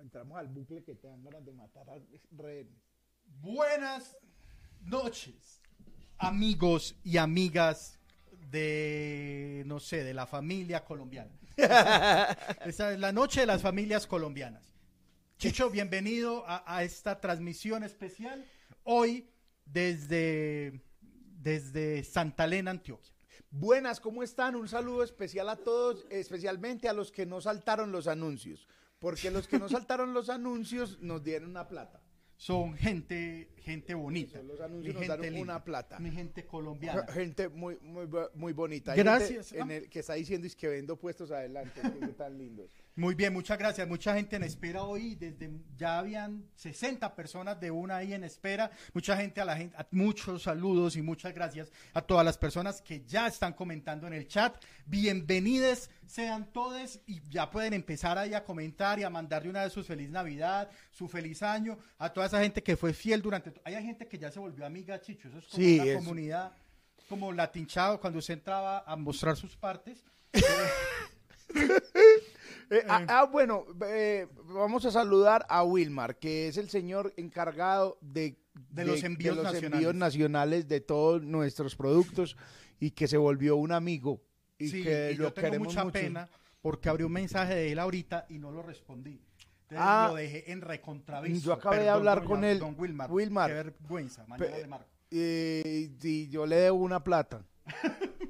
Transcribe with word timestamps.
Entramos 0.00 0.38
al 0.38 0.48
bucle 0.48 0.82
que 0.82 0.94
te 0.94 1.06
dan 1.06 1.22
ganas 1.22 1.44
de 1.44 1.52
matar 1.52 1.88
a 1.90 1.98
rehenes. 2.32 2.80
Buenas 3.42 4.16
noches, 4.80 5.60
amigos 6.16 6.96
y 7.04 7.18
amigas 7.18 7.98
de, 8.50 9.62
no 9.66 9.78
sé, 9.78 10.02
de 10.02 10.14
la 10.14 10.26
familia 10.26 10.84
colombiana. 10.84 11.30
Esa 12.64 12.92
es 12.92 12.98
la 12.98 13.12
noche 13.12 13.40
de 13.40 13.46
las 13.46 13.60
familias 13.60 14.06
colombianas. 14.06 14.74
Chicho, 15.36 15.70
bienvenido 15.70 16.44
a, 16.46 16.64
a 16.66 16.82
esta 16.82 17.20
transmisión 17.20 17.84
especial 17.84 18.44
hoy 18.84 19.28
desde, 19.66 20.80
desde 21.00 22.04
Santa 22.04 22.44
Elena, 22.44 22.70
Antioquia. 22.72 23.19
Buenas, 23.50 24.00
¿cómo 24.00 24.22
están? 24.22 24.56
Un 24.56 24.68
saludo 24.68 25.02
especial 25.02 25.48
a 25.48 25.56
todos, 25.56 26.06
especialmente 26.10 26.88
a 26.88 26.92
los 26.92 27.10
que 27.12 27.26
no 27.26 27.40
saltaron 27.40 27.92
los 27.92 28.06
anuncios. 28.06 28.68
Porque 28.98 29.30
los 29.30 29.48
que 29.48 29.58
no 29.58 29.68
saltaron 29.68 30.12
los 30.12 30.28
anuncios 30.28 31.00
nos 31.00 31.22
dieron 31.22 31.50
una 31.50 31.68
plata. 31.68 32.02
Son 32.36 32.74
gente, 32.74 33.50
gente 33.58 33.92
bonita. 33.92 34.38
Eso, 34.38 34.46
los 34.46 34.60
anuncios 34.60 34.94
mi 34.94 35.06
nos 35.06 35.18
gente 35.18 35.40
una 35.40 35.62
plata. 35.62 35.98
Mi 35.98 36.10
gente 36.10 36.46
colombiana. 36.46 37.06
Gente 37.08 37.50
muy, 37.50 37.78
muy, 37.82 38.08
muy 38.34 38.52
bonita. 38.54 38.94
Gracias. 38.94 39.50
gente 39.50 39.62
en 39.62 39.70
el 39.70 39.90
que 39.90 40.00
está 40.00 40.14
diciendo 40.14 40.46
es 40.46 40.56
que 40.56 40.68
vendo 40.68 40.96
puestos 40.96 41.30
adelante. 41.32 41.82
que 41.82 42.08
tan 42.14 42.38
lindos. 42.38 42.74
Muy 42.96 43.14
bien, 43.14 43.32
muchas 43.32 43.56
gracias. 43.56 43.86
Mucha 43.88 44.14
gente 44.14 44.36
en 44.36 44.42
espera 44.42 44.82
hoy. 44.82 45.14
Desde 45.14 45.50
ya 45.76 45.98
habían 46.00 46.44
60 46.56 47.14
personas 47.14 47.58
de 47.58 47.70
una 47.70 47.96
ahí 47.96 48.12
en 48.12 48.24
espera. 48.24 48.70
Mucha 48.92 49.16
gente 49.16 49.40
a 49.40 49.44
la 49.44 49.56
gente, 49.56 49.74
a- 49.76 49.86
muchos 49.92 50.42
saludos 50.42 50.96
y 50.96 51.02
muchas 51.02 51.32
gracias 51.32 51.72
a 51.94 52.02
todas 52.02 52.24
las 52.26 52.36
personas 52.36 52.82
que 52.82 53.02
ya 53.06 53.26
están 53.28 53.54
comentando 53.54 54.06
en 54.06 54.12
el 54.12 54.26
chat. 54.28 54.62
Bienvenidos 54.84 55.88
sean 56.04 56.52
todos 56.52 57.00
y 57.06 57.22
ya 57.30 57.48
pueden 57.50 57.72
empezar 57.72 58.18
ahí 58.18 58.34
a 58.34 58.44
comentar 58.44 58.98
y 58.98 59.04
a 59.04 59.10
mandar 59.10 59.44
de 59.44 59.48
una 59.50 59.62
vez 59.62 59.72
su 59.72 59.84
feliz 59.84 60.10
Navidad, 60.10 60.68
su 60.90 61.08
feliz 61.08 61.42
año 61.42 61.78
a 61.98 62.12
toda 62.12 62.26
esa 62.26 62.40
gente 62.42 62.62
que 62.62 62.76
fue 62.76 62.92
fiel 62.92 63.22
durante. 63.22 63.52
Hay 63.64 63.74
gente 63.82 64.08
que 64.08 64.18
ya 64.18 64.30
se 64.30 64.40
volvió 64.40 64.66
amiga, 64.66 65.00
Chicho. 65.00 65.28
Eso 65.28 65.38
es 65.38 65.46
como 65.46 65.62
Sí, 65.62 65.78
una 65.80 65.90
eso. 65.90 65.98
comunidad 66.00 66.52
como 67.08 67.32
latinchado 67.32 67.98
cuando 68.00 68.18
usted 68.18 68.34
entraba 68.34 68.84
a 68.86 68.94
mostrar 68.96 69.36
sus 69.36 69.56
partes. 69.56 70.04
Eh, 72.70 72.84
ah, 72.88 73.04
ah, 73.08 73.24
bueno, 73.24 73.64
eh, 73.86 74.28
vamos 74.44 74.84
a 74.84 74.92
saludar 74.92 75.44
a 75.48 75.64
Wilmar, 75.64 76.18
que 76.18 76.46
es 76.48 76.56
el 76.56 76.70
señor 76.70 77.12
encargado 77.16 77.98
de, 78.00 78.36
De 78.70 78.84
los 78.84 79.02
envíos 79.02 79.34
los 79.34 79.44
nacionales. 79.44 79.72
envíos 79.74 79.94
nacionales 79.96 80.68
de 80.68 80.80
todos 80.80 81.20
nuestros 81.22 81.74
productos 81.74 82.36
y 82.78 82.92
que 82.92 83.08
se 83.08 83.16
volvió 83.16 83.56
un 83.56 83.72
amigo. 83.72 84.20
Y 84.58 84.68
sí, 84.68 84.82
que 84.84 85.10
y 85.12 85.16
lo 85.16 85.24
yo 85.24 85.32
tengo 85.32 85.46
queremos 85.46 85.68
mucha 85.68 85.84
mucho. 85.84 85.92
pena 85.94 86.28
porque 86.62 86.88
abrí 86.88 87.02
un 87.04 87.12
mensaje 87.12 87.54
de 87.56 87.72
él 87.72 87.78
ahorita 87.80 88.26
y 88.28 88.38
no 88.38 88.50
lo 88.52 88.62
respondí. 88.62 89.20
Entonces 89.62 89.78
Ah, 89.80 90.06
lo 90.10 90.16
dejé 90.16 90.52
en 90.52 90.60
recontraviso. 90.60 91.46
yo 91.46 91.52
acabé 91.54 91.76
de 91.76 91.82
Perdón, 91.82 91.96
hablar 91.98 92.18
doña- 92.18 92.28
con 92.28 92.44
él. 92.44 92.58
Don 92.60 92.74
Wilmar. 92.78 93.10
Wilmar. 93.10 93.50
Qué 93.50 93.54
vergüenza. 93.54 94.24
Mañana 94.26 94.52
Pe- 94.52 94.60
le 94.60 94.66
marco. 94.68 94.86
Eh, 95.10 95.90
y 96.02 96.28
yo 96.28 96.46
le 96.46 96.56
debo 96.56 96.76
una 96.78 97.02
plata. 97.02 97.44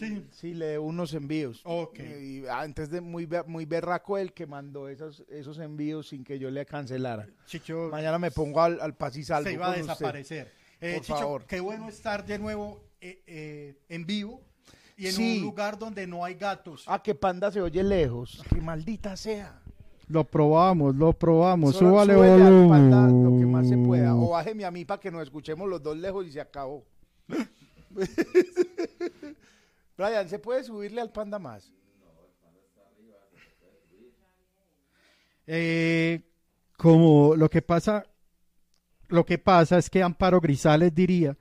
Sí. 0.00 0.26
Sí, 0.32 0.54
le 0.54 0.66
debo 0.66 0.86
unos 0.86 1.14
envíos. 1.14 1.60
Ok. 1.64 1.98
Y 2.00 2.46
antes 2.48 2.90
de 2.90 3.00
muy, 3.00 3.28
muy 3.46 3.66
berraco 3.66 4.18
el 4.18 4.32
que 4.32 4.46
mandó 4.46 4.88
esos, 4.88 5.22
esos 5.28 5.58
envíos 5.58 6.08
sin 6.08 6.24
que 6.24 6.38
yo 6.38 6.50
le 6.50 6.64
cancelara. 6.66 7.28
Chicho 7.46 7.88
Mañana 7.92 8.18
me 8.18 8.30
pongo 8.30 8.60
al, 8.62 8.80
al 8.80 8.94
paz 8.96 9.16
y 9.16 9.22
salvo 9.24 9.46
se 9.48 9.52
iba 9.54 9.70
a 9.70 9.76
desaparecer. 9.76 10.52
Eh, 10.80 10.94
Por 10.94 11.02
Chicho, 11.04 11.18
favor. 11.18 11.44
qué 11.44 11.60
bueno 11.60 11.88
estar 11.88 12.24
de 12.24 12.38
nuevo 12.38 12.80
eh, 13.00 13.22
eh, 13.26 13.76
en 13.90 14.06
vivo 14.06 14.40
y 14.96 15.06
en 15.06 15.12
Sí. 15.12 15.36
un 15.38 15.44
lugar 15.44 15.78
donde 15.78 16.06
no 16.06 16.24
hay 16.24 16.34
gatos. 16.34 16.84
Ah, 16.86 17.02
que 17.02 17.14
panda 17.14 17.50
se 17.52 17.60
oye 17.60 17.82
lejos. 17.82 18.42
Que 18.52 18.60
maldita 18.60 19.16
sea. 19.16 19.60
Lo 20.08 20.24
probamos, 20.24 20.96
lo 20.96 21.12
probamos. 21.12 21.76
Solo 21.76 22.02
súbele 22.02 22.14
al 22.42 22.68
panda 22.68 23.06
lo 23.06 23.38
que 23.38 23.46
más 23.46 23.68
se 23.68 23.76
pueda. 23.76 24.16
O 24.16 24.30
bájeme 24.30 24.64
a 24.64 24.70
mí 24.70 24.84
para 24.84 24.98
que 25.00 25.10
nos 25.10 25.22
escuchemos 25.22 25.68
los 25.68 25.82
dos 25.82 25.96
lejos 25.96 26.26
y 26.26 26.32
se 26.32 26.40
acabó. 26.40 26.84
Brian, 30.00 30.28
¿se 30.28 30.38
puede 30.38 30.64
subirle 30.64 31.00
al 31.00 31.12
panda 31.12 31.38
más? 31.38 31.72
Eh, 35.46 36.22
como 36.76 37.34
lo 37.36 37.50
que 37.50 37.62
pasa, 37.62 38.06
lo 39.08 39.26
que 39.26 39.38
pasa 39.38 39.78
es 39.78 39.90
que 39.90 40.02
Amparo 40.02 40.40
Grisales 40.40 40.94
diría 40.94 41.36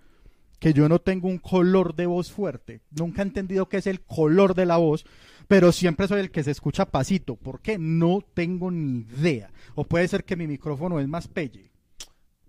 que 0.59 0.73
yo 0.73 0.89
no 0.89 0.99
tengo 0.99 1.27
un 1.29 1.37
color 1.37 1.95
de 1.95 2.05
voz 2.05 2.31
fuerte. 2.31 2.81
Nunca 2.91 3.21
he 3.21 3.25
entendido 3.25 3.69
qué 3.69 3.77
es 3.77 3.87
el 3.87 4.01
color 4.01 4.55
de 4.55 4.65
la 4.65 4.77
voz, 4.77 5.05
pero 5.47 5.71
siempre 5.71 6.07
soy 6.07 6.19
el 6.19 6.31
que 6.31 6.43
se 6.43 6.51
escucha 6.51 6.85
pasito. 6.85 7.35
¿Por 7.37 7.61
qué? 7.61 7.77
No 7.79 8.19
tengo 8.33 8.69
ni 8.71 8.99
idea. 9.01 9.51
O 9.75 9.85
puede 9.85 10.07
ser 10.07 10.25
que 10.25 10.35
mi 10.35 10.47
micrófono 10.47 10.99
es 10.99 11.07
más 11.07 11.27
pelle. 11.27 11.71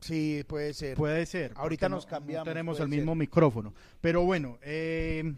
Sí, 0.01 0.43
puede 0.49 0.73
ser. 0.73 0.97
Puede 0.97 1.27
ser. 1.27 1.53
Ahorita 1.57 1.89
nos 1.89 2.07
no- 2.07 2.11
cambiamos, 2.11 2.47
No 2.47 2.51
tenemos 2.51 2.81
el 2.81 2.89
mismo 2.89 3.13
ser. 3.13 3.19
micrófono. 3.19 3.75
Pero 4.01 4.25
bueno, 4.25 4.59
eh, 4.63 5.35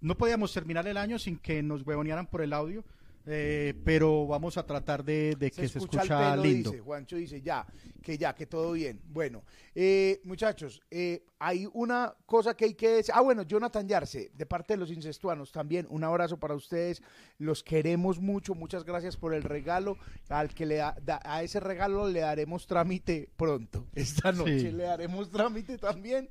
no 0.00 0.16
podíamos 0.16 0.52
terminar 0.52 0.86
el 0.86 0.96
año 0.96 1.18
sin 1.18 1.38
que 1.38 1.62
nos 1.62 1.86
huevonearan 1.86 2.26
por 2.26 2.42
el 2.42 2.52
audio. 2.52 2.84
Eh, 3.26 3.74
pero 3.84 4.26
vamos 4.26 4.56
a 4.56 4.64
tratar 4.66 5.04
de, 5.04 5.34
de 5.38 5.50
que 5.50 5.68
se 5.68 5.78
escucha, 5.78 6.30
pelo, 6.32 6.42
lindo. 6.42 6.70
Dice, 6.70 6.82
Juancho 6.82 7.16
dice, 7.16 7.40
ya, 7.42 7.66
que 8.02 8.16
ya, 8.16 8.34
que 8.34 8.46
todo 8.46 8.72
bien. 8.72 9.00
Bueno, 9.08 9.42
eh, 9.74 10.20
muchachos, 10.24 10.80
eh, 10.90 11.24
hay 11.38 11.68
una 11.72 12.14
cosa 12.26 12.54
que 12.54 12.64
hay 12.64 12.74
que 12.74 12.88
decir. 12.88 13.12
Ah, 13.14 13.20
bueno, 13.20 13.42
Jonathan 13.42 13.86
Yarse, 13.86 14.30
de 14.34 14.46
parte 14.46 14.74
de 14.74 14.78
los 14.78 14.90
incestuanos, 14.90 15.52
también 15.52 15.86
un 15.90 16.02
abrazo 16.04 16.36
para 16.38 16.54
ustedes. 16.54 17.02
Los 17.38 17.62
queremos 17.62 18.18
mucho. 18.18 18.54
Muchas 18.54 18.84
gracias 18.84 19.16
por 19.16 19.34
el 19.34 19.42
regalo. 19.44 19.96
Al 20.28 20.52
que 20.54 20.66
le 20.66 20.76
da, 20.76 20.96
da- 21.02 21.20
a 21.24 21.42
ese 21.42 21.60
regalo 21.60 22.08
le 22.08 22.20
daremos 22.20 22.66
trámite 22.66 23.28
pronto. 23.36 23.86
Esta 23.94 24.32
noche 24.32 24.58
Sí. 24.60 24.70
le 24.72 24.84
daremos 24.84 25.30
trámite 25.30 25.78
también 25.78 26.28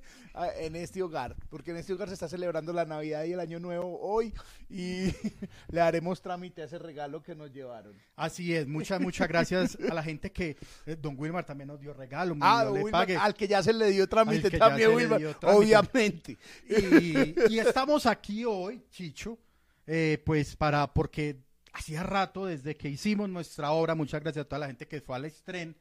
en 0.59 0.75
este 0.75 1.01
hogar, 1.01 1.35
porque 1.49 1.71
en 1.71 1.77
este 1.77 1.93
hogar 1.93 2.09
se 2.09 2.13
está 2.13 2.27
celebrando 2.27 2.71
la 2.71 2.85
Navidad 2.85 3.23
y 3.23 3.33
el 3.33 3.39
Año 3.39 3.59
Nuevo 3.59 3.99
hoy 4.01 4.31
y 4.69 5.05
le 5.69 5.79
daremos 5.79 6.21
trámite 6.21 6.61
a 6.61 6.65
ese 6.65 6.77
regalo 6.77 6.86
que 7.23 7.35
nos 7.35 7.51
llevaron. 7.51 7.93
Así 8.15 8.55
es, 8.55 8.67
muchas, 8.67 8.99
muchas 9.01 9.27
gracias 9.27 9.77
a 9.89 9.93
la 9.93 10.03
gente 10.03 10.31
que 10.31 10.57
eh, 10.85 10.95
Don 10.99 11.15
Wilmar 11.17 11.45
también 11.45 11.67
nos 11.67 11.79
dio 11.79 11.93
regalo, 11.93 12.35
Ah, 12.41 12.63
le 12.65 12.83
Wilmar, 12.83 13.11
al 13.11 13.33
que 13.33 13.47
ya 13.47 13.61
se 13.61 13.73
le 13.73 13.89
dio 13.91 14.07
trámite 14.07 14.49
también, 14.51 14.93
Wilmar, 14.93 15.19
dio 15.19 15.35
trámite. 15.35 15.59
obviamente. 15.59 16.37
Y, 16.67 17.35
y 17.53 17.59
estamos 17.59 18.05
aquí 18.05 18.45
hoy, 18.45 18.83
Chicho, 18.89 19.37
eh, 19.85 20.21
pues 20.25 20.55
para, 20.55 20.93
porque 20.93 21.37
hacía 21.73 22.03
rato 22.03 22.45
desde 22.45 22.75
que 22.75 22.89
hicimos 22.89 23.29
nuestra 23.29 23.71
obra, 23.71 23.95
muchas 23.95 24.21
gracias 24.21 24.45
a 24.45 24.47
toda 24.47 24.59
la 24.59 24.67
gente 24.67 24.87
que 24.87 25.01
fue 25.01 25.15
al 25.15 25.25
estreno, 25.25 25.73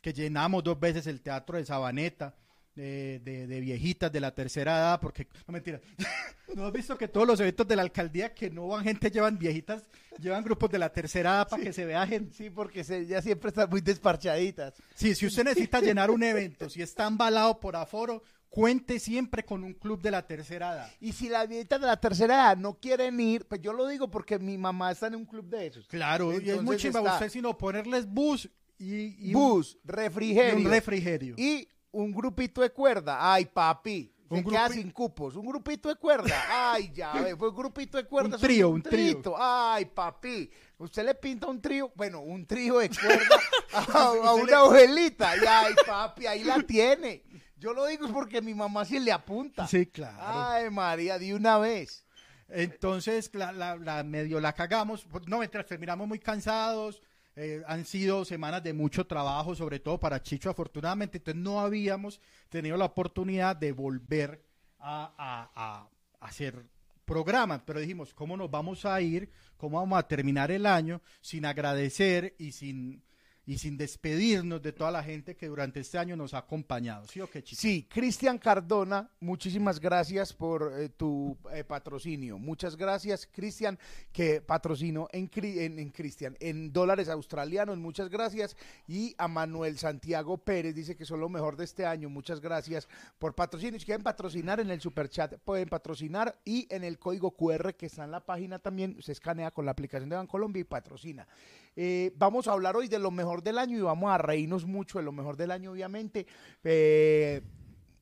que 0.00 0.12
llenamos 0.12 0.62
dos 0.64 0.78
veces 0.78 1.06
el 1.06 1.20
teatro 1.20 1.56
de 1.56 1.64
Sabaneta, 1.64 2.34
de, 2.74 3.20
de- 3.20 3.46
de 3.46 3.60
viejitas 3.60 4.10
de 4.10 4.20
la 4.20 4.34
tercera 4.34 4.76
edad, 4.78 5.00
porque, 5.00 5.26
no 5.46 5.52
mentira, 5.52 5.80
¿no 6.54 6.66
has 6.66 6.72
visto 6.72 6.96
que 6.96 7.08
todos 7.08 7.26
los 7.26 7.38
eventos 7.40 7.66
de 7.68 7.76
la 7.76 7.82
alcaldía 7.82 8.34
que 8.34 8.50
no 8.50 8.68
van 8.68 8.84
gente 8.84 9.10
llevan 9.10 9.38
viejitas, 9.38 9.82
llevan 10.18 10.42
grupos 10.44 10.70
de 10.70 10.78
la 10.78 10.92
tercera 10.92 11.30
edad 11.36 11.48
para 11.48 11.62
que 11.62 11.72
se 11.72 11.84
vea 11.84 12.06
gente? 12.06 12.34
Sí, 12.34 12.50
porque 12.50 12.84
se, 12.84 13.06
ya 13.06 13.20
siempre 13.22 13.48
están 13.48 13.68
muy 13.70 13.80
desparchaditas. 13.80 14.74
Sí, 14.94 15.14
si 15.14 15.26
usted 15.26 15.44
necesita 15.44 15.80
llenar 15.80 16.10
un 16.10 16.22
evento, 16.22 16.68
si 16.70 16.82
está 16.82 17.06
embalado 17.06 17.58
por 17.60 17.76
aforo, 17.76 18.22
cuente 18.48 18.98
siempre 18.98 19.44
con 19.44 19.64
un 19.64 19.72
club 19.72 20.02
de 20.02 20.10
la 20.10 20.26
tercera 20.26 20.74
edad. 20.74 20.90
Y 21.00 21.12
si 21.12 21.28
las 21.30 21.48
viejitas 21.48 21.80
de 21.80 21.86
la 21.86 21.98
tercera 21.98 22.34
edad 22.34 22.56
no 22.58 22.74
quieren 22.74 23.18
ir, 23.18 23.46
pues 23.46 23.62
yo 23.62 23.72
lo 23.72 23.86
digo 23.88 24.10
porque 24.10 24.38
mi 24.38 24.58
mamá 24.58 24.90
está 24.92 25.06
en 25.06 25.14
un 25.16 25.24
club 25.24 25.46
de 25.48 25.66
esos. 25.68 25.86
Claro, 25.86 26.38
y 26.38 26.50
es 26.50 26.62
muy 26.62 26.76
chimba 26.76 27.00
usted 27.00 27.30
sino 27.30 27.56
ponerles 27.56 28.06
bus 28.06 28.48
y, 28.78 29.30
y 29.30 29.32
Bus, 29.32 29.74
un, 29.76 29.80
y 29.84 29.92
refrigerio. 29.92 30.56
un 30.56 30.70
refrigerio. 30.70 31.34
y 31.38 31.66
un 31.92 32.12
grupito 32.12 32.60
de 32.60 32.70
cuerda. 32.70 33.32
Ay, 33.32 33.46
papi. 33.46 34.12
Se 34.28 34.34
Un 34.38 34.44
queda 34.44 34.66
grupi- 34.68 34.72
sin 34.74 34.90
cupos. 34.90 35.36
Un 35.36 35.44
grupito 35.46 35.88
de 35.90 35.96
cuerda. 35.96 36.42
Ay, 36.72 36.90
ya 36.94 37.12
ve, 37.12 37.36
fue 37.36 37.50
un 37.50 37.54
grupito 37.56 37.98
de 37.98 38.04
cuerda. 38.04 38.36
Un 38.36 38.40
trío, 38.40 38.70
un 38.70 38.82
trío. 38.82 39.12
trito. 39.14 39.34
Ay, 39.38 39.84
papi. 39.84 40.50
Usted 40.78 41.04
le 41.04 41.14
pinta 41.14 41.46
un 41.48 41.60
trío, 41.60 41.92
bueno, 41.94 42.20
un 42.20 42.46
trío 42.46 42.78
de 42.78 42.88
cuerda 42.88 43.36
a, 43.74 43.82
a 44.24 44.34
una 44.34 44.58
abuelita. 44.60 45.36
Y 45.36 45.40
ay, 45.46 45.74
papi, 45.86 46.26
ahí 46.26 46.44
la 46.44 46.58
tiene. 46.62 47.22
Yo 47.58 47.74
lo 47.74 47.84
digo 47.86 48.08
porque 48.12 48.40
mi 48.40 48.54
mamá 48.54 48.84
sí 48.86 48.98
le 48.98 49.12
apunta. 49.12 49.66
Sí, 49.68 49.84
claro. 49.86 50.16
Ay, 50.20 50.70
María, 50.70 51.18
de 51.18 51.34
una 51.34 51.58
vez. 51.58 52.06
Entonces, 52.48 53.30
la, 53.34 53.52
la- 53.52 53.76
la 53.76 54.02
medio 54.02 54.40
la 54.40 54.52
cagamos. 54.54 55.06
No, 55.26 55.38
mientras 55.38 55.66
terminamos 55.66 56.08
muy 56.08 56.18
cansados. 56.18 57.02
Eh, 57.34 57.62
han 57.66 57.84
sido 57.84 58.24
semanas 58.24 58.62
de 58.62 58.74
mucho 58.74 59.06
trabajo, 59.06 59.54
sobre 59.54 59.80
todo 59.80 59.98
para 59.98 60.22
Chicho, 60.22 60.50
afortunadamente. 60.50 61.18
Entonces, 61.18 61.42
no 61.42 61.60
habíamos 61.60 62.20
tenido 62.48 62.76
la 62.76 62.84
oportunidad 62.84 63.56
de 63.56 63.72
volver 63.72 64.44
a, 64.78 65.88
hacer 66.20 66.64
programas. 67.04 67.62
Pero 67.64 67.80
dijimos, 67.80 68.12
¿cómo 68.12 68.36
nos 68.36 68.50
vamos 68.50 68.84
a 68.84 69.00
ir? 69.00 69.30
¿Cómo 69.56 69.78
vamos 69.78 69.98
a 69.98 70.06
terminar 70.06 70.50
el 70.50 70.66
año 70.66 71.00
sin 71.20 71.46
agradecer 71.46 72.34
y 72.38 72.52
sin 72.52 73.02
y 73.46 73.58
sin 73.58 73.76
despedirnos 73.76 74.62
de 74.62 74.72
toda 74.72 74.90
la 74.90 75.02
gente 75.02 75.36
que 75.36 75.48
durante 75.48 75.80
este 75.80 75.98
año 75.98 76.16
nos 76.16 76.34
ha 76.34 76.38
acompañado. 76.38 77.06
¿Sí 77.44 77.86
Cristian 77.88 78.38
Cardona, 78.38 79.10
muchísimas 79.20 79.80
gracias 79.80 80.32
por 80.32 80.72
eh, 80.76 80.88
tu 80.88 81.36
eh, 81.52 81.64
patrocinio. 81.64 82.38
Muchas 82.38 82.76
gracias, 82.76 83.28
Cristian, 83.30 83.78
que 84.12 84.40
patrocinó 84.40 85.08
en, 85.12 85.30
en, 85.34 85.78
en 85.78 85.90
Cristian, 85.90 86.36
en 86.40 86.72
dólares 86.72 87.08
australianos. 87.08 87.78
Muchas 87.78 88.08
gracias. 88.08 88.56
Y 88.86 89.14
a 89.18 89.28
Manuel 89.28 89.78
Santiago 89.78 90.38
Pérez, 90.38 90.74
dice 90.74 90.96
que 90.96 91.04
son 91.04 91.20
lo 91.20 91.28
mejor 91.28 91.56
de 91.56 91.64
este 91.64 91.84
año. 91.84 92.08
Muchas 92.08 92.40
gracias 92.40 92.88
por 93.18 93.34
patrocinio. 93.34 93.78
Si 93.78 93.86
quieren 93.86 94.04
patrocinar 94.04 94.60
en 94.60 94.70
el 94.70 94.80
superchat, 94.80 95.38
pueden 95.38 95.68
patrocinar 95.68 96.38
y 96.44 96.66
en 96.70 96.84
el 96.84 96.98
código 96.98 97.32
QR 97.32 97.74
que 97.74 97.86
está 97.86 98.04
en 98.04 98.10
la 98.10 98.24
página 98.24 98.58
también, 98.58 99.00
se 99.02 99.12
escanea 99.12 99.50
con 99.50 99.64
la 99.64 99.72
aplicación 99.72 100.08
de 100.08 100.16
Bancolombia 100.16 100.60
y 100.60 100.64
patrocina. 100.64 101.26
Eh, 101.74 102.12
vamos 102.16 102.48
a 102.48 102.52
hablar 102.52 102.76
hoy 102.76 102.88
de 102.88 102.98
lo 102.98 103.10
mejor 103.10 103.42
del 103.42 103.58
año 103.58 103.78
y 103.78 103.82
vamos 103.82 104.10
a 104.10 104.18
reírnos 104.18 104.66
mucho 104.66 104.98
de 104.98 105.04
lo 105.04 105.12
mejor 105.12 105.36
del 105.36 105.50
año, 105.50 105.72
obviamente. 105.72 106.26
Eh, 106.64 107.40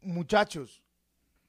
muchachos, 0.03 0.83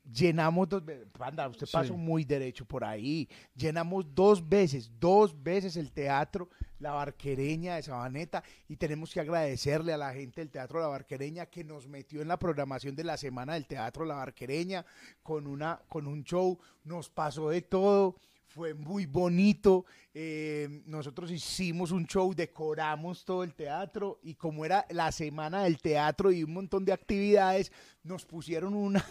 llenamos 0.03 0.67
dos 0.69 0.83
veces. 0.85 1.07
Panda, 1.17 1.47
usted 1.47 1.65
Sí. 1.65 1.71
pasó 1.73 1.95
muy 1.95 2.23
derecho 2.23 2.65
por 2.65 2.83
ahí. 2.83 3.27
Llenamos 3.55 4.05
dos 4.13 4.47
veces, 4.47 4.91
dos 4.99 5.41
veces 5.41 5.77
el 5.77 5.91
teatro 5.91 6.49
La 6.79 6.91
Barquereña 6.93 7.75
de 7.75 7.83
Sabaneta 7.83 8.43
y 8.67 8.75
tenemos 8.75 9.13
que 9.13 9.19
agradecerle 9.19 9.93
a 9.93 9.97
la 9.97 10.13
gente 10.13 10.41
del 10.41 10.49
Teatro 10.49 10.79
La 10.79 10.87
Barquereña 10.87 11.45
que 11.45 11.63
nos 11.63 11.87
metió 11.87 12.21
en 12.23 12.27
la 12.27 12.39
programación 12.39 12.95
de 12.95 13.03
la 13.03 13.17
semana 13.17 13.53
del 13.53 13.67
Teatro 13.67 14.03
La 14.03 14.15
Barquereña 14.15 14.83
con, 15.21 15.45
una, 15.45 15.79
con 15.87 16.07
un 16.07 16.23
show. 16.23 16.57
Nos 16.83 17.09
pasó 17.09 17.49
de 17.49 17.61
todo. 17.61 18.15
Fue 18.53 18.73
muy 18.73 19.05
bonito. 19.05 19.85
eh, 20.13 20.81
nosotros 20.85 21.31
hicimos 21.31 21.91
un 21.91 22.05
show, 22.05 22.33
decoramos 22.33 23.23
todo 23.23 23.43
el 23.43 23.53
teatro 23.53 24.19
y 24.23 24.35
como 24.35 24.65
era 24.65 24.85
la 24.89 25.11
semana 25.11 25.63
del 25.63 25.79
teatro 25.81 26.31
y 26.31 26.43
un 26.43 26.53
montón 26.53 26.83
de 26.83 26.91
actividades, 26.91 27.71
nos 28.03 28.25
pusieron 28.25 28.73
una, 28.73 29.05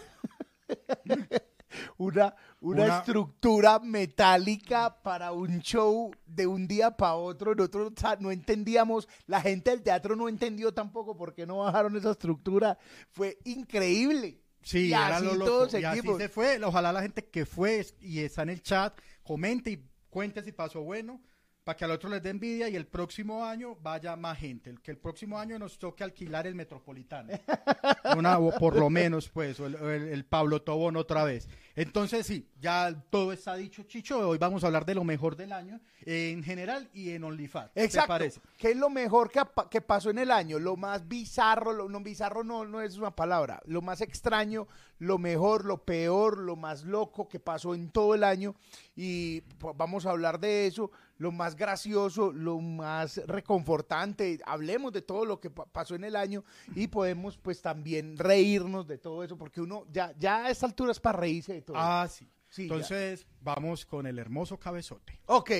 una, 1.97 2.35
una, 2.59 2.83
Una- 2.83 2.97
estructura 2.99 3.79
metálica 3.79 5.01
para 5.01 5.31
un 5.31 5.59
show 5.61 6.11
de 6.25 6.45
un 6.45 6.67
día 6.67 6.91
para 6.95 7.15
otro. 7.15 7.55
Nosotros 7.55 7.93
no 8.19 8.31
entendíamos, 8.31 9.07
la 9.25 9.41
gente 9.41 9.71
del 9.71 9.81
teatro 9.81 10.15
no 10.15 10.29
entendió 10.29 10.73
tampoco 10.73 11.15
por 11.15 11.33
qué 11.33 11.45
no 11.47 11.57
bajaron 11.59 11.95
esa 11.95 12.11
estructura. 12.11 12.77
Fue 13.09 13.39
increíble. 13.45 14.40
Sí, 14.63 14.87
Y 14.87 14.93
era 14.93 15.17
así 15.17 15.25
lo 15.25 15.33
loco. 15.33 15.45
todos 15.45 15.73
Y 15.73 15.83
así 15.83 16.01
se 16.17 16.29
fue. 16.29 16.63
Ojalá 16.63 16.91
la 16.93 17.01
gente 17.01 17.25
que 17.25 17.45
fue 17.45 17.85
y 17.99 18.19
está 18.19 18.43
en 18.43 18.49
el 18.49 18.61
chat 18.61 18.97
comente 19.23 19.71
y 19.71 19.83
cuente 20.09 20.43
si 20.43 20.51
pasó 20.51 20.81
bueno 20.81 21.21
para 21.63 21.77
que 21.77 21.85
al 21.85 21.91
otro 21.91 22.09
les 22.09 22.23
dé 22.23 22.31
envidia 22.31 22.67
y 22.69 22.75
el 22.75 22.87
próximo 22.87 23.45
año 23.45 23.75
vaya 23.81 24.15
más 24.15 24.37
gente. 24.39 24.73
Que 24.81 24.91
el 24.91 24.97
próximo 24.97 25.37
año 25.39 25.59
nos 25.59 25.77
toque 25.77 26.03
alquilar 26.03 26.47
el 26.47 26.55
Metropolitano. 26.55 27.29
Una, 28.17 28.39
o 28.39 28.51
por 28.57 28.75
lo 28.77 28.89
menos, 28.89 29.29
pues, 29.29 29.59
o 29.59 29.67
el, 29.67 29.75
o 29.75 29.89
el- 29.91 30.07
el 30.09 30.25
Pablo 30.25 30.61
Tobón 30.63 30.95
otra 30.95 31.23
vez. 31.23 31.47
Entonces, 31.75 32.25
sí, 32.25 32.47
ya 32.59 32.93
todo 33.09 33.31
está 33.31 33.55
dicho, 33.55 33.83
Chicho. 33.83 34.27
Hoy 34.29 34.37
vamos 34.37 34.63
a 34.63 34.67
hablar 34.67 34.85
de 34.85 34.95
lo 34.95 35.03
mejor 35.03 35.35
del 35.35 35.53
año 35.53 35.79
en 36.05 36.43
general 36.43 36.89
y 36.93 37.11
en 37.11 37.23
OnlyFans. 37.23 37.73
¿Te 37.73 37.83
Exacto. 37.83 38.07
parece? 38.07 38.41
¿Qué 38.57 38.71
es 38.71 38.77
lo 38.77 38.89
mejor 38.89 39.31
que 39.69 39.81
pasó 39.81 40.09
en 40.09 40.17
el 40.17 40.31
año? 40.31 40.57
Lo 40.59 40.75
más 40.75 41.07
bizarro, 41.07 41.71
lo, 41.73 41.87
no 41.87 42.01
bizarro 42.01 42.43
no, 42.43 42.65
no 42.65 42.81
es 42.81 42.97
una 42.97 43.15
palabra, 43.15 43.61
lo 43.65 43.81
más 43.81 44.01
extraño, 44.01 44.67
lo 44.99 45.17
mejor, 45.19 45.63
lo 45.65 45.83
peor, 45.83 46.39
lo 46.39 46.55
más 46.55 46.83
loco 46.83 47.29
que 47.29 47.39
pasó 47.39 47.73
en 47.75 47.89
todo 47.91 48.15
el 48.15 48.23
año 48.23 48.55
y 48.95 49.41
pues, 49.59 49.75
vamos 49.77 50.05
a 50.05 50.09
hablar 50.11 50.39
de 50.39 50.67
eso, 50.67 50.91
lo 51.21 51.31
más 51.31 51.55
gracioso, 51.55 52.31
lo 52.31 52.59
más 52.59 53.17
reconfortante, 53.27 54.39
hablemos 54.43 54.91
de 54.91 55.03
todo 55.03 55.23
lo 55.23 55.39
que 55.39 55.51
pa- 55.51 55.67
pasó 55.67 55.93
en 55.93 56.03
el 56.03 56.15
año 56.15 56.43
y 56.75 56.87
podemos 56.87 57.37
pues 57.37 57.61
también 57.61 58.17
reírnos 58.17 58.87
de 58.87 58.97
todo 58.97 59.23
eso 59.23 59.37
porque 59.37 59.61
uno 59.61 59.85
ya, 59.91 60.13
ya 60.17 60.45
a 60.45 60.49
esta 60.49 60.65
altura 60.65 60.91
es 60.91 60.99
para 60.99 61.19
reírse 61.19 61.53
de 61.53 61.61
todo. 61.61 61.77
Ah, 61.77 62.07
sí. 62.09 62.27
Sí, 62.49 62.67
ya. 62.67 62.73
Entonces, 62.73 63.25
vamos 63.39 63.85
con 63.85 64.07
el 64.07 64.17
hermoso 64.17 64.57
cabezote. 64.59 65.21
Ok. 65.27 65.51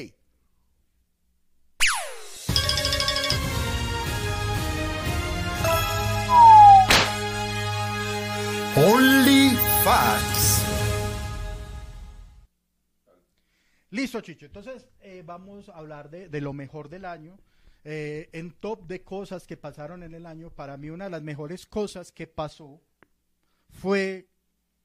OnlyFans. 9.02 10.31
Listo, 13.92 14.22
Chicho. 14.22 14.46
Entonces, 14.46 14.88
eh, 15.02 15.22
vamos 15.26 15.70
a 15.70 15.74
hablar 15.78 16.10
de, 16.10 16.28
de 16.30 16.42
lo 16.42 16.54
mejor 16.54 16.90
del 16.90 17.06
año. 17.06 17.38
Eh, 17.84 18.30
en 18.34 18.52
top 18.52 18.86
de 18.88 19.04
cosas 19.04 19.48
que 19.48 19.58
pasaron 19.58 20.04
en 20.04 20.14
el 20.14 20.26
año, 20.26 20.50
para 20.52 20.78
mí 20.78 20.90
una 20.90 21.06
de 21.06 21.12
las 21.12 21.24
mejores 21.24 21.66
cosas 21.66 22.12
que 22.12 22.28
pasó 22.28 22.80
fue 23.70 24.28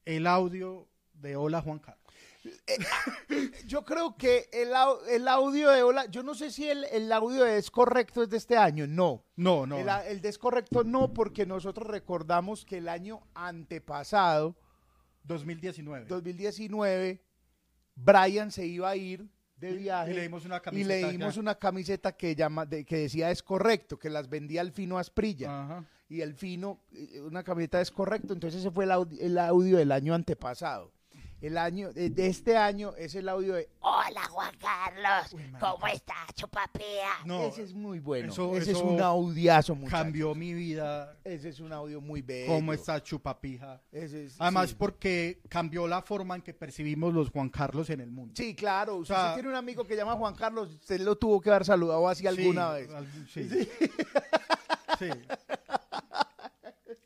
el 0.05 0.27
audio 0.27 0.89
de 1.13 1.37
Hola 1.37 1.61
Juan 1.61 1.79
Carlos. 1.79 2.03
Yo 3.67 3.85
creo 3.85 4.17
que 4.17 4.49
el, 4.53 4.71
au- 4.73 5.01
el 5.09 5.27
audio 5.29 5.71
de 5.71 5.83
Hola, 5.83 6.07
yo 6.07 6.23
no 6.23 6.35
sé 6.35 6.51
si 6.51 6.69
el, 6.69 6.85
el 6.85 7.11
audio 7.13 7.45
es 7.45 7.71
correcto 7.71 8.23
es 8.23 8.31
de 8.31 8.37
este 8.39 8.57
año, 8.57 8.87
no. 8.87 9.25
No, 9.37 9.67
no. 9.67 9.79
El, 9.79 9.89
el 10.09 10.21
descorrecto 10.21 10.83
no, 10.85 11.13
porque 11.13 11.45
nosotros 11.45 11.87
recordamos 11.89 12.65
que 12.65 12.79
el 12.79 12.89
año 12.89 13.21
antepasado, 13.35 14.57
2019. 15.25 16.07
2019, 16.07 17.21
Brian 17.97 18.51
se 18.53 18.67
iba 18.67 18.91
a 18.91 18.97
ir 18.97 19.27
de 19.57 19.73
viaje. 19.73 20.11
y 20.13 20.15
le 20.15 20.23
dimos 20.23 20.45
una 20.45 20.59
y 20.59 20.61
camiseta 20.61 20.89
le 21.07 21.13
dimos 21.13 21.37
una 21.39 21.55
camiseta 21.57 22.13
que, 22.13 22.37
llama, 22.37 22.67
de- 22.67 22.85
que 22.85 22.97
decía 22.99 23.31
es 23.31 23.43
correcto, 23.43 23.99
que 23.99 24.11
las 24.11 24.29
vendía 24.29 24.61
el 24.61 24.71
fino 24.71 24.99
Asprilla. 24.99 25.65
Ajá. 25.65 25.85
Y 26.09 26.21
el 26.21 26.35
fino, 26.35 26.79
eh, 26.93 27.21
una 27.21 27.43
camiseta 27.43 27.81
es 27.81 27.91
correcto. 27.91 28.33
Entonces 28.33 28.61
ese 28.61 28.71
fue 28.71 28.85
el 28.85 28.93
audio, 28.93 29.19
el 29.21 29.37
audio 29.39 29.79
del 29.79 29.91
año 29.91 30.15
antepasado. 30.15 30.93
El 31.43 31.59
año 31.59 31.93
de, 31.93 32.11
este 32.27 32.57
año 32.57 32.95
es 32.97 33.15
el 33.15 33.29
audio 33.29 33.55
de 33.55 33.69
Hola 33.81 34.23
Juan 34.31 34.55
Carlos, 34.59 35.33
Uy. 35.35 35.43
¿cómo 35.61 35.87
estás, 35.87 36.35
chupapía? 36.35 37.11
No, 37.27 37.43
ese 37.45 37.63
es 37.63 37.75
muy 37.75 37.99
bueno. 38.01 38.33
eso- 38.33 38.57
ese 38.57 38.73
es 38.73 38.79
un 38.81 39.01
audiazo, 39.01 39.75
muchachos. 39.75 39.99
cambió 40.03 40.35
mi 40.35 40.55
vida. 40.55 41.17
Ese 41.25 41.51
es 41.51 41.61
un 41.61 41.73
audio 41.75 42.01
muy 42.01 42.23
bello. 42.23 42.53
¿Cómo 42.55 42.73
está 42.73 43.03
Chupapija? 43.03 43.83
Ese 43.93 44.25
es- 44.25 44.37
Además, 44.39 44.71
sí. 44.71 44.77
porque 44.79 45.41
cambió 45.49 45.87
la 45.87 46.01
forma 46.01 46.37
en 46.37 46.43
que 46.43 46.55
percibimos 46.55 47.13
los 47.13 47.31
Juan 47.31 47.51
Carlos 47.51 47.91
en 47.91 48.01
el 48.01 48.11
mundo. 48.11 48.33
Sí, 48.37 48.55
claro. 48.55 49.05
Sea- 49.05 49.25
usted 49.25 49.35
tiene 49.35 49.49
un 49.51 49.57
amigo 49.57 49.85
que 49.85 49.95
llama 49.95 50.15
Juan 50.17 50.35
Carlos, 50.35 50.71
usted 50.73 51.01
lo 51.01 51.17
tuvo 51.17 51.41
que 51.43 51.51
haber 51.51 51.67
saludado 51.67 52.09
así 52.09 52.27
alguna 52.27 52.71
vez. 52.71 52.89
Sí. 53.33 53.47
Sí. 54.99 55.11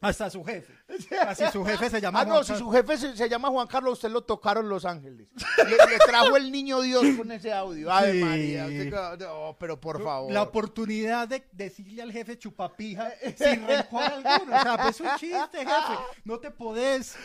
Hasta 0.01 0.31
su 0.31 0.43
jefe. 0.45 0.73
Así 1.27 1.45
su 1.53 1.65
jefe 1.65 1.89
se 1.91 2.01
llama 2.01 2.21
Ah, 2.21 2.25
no, 2.25 2.31
Juan 2.35 2.45
si 2.45 2.53
Carlos. 2.53 2.69
su 2.69 2.71
jefe 2.77 2.99
se, 2.99 3.17
se 3.17 3.29
llama 3.29 3.49
Juan 3.49 3.67
Carlos, 3.67 3.93
usted 3.95 4.11
lo 4.11 4.23
tocaron 4.23 4.69
Los 4.69 4.85
Ángeles. 4.85 5.29
Le, 5.59 5.71
le 5.71 5.99
trajo 6.07 6.37
el 6.37 6.51
niño 6.51 6.81
Dios 6.81 7.05
con 7.17 7.31
ese 7.33 7.53
audio. 7.53 7.93
Ay, 7.93 8.19
Sí. 8.19 8.25
María. 8.25 8.65
usted 8.67 8.91
no, 9.27 9.57
pero 9.59 9.81
por 9.81 10.03
favor. 10.03 10.33
La 10.33 10.43
oportunidad 10.43 11.29
de 11.29 11.47
decirle 11.53 12.03
al 12.03 12.13
jefe 12.13 12.39
chupapija 12.39 13.13
sin 13.37 13.67
rencor 13.67 14.03
alguno. 14.03 14.57
O 14.57 14.63
sea, 14.63 14.77
pues 14.83 14.95
es 14.97 15.01
un 15.01 15.09
chiste, 15.17 15.59
jefe. 15.59 15.99
No 16.25 16.39
te 16.39 16.51
podés 16.51 17.17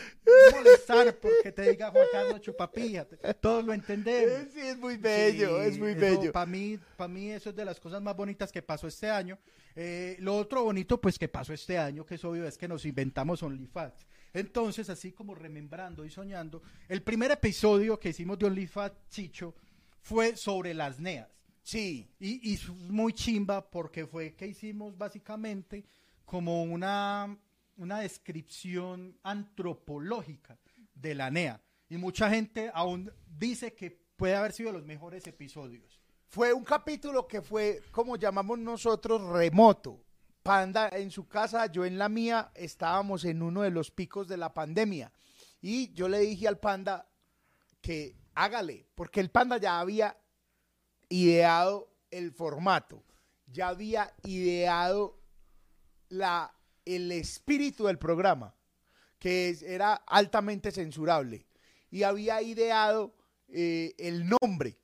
molestar 0.52 1.14
porque 1.16 1.52
te 1.52 1.70
diga 1.70 1.90
Juan 1.90 2.06
Carlos 2.12 2.40
chupapija. 2.40 3.06
Todos 3.40 3.64
lo 3.64 3.72
entendemos. 3.72 4.52
Sí, 4.52 4.60
es 4.60 4.78
muy 4.78 4.96
bello, 4.96 5.60
es 5.62 5.78
muy 5.78 5.94
bello. 5.94 6.32
Para 6.32 6.46
mí, 6.46 6.78
para 6.96 7.08
mí 7.08 7.30
eso 7.30 7.50
es 7.50 7.56
de 7.56 7.64
las 7.64 7.80
cosas 7.80 8.00
más 8.02 8.16
bonitas 8.16 8.52
que 8.52 8.62
pasó 8.62 8.86
este 8.86 9.10
año. 9.10 9.38
Eh, 9.78 10.16
lo 10.20 10.34
otro 10.36 10.64
bonito, 10.64 10.98
pues, 10.98 11.18
que 11.18 11.28
pasó 11.28 11.52
este 11.52 11.76
año, 11.76 12.06
que 12.06 12.14
es 12.14 12.24
obvio, 12.24 12.46
es 12.46 12.56
que 12.56 12.66
nos 12.66 12.86
inventamos 12.86 13.42
OnlyFans. 13.56 14.06
Entonces, 14.32 14.90
así 14.90 15.12
como 15.12 15.34
remembrando 15.34 16.04
y 16.04 16.10
soñando, 16.10 16.62
el 16.88 17.02
primer 17.02 17.30
episodio 17.30 17.98
que 17.98 18.10
hicimos 18.10 18.38
de 18.38 18.46
OnlyFans, 18.46 18.92
Chicho, 19.08 19.54
fue 20.00 20.36
sobre 20.36 20.74
las 20.74 21.00
NEAs. 21.00 21.28
Sí, 21.62 22.14
Y, 22.20 22.50
y 22.50 22.54
es 22.54 22.68
muy 22.68 23.12
chimba 23.12 23.68
porque 23.68 24.06
fue 24.06 24.34
que 24.36 24.46
hicimos 24.46 24.96
básicamente 24.96 25.84
como 26.24 26.62
una, 26.62 27.36
una 27.76 28.00
descripción 28.00 29.18
antropológica 29.24 30.58
de 30.94 31.14
la 31.14 31.30
NEA. 31.30 31.60
Y 31.88 31.96
mucha 31.96 32.30
gente 32.30 32.70
aún 32.72 33.10
dice 33.26 33.74
que 33.74 33.90
puede 34.16 34.36
haber 34.36 34.52
sido 34.52 34.72
los 34.72 34.84
mejores 34.84 35.26
episodios. 35.26 36.00
fue 36.28 36.52
un 36.52 36.64
capítulo 36.64 37.26
que 37.26 37.40
fue, 37.42 37.82
como 37.90 38.16
llamamos 38.16 38.58
nosotros, 38.58 39.22
remoto. 39.32 40.05
Panda 40.46 40.88
en 40.92 41.10
su 41.10 41.26
casa, 41.26 41.66
yo 41.66 41.84
en 41.84 41.98
la 41.98 42.08
mía, 42.08 42.52
estábamos 42.54 43.24
en 43.24 43.42
uno 43.42 43.62
de 43.62 43.70
los 43.72 43.90
picos 43.90 44.28
de 44.28 44.36
la 44.36 44.54
pandemia. 44.54 45.12
Y 45.60 45.92
yo 45.92 46.08
le 46.08 46.20
dije 46.20 46.46
al 46.46 46.60
Panda 46.60 47.08
que 47.80 48.16
hágale, 48.32 48.86
porque 48.94 49.18
el 49.18 49.28
Panda 49.28 49.56
ya 49.56 49.80
había 49.80 50.16
ideado 51.08 51.92
el 52.12 52.30
formato, 52.30 53.02
ya 53.48 53.68
había 53.68 54.14
ideado 54.22 55.18
la, 56.10 56.54
el 56.84 57.10
espíritu 57.10 57.86
del 57.86 57.98
programa, 57.98 58.54
que 59.18 59.58
era 59.66 59.94
altamente 59.94 60.70
censurable, 60.70 61.44
y 61.90 62.04
había 62.04 62.40
ideado 62.40 63.16
eh, 63.48 63.96
el 63.98 64.28
nombre. 64.28 64.78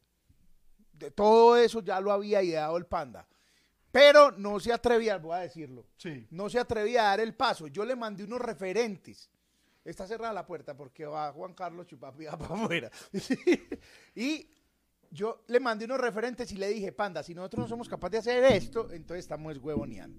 De 0.93 1.13
todo 1.13 1.57
eso 1.57 1.83
ya 1.83 2.01
lo 2.01 2.11
había 2.11 2.43
ideado 2.43 2.77
el 2.77 2.87
Panda. 2.87 3.29
Pero 3.93 4.33
no 4.33 4.59
se 4.59 4.73
atrevía, 4.73 5.19
voy 5.19 5.37
a 5.37 5.41
decirlo, 5.41 5.87
Sí. 5.97 6.27
no 6.31 6.49
se 6.49 6.59
atrevía 6.59 7.03
a 7.03 7.05
dar 7.11 7.21
el 7.21 7.35
paso. 7.35 7.67
Yo 7.69 7.85
le 7.85 7.95
mandé 7.95 8.25
unos 8.25 8.41
referentes. 8.41 9.31
Está 9.85 10.07
cerrada 10.07 10.33
la 10.33 10.47
puerta 10.47 10.77
porque 10.77 11.05
va 11.05 11.33
Juan 11.33 11.55
Carlos 11.55 11.87
Chupapía 11.87 12.37
para 12.39 12.55
afuera. 12.55 12.91
y 14.15 14.49
yo 15.11 15.45
le 15.49 15.61
mandé 15.61 15.85
unos 15.85 16.01
referentes 16.01 16.51
y 16.53 16.57
le 16.57 16.69
dije, 16.69 16.93
panda, 16.93 17.23
si 17.23 17.35
nosotros 17.35 17.65
no 17.65 17.69
somos 17.69 17.89
capaces 17.89 18.25
de 18.25 18.31
hacer 18.33 18.45
esto, 18.53 18.91
entonces 18.93 19.25
estamos 19.25 19.59
huevoneando. 19.59 20.19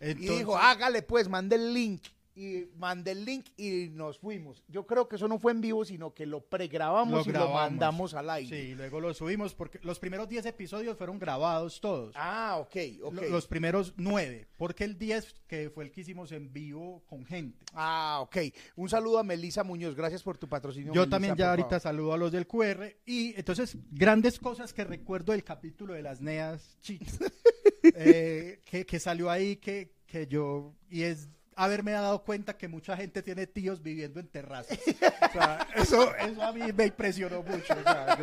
y 0.00 0.14
dijo, 0.14 0.56
hágale 0.56 1.02
pues, 1.02 1.28
mande 1.28 1.56
el 1.56 1.72
link. 1.72 2.02
Y 2.34 2.66
mandé 2.76 3.10
el 3.10 3.24
link 3.24 3.46
y 3.56 3.88
nos 3.90 4.18
fuimos. 4.18 4.62
Yo 4.68 4.86
creo 4.86 5.08
que 5.08 5.16
eso 5.16 5.26
no 5.28 5.38
fue 5.38 5.52
en 5.52 5.60
vivo, 5.60 5.84
sino 5.84 6.14
que 6.14 6.26
lo 6.26 6.40
pregrabamos 6.40 7.26
y 7.26 7.32
lo 7.32 7.50
mandamos 7.50 8.14
al 8.14 8.30
aire. 8.30 8.56
Sí, 8.68 8.74
luego 8.74 9.00
lo 9.00 9.12
subimos 9.12 9.52
porque 9.54 9.78
los 9.82 9.98
primeros 9.98 10.28
10 10.28 10.46
episodios 10.46 10.96
fueron 10.96 11.18
grabados 11.18 11.80
todos. 11.80 12.14
Ah, 12.16 12.56
ok, 12.60 12.76
ok. 13.02 13.14
Lo- 13.14 13.28
Los 13.28 13.46
primeros 13.46 13.94
9, 13.96 14.46
porque 14.56 14.84
el 14.84 14.96
10 14.96 15.34
que 15.48 15.70
fue 15.70 15.84
el 15.84 15.90
que 15.90 16.02
hicimos 16.02 16.30
en 16.32 16.52
vivo 16.52 17.02
con 17.06 17.26
gente. 17.26 17.64
Ah, 17.74 18.18
ok. 18.22 18.36
Un 18.76 18.88
saludo 18.88 19.18
a 19.18 19.22
Melisa 19.24 19.64
Muñoz. 19.64 19.94
Gracias 19.96 20.22
por 20.22 20.38
tu 20.38 20.48
patrocinio. 20.48 20.92
Yo 20.94 21.08
también 21.08 21.34
ya 21.36 21.50
ahorita 21.50 21.68
favor. 21.68 21.80
saludo 21.82 22.12
a 22.14 22.16
los 22.18 22.30
del 22.32 22.46
QR 22.46 22.94
y 23.04 23.34
entonces 23.36 23.76
grandes 23.90 24.38
cosas 24.38 24.72
que 24.72 24.84
recuerdo 24.84 25.32
del 25.32 25.42
capítulo 25.44 25.94
de 25.94 26.02
las 26.02 26.20
neas 26.20 26.78
chicas 26.80 27.18
eh, 27.82 28.60
que, 28.64 28.86
que 28.86 29.00
salió 29.00 29.30
ahí 29.30 29.56
que, 29.56 29.92
que 30.06 30.26
yo 30.26 30.74
y 30.88 31.02
es 31.02 31.28
haberme 31.60 31.92
dado 31.92 32.24
cuenta 32.24 32.56
que 32.56 32.66
mucha 32.68 32.96
gente 32.96 33.22
tiene 33.22 33.46
tíos 33.46 33.82
viviendo 33.82 34.18
en 34.18 34.28
terrazas. 34.28 34.78
O 35.30 35.32
sea, 35.32 35.68
eso, 35.76 36.16
eso 36.16 36.42
a 36.42 36.52
mí 36.52 36.72
me 36.72 36.86
impresionó 36.86 37.42
mucho. 37.42 37.72
o 37.72 37.82
sea, 37.82 38.18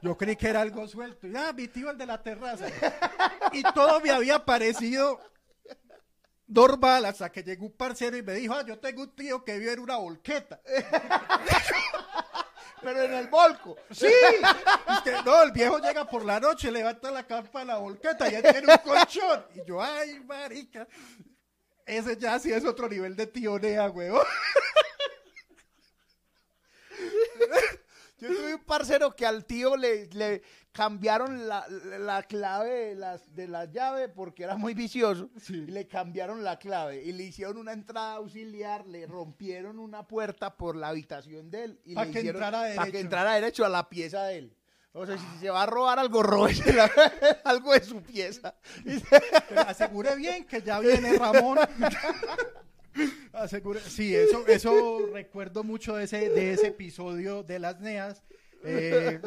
yo, 0.00 0.16
creí 0.16 0.36
que 0.36 0.48
era 0.48 0.60
algo 0.60 0.86
suelto. 0.86 1.26
Y, 1.26 1.34
ah, 1.34 1.52
mi 1.52 1.66
tío 1.66 1.90
el 1.90 1.98
de 1.98 2.06
la 2.06 2.22
terraza. 2.22 2.66
Y 3.52 3.64
todo 3.74 4.00
me 4.00 4.10
había 4.10 4.44
parecido 4.44 5.18
normal 6.46 7.06
hasta 7.06 7.32
que 7.32 7.42
llegó 7.42 7.66
un 7.66 7.72
parcero 7.72 8.16
y 8.16 8.22
me 8.22 8.34
dijo, 8.34 8.54
ah, 8.54 8.64
yo 8.64 8.78
tengo 8.78 9.02
un 9.02 9.16
tío 9.16 9.44
que 9.44 9.58
vive 9.58 9.72
en 9.72 9.80
una 9.80 9.96
volqueta. 9.96 10.60
Pero 12.82 13.02
en 13.02 13.14
el 13.14 13.26
volco. 13.26 13.74
Sí, 13.90 14.06
es 14.06 15.00
que, 15.02 15.10
no, 15.24 15.42
el 15.42 15.50
viejo 15.50 15.80
llega 15.80 16.06
por 16.06 16.24
la 16.24 16.38
noche, 16.38 16.70
levanta 16.70 17.10
la 17.10 17.26
capa 17.26 17.58
de 17.60 17.64
la 17.64 17.78
volqueta 17.78 18.30
y 18.30 18.36
él 18.36 18.42
tiene 18.42 18.72
un 18.72 18.78
colchón. 18.84 19.46
Y 19.54 19.64
yo, 19.66 19.82
ay, 19.82 20.20
marica. 20.20 20.86
Ese 21.88 22.16
ya 22.18 22.38
sí 22.38 22.52
es 22.52 22.64
otro 22.64 22.88
nivel 22.88 23.16
de 23.16 23.26
tionea, 23.26 23.88
huevo. 23.90 24.20
Yo 28.20 28.28
tuve 28.28 28.54
un 28.56 28.64
parcero 28.64 29.14
que 29.14 29.24
al 29.24 29.44
tío 29.44 29.76
le, 29.76 30.06
le 30.08 30.42
cambiaron 30.72 31.46
la, 31.46 31.64
la 32.00 32.24
clave 32.24 32.86
de 32.88 32.94
las, 32.96 33.32
de 33.32 33.46
la 33.46 33.66
llave 33.66 34.08
porque 34.08 34.42
era 34.42 34.56
muy 34.56 34.74
vicioso. 34.74 35.30
Sí. 35.40 35.54
Y 35.54 35.70
le 35.70 35.86
cambiaron 35.86 36.42
la 36.42 36.58
clave 36.58 37.00
y 37.04 37.12
le 37.12 37.22
hicieron 37.22 37.58
una 37.58 37.72
entrada 37.72 38.14
auxiliar, 38.14 38.86
le 38.88 39.06
rompieron 39.06 39.78
una 39.78 40.06
puerta 40.08 40.56
por 40.56 40.74
la 40.74 40.88
habitación 40.88 41.48
de 41.50 41.62
él. 41.64 41.80
y 41.84 41.94
Pa' 41.94 42.06
le 42.06 42.10
que 42.10 42.18
hicieron- 42.18 42.42
entrara 42.42 42.58
pa' 42.74 42.84
que 42.84 42.90
derecho. 42.90 42.98
entrara 42.98 43.34
derecho 43.34 43.64
a 43.64 43.68
la 43.68 43.88
pieza 43.88 44.24
de 44.24 44.38
él. 44.38 44.56
O 44.92 45.06
sea, 45.06 45.16
si 45.18 45.38
se 45.40 45.50
va 45.50 45.62
a 45.62 45.66
robar 45.66 45.98
algo, 45.98 46.22
róbese 46.24 46.72
la- 46.72 46.90
algo 47.44 47.72
de 47.72 47.82
su 47.82 48.02
pieza. 48.02 48.54
Pero 49.48 49.60
asegure 49.62 50.16
bien 50.16 50.44
que 50.44 50.62
ya 50.62 50.80
viene 50.80 51.16
Ramón. 51.18 51.58
Asegure, 53.32 53.78
sí, 53.80 54.14
eso, 54.16 54.44
eso 54.48 55.10
recuerdo 55.12 55.62
mucho 55.62 55.94
de 55.96 56.04
ese, 56.04 56.30
de 56.30 56.52
ese 56.54 56.68
episodio 56.68 57.42
de 57.44 57.58
las 57.60 57.78
NEAS. 57.80 58.24
eh, 58.64 59.20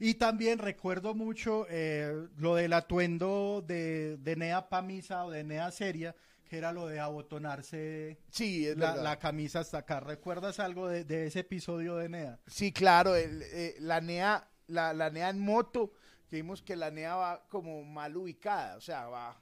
y 0.00 0.14
también 0.14 0.58
recuerdo 0.58 1.14
mucho 1.14 1.66
eh, 1.68 2.26
lo 2.38 2.54
del 2.56 2.72
atuendo 2.72 3.62
de, 3.66 4.16
de 4.18 4.36
NEA 4.36 4.68
Pamisa 4.68 5.24
o 5.24 5.30
de 5.30 5.44
NEA 5.44 5.70
Seria, 5.70 6.16
que 6.48 6.58
era 6.58 6.72
lo 6.72 6.86
de 6.88 6.98
abotonarse 7.00 8.18
Sí, 8.30 8.66
es 8.66 8.76
la, 8.76 8.96
la 8.96 9.18
camisa 9.20 9.60
hasta 9.60 9.78
acá. 9.78 10.00
¿Recuerdas 10.00 10.58
algo 10.58 10.88
de, 10.88 11.04
de 11.04 11.26
ese 11.28 11.40
episodio 11.40 11.96
de 11.96 12.08
NEA? 12.08 12.40
Sí, 12.48 12.72
claro, 12.72 13.14
el, 13.14 13.42
eh, 13.52 13.76
la 13.78 14.00
NEA, 14.00 14.48
la, 14.70 14.92
la 14.94 15.10
NEA 15.10 15.30
en 15.30 15.38
moto, 15.40 15.92
que 16.28 16.36
vimos 16.36 16.62
que 16.62 16.76
la 16.76 16.90
NEA 16.90 17.14
va 17.16 17.46
como 17.48 17.82
mal 17.84 18.16
ubicada, 18.16 18.76
o 18.76 18.80
sea, 18.80 19.06
va, 19.08 19.40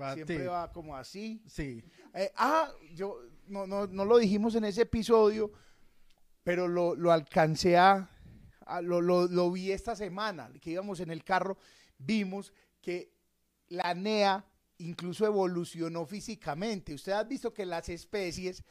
Va, 0.00 0.14
siempre 0.14 0.38
sí, 0.40 0.44
va 0.46 0.72
como 0.72 0.96
así. 0.96 1.42
sí. 1.46 1.82
Eh, 2.14 2.30
ah, 2.36 2.68
yo 2.94 3.20
no, 3.46 3.66
no, 3.66 3.86
no 3.86 4.04
lo 4.04 4.18
dijimos 4.18 4.54
en 4.54 4.64
ese 4.64 4.82
episodio, 4.82 5.52
pero 6.42 6.68
lo, 6.68 6.94
lo 6.94 7.12
alcancé 7.12 7.76
a, 7.76 8.08
a- 8.66 8.80
lo, 8.80 9.00
lo- 9.00 9.26
lo 9.28 9.50
vi 9.50 9.72
esta 9.72 9.94
semana, 9.96 10.50
que 10.60 10.70
íbamos 10.70 11.00
en 11.00 11.10
el 11.10 11.22
carro, 11.24 11.56
vimos 11.98 12.52
que 12.80 13.12
la 13.68 13.94
NEA 13.94 14.44
incluso 14.78 15.24
evolucionó 15.26 16.04
físicamente. 16.06 16.92
Usted 16.94 17.12
ha 17.12 17.22
visto 17.24 17.52
que 17.54 17.64
las 17.64 17.88
especies 17.88 18.62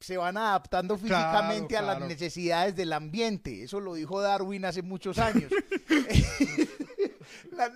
se 0.00 0.16
van 0.16 0.36
adaptando 0.38 0.96
Claro, 0.96 1.14
físicamente 1.14 1.76
a 1.76 1.82
las 1.82 2.00
necesidades 2.00 2.74
del 2.74 2.92
ambiente. 2.92 3.62
Eso 3.62 3.80
lo 3.80 3.94
dijo 3.94 4.20
Darwin 4.20 4.64
hace 4.64 4.82
muchos 4.82 5.18
años. 5.18 5.52
la, 7.52 7.72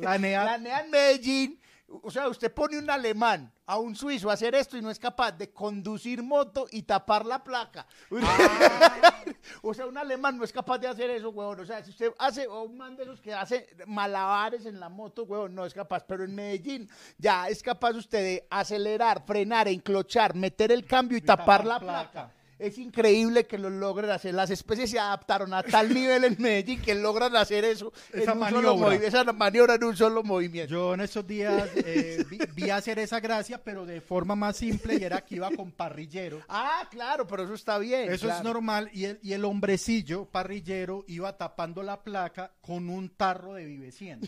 La 0.00 0.18
NEA 0.18 0.44
la 0.44 0.58
NEA 0.58 0.80
en 0.80 0.90
Medellín, 0.90 1.60
o 2.02 2.10
sea, 2.10 2.28
usted 2.28 2.52
pone 2.52 2.78
un 2.78 2.90
alemán 2.90 3.52
a 3.66 3.78
un 3.78 3.94
suizo 3.94 4.30
a 4.30 4.34
hacer 4.34 4.54
esto 4.54 4.76
y 4.76 4.82
no 4.82 4.90
es 4.90 4.98
capaz 4.98 5.32
de 5.32 5.50
conducir 5.50 6.22
moto 6.22 6.66
y 6.70 6.82
tapar 6.82 7.24
la 7.24 7.42
placa. 7.42 7.86
o 9.62 9.72
sea, 9.72 9.86
un 9.86 9.96
alemán 9.96 10.36
no 10.36 10.44
es 10.44 10.52
capaz 10.52 10.78
de 10.78 10.88
hacer 10.88 11.10
eso, 11.10 11.30
huevón. 11.30 11.60
O 11.60 11.64
sea, 11.64 11.82
si 11.82 11.90
usted 11.90 12.12
hace, 12.18 12.46
o 12.46 12.62
un 12.62 12.76
man 12.76 12.96
de 12.96 13.04
esos 13.04 13.20
que 13.20 13.32
hace 13.32 13.68
malabares 13.86 14.66
en 14.66 14.80
la 14.80 14.88
moto, 14.88 15.24
huevón, 15.24 15.54
no 15.54 15.64
es 15.64 15.74
capaz. 15.74 16.04
Pero 16.06 16.24
en 16.24 16.34
Medellín 16.34 16.88
ya 17.18 17.48
es 17.48 17.62
capaz 17.62 17.92
usted 17.92 18.22
de 18.22 18.46
acelerar, 18.50 19.24
frenar, 19.26 19.68
enclochar, 19.68 20.34
meter 20.34 20.72
el 20.72 20.84
cambio 20.86 21.16
y, 21.18 21.20
tapar, 21.20 21.62
tapar 21.62 21.66
la 21.66 21.80
placa. 21.80 22.10
placa. 22.10 22.43
Es 22.58 22.78
increíble 22.78 23.46
que 23.46 23.58
lo 23.58 23.68
logren 23.70 24.10
hacer. 24.10 24.34
Las 24.34 24.50
especies 24.50 24.90
se 24.90 24.98
adaptaron 24.98 25.52
a 25.54 25.62
tal 25.62 25.92
nivel 25.92 26.24
en 26.24 26.36
Medellín 26.38 26.80
que 26.80 26.94
logran 26.94 27.34
hacer 27.36 27.64
eso 27.64 27.92
Esa 28.12 28.32
en 28.32 28.38
un 28.38 28.38
maniobra. 28.38 28.94
esa 28.94 29.24
maniobra 29.32 29.74
en 29.74 29.84
un 29.84 29.96
solo 29.96 30.22
movimiento. 30.22 30.70
Yo 30.70 30.94
en 30.94 31.00
estos 31.00 31.26
días 31.26 31.68
eh, 31.76 32.24
vi, 32.30 32.38
vi 32.54 32.70
hacer 32.70 32.98
esa 32.98 33.20
gracia, 33.20 33.62
pero 33.62 33.84
de 33.84 34.00
forma 34.00 34.36
más 34.36 34.56
simple, 34.56 34.96
y 34.96 35.04
era 35.04 35.20
que 35.22 35.36
iba 35.36 35.50
con 35.50 35.72
parrillero. 35.72 36.40
Ah, 36.48 36.86
claro, 36.90 37.26
pero 37.26 37.44
eso 37.44 37.54
está 37.54 37.78
bien. 37.78 38.12
Eso 38.12 38.26
claro. 38.26 38.38
es 38.38 38.44
normal, 38.44 38.90
y 38.92 39.04
el, 39.06 39.18
y 39.22 39.32
el 39.32 39.44
hombrecillo 39.44 40.26
parrillero 40.26 41.04
iba 41.08 41.36
tapando 41.36 41.82
la 41.82 42.02
placa 42.02 42.52
con 42.60 42.88
un 42.88 43.10
tarro 43.10 43.54
de 43.54 43.64
Vive 43.64 43.90
100. 43.90 44.20
O 44.22 44.26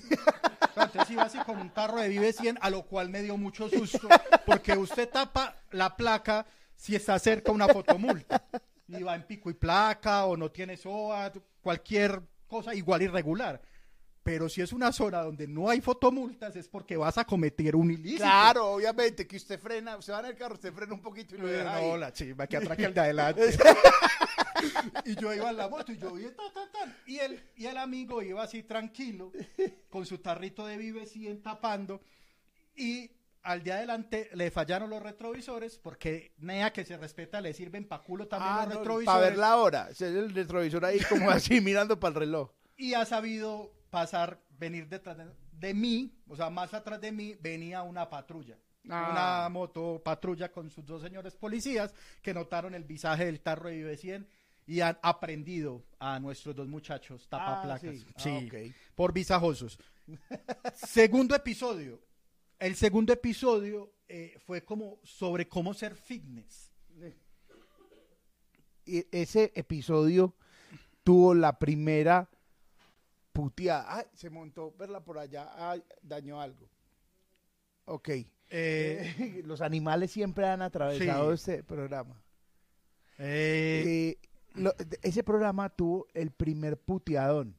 sea, 0.75 0.85
entonces 0.85 1.11
iba 1.11 1.23
así 1.23 1.39
con 1.39 1.59
un 1.59 1.71
tarro 1.71 2.01
de 2.01 2.09
Vive 2.09 2.33
100, 2.33 2.59
a 2.61 2.71
lo 2.71 2.83
cual 2.83 3.09
me 3.09 3.23
dio 3.23 3.37
mucho 3.37 3.69
susto, 3.69 4.09
porque 4.45 4.73
usted 4.73 5.09
tapa 5.09 5.57
la 5.71 5.97
placa 5.97 6.45
si 6.77 6.95
está 6.95 7.19
cerca 7.19 7.53
una 7.53 7.69
fotomulta. 7.69 8.47
Y 8.89 9.03
va 9.03 9.17
en 9.17 9.27
pico 9.27 9.51
y 9.51 9.55
placa, 9.55 10.27
o 10.27 10.37
no 10.37 10.51
tiene 10.51 10.77
SOA, 10.77 11.33
cualquier 11.61 12.23
cosa 12.47 12.75
igual 12.75 13.03
irregular. 13.03 13.61
Pero 14.23 14.49
si 14.49 14.61
es 14.61 14.73
una 14.73 14.93
zona 14.93 15.23
donde 15.23 15.47
no 15.47 15.71
hay 15.71 15.81
fotomultas, 15.81 16.57
es 16.57 16.69
porque 16.69 16.97
vas 16.97 17.17
a 17.17 17.25
cometer 17.25 17.77
un 17.77 17.93
ilícito. 17.93 18.25
Claro, 18.25 18.73
obviamente 18.73 19.25
que 19.25 19.37
usted 19.37 19.59
frena, 19.59 19.97
usted 19.97 20.13
va 20.13 20.21
en 20.21 20.27
el 20.27 20.37
carro, 20.37 20.55
usted 20.55 20.73
frena 20.73 20.95
un 20.95 21.01
poquito 21.01 21.37
y 21.37 21.39
lo 21.39 21.47
deja 21.47 21.77
ahí. 21.77 21.89
No, 21.89 21.97
la 21.97 22.13
chimba 22.13 22.47
que 22.49 22.57
atraque 22.57 22.85
el 22.87 22.95
de 22.95 23.01
adelante. 23.01 23.57
y 25.05 25.15
yo 25.15 25.33
iba 25.33 25.51
en 25.51 25.57
la 25.57 25.69
moto 25.69 25.93
y 25.93 25.99
yo 25.99 26.13
vi 26.13 26.25
ta, 26.25 26.43
ta, 26.53 26.69
ta, 26.73 26.97
y 27.07 27.19
el 27.19 27.41
y 27.57 27.67
el 27.67 27.77
amigo 27.77 28.21
iba 28.21 28.43
así 28.43 28.65
tranquilo 28.65 29.31
con 29.91 30.05
su 30.05 30.19
tarrito 30.19 30.67
de 30.67 30.77
Vive 30.77 31.07
100 31.07 31.43
tapando 31.43 32.01
y 32.75 33.09
al 33.47 33.63
de 33.63 33.73
adelante 33.73 34.29
le 34.35 34.51
fallaron 34.51 34.91
los 34.91 35.03
retrovisores 35.03 35.79
porque 35.79 36.35
nea 36.39 36.73
que 36.73 36.85
se 36.85 36.97
respeta 36.97 37.41
le 37.41 37.53
sirven 37.55 37.87
pa' 37.89 38.03
culo 38.03 38.27
también 38.29 38.53
Ah, 38.53 38.65
los 38.67 38.75
no, 38.75 38.81
retrovisores 38.81 39.07
para 39.07 39.29
ver 39.29 39.39
la 39.39 39.57
hora. 39.57 39.89
El 39.99 40.35
retrovisor 40.35 40.85
ahí 40.85 40.99
como 41.09 41.31
así 41.31 41.61
mirando 41.63 41.99
para 41.99 42.11
el 42.15 42.21
reloj. 42.21 42.51
y 42.77 42.95
ha 42.95 43.05
sabido 43.07 43.73
pasar 43.91 44.41
venir 44.59 44.89
detrás 44.89 45.17
de, 45.17 45.27
de 45.53 45.75
mí, 45.75 46.13
o 46.29 46.37
sea, 46.37 46.51
más 46.51 46.75
atrás 46.75 47.01
de 47.01 47.13
mí 47.13 47.35
venía 47.41 47.83
una 47.83 48.09
patrulla. 48.11 48.59
Ah. 48.89 49.09
Una 49.11 49.49
moto 49.49 50.01
patrulla 50.05 50.51
con 50.53 50.71
sus 50.71 50.85
dos 50.87 51.03
señores 51.03 51.35
policías 51.37 51.93
que 52.23 52.33
notaron 52.35 52.75
el 52.75 52.85
visaje 52.85 53.25
del 53.25 53.41
tarro 53.41 53.69
de 53.69 53.77
Vive 53.77 53.97
100 53.97 54.29
y 54.69 54.81
han 54.81 54.99
aprendido 55.03 55.85
a 55.99 56.19
nuestros 56.21 56.55
dos 56.55 56.67
muchachos 56.69 57.29
tapaplacas. 57.29 57.95
sí. 57.97 58.07
Ah, 58.09 58.13
Sí, 58.19 58.49
ok. 58.49 58.75
por 58.95 59.13
visajosos. 59.13 59.79
segundo 60.75 61.35
episodio. 61.35 62.01
El 62.59 62.75
segundo 62.77 63.13
episodio 63.13 63.93
eh, 64.09 64.37
fue 64.47 64.65
como 64.65 64.99
sobre 65.03 65.49
cómo 65.49 65.75
ser 65.75 65.95
fitness. 65.95 66.73
Y 68.89 69.05
ese 69.11 69.53
episodio 69.57 70.35
tuvo 71.03 71.35
la 71.35 71.59
primera 71.59 72.31
puteada. 73.33 73.97
Ay, 73.99 74.05
se 74.15 74.31
montó, 74.31 74.73
verla 74.79 75.05
por 75.05 75.19
allá, 75.19 75.51
ay, 75.71 75.83
dañó 76.03 76.41
algo. 76.41 76.69
Ok. 77.85 78.11
Eh, 78.49 79.43
Los 79.45 79.61
animales 79.61 80.13
siempre 80.13 80.47
han 80.47 80.63
atravesado 80.63 81.33
este 81.33 81.65
programa. 81.65 82.23
eh, 83.19 84.17
Eh, 84.19 84.29
lo- 84.55 84.75
ese 85.03 85.25
programa 85.25 85.69
tuvo 85.69 86.07
el 86.15 86.31
primer 86.31 86.79
puteadón. 86.81 87.59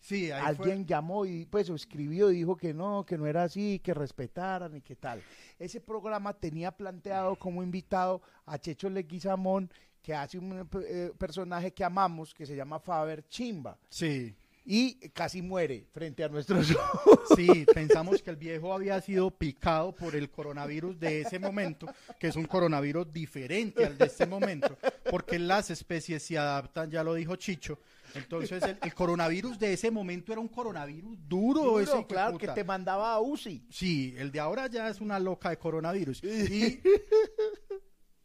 Sí, 0.00 0.30
ahí 0.30 0.42
Alguien 0.44 0.86
llamó 0.86 1.26
y 1.26 1.44
pues 1.46 1.68
escribió 1.68 2.30
y 2.30 2.36
dijo 2.36 2.56
que 2.56 2.72
no, 2.72 3.04
que 3.04 3.18
no 3.18 3.26
era 3.26 3.44
así, 3.44 3.80
que 3.80 3.94
respetaran 3.94 4.76
y 4.76 4.80
que 4.80 4.96
tal. 4.96 5.22
Ese 5.58 5.80
programa 5.80 6.32
tenía 6.32 6.70
planteado 6.70 7.36
como 7.36 7.62
invitado 7.62 8.22
a 8.46 8.58
Checho 8.58 8.88
Leguizamón, 8.88 9.70
que 10.02 10.14
hace 10.14 10.38
un 10.38 10.66
eh, 10.86 11.12
personaje 11.18 11.72
que 11.72 11.84
amamos, 11.84 12.32
que 12.32 12.46
se 12.46 12.56
llama 12.56 12.78
Faber 12.78 13.26
Chimba. 13.28 13.76
Sí, 13.90 14.34
Y 14.64 14.94
casi 15.10 15.42
muere 15.42 15.86
frente 15.92 16.22
a 16.24 16.28
nuestros 16.28 16.70
ojos. 16.70 17.20
sí, 17.36 17.66
pensamos 17.74 18.22
que 18.22 18.30
el 18.30 18.36
viejo 18.36 18.72
había 18.72 19.00
sido 19.00 19.30
picado 19.30 19.94
por 19.94 20.14
el 20.14 20.30
coronavirus 20.30 20.98
de 20.98 21.22
ese 21.22 21.38
momento, 21.38 21.86
que 22.18 22.28
es 22.28 22.36
un 22.36 22.44
coronavirus 22.44 23.12
diferente 23.12 23.84
al 23.84 23.98
de 23.98 24.06
este 24.06 24.26
momento, 24.26 24.78
porque 25.10 25.38
las 25.38 25.70
especies 25.70 26.22
se 26.22 26.38
adaptan, 26.38 26.90
ya 26.90 27.02
lo 27.02 27.14
dijo 27.14 27.36
Chicho. 27.36 27.78
Entonces, 28.18 28.62
el, 28.62 28.78
el 28.82 28.94
coronavirus 28.94 29.58
de 29.58 29.72
ese 29.72 29.90
momento 29.90 30.32
era 30.32 30.40
un 30.40 30.48
coronavirus 30.48 31.16
duro, 31.28 31.62
Duro, 31.62 31.80
ese 31.80 32.06
claro, 32.06 32.36
que 32.38 32.48
te 32.48 32.64
mandaba 32.64 33.12
a 33.12 33.20
UCI. 33.20 33.66
Sí, 33.70 34.14
el 34.18 34.30
de 34.30 34.40
ahora 34.40 34.66
ya 34.66 34.88
es 34.88 35.00
una 35.00 35.18
loca 35.18 35.50
de 35.50 35.58
coronavirus. 35.58 36.22
Y, 36.24 36.80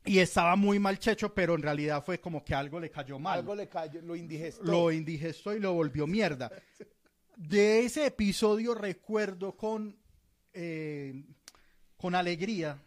y 0.05 0.19
estaba 0.19 0.55
muy 0.55 0.79
mal 0.79 0.99
checho, 0.99 1.33
pero 1.33 1.55
en 1.55 1.61
realidad 1.61 2.03
fue 2.03 2.19
como 2.19 2.43
que 2.43 2.53
algo 2.53 2.79
le 2.79 2.89
cayó 2.89 3.19
mal. 3.19 3.39
Algo 3.39 3.55
le 3.55 3.69
cayó, 3.69 4.01
lo 4.01 4.15
indigestó. 4.15 4.63
Lo 4.63 4.91
indigestó 4.91 5.55
y 5.55 5.59
lo 5.59 5.73
volvió 5.73 6.07
mierda. 6.07 6.51
De 7.35 7.85
ese 7.85 8.05
episodio 8.05 8.75
recuerdo 8.75 9.55
con, 9.55 9.97
eh, 10.53 11.23
con 11.97 12.15
alegría 12.15 12.79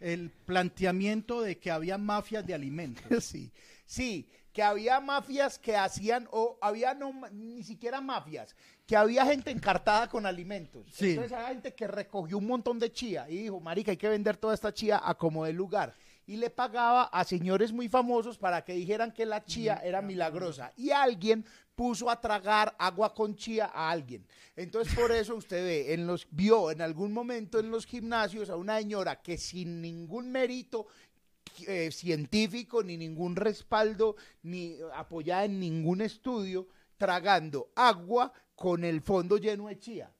el 0.00 0.30
planteamiento 0.30 1.42
de 1.42 1.58
que 1.58 1.70
había 1.70 1.98
mafias 1.98 2.46
de 2.46 2.54
alimentos. 2.54 3.02
Sí, 3.30 3.52
sí, 3.84 4.28
que 4.52 4.62
había 4.62 5.00
mafias 5.00 5.58
que 5.58 5.76
hacían, 5.76 6.28
o 6.32 6.58
había 6.60 6.94
no, 6.94 7.12
ni 7.30 7.62
siquiera 7.62 8.00
mafias, 8.00 8.54
que 8.86 8.96
había 8.96 9.24
gente 9.24 9.50
encartada 9.50 10.08
con 10.08 10.26
alimentos. 10.26 10.86
Sí. 10.92 11.10
Entonces 11.10 11.32
había 11.32 11.48
gente 11.48 11.74
que 11.74 11.86
recogió 11.86 12.38
un 12.38 12.46
montón 12.46 12.78
de 12.78 12.92
chía 12.92 13.28
y 13.28 13.36
dijo, 13.42 13.60
marica, 13.60 13.92
hay 13.92 13.96
que 13.96 14.08
vender 14.08 14.36
toda 14.36 14.54
esta 14.54 14.74
chía 14.74 15.00
a 15.02 15.14
como 15.14 15.44
de 15.44 15.52
lugar. 15.52 15.94
Y 16.26 16.36
le 16.36 16.50
pagaba 16.50 17.04
a 17.04 17.24
señores 17.24 17.72
muy 17.72 17.88
famosos 17.88 18.38
para 18.38 18.64
que 18.64 18.72
dijeran 18.72 19.12
que 19.12 19.26
la 19.26 19.44
chía 19.44 19.80
era 19.82 20.00
milagrosa. 20.00 20.72
Y 20.76 20.90
alguien 20.90 21.44
puso 21.74 22.10
a 22.10 22.20
tragar 22.20 22.76
agua 22.78 23.14
con 23.14 23.34
chía 23.34 23.70
a 23.72 23.90
alguien. 23.90 24.26
Entonces 24.54 24.94
por 24.94 25.10
eso 25.12 25.34
usted 25.34 25.64
ve, 25.64 25.94
en 25.94 26.06
los, 26.06 26.26
vio 26.30 26.70
en 26.70 26.82
algún 26.82 27.12
momento 27.12 27.58
en 27.58 27.70
los 27.70 27.86
gimnasios 27.86 28.50
a 28.50 28.56
una 28.56 28.78
señora 28.78 29.22
que 29.22 29.38
sin 29.38 29.80
ningún 29.80 30.30
mérito 30.30 30.88
eh, 31.66 31.90
científico, 31.92 32.82
ni 32.82 32.96
ningún 32.96 33.36
respaldo, 33.36 34.16
ni 34.42 34.76
apoyada 34.94 35.44
en 35.44 35.60
ningún 35.60 36.00
estudio, 36.00 36.68
tragando 36.96 37.70
agua 37.76 38.32
con 38.54 38.84
el 38.84 39.00
fondo 39.00 39.36
lleno 39.38 39.68
de 39.68 39.78
chía. 39.78 40.12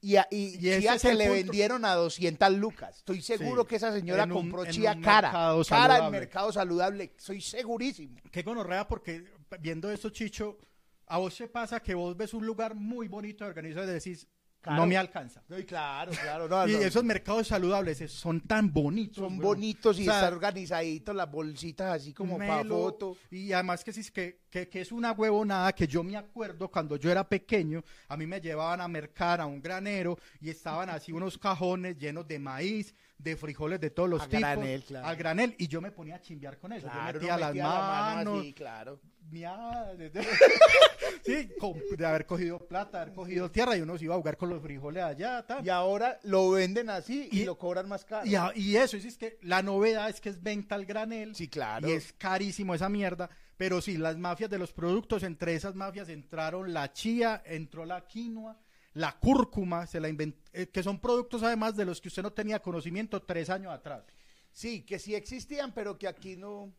Y, 0.00 0.16
a- 0.16 0.28
y 0.30 0.58
chía 0.58 0.96
el 0.96 1.18
le 1.18 1.24
punto. 1.28 1.32
vendieron 1.42 1.84
a 1.86 1.94
200 1.94 2.52
lucas. 2.52 2.98
Estoy 2.98 3.22
seguro 3.22 3.62
Sí. 3.62 3.68
que 3.68 3.76
esa 3.76 3.90
señora 3.92 4.24
En 4.24 4.32
un- 4.32 4.36
compró 4.38 4.64
en 4.64 4.70
chía 4.70 4.98
cara. 5.00 5.30
Cara 5.32 5.54
en 5.56 5.64
saludable. 5.64 6.10
mercado 6.18 6.52
saludable. 6.52 7.12
Soy 7.16 7.40
segurísimo. 7.40 8.18
Qué 8.30 8.42
gonorrea, 8.42 8.86
porque 8.86 9.24
viendo 9.60 9.90
esto, 9.90 10.10
Chicho, 10.10 10.58
a 11.06 11.16
vos 11.18 11.34
te 11.36 11.48
pasa 11.48 11.80
que 11.80 11.94
vos 11.94 12.14
ves 12.16 12.34
un 12.34 12.44
lugar 12.44 12.74
muy 12.74 13.08
bonito 13.08 13.44
de 13.44 13.48
organizado 13.50 13.90
y 13.90 13.94
decís, 13.94 14.26
Claro. 14.64 14.80
no 14.80 14.86
me 14.86 14.96
alcanza. 14.96 15.42
No, 15.46 15.58
y 15.58 15.64
claro, 15.64 16.10
claro. 16.10 16.48
no, 16.48 16.66
Y 16.68 16.72
no. 16.72 16.78
esos 16.78 17.04
mercados 17.04 17.46
saludables 17.48 18.10
son 18.10 18.40
tan 18.40 18.72
bonitos. 18.72 19.16
son 19.16 19.36
bonitos 19.38 19.98
y 19.98 20.02
O 20.02 20.04
sea, 20.06 20.14
están 20.20 20.32
organizaditos 20.32 21.14
las 21.14 21.30
bolsitas 21.30 21.94
así 22.00 22.14
como 22.14 22.38
para 22.38 22.64
foto. 22.64 23.14
Y 23.30 23.52
además 23.52 23.84
que, 23.84 23.92
que, 23.92 24.40
que, 24.48 24.68
que 24.70 24.80
es 24.80 24.90
una 24.90 25.12
huevonada 25.12 25.70
que 25.74 25.86
yo 25.86 26.02
me 26.02 26.16
acuerdo 26.16 26.70
cuando 26.70 26.96
yo 26.96 27.10
era 27.10 27.28
pequeño, 27.28 27.84
a 28.08 28.16
mí 28.16 28.26
me 28.26 28.40
llevaban 28.40 28.80
a 28.80 28.88
mercar 28.88 29.42
a 29.42 29.46
un 29.46 29.60
granero 29.60 30.18
y 30.40 30.48
estaban 30.48 30.88
así 30.88 31.12
unos 31.12 31.36
cajones 31.36 31.98
llenos 31.98 32.26
de 32.26 32.38
maíz, 32.38 32.94
de 33.18 33.36
frijoles 33.36 33.78
de 33.80 33.90
todos 33.90 34.08
los 34.08 34.22
A 34.22 34.24
tipos. 34.28 34.40
granel, 34.40 34.82
claro. 34.84 35.06
Al 35.06 35.16
granel. 35.16 35.54
Y 35.58 35.68
yo 35.68 35.82
me 35.82 35.90
ponía 35.92 36.14
a 36.16 36.20
chimbear 36.22 36.58
con 36.58 36.72
eso. 36.72 36.86
Claro, 36.88 37.18
yo 37.20 37.20
metía 37.20 37.34
no 37.34 37.38
las 37.40 37.48
metía 37.50 37.64
la 37.64 37.70
mano 37.80 38.14
manos. 38.30 38.40
así, 38.40 38.52
claro. 38.54 39.00
Miada, 39.30 39.94
sí, 41.24 41.48
con- 41.58 41.80
de 41.96 42.06
haber 42.06 42.26
cogido 42.26 42.58
plata, 42.58 43.02
haber 43.02 43.14
cogido 43.14 43.50
tierra 43.50 43.76
y 43.76 43.80
uno 43.80 43.96
se 43.98 44.04
iba 44.04 44.14
a 44.14 44.18
jugar 44.18 44.36
con 44.36 44.50
los 44.50 44.62
frijoles 44.62 45.02
allá. 45.02 45.44
tal. 45.46 45.64
Y 45.64 45.68
ahora 45.70 46.18
lo 46.24 46.50
venden 46.50 46.90
así 46.90 47.28
y, 47.32 47.40
Y- 47.42 47.44
lo 47.44 47.56
cobran 47.58 47.88
más 47.88 48.04
caro. 48.04 48.26
Y, 48.26 48.34
a- 48.34 48.52
y 48.54 48.76
eso, 48.76 48.96
es 48.96 49.16
que 49.16 49.38
la 49.42 49.62
novedad 49.62 50.08
es 50.08 50.20
que 50.20 50.28
es 50.28 50.42
venta 50.42 50.74
al 50.74 50.86
granel. 50.86 51.34
Sí, 51.34 51.48
claro. 51.48 51.88
Y 51.88 51.92
es 51.92 52.12
carísimo 52.12 52.74
esa 52.74 52.88
mierda. 52.88 53.28
Pero 53.56 53.80
sí, 53.80 53.96
las 53.96 54.16
mafias 54.18 54.50
de 54.50 54.58
los 54.58 54.72
productos, 54.72 55.22
entre 55.22 55.54
esas 55.54 55.74
mafias 55.76 56.08
entraron 56.08 56.72
la 56.74 56.92
chía, 56.92 57.40
entró 57.46 57.84
la 57.84 58.04
quinoa, 58.06 58.58
la 58.94 59.16
cúrcuma, 59.18 59.86
se 59.86 60.00
la 60.00 60.08
invent- 60.08 60.36
eh, 60.52 60.68
que 60.68 60.82
son 60.82 61.00
productos 61.00 61.42
además 61.44 61.76
de 61.76 61.84
los 61.84 62.00
que 62.00 62.08
usted 62.08 62.22
no 62.22 62.32
tenía 62.32 62.60
conocimiento 62.60 63.22
tres 63.22 63.50
años 63.50 63.72
atrás. 63.72 64.04
Sí, 64.50 64.82
que 64.84 64.98
sí 64.98 65.14
existían, 65.14 65.72
pero 65.72 65.98
que 65.98 66.06
aquí 66.08 66.36
no. 66.36 66.72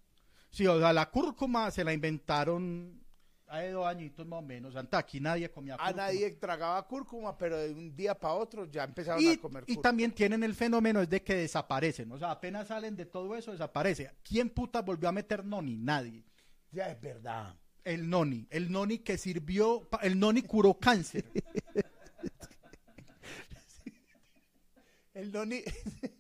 Sí, 0.55 0.65
o 0.67 0.79
sea, 0.79 0.93
la 0.93 1.09
cúrcuma 1.11 1.69
se 1.69 1.83
la 1.83 1.91
inventaron 1.91 3.03
hace 3.47 3.71
dos 3.71 3.85
añitos 3.85 4.25
más 4.25 4.39
o 4.39 4.41
menos. 4.41 4.73
Antes 4.77 4.97
aquí 4.97 5.19
nadie 5.19 5.51
comía 5.51 5.73
A 5.75 5.77
cúrcuma. 5.77 5.97
nadie 6.03 6.31
tragaba 6.31 6.87
cúrcuma, 6.87 7.37
pero 7.37 7.57
de 7.57 7.73
un 7.73 7.93
día 7.93 8.17
para 8.17 8.35
otro 8.35 8.63
ya 8.65 8.85
empezaron 8.85 9.21
Y, 9.21 9.33
a 9.33 9.37
comer 9.37 9.63
y 9.63 9.73
cúrcuma. 9.75 9.81
también 9.81 10.13
tienen 10.13 10.43
el 10.43 10.55
fenómeno 10.55 11.01
es 11.01 11.09
de 11.09 11.21
que 11.21 11.35
desaparecen. 11.35 12.09
O 12.13 12.17
sea, 12.17 12.31
apenas 12.31 12.69
salen 12.69 12.95
de 12.95 13.05
todo 13.05 13.35
eso, 13.35 13.51
desaparece. 13.51 14.11
¿Quién 14.23 14.49
puta 14.49 14.81
volvió 14.81 15.09
a 15.09 15.11
meter 15.11 15.43
noni? 15.43 15.75
Nadie. 15.75 16.23
Ya 16.71 16.89
es 16.89 17.01
verdad. 17.01 17.53
El 17.83 18.09
noni. 18.09 18.47
El 18.49 18.71
noni 18.71 18.99
que 18.99 19.17
sirvió, 19.17 19.81
pa- 19.89 19.99
el 20.03 20.17
noni 20.17 20.41
curó 20.43 20.73
cáncer. 20.79 21.25
El 25.13 25.31
Noni. 25.31 25.61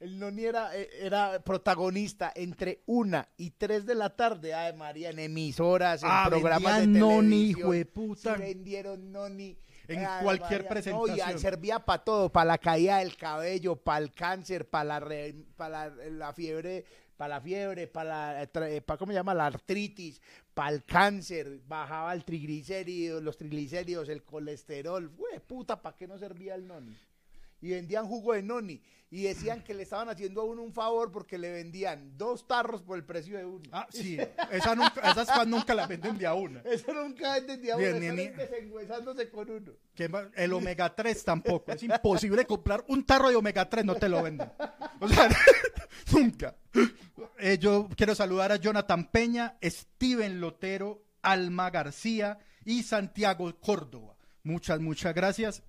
El 0.00 0.18
Noni 0.18 0.44
era, 0.46 0.74
eh, 0.76 0.88
era 1.00 1.40
protagonista 1.44 2.32
entre 2.34 2.82
una 2.86 3.28
y 3.36 3.50
tres 3.50 3.84
de 3.84 3.94
la 3.94 4.16
tarde, 4.16 4.54
ay 4.54 4.74
María, 4.74 5.10
en 5.10 5.18
emisoras, 5.18 6.02
en 6.02 6.08
Ah, 6.10 6.24
programas 6.28 6.80
de 6.80 6.86
Noni, 6.86 7.50
hijo 7.50 7.72
de 7.72 7.84
puta. 7.84 8.34
Sí, 8.34 8.40
vendieron 8.40 9.12
Noni. 9.12 9.56
En 9.88 10.06
Ay, 10.06 10.22
cualquier 10.22 10.60
No, 10.62 10.66
y 10.66 10.68
presentación. 10.70 11.38
servía 11.38 11.80
para 11.80 12.02
todo, 12.04 12.30
para 12.30 12.44
la 12.46 12.58
caída 12.58 12.98
del 12.98 13.16
cabello, 13.16 13.76
para 13.76 13.98
el 13.98 14.12
cáncer, 14.12 14.68
para 14.70 14.84
la, 14.84 15.00
re- 15.00 15.34
para 15.56 15.90
la, 15.90 16.04
la 16.10 16.32
fiebre, 16.32 16.84
para 17.16 17.34
la 17.34 17.40
fiebre, 17.40 17.86
para 17.88 18.40
la, 18.40 18.46
para, 18.46 18.96
¿cómo 18.96 19.10
se 19.12 19.16
llama? 19.18 19.34
La 19.34 19.46
artritis, 19.46 20.22
para 20.54 20.70
el 20.70 20.84
cáncer, 20.84 21.60
bajaba 21.66 22.12
el 22.14 22.24
triglicérido, 22.24 23.20
los 23.20 23.36
triglicéridos, 23.36 24.08
el 24.08 24.22
colesterol. 24.22 25.08
Güey, 25.08 25.40
puta, 25.40 25.82
¿para 25.82 25.96
qué 25.96 26.06
no 26.06 26.16
servía 26.18 26.54
el 26.54 26.66
Noni? 26.68 26.96
Y 27.60 27.70
vendían 27.70 28.06
jugo 28.06 28.32
de 28.34 28.42
noni 28.42 28.82
y 29.12 29.24
decían 29.24 29.64
que 29.64 29.74
le 29.74 29.82
estaban 29.82 30.08
haciendo 30.08 30.40
a 30.40 30.44
uno 30.44 30.62
un 30.62 30.72
favor 30.72 31.10
porque 31.10 31.36
le 31.36 31.50
vendían 31.50 32.16
dos 32.16 32.46
tarros 32.46 32.80
por 32.82 32.96
el 32.96 33.04
precio 33.04 33.36
de 33.36 33.44
uno. 33.44 33.62
Ah, 33.72 33.86
sí. 33.90 34.16
Esa 34.52 34.76
nunca, 34.76 35.00
esas 35.10 35.26
cosas 35.28 35.48
nunca 35.48 35.74
las 35.74 35.88
venden 35.88 36.16
de 36.16 36.26
a 36.26 36.34
una. 36.34 36.60
Eso 36.64 36.92
nunca 36.94 37.36
entendía 37.36 37.74
uno, 37.76 37.84
Bien, 37.84 38.14
ni- 38.16 38.22
están 38.22 38.36
desengüezándose 38.38 39.28
con 39.30 39.50
uno. 39.50 39.72
El 40.36 40.52
omega 40.52 40.94
3 40.94 41.24
tampoco. 41.24 41.72
Es 41.72 41.82
imposible 41.82 42.46
comprar 42.46 42.84
un 42.86 43.04
tarro 43.04 43.28
de 43.30 43.36
omega 43.36 43.68
3, 43.68 43.84
no 43.84 43.96
te 43.96 44.08
lo 44.08 44.22
venden. 44.22 44.48
O 45.00 45.08
sea, 45.08 45.28
nunca. 46.12 46.54
Eh, 47.38 47.58
yo 47.58 47.88
quiero 47.96 48.14
saludar 48.14 48.52
a 48.52 48.56
Jonathan 48.56 49.10
Peña, 49.10 49.56
Steven 49.62 50.40
Lotero, 50.40 51.02
Alma 51.22 51.68
García 51.70 52.38
y 52.64 52.84
Santiago 52.84 53.52
Córdoba. 53.60 54.14
Muchas, 54.44 54.78
muchas 54.80 55.14
gracias. 55.14 55.62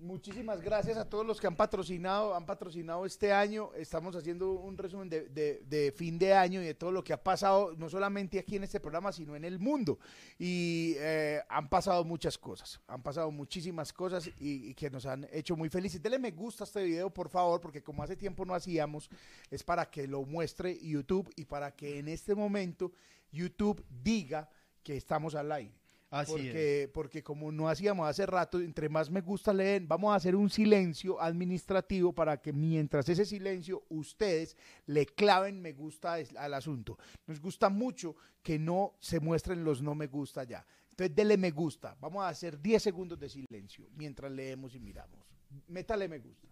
Muchísimas 0.00 0.62
gracias 0.62 0.96
a 0.96 1.06
todos 1.06 1.26
los 1.26 1.38
que 1.38 1.46
han 1.46 1.56
patrocinado, 1.56 2.34
han 2.34 2.46
patrocinado 2.46 3.04
este 3.04 3.34
año. 3.34 3.70
Estamos 3.74 4.16
haciendo 4.16 4.52
un 4.52 4.78
resumen 4.78 5.10
de, 5.10 5.94
fin 5.94 6.18
de 6.18 6.32
año 6.32 6.62
y 6.62 6.64
de 6.64 6.74
todo 6.74 6.90
lo 6.90 7.04
que 7.04 7.12
ha 7.12 7.22
pasado, 7.22 7.74
no 7.76 7.90
solamente 7.90 8.38
aquí 8.38 8.56
en 8.56 8.64
este 8.64 8.80
programa, 8.80 9.12
sino 9.12 9.36
en 9.36 9.44
el 9.44 9.58
mundo. 9.58 9.98
Y 10.38 10.94
eh, 10.96 11.42
han 11.50 11.68
pasado 11.68 12.02
muchas 12.04 12.38
cosas, 12.38 12.80
han 12.86 13.02
pasado 13.02 13.30
muchísimas 13.30 13.92
cosas 13.92 14.26
y, 14.38 14.70
y 14.70 14.74
que 14.74 14.88
nos 14.88 15.04
han 15.04 15.28
hecho 15.32 15.54
muy 15.54 15.68
felices. 15.68 16.02
Dele 16.02 16.18
me 16.18 16.30
gusta 16.30 16.64
a 16.64 16.66
este 16.66 16.82
video, 16.82 17.10
por 17.10 17.28
favor, 17.28 17.60
porque 17.60 17.82
como 17.82 18.02
hace 18.02 18.16
tiempo 18.16 18.46
no 18.46 18.54
hacíamos, 18.54 19.10
es 19.50 19.62
para 19.62 19.90
que 19.90 20.06
lo 20.06 20.22
muestre 20.22 20.78
YouTube 20.80 21.30
y 21.36 21.44
para 21.44 21.76
que 21.76 21.98
en 21.98 22.08
este 22.08 22.34
momento 22.34 22.90
YouTube 23.30 23.84
diga 24.02 24.48
que 24.82 24.96
estamos 24.96 25.34
al 25.34 25.52
aire. 25.52 25.79
Así 26.10 26.32
porque, 26.32 26.90
porque 26.92 27.22
como 27.22 27.52
no 27.52 27.68
hacíamos 27.68 28.08
hace 28.08 28.26
rato, 28.26 28.58
entre 28.58 28.88
más 28.88 29.08
me 29.08 29.20
gusta 29.20 29.52
leer, 29.52 29.82
vamos 29.86 30.12
a 30.12 30.16
hacer 30.16 30.34
un 30.34 30.50
silencio 30.50 31.20
administrativo 31.22 32.12
para 32.12 32.40
que 32.42 32.52
mientras 32.52 33.08
ese 33.08 33.24
silencio 33.24 33.84
ustedes 33.88 34.56
le 34.86 35.06
claven 35.06 35.62
me 35.62 35.72
gusta 35.72 36.14
al 36.14 36.54
asunto. 36.54 36.98
Nos 37.28 37.40
gusta 37.40 37.68
mucho 37.68 38.16
que 38.42 38.58
no 38.58 38.96
se 38.98 39.20
muestren 39.20 39.62
los 39.62 39.82
no 39.82 39.94
me 39.94 40.08
gusta 40.08 40.42
ya. 40.42 40.66
Entonces, 40.90 41.14
dele 41.14 41.36
me 41.36 41.52
gusta. 41.52 41.96
Vamos 42.00 42.24
a 42.24 42.28
hacer 42.28 42.60
10 42.60 42.82
segundos 42.82 43.18
de 43.18 43.28
silencio 43.28 43.88
mientras 43.94 44.32
leemos 44.32 44.74
y 44.74 44.80
miramos. 44.80 45.24
Métale 45.68 46.08
me 46.08 46.18
gusta. 46.18 46.48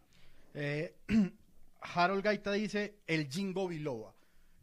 Eh, 0.54 0.94
Harold 1.80 2.22
Gaita 2.22 2.52
dice 2.52 3.00
el 3.06 3.28
Jingo 3.28 3.66
Biloba. 3.66 4.14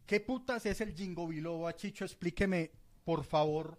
¿Qué 0.06 0.20
putas 0.20 0.64
es 0.66 0.80
el 0.80 0.94
Jingo 0.94 1.26
Biloba, 1.26 1.74
Chicho? 1.74 2.04
Explíqueme, 2.04 2.70
por 3.04 3.24
favor, 3.24 3.78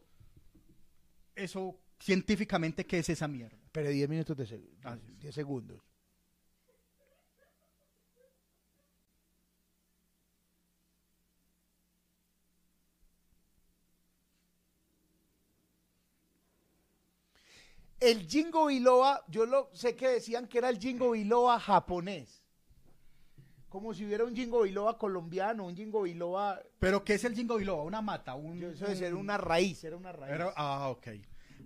eso 1.37 1.79
científicamente 1.99 2.85
qué 2.85 2.99
es 2.99 3.09
esa 3.09 3.27
mierda. 3.27 3.57
Pero 3.71 3.89
10 3.89 4.09
minutos 4.09 4.37
de 4.37 4.45
seg- 4.47 4.69
Ah, 4.83 4.97
sí. 5.05 5.13
10 5.19 5.35
segundos. 5.35 5.81
El 17.99 18.27
jingo 18.27 18.65
biloba, 18.67 19.23
yo 19.27 19.45
lo 19.45 19.69
sé 19.73 19.95
que 19.95 20.07
decían 20.07 20.47
que 20.47 20.57
era 20.57 20.69
el 20.69 20.79
jingo 20.79 21.11
biloba 21.11 21.59
japonés. 21.59 22.43
Como 23.69 23.93
si 23.93 24.05
hubiera 24.05 24.23
un 24.23 24.33
jingo 24.35 24.61
biloba 24.61 24.97
colombiano, 24.97 25.65
un 25.65 25.75
jingo 25.75 26.03
biloba. 26.03 26.61
Pero 26.79 27.03
¿qué 27.03 27.15
es 27.15 27.23
el 27.25 27.35
jingo 27.35 27.57
biloba? 27.57 27.83
Una 27.83 28.01
mata, 28.01 28.33
un... 28.35 28.63
Eso 28.63 28.85
un- 28.85 29.13
una 29.17 29.37
raíz, 29.37 29.83
era 29.83 29.97
una 29.97 30.11
raíz. 30.13 30.33
era- 30.35 30.53
ah, 30.55 30.89
ok. 30.89 31.07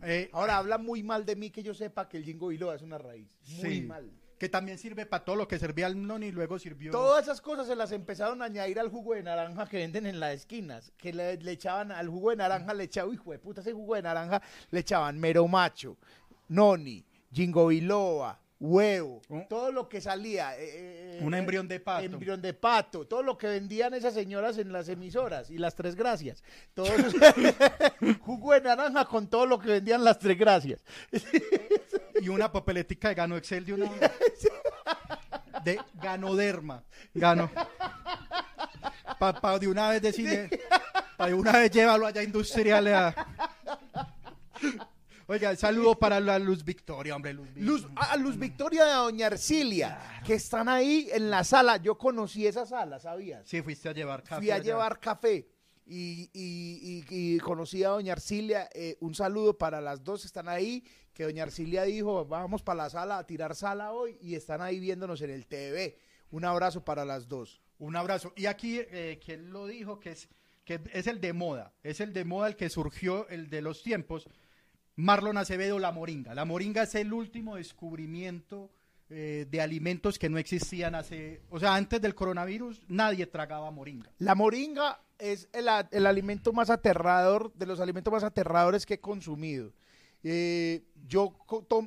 Eh, 0.04 0.30
Ahora 0.34 0.58
habla 0.58 0.80
muy 0.80 1.04
mal 1.04 1.26
de 1.26 1.36
mí 1.36 1.52
que 1.52 1.62
yo 1.62 1.74
sepa 1.76 2.10
que 2.10 2.18
el 2.18 2.24
jingo 2.24 2.48
biloba 2.48 2.74
es 2.76 2.82
una 2.82 2.98
raíz. 2.98 3.28
Muy 3.62 3.70
sí, 3.76 3.82
mal. 3.84 4.12
Que 4.40 4.50
también 4.50 4.80
sirve 4.80 5.06
para 5.06 5.24
todo 5.24 5.36
lo 5.36 5.48
que 5.48 5.60
servía 5.60 5.86
al 5.86 6.02
noni 6.08 6.26
y 6.28 6.32
luego 6.32 6.58
sirvió... 6.58 6.92
Todas 6.92 7.22
esas 7.26 7.40
cosas 7.40 7.68
se 7.68 7.76
las 7.76 7.92
empezaron 7.92 8.42
a 8.42 8.46
añadir 8.46 8.80
al 8.80 8.90
jugo 8.90 9.14
de 9.14 9.22
naranja 9.22 9.68
que 9.68 9.78
venden 9.78 10.08
en 10.08 10.20
las 10.20 10.34
esquinas. 10.34 10.92
Que 10.98 11.14
le, 11.14 11.38
le 11.38 11.52
echaban 11.52 11.92
al 11.92 12.10
jugo 12.10 12.32
de 12.32 12.38
naranja, 12.38 12.74
le 12.74 12.86
echaban, 12.86 13.14
hijo 13.14 13.32
de 13.32 13.38
puta, 13.38 13.62
ese 13.62 13.74
jugo 13.74 13.94
de 13.94 14.02
naranja, 14.02 14.42
le 14.72 14.80
echaban 14.80 15.20
mero 15.20 15.48
macho, 15.48 15.96
noni, 16.48 17.06
jingo 17.32 17.68
biloba, 17.68 18.42
huevo, 18.62 19.22
todo 19.50 19.72
lo 19.72 19.90
que 19.90 20.00
salía. 20.00 20.56
eh, 20.58 21.18
eh, 21.18 21.20
Un 21.24 21.34
eh, 21.34 21.40
embrión 21.40 21.68
de 21.68 21.80
pato. 21.80 22.06
Embrión 22.06 22.42
de 22.42 22.54
pato, 22.54 23.08
todo 23.08 23.24
lo 23.24 23.38
que 23.38 23.48
vendían 23.48 23.94
esas 23.96 24.14
señoras 24.14 24.58
en 24.60 24.72
las 24.72 24.88
emisoras 24.88 25.50
y 25.50 25.58
las 25.58 25.76
tres 25.76 25.96
gracias. 25.96 26.44
Todo 26.74 26.88
jugo 28.22 28.54
de 28.54 28.62
naranja 28.62 29.06
con 29.06 29.28
todo 29.28 29.48
lo 29.48 29.60
que 29.60 29.68
vendían 29.68 30.04
las 30.04 30.20
tres 30.20 30.38
gracias. 30.38 30.84
y 32.22 32.30
una 32.30 32.52
papeletica 32.52 33.10
de 33.10 33.16
Gano 33.16 33.36
Excel 33.36 33.66
de 33.66 33.74
una... 33.74 33.92
de 35.64 35.80
Ganoderma. 35.96 36.84
Gano. 37.16 37.50
Para 39.20 39.58
de 39.60 39.68
una 39.68 39.90
vez 39.90 40.04
decirle... 40.04 40.50
Para 41.18 41.32
de 41.32 41.34
una 41.34 41.52
vez 41.54 41.72
llévalo 41.72 42.06
allá 42.06 42.22
a 42.22 42.24
industriales 42.24 42.94
a... 42.94 43.16
Oiga, 45.32 45.56
saludo 45.56 45.96
para 45.98 46.20
la 46.20 46.38
Luz 46.40 46.64
Victoria, 46.64 47.16
hombre, 47.16 47.34
Luz 47.34 47.48
Victoria. 47.54 47.70
Luz, 47.72 47.88
a 47.96 48.18
Luz 48.18 48.38
Victoria 48.38 48.86
de 48.86 48.94
Doña 48.94 49.28
Arcilia, 49.28 50.00
que 50.26 50.34
están 50.36 50.68
ahí 50.70 51.10
en 51.14 51.30
la 51.30 51.44
sala. 51.44 51.78
Yo 51.78 51.98
conocí 51.98 52.46
esa 52.46 52.66
sala, 52.66 53.00
¿sabías? 53.00 53.48
Sí, 53.48 53.62
fuiste 53.62 53.90
a 53.90 53.94
llevar 53.94 54.24
café. 54.24 54.42
Fui 54.42 54.52
a 54.52 54.56
allá. 54.56 54.64
llevar 54.64 55.00
café 55.00 55.48
y, 55.86 56.30
y- 56.34 57.04
y- 57.10 57.36
y 57.36 57.40
conocí 57.40 57.84
a 57.84 57.90
Doña 57.90 58.14
Arcilia. 58.14 58.70
eh, 58.74 58.98
un 59.00 59.16
saludo 59.16 59.58
para 59.58 59.80
las 59.82 60.04
dos, 60.04 60.26
están 60.26 60.50
ahí. 60.50 60.84
Que 61.14 61.24
Doña 61.24 61.44
Arcilia 61.44 61.84
dijo, 61.84 62.26
vamos 62.26 62.62
para 62.64 62.84
la 62.84 62.90
sala 62.90 63.18
a 63.18 63.26
tirar 63.28 63.54
sala 63.56 63.92
hoy 63.92 64.18
y 64.22 64.36
están 64.36 64.62
ahí 64.62 64.80
viéndonos 64.80 65.22
en 65.22 65.30
el 65.30 65.46
TV. 65.46 65.98
Un 66.30 66.46
abrazo 66.46 66.86
para 66.86 67.04
las 67.04 67.28
dos. 67.28 67.62
Un 67.80 67.96
abrazo. 67.98 68.32
Y 68.38 68.46
aquí, 68.46 68.80
eh, 68.80 69.20
¿quién 69.24 69.52
lo 69.52 69.68
dijo? 69.68 70.00
Que 70.00 70.12
es, 70.12 70.30
que 70.64 70.80
es 70.94 71.08
el 71.08 71.20
de 71.20 71.34
moda. 71.34 71.74
Es 71.84 72.00
el 72.00 72.14
de 72.14 72.24
moda 72.24 72.48
el 72.48 72.56
que 72.56 72.70
surgió, 72.70 73.28
el 73.28 73.50
de 73.50 73.62
los 73.62 73.84
tiempos. 73.84 74.26
Marlon 74.96 75.38
Acevedo, 75.38 75.80
la 75.80 75.92
moringa. 75.92 76.36
La 76.36 76.46
moringa 76.46 76.84
es 76.84 76.96
el 76.96 77.14
último 77.14 77.56
descubrimiento 77.56 78.70
eh, 79.10 79.46
de 79.50 79.62
alimentos 79.62 80.18
que 80.18 80.30
no 80.30 80.38
existían 80.38 80.96
hace... 80.96 81.42
O 81.50 81.60
sea, 81.60 81.76
antes 81.76 82.02
del 82.02 82.16
coronavirus 82.16 82.82
nadie 82.88 83.26
tragaba 83.26 83.72
moringa. 83.72 84.12
La 84.20 84.36
moringa 84.36 85.02
es 85.18 85.50
el, 85.54 85.68
el 85.92 86.06
alimento 86.06 86.54
más 86.54 86.70
aterrador, 86.70 87.54
de 87.54 87.66
los 87.66 87.80
alimentos 87.80 88.12
más 88.12 88.24
aterradores 88.24 88.86
que 88.86 88.96
he 88.96 89.00
consumido. 89.00 89.74
Eh, 90.24 90.84
yo 91.08 91.36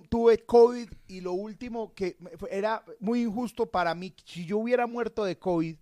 tuve 0.09 0.45
COVID 0.45 0.91
y 1.07 1.21
lo 1.21 1.33
último 1.33 1.95
que 1.95 2.17
era 2.51 2.85
muy 2.99 3.23
injusto 3.23 3.67
para 3.67 3.95
mí, 3.95 4.13
si 4.25 4.45
yo 4.45 4.59
hubiera 4.59 4.87
muerto 4.87 5.25
de 5.25 5.39
COVID, 5.39 5.77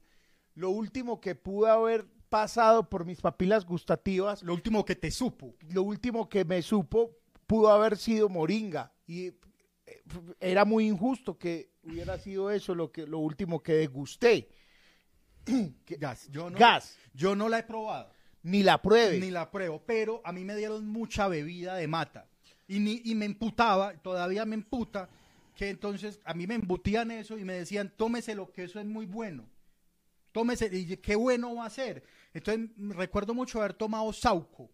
lo 0.54 0.70
último 0.70 1.20
que 1.20 1.35
pude 1.35 1.70
haber 1.70 2.06
pasado 2.33 2.88
por 2.88 3.05
mis 3.05 3.21
papilas 3.21 3.66
gustativas, 3.66 4.42
Lo 4.42 4.55
último 4.55 4.85
que 4.87 4.97
te 4.97 5.11
supo. 5.11 5.55
lo 5.68 5.83
último 5.83 6.29
que 6.31 6.45
me 6.47 6.62
supo 6.62 7.11
pudo 7.47 7.68
haber 7.71 7.99
sido 7.99 8.29
moringa. 8.31 8.90
Y 9.07 9.27
eh, 9.87 10.03
era 10.40 10.64
muy 10.64 10.88
injusto 10.88 11.37
que 11.38 11.71
hubiera 11.85 12.18
sido 12.18 12.51
eso 12.51 12.75
lo, 12.75 12.90
que, 12.90 13.07
lo 13.07 13.18
último 13.18 13.62
que 13.62 13.75
degusté. 13.75 14.49
Que- 15.85 15.97
Gas. 15.97 16.29
Yo 16.31 16.49
no, 16.49 16.59
Gas. 16.59 16.97
Yo 17.12 17.35
no 17.37 17.49
la 17.51 17.59
he 17.59 17.62
probado. 17.64 18.11
Ni 18.42 18.62
la 18.62 18.81
pruebe. 18.81 19.18
Ni 19.21 19.31
la 19.31 19.51
pruebo, 19.51 19.83
pero 19.85 20.21
a 20.25 20.33
mí 20.33 20.42
me 20.45 20.57
dieron 20.57 20.88
mucha 20.88 21.29
bebida 21.29 21.75
de 21.77 21.87
mata. 21.87 22.29
Y, 22.66 22.79
ni, 22.81 23.03
y 23.05 23.14
me 23.14 23.27
emputaba, 23.27 23.92
todavía 23.99 24.45
me 24.47 24.55
emputa, 24.55 25.09
que 25.55 25.68
entonces 25.68 26.18
a 26.25 26.33
mí 26.33 26.47
me 26.47 26.55
embutían 26.55 27.11
eso 27.11 27.38
y 27.38 27.45
me 27.45 27.53
decían, 27.53 27.92
tómeselo, 27.97 28.51
que 28.53 28.64
eso 28.64 28.81
es 28.81 28.87
muy 28.87 29.05
bueno. 29.07 29.45
Tómese, 30.33 30.71
y 30.73 30.97
qué 30.97 31.14
bueno 31.14 31.55
va 31.57 31.66
a 31.66 31.71
ser. 31.71 32.03
Entonces 32.35 32.71
recuerdo 32.77 33.35
mucho 33.35 33.59
haber 33.59 33.75
tomado 33.75 34.12
sauco. 34.12 34.71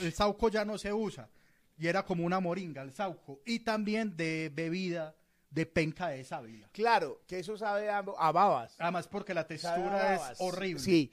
El 0.00 0.12
sauco 0.12 0.48
ya 0.48 0.64
no 0.64 0.78
se 0.78 0.92
usa. 0.92 1.28
Y 1.76 1.88
era 1.88 2.04
como 2.04 2.24
una 2.24 2.38
moringa, 2.38 2.82
el 2.82 2.92
sauco. 2.92 3.40
Y 3.44 3.60
también 3.60 4.16
de 4.16 4.50
bebida 4.54 5.16
de 5.50 5.66
penca 5.66 6.08
de 6.08 6.24
sábila. 6.24 6.68
Claro, 6.72 7.22
que 7.26 7.38
eso 7.38 7.56
sabe 7.56 7.90
a, 7.90 7.98
a 7.98 8.32
babas. 8.32 8.76
Además 8.78 9.08
porque 9.08 9.34
la 9.34 9.46
textura 9.46 10.14
es 10.14 10.40
horrible. 10.40 10.80
Sí. 10.80 11.10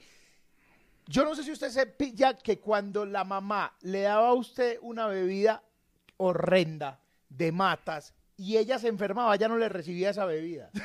Yo 1.06 1.24
no 1.24 1.34
sé 1.34 1.42
si 1.42 1.50
usted 1.50 1.70
se 1.70 1.86
pilla 1.86 2.34
que 2.34 2.60
cuando 2.60 3.04
la 3.04 3.24
mamá 3.24 3.76
le 3.80 4.02
daba 4.02 4.28
a 4.28 4.34
usted 4.34 4.78
una 4.82 5.06
bebida 5.06 5.64
horrenda 6.16 7.00
de 7.28 7.50
matas 7.50 8.14
y 8.36 8.56
ella 8.56 8.78
se 8.78 8.88
enfermaba, 8.88 9.36
ya 9.36 9.48
no 9.48 9.56
le 9.56 9.68
recibía 9.68 10.10
esa 10.10 10.24
bebida. 10.24 10.70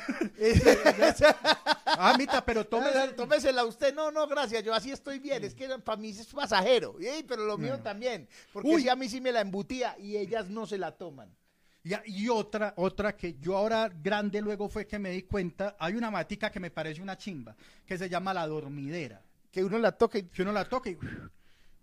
Ah, 2.00 2.14
mita, 2.16 2.44
pero 2.44 2.64
tómese, 2.64 3.08
Tómesela 3.14 3.64
usted. 3.64 3.92
No, 3.94 4.10
no, 4.12 4.26
gracias. 4.28 4.62
Yo 4.62 4.72
así 4.72 4.92
estoy 4.92 5.18
bien. 5.18 5.42
Es 5.42 5.54
que 5.54 5.66
para 5.80 5.96
mí 6.00 6.10
es 6.10 6.26
pasajero. 6.26 6.96
Ey, 7.00 7.24
pero 7.24 7.44
lo 7.44 7.58
mío 7.58 7.76
No. 7.76 7.82
también. 7.82 8.28
Porque 8.52 8.68
Uy. 8.68 8.82
si 8.82 8.88
a 8.88 8.94
mí 8.94 9.08
sí 9.08 9.20
me 9.20 9.32
la 9.32 9.40
embutía 9.40 9.96
y 9.98 10.16
ellas 10.16 10.48
no 10.48 10.66
se 10.66 10.78
la 10.78 10.92
toman. 10.92 11.34
Y, 11.82 11.94
y 12.06 12.28
otra, 12.28 12.74
otra 12.76 13.16
que 13.16 13.34
yo 13.40 13.56
ahora 13.56 13.88
grande 13.88 14.40
luego 14.40 14.68
fue 14.68 14.86
que 14.86 14.98
me 14.98 15.10
di 15.10 15.22
cuenta, 15.22 15.76
hay 15.78 15.94
una 15.94 16.10
matica 16.10 16.50
que 16.50 16.60
me 16.60 16.70
parece 16.70 17.00
una 17.02 17.16
chimba, 17.16 17.56
que 17.86 17.96
se 17.98 18.08
llama 18.08 18.32
la 18.34 18.46
dormidera. 18.46 19.22
Que 19.50 19.64
uno 19.64 19.78
la 19.78 19.92
toque 19.92 20.28
Que 20.28 20.42
uno 20.42 20.52
la 20.52 20.68
toca 20.68 20.90
y 20.90 20.98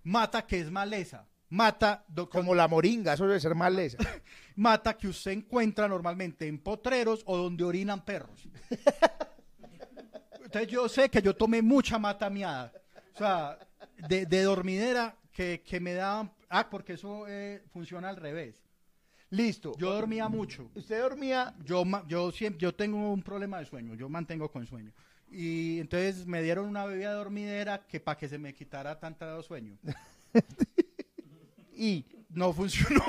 mata 0.03 0.45
que 0.45 0.59
es 0.61 0.71
maleza. 0.71 1.25
Mata, 1.49 2.05
como 2.31 2.55
la 2.55 2.67
moringa. 2.67 3.13
Eso 3.13 3.27
debe 3.27 3.39
ser 3.39 3.55
maleza. 3.55 3.97
mata 4.55 4.97
que 4.97 5.07
usted 5.07 5.31
encuentra 5.31 5.87
normalmente 5.87 6.47
en 6.47 6.59
potreros 6.59 7.23
o 7.25 7.37
donde 7.37 7.63
orinan 7.63 8.03
perros. 8.03 8.47
Entonces 10.43 10.71
yo 10.71 10.87
sé 10.87 11.09
que 11.09 11.21
yo 11.21 11.35
tomé 11.35 11.61
mucha 11.61 11.99
mata 11.99 12.29
miada. 12.29 12.71
O 13.13 13.17
sea, 13.17 13.59
de, 14.07 14.25
de 14.25 14.43
dormidera 14.43 15.15
que, 15.31 15.61
que 15.61 15.79
me 15.79 15.93
daban... 15.93 16.31
Ah, 16.49 16.69
porque 16.69 16.93
eso 16.93 17.25
eh, 17.27 17.63
funciona 17.71 18.09
al 18.09 18.17
revés. 18.17 18.65
Listo. 19.29 19.73
Yo 19.77 19.93
dormía 19.93 20.29
mucho. 20.29 20.69
Usted 20.75 21.01
dormía 21.01 21.53
Yo, 21.63 21.83
yo 22.07 22.31
siempre, 22.31 22.59
yo 22.61 22.73
tengo 22.73 23.11
un 23.11 23.21
problema 23.21 23.59
de 23.59 23.65
sueño, 23.65 23.95
yo 23.95 24.07
mantengo 24.07 24.49
con 24.49 24.65
sueño. 24.65 24.93
Y 25.29 25.79
entonces 25.79 26.25
me 26.25 26.41
dieron 26.41 26.67
una 26.67 26.85
bebida 26.85 27.13
dormidera 27.13 27.85
que 27.85 27.99
para 27.99 28.17
que 28.17 28.29
se 28.29 28.37
me 28.37 28.53
quitara 28.53 28.99
tanta 28.99 29.41
sueño. 29.41 29.77
y 31.77 32.05
No 32.29 32.53
funcionó. 32.53 33.01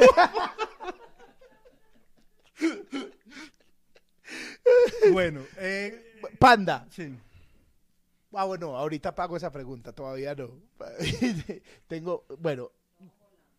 bueno, 5.13 5.43
eh, 5.59 6.21
Panda. 6.39 6.87
sí. 6.91 7.15
Ah, 8.33 8.45
bueno, 8.45 8.77
ahorita 8.77 9.15
pago 9.15 9.37
esa 9.37 9.51
pregunta, 9.51 9.93
todavía 9.95 10.35
no. 10.35 10.51
Tengo, 11.89 12.27
bueno. 12.39 12.71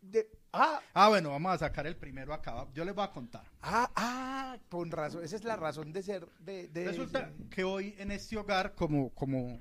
de- 0.02 0.30
ah, 0.54 0.80
Ah, 0.94 1.10
bueno, 1.10 1.32
vamos 1.32 1.52
a 1.54 1.58
sacar 1.58 1.88
el 1.88 1.96
primero 1.96 2.32
acá. 2.32 2.68
Yo 2.76 2.86
les 2.86 2.94
voy 2.94 3.04
a 3.04 3.10
contar. 3.10 3.44
ah, 3.62 3.90
ah, 3.96 4.58
con 4.70 4.92
razón. 4.92 5.24
Esa 5.24 5.36
es 5.36 5.44
la 5.44 5.56
razón 5.56 5.92
de 5.94 6.04
ser. 6.04 6.28
De, 6.40 6.68
de- 6.68 6.86
Resulta 6.86 7.32
que 7.50 7.64
hoy 7.64 7.96
en 7.98 8.12
este 8.12 8.38
hogar, 8.38 8.76
como, 8.76 9.10
como 9.16 9.60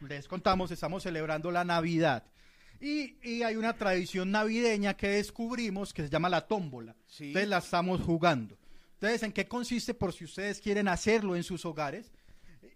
les 0.00 0.26
contamos, 0.26 0.70
estamos 0.72 1.04
celebrando 1.04 1.50
la 1.52 1.62
Navidad. 1.64 2.24
Y, 2.80 3.16
y 3.22 3.42
hay 3.42 3.56
una 3.56 3.74
tradición 3.74 4.30
navideña 4.30 4.94
que 4.94 5.08
descubrimos 5.08 5.92
que 5.92 6.02
se 6.02 6.08
llama 6.08 6.28
la 6.28 6.46
tómbola. 6.46 6.96
Sí. 7.06 7.28
Entonces 7.28 7.48
la 7.48 7.58
estamos 7.58 8.00
jugando. 8.00 8.56
Entonces, 8.94 9.22
¿en 9.22 9.32
qué 9.32 9.48
consiste? 9.48 9.94
Por 9.94 10.12
si 10.12 10.24
ustedes 10.24 10.60
quieren 10.60 10.86
hacerlo 10.88 11.34
en 11.34 11.42
sus 11.42 11.64
hogares. 11.64 12.12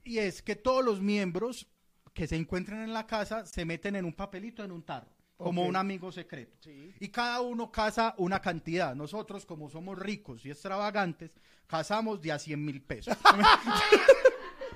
Y 0.04 0.18
es 0.18 0.42
que 0.42 0.56
todos 0.56 0.84
los 0.84 1.00
miembros 1.00 1.66
que 2.14 2.26
se 2.26 2.36
encuentren 2.36 2.80
en 2.80 2.92
la 2.92 3.06
casa 3.06 3.44
se 3.44 3.64
meten 3.64 3.96
en 3.96 4.04
un 4.04 4.12
papelito, 4.12 4.62
en 4.62 4.72
un 4.72 4.82
tarro, 4.82 5.08
como 5.36 5.64
un 5.64 5.76
amigo 5.76 6.12
secreto. 6.12 6.56
Sí. 6.60 6.94
Y 7.00 7.08
cada 7.08 7.40
uno 7.40 7.70
casa 7.70 8.14
una 8.18 8.40
cantidad. 8.40 8.94
Nosotros, 8.94 9.44
como 9.44 9.68
somos 9.68 9.98
ricos 9.98 10.44
y 10.46 10.50
extravagantes, 10.50 11.32
casamos 11.66 12.20
de 12.22 12.32
a 12.32 12.38
100 12.38 12.64
mil 12.64 12.80
pesos. 12.80 13.16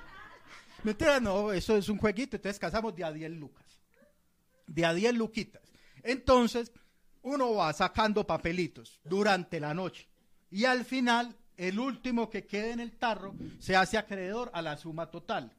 Mentira, 0.83 1.21
no, 1.21 1.53
eso 1.53 1.77
es 1.77 1.89
un 1.89 1.99
jueguito. 1.99 2.37
Entonces 2.37 2.59
casamos 2.59 2.95
de 2.95 3.05
a 3.05 3.13
10 3.13 3.31
lucas. 3.33 3.68
De 4.69 4.87
a 4.87 4.95
10 4.95 5.15
luquitas. 5.15 5.63
Entonces, 6.05 6.71
uno 7.23 7.55
va 7.55 7.73
sacando 7.73 8.27
papelitos 8.27 9.01
durante 9.05 9.59
la 9.61 9.75
noche 9.75 10.09
y 10.51 10.65
al 10.65 10.85
final 10.85 11.37
el 11.57 11.79
último 11.79 12.31
que 12.31 12.47
quede 12.47 12.71
en 12.71 12.81
el 12.81 12.93
tarro 12.93 13.35
se 13.59 13.75
hace 13.75 13.99
acreedor 13.99 14.51
a 14.55 14.63
la 14.63 14.77
suma 14.77 15.11
total. 15.11 15.53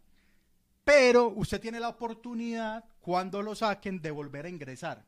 Pero 0.83 1.27
usted 1.27 1.59
tiene 1.59 1.79
la 1.79 1.89
oportunidad 1.89 2.85
cuando 2.99 3.41
lo 3.41 3.53
saquen 3.53 4.01
de 4.01 4.09
volver 4.11 4.45
a 4.45 4.49
ingresar, 4.49 5.05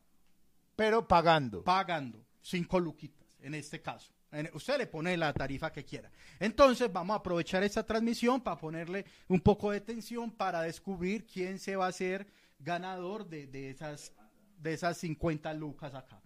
Pero 0.76 1.08
pagando. 1.08 1.64
pagando 1.64 2.24
cinco 2.42 2.78
luquitas 2.78 3.26
en 3.40 3.54
este 3.54 3.80
caso. 3.80 4.12
Usted 4.54 4.78
le 4.78 4.86
pone 4.86 5.16
la 5.16 5.32
tarifa 5.32 5.72
que 5.72 5.84
quiera. 5.84 6.10
Entonces 6.40 6.90
vamos 6.90 7.14
a 7.14 7.18
aprovechar 7.18 7.62
esta 7.64 7.84
transmisión 7.84 8.40
para 8.40 8.56
ponerle 8.58 9.04
un 9.28 9.40
poco 9.40 9.70
de 9.70 9.80
tensión 9.80 10.30
para 10.30 10.62
descubrir 10.62 11.26
quién 11.26 11.58
se 11.58 11.76
va 11.76 11.86
a 11.88 11.92
ser 11.92 12.26
ganador 12.62 13.26
de, 13.28 13.46
de 13.46 13.70
esas, 13.70 14.12
de 14.58 14.72
esas 14.74 14.96
50 14.98 15.52
lucas 15.54 15.94
acá. 15.94 16.20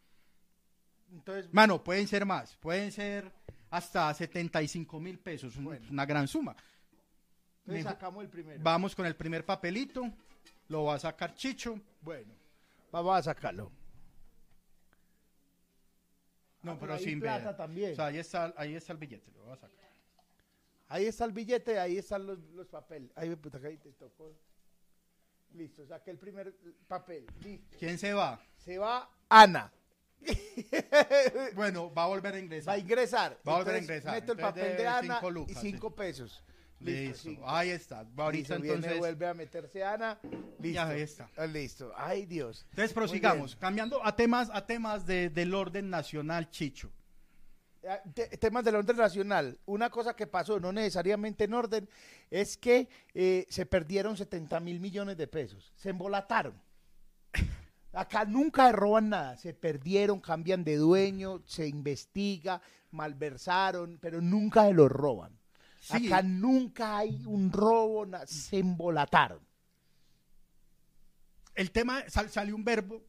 Entonces, 1.11 1.53
Mano, 1.53 1.83
pueden 1.83 2.07
ser 2.09 2.25
más, 2.27 2.57
pueden 2.57 2.91
ser 2.93 3.33
hasta 3.71 4.13
75 4.13 5.01
mil 5.01 5.19
pesos, 5.19 5.57
un- 5.57 5.65
Bueno. 5.65 5.87
una 5.91 6.05
gran 6.07 6.27
suma. 6.29 6.57
entonces 7.61 7.85
Mejor- 7.85 7.93
sacamos 7.93 8.25
el 8.25 8.31
primero. 8.31 8.63
Vamos 8.63 8.95
con 8.95 9.07
el 9.07 9.17
primer 9.17 9.45
papelito, 9.45 10.03
lo 10.69 10.85
va 10.85 10.95
a 10.95 10.99
sacar 10.99 11.35
Chicho. 11.35 11.81
Bueno, 12.01 12.33
vamos 12.93 13.17
a 13.19 13.23
sacarlo. 13.23 13.71
No, 16.63 16.73
Ah, 16.73 16.75
pero 16.75 16.81
pero 16.81 16.95
ahí 16.95 17.05
sin 17.05 17.21
plata 17.21 17.47
ver. 17.49 17.57
también. 17.57 17.93
O 17.93 17.95
sea, 17.97 18.07
ahí 18.07 18.19
está, 18.19 18.55
ahí 18.57 18.75
está 18.75 18.93
el 18.93 18.99
billete, 18.99 19.31
lo 19.33 19.43
voy 19.45 19.53
a 19.53 19.57
sacar. 19.57 19.77
Ahí 20.89 21.07
está 21.07 21.25
el 21.25 21.33
billete, 21.33 21.79
ahí 21.79 21.97
están 21.99 22.27
los, 22.27 22.39
los 22.55 22.67
papeles. 22.69 23.11
Ay, 23.17 23.35
puta, 23.37 23.61
que 23.61 23.67
ahí 23.69 23.77
te 23.79 23.93
tocó. 23.93 24.33
Listo, 25.55 25.87
saqué 25.87 26.11
el 26.11 26.19
primer 26.19 26.55
papel. 26.87 27.27
Listo. 27.43 27.77
¿Quién 27.79 27.99
se 27.99 28.13
va? 28.13 28.41
Se 28.57 28.79
va 28.79 29.11
Ana. 29.29 29.73
Bueno, 31.55 31.93
va 31.93 32.05
a 32.05 32.07
volver 32.09 32.33
a 32.35 32.37
Va 32.37 32.39
a 32.39 32.43
ingresar. 32.43 32.79
ingresar. 32.79 33.39
Va 33.47 33.55
a 33.55 33.57
volver 33.59 33.75
a 33.77 33.79
ingresar. 33.79 34.15
Meto 34.15 34.33
el 34.33 34.39
Entonces, 34.39 34.63
papel 34.65 34.77
de 34.77 34.87
Ana 34.87 35.21
cinco 35.21 35.45
y 35.49 35.55
cinco 35.55 35.95
pesos. 35.95 36.43
Listo, 36.79 37.19
cinco. 37.23 37.49
ahí 37.49 37.71
está. 37.71 38.01
Ahorita 38.17 38.59
Listo, 38.59 38.75
entonces. 38.75 38.99
vuelve 38.99 39.27
a 39.27 39.35
meterse 39.35 39.83
Ana. 39.83 40.19
Listo. 40.59 40.69
Ya, 40.75 40.89
ahí 40.89 41.01
está. 41.01 41.31
Ah, 41.37 41.47
Listo. 41.47 41.93
Ay, 41.97 42.27
Dios. 42.27 42.67
Entonces 42.71 42.93
prosigamos, 42.93 43.57
cambiando 43.57 44.05
a 44.05 44.15
temas, 44.15 44.51
a 44.53 44.67
temas 44.67 45.07
de- 45.07 45.31
del 45.31 45.55
orden 45.55 45.89
nacional, 45.89 46.51
Chicho. 46.51 46.91
Eh, 47.89 48.01
te- 48.15 48.37
temas 48.39 48.65
del 48.65 48.75
orden 48.75 48.97
nacional. 48.97 49.59
Una 49.67 49.91
cosa 49.91 50.17
que 50.17 50.27
pasó, 50.27 50.59
no 50.59 50.73
necesariamente 50.73 51.45
en 51.45 51.55
orden, 51.55 51.89
es 52.31 52.57
que 52.57 52.89
eh, 53.15 53.47
se 53.49 53.65
perdieron 53.65 54.17
70 54.17 54.59
mil 54.61 54.81
millones 54.81 55.17
de 55.17 55.29
pesos. 55.29 55.73
Se 55.77 55.91
embolataron. 55.91 56.61
Acá 57.93 58.25
nunca 58.25 58.73
roban 58.73 59.09
nada. 59.11 59.37
Se 59.37 59.55
perdieron, 59.55 60.21
cambian 60.21 60.65
de 60.65 60.77
dueño, 60.77 61.43
se 61.47 61.69
investiga, 61.69 62.61
malversaron, 62.91 63.99
pero 64.01 64.21
nunca 64.21 64.67
se 64.67 64.73
los 64.75 64.91
roban. 64.91 65.39
Sí. 65.81 66.07
Acá 66.09 66.23
nunca 66.23 66.99
hay 66.99 67.25
un 67.27 67.53
robo, 67.53 68.05
se 68.27 68.59
embolataron. 68.59 69.39
El 71.55 71.71
tema, 71.71 72.03
sal- 72.09 72.31
salió 72.31 72.55
un 72.57 72.65
verbo. 72.65 73.03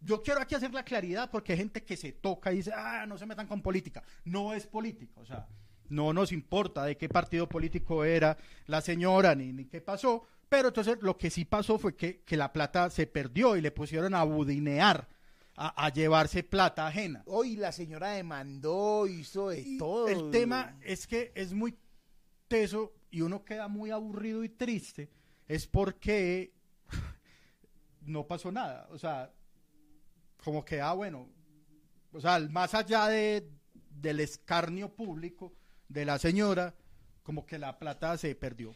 Yo 0.00 0.22
quiero 0.22 0.40
aquí 0.40 0.54
hacer 0.54 0.72
la 0.72 0.84
claridad 0.84 1.30
porque 1.30 1.52
hay 1.52 1.58
gente 1.58 1.82
que 1.82 1.96
se 1.96 2.12
toca 2.12 2.52
y 2.52 2.56
dice, 2.56 2.72
ah, 2.74 3.06
no 3.06 3.16
se 3.18 3.26
metan 3.26 3.46
con 3.46 3.62
política. 3.62 4.02
No 4.24 4.52
es 4.52 4.66
política, 4.66 5.20
o 5.20 5.24
sea, 5.24 5.46
no 5.88 6.12
nos 6.12 6.32
importa 6.32 6.84
de 6.84 6.96
qué 6.96 7.08
partido 7.08 7.48
político 7.48 8.04
era 8.04 8.36
la 8.66 8.80
señora 8.80 9.34
ni, 9.34 9.52
ni 9.52 9.64
qué 9.66 9.80
pasó. 9.80 10.24
Pero 10.48 10.68
entonces 10.68 10.98
lo 11.00 11.16
que 11.16 11.30
sí 11.30 11.44
pasó 11.44 11.78
fue 11.78 11.96
que, 11.96 12.20
que 12.20 12.36
la 12.36 12.52
plata 12.52 12.90
se 12.90 13.06
perdió 13.06 13.56
y 13.56 13.60
le 13.60 13.70
pusieron 13.70 14.14
a 14.14 14.22
budinear, 14.24 15.08
a, 15.56 15.84
a 15.86 15.92
llevarse 15.92 16.42
plata 16.42 16.86
ajena. 16.86 17.22
Hoy 17.26 17.56
la 17.56 17.72
señora 17.72 18.10
demandó, 18.10 19.06
hizo 19.06 19.48
de 19.48 19.60
Y 19.60 19.78
todo. 19.78 20.08
El 20.08 20.30
tema 20.30 20.76
es 20.82 21.06
que 21.06 21.32
es 21.34 21.52
muy 21.52 21.76
teso 22.48 22.92
y 23.10 23.22
uno 23.22 23.44
queda 23.44 23.68
muy 23.68 23.90
aburrido 23.90 24.44
y 24.44 24.48
triste, 24.48 25.08
es 25.46 25.66
porque 25.66 26.52
no 28.02 28.26
pasó 28.26 28.52
nada. 28.52 28.86
O 28.90 28.98
sea, 28.98 29.32
como 30.44 30.64
que, 30.64 30.80
ah, 30.80 30.92
bueno, 30.92 31.28
o 32.12 32.20
sea, 32.20 32.38
más 32.50 32.74
allá 32.74 33.08
de, 33.08 33.48
del 33.90 34.20
escarnio 34.20 34.88
público 34.94 35.52
de 35.88 36.04
la 36.04 36.18
señora, 36.18 36.74
como 37.22 37.46
que 37.46 37.58
la 37.58 37.78
plata 37.78 38.16
se 38.18 38.34
perdió. 38.34 38.74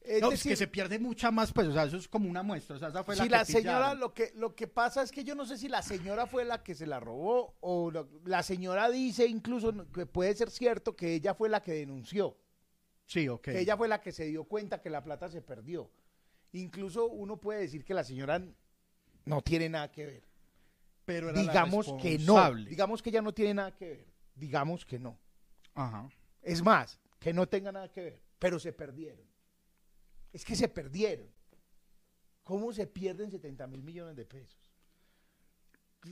Es 0.00 0.20
no, 0.22 0.30
decir, 0.30 0.52
es 0.52 0.58
que 0.60 0.64
se 0.64 0.68
pierde 0.68 0.98
mucha 1.00 1.30
más, 1.32 1.52
pues, 1.52 1.66
o 1.66 1.72
sea, 1.72 1.84
eso 1.84 1.96
es 1.96 2.06
como 2.06 2.28
una 2.30 2.42
muestra. 2.44 2.76
O 2.76 2.78
sea, 2.78 2.88
esa 2.88 3.02
fue 3.02 3.16
si 3.16 3.28
la, 3.28 3.38
la 3.38 3.44
que 3.44 3.52
señora, 3.52 3.78
pillaron. 3.78 4.00
lo 4.00 4.14
que, 4.14 4.32
lo 4.36 4.54
que 4.54 4.68
pasa 4.68 5.02
es 5.02 5.10
que 5.10 5.24
yo 5.24 5.34
no 5.34 5.44
sé 5.46 5.58
si 5.58 5.68
la 5.68 5.82
señora 5.82 6.26
fue 6.26 6.44
la 6.44 6.62
que 6.62 6.74
se 6.76 6.86
la 6.86 7.00
robó 7.00 7.56
o 7.60 7.90
lo- 7.90 8.08
la 8.24 8.42
señora 8.44 8.88
dice 8.88 9.26
incluso 9.26 9.72
que 9.92 10.06
puede 10.06 10.34
ser 10.36 10.50
cierto 10.50 10.94
que 10.94 11.14
ella 11.14 11.34
fue 11.34 11.48
la 11.48 11.60
que 11.60 11.72
denunció, 11.72 12.36
Sí, 13.06 13.28
ok. 13.28 13.42
que 13.42 13.58
ella 13.60 13.76
fue 13.76 13.88
la 13.88 14.00
que 14.00 14.12
se 14.12 14.26
dio 14.26 14.44
cuenta 14.44 14.80
que 14.80 14.90
la 14.90 15.02
plata 15.02 15.28
se 15.28 15.42
perdió. 15.42 15.90
Incluso 16.52 17.06
uno 17.08 17.36
puede 17.40 17.60
decir 17.62 17.84
que 17.84 17.92
la 17.94 18.04
señora 18.04 18.40
no 19.24 19.42
tiene 19.42 19.68
nada 19.68 19.90
que 19.90 20.06
ver. 20.06 20.22
Pero 21.06 21.30
era 21.30 21.42
la 21.42 21.52
Digamos 21.52 21.94
que 22.02 22.18
no. 22.18 22.54
Digamos 22.54 23.00
que 23.00 23.10
ella 23.10 23.22
no 23.22 23.32
tiene 23.32 23.54
nada 23.54 23.74
que 23.74 23.88
ver. 23.88 24.06
Digamos 24.34 24.84
que 24.84 24.98
no. 24.98 25.18
Ajá. 25.74 26.10
Es 26.42 26.62
más, 26.62 27.00
que 27.18 27.32
no 27.32 27.48
tenga 27.48 27.72
nada 27.72 27.90
que 27.90 28.02
ver, 28.02 28.22
pero 28.38 28.58
se 28.58 28.72
perdieron. 28.72 29.24
Es 30.32 30.44
que 30.44 30.54
se 30.54 30.68
perdieron. 30.68 31.28
¿Cómo 32.42 32.72
se 32.72 32.86
pierden 32.86 33.30
70 33.30 33.66
mil 33.66 33.82
millones 33.82 34.16
de 34.16 34.24
pesos? 34.24 34.65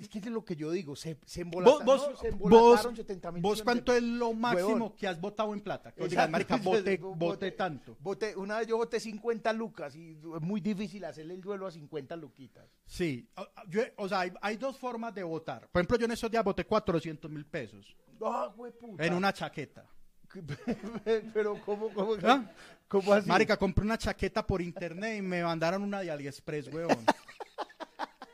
Es 0.00 0.08
que 0.08 0.18
es 0.18 0.26
lo 0.26 0.44
que 0.44 0.56
yo 0.56 0.70
digo, 0.70 0.96
se, 0.96 1.18
se 1.24 1.42
embolataron, 1.42 1.84
vos, 1.86 2.08
no, 2.10 2.16
se 2.16 2.30
vos, 2.30 2.50
embolataron 2.50 2.96
70 2.96 3.32
mil 3.32 3.42
vos 3.42 3.62
cuánto 3.62 3.92
de 3.92 3.98
es 3.98 4.04
lo 4.04 4.32
máximo 4.32 4.68
Huevón. 4.68 4.92
que 4.96 5.06
has 5.08 5.20
votado 5.20 5.52
en 5.54 5.60
plata. 5.60 5.92
Que 5.92 6.08
digas, 6.08 6.28
marica, 6.30 6.56
vote, 6.56 6.96
Bo- 6.98 7.14
vote 7.14 7.50
tanto. 7.52 7.96
Boté- 8.02 8.34
una 8.36 8.58
vez 8.58 8.66
yo 8.66 8.76
voté 8.76 8.98
50 9.00 9.52
lucas 9.52 9.94
y 9.96 10.12
es 10.12 10.40
muy 10.42 10.60
difícil 10.60 11.04
hacerle 11.04 11.34
el 11.34 11.40
duelo 11.40 11.66
a 11.66 11.70
50 11.70 12.16
luquitas. 12.16 12.64
Sí, 12.86 13.28
o, 13.36 13.46
yo- 13.68 13.82
o 13.96 14.08
sea, 14.08 14.20
hay, 14.20 14.32
hay 14.40 14.56
dos 14.56 14.78
formas 14.78 15.14
de 15.14 15.22
votar. 15.22 15.68
Por 15.70 15.80
ejemplo, 15.80 15.98
yo 15.98 16.04
en 16.06 16.12
esos 16.12 16.30
días 16.30 16.42
voté 16.44 16.64
400 16.64 17.30
mil 17.30 17.44
pesos 17.46 17.96
¡Ah, 18.22 18.52
hueputa! 18.56 19.04
en 19.04 19.14
una 19.14 19.32
chaqueta. 19.32 19.86
Pero, 21.32 21.60
¿cómo, 21.64 21.90
cómo, 21.94 22.14
¿Ah? 22.24 22.44
cómo 22.88 23.12
así? 23.12 23.28
Marica, 23.28 23.56
compré 23.56 23.84
una 23.84 23.96
chaqueta 23.98 24.44
por 24.46 24.60
internet 24.60 25.18
y 25.18 25.22
me 25.22 25.42
mandaron 25.44 25.82
una 25.82 26.00
de 26.00 26.10
AliExpress, 26.10 26.72
weón. 26.72 26.88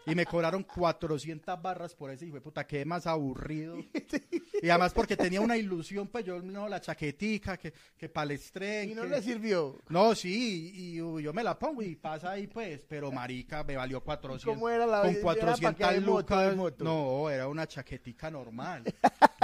Y 0.07 0.15
me 0.15 0.25
cobraron 0.25 0.63
400 0.65 1.61
barras 1.61 1.95
por 1.95 2.11
ese 2.11 2.25
hijo 2.27 2.35
de 2.37 2.41
puta, 2.41 2.67
quedé 2.67 2.85
más 2.85 3.07
aburrido. 3.07 3.77
Y 4.63 4.69
además 4.69 4.93
porque 4.93 5.17
tenía 5.17 5.41
una 5.41 5.57
ilusión, 5.57 6.09
pues 6.09 6.23
yo, 6.27 6.43
no, 6.43 6.69
la 6.69 6.83
chaquetica, 6.83 7.57
que, 7.57 7.73
que 7.97 8.11
palestren. 8.11 8.91
Y 8.91 8.95
no 8.95 9.03
que- 9.05 9.09
le 9.09 9.23
sirvió. 9.23 9.79
No, 9.89 10.15
sí, 10.15 10.71
y, 10.75 10.99
y 10.99 11.23
yo 11.23 11.33
me 11.33 11.43
la 11.43 11.59
pongo 11.59 11.83
y 11.83 11.97
pasa 11.97 12.33
ahí, 12.33 12.47
pues, 12.47 12.85
pero 12.87 13.11
marica, 13.11 13.65
me 13.65 13.77
valió 13.77 14.03
400. 14.03 14.45
¿Cómo 14.55 14.69
era 14.69 14.85
la- 14.87 15.01
Con 15.01 15.11
era 15.13 15.21
400 15.23 15.61
pa' 15.63 15.75
que 15.89 15.95
de 15.95 16.01
moto, 16.03 16.37
de 16.39 16.45
lucas. 16.45 16.57
moto? 16.59 16.85
No, 16.85 17.31
era 17.31 17.49
una 17.49 17.67
chaquetica 17.67 18.31
normal. 18.31 18.85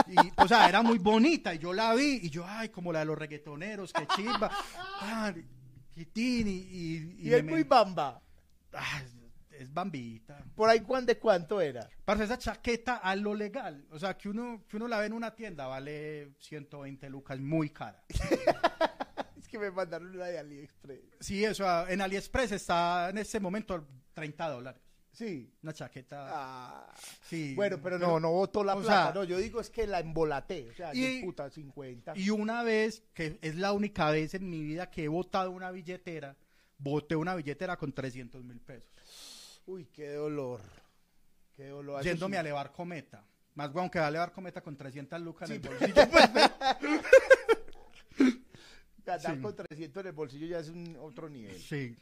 Y, 0.07 0.17
o 0.37 0.47
sea, 0.47 0.69
era 0.69 0.83
muy 0.83 0.99
bonita 0.99 1.55
y 1.55 1.59
yo 1.61 1.73
la 1.73 1.95
vi 1.95 2.21
y 2.23 2.29
yo, 2.29 2.45
ay, 2.47 2.69
como 2.69 2.93
la 2.93 2.99
de 2.99 3.07
los 3.07 3.17
reggaetoneros, 3.17 3.93
qué 3.95 4.07
chimba. 4.17 4.51
Ah, 5.01 5.33
y, 5.97 6.01
y, 6.15 6.97
Y, 7.23 7.31
me- 7.31 7.37
es 7.39 7.45
muy 7.45 7.63
bamba. 7.63 8.21
Ah, 8.75 9.01
es 9.59 9.73
bambita. 9.73 10.45
Por 10.55 10.69
ahí, 10.69 10.81
¿cuán 10.81 11.07
de 11.07 11.19
cuánto 11.19 11.61
era? 11.61 11.89
Para 12.05 12.25
esa 12.25 12.39
chaqueta 12.39 12.97
a 12.97 13.15
lo 13.17 13.35
legal. 13.35 13.87
O 13.91 13.99
sea, 13.99 14.17
que 14.17 14.29
uno, 14.29 14.65
que 14.69 14.77
uno 14.77 14.89
la 14.89 14.99
ve 14.99 15.07
en 15.07 15.13
una 15.13 15.35
tienda, 15.35 15.67
vale 15.67 16.33
120 16.41 17.09
lucas, 17.11 17.39
muy 17.41 17.71
cara. 17.71 18.03
Es 19.39 19.49
que 19.49 19.59
me 19.61 19.71
mandaron 19.71 20.09
una 20.15 20.25
de 20.27 20.39
AliExpress. 20.41 21.01
Sí, 21.21 21.45
eso, 21.45 21.69
ah, 21.69 21.87
en 21.89 22.01
AliExpress 22.01 22.51
está 22.53 23.11
en 23.11 23.19
este 23.19 23.39
momento 23.39 23.87
30 24.13 24.49
dólares. 24.49 24.83
Sí. 25.13 25.51
Una 25.63 25.73
chaqueta. 25.73 26.27
Ah. 26.29 26.95
sí. 27.23 27.55
Bueno, 27.55 27.79
pero 27.83 27.99
no, 27.99 28.19
no 28.21 28.33
votó 28.33 28.65
la 28.65 28.75
o 28.75 28.81
plata. 28.83 29.05
sea, 29.05 29.15
no, 29.15 29.25
yo 29.25 29.39
digo 29.39 29.61
es 29.61 29.71
que 29.71 29.87
la 29.87 30.01
embolaté. 30.01 30.69
O 30.71 30.75
sea, 30.75 30.95
y- 30.95 31.23
puta, 31.23 31.49
50. 31.49 32.15
Y 32.17 32.31
una 32.31 32.63
vez, 32.65 33.03
que 33.15 33.39
es 33.41 33.55
la 33.55 33.73
única 33.73 34.11
vez 34.11 34.35
en 34.35 34.51
mi 34.51 34.63
vida 34.63 34.91
que 34.91 35.05
he 35.05 35.09
votado 35.09 35.53
una 35.53 35.71
billetera, 35.71 36.37
voté 36.79 37.17
una 37.17 37.35
billetera 37.35 37.77
con 37.77 37.93
300 37.93 38.45
mil 38.45 38.61
pesos. 38.61 38.91
Uy, 39.67 39.87
qué 39.87 40.13
dolor. 40.13 40.61
Qué 41.55 41.69
dolor. 41.69 42.03
Yéndome 42.03 42.37
a 42.37 42.41
elevar 42.41 42.73
cometa. 42.73 43.25
Más 43.55 43.73
bueno 43.73 43.91
que 43.91 43.99
va 43.99 44.07
a 44.07 44.09
elevar 44.09 44.33
cometa 44.33 44.61
con 44.61 44.77
300 44.77 45.21
lucas 45.21 45.51
en 45.51 45.57
el 45.57 45.69
bolsillo. 45.69 45.95
pues, 46.11 46.31
Andar 49.07 49.37
sí. 49.37 49.41
con 49.41 49.57
300 49.57 50.01
en 50.03 50.07
el 50.09 50.13
bolsillo 50.13 50.47
ya 50.47 50.59
es 50.59 50.69
un 50.69 50.97
otro 51.01 51.29
nivel. 51.29 51.59
sí. 51.61 51.97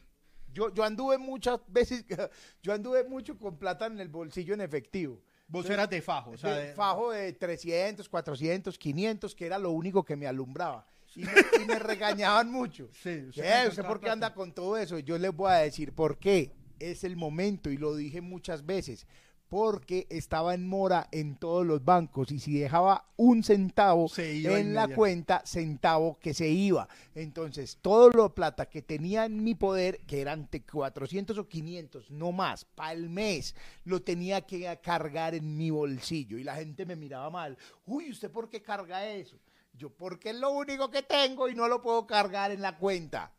Yo, 0.52 0.72
yo 0.72 0.84
anduve 0.84 1.18
muchas 1.18 1.58
veces, 1.66 2.04
yo 2.62 2.72
anduve 2.72 3.02
mucho 3.02 3.36
con 3.36 3.58
plata 3.58 3.86
en 3.86 3.98
el 3.98 4.08
bolsillo 4.08 4.54
en 4.54 4.60
efectivo. 4.60 5.20
Vos 5.48 5.68
eras 5.68 5.90
de 5.90 6.00
fajo, 6.00 6.30
o 6.30 6.36
sea, 6.36 6.54
de 6.54 6.72
fajo 6.72 7.10
de 7.10 7.32
300, 7.32 8.08
400, 8.08 8.78
500, 8.78 9.34
que 9.34 9.46
era 9.46 9.58
lo 9.58 9.70
único 9.72 10.04
que 10.04 10.14
me 10.14 10.28
alumbraba. 10.28 10.86
Y 11.16 11.24
me, 11.24 11.32
y 11.60 11.64
me 11.66 11.78
regañaban 11.80 12.52
mucho. 12.52 12.88
Sí, 12.92 13.28
¿Qué? 13.32 13.66
¿Usted 13.68 13.84
por 13.84 14.00
qué 14.00 14.10
anda 14.10 14.32
con 14.32 14.52
todo 14.52 14.76
eso? 14.76 15.00
Yo 15.00 15.18
les 15.18 15.34
voy 15.34 15.50
a 15.50 15.56
decir 15.56 15.92
por 15.92 16.18
qué. 16.18 16.52
Es 16.78 17.04
el 17.04 17.16
momento 17.16 17.70
y 17.70 17.76
lo 17.76 17.94
dije 17.94 18.20
muchas 18.20 18.66
veces. 18.66 19.06
porque 19.48 20.08
estaba 20.10 20.54
en 20.54 20.66
mora 20.66 21.06
en 21.12 21.36
todos 21.36 21.64
los 21.64 21.84
bancos 21.84 22.32
y 22.32 22.40
si 22.40 22.58
dejaba 22.58 23.06
un 23.16 23.44
centavo 23.44 24.08
Se 24.08 24.34
iba 24.34 24.58
en 24.58 24.74
la 24.74 24.88
cuenta, 24.88 25.42
centavo 25.46 26.18
que 26.18 26.34
se 26.34 26.48
iba. 26.48 26.88
Entonces, 27.14 27.78
todo 27.80 28.10
lo 28.10 28.34
plata 28.34 28.66
que 28.66 28.82
tenía 28.82 29.26
en 29.26 29.44
mi 29.44 29.54
poder, 29.54 30.00
que 30.08 30.20
eran 30.20 30.48
de 30.50 30.64
400 30.64 31.38
o 31.38 31.46
500, 31.46 32.10
no 32.10 32.32
más, 32.32 32.64
para 32.64 32.94
el 32.94 33.08
mes, 33.08 33.54
lo 33.84 34.02
tenía 34.02 34.40
que 34.40 34.76
cargar 34.82 35.36
en 35.36 35.56
mi 35.56 35.70
bolsillo. 35.70 36.36
Y 36.36 36.42
la 36.42 36.56
gente 36.56 36.84
me 36.84 36.96
miraba 36.96 37.30
mal. 37.30 37.56
Uy, 37.86 38.10
¿usted 38.10 38.32
por 38.32 38.48
qué 38.48 38.60
carga 38.60 39.06
eso? 39.06 39.38
Yo, 39.72 39.90
porque 39.90 40.30
es 40.30 40.36
lo 40.36 40.50
único 40.50 40.90
que 40.90 41.02
tengo 41.02 41.48
y 41.48 41.54
no 41.54 41.68
lo 41.68 41.80
puedo 41.80 42.08
cargar 42.08 42.50
en 42.50 42.60
la 42.60 42.76
cuenta. 42.76 43.32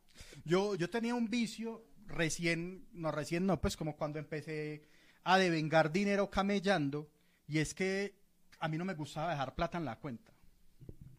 Yo, 0.46 0.76
yo 0.76 0.90
tenía 0.90 1.14
un 1.14 1.30
vicio 1.30 1.84
recién, 2.06 2.88
no 2.92 3.12
recién, 3.12 3.46
no, 3.46 3.62
pues 3.62 3.78
como 3.78 3.96
cuando 3.96 4.20
empecé 4.20 4.84
a 5.24 5.38
devengar 5.38 5.92
dinero 5.92 6.30
camellando, 6.30 7.10
y 7.48 7.60
es 7.60 7.74
que 7.74 8.16
a 8.60 8.68
mí 8.68 8.78
no 8.78 8.86
me 8.86 8.94
gustaba 8.94 9.32
dejar 9.32 9.56
plata 9.56 9.78
en 9.78 9.86
la 9.86 10.00
cuenta. 10.00 10.32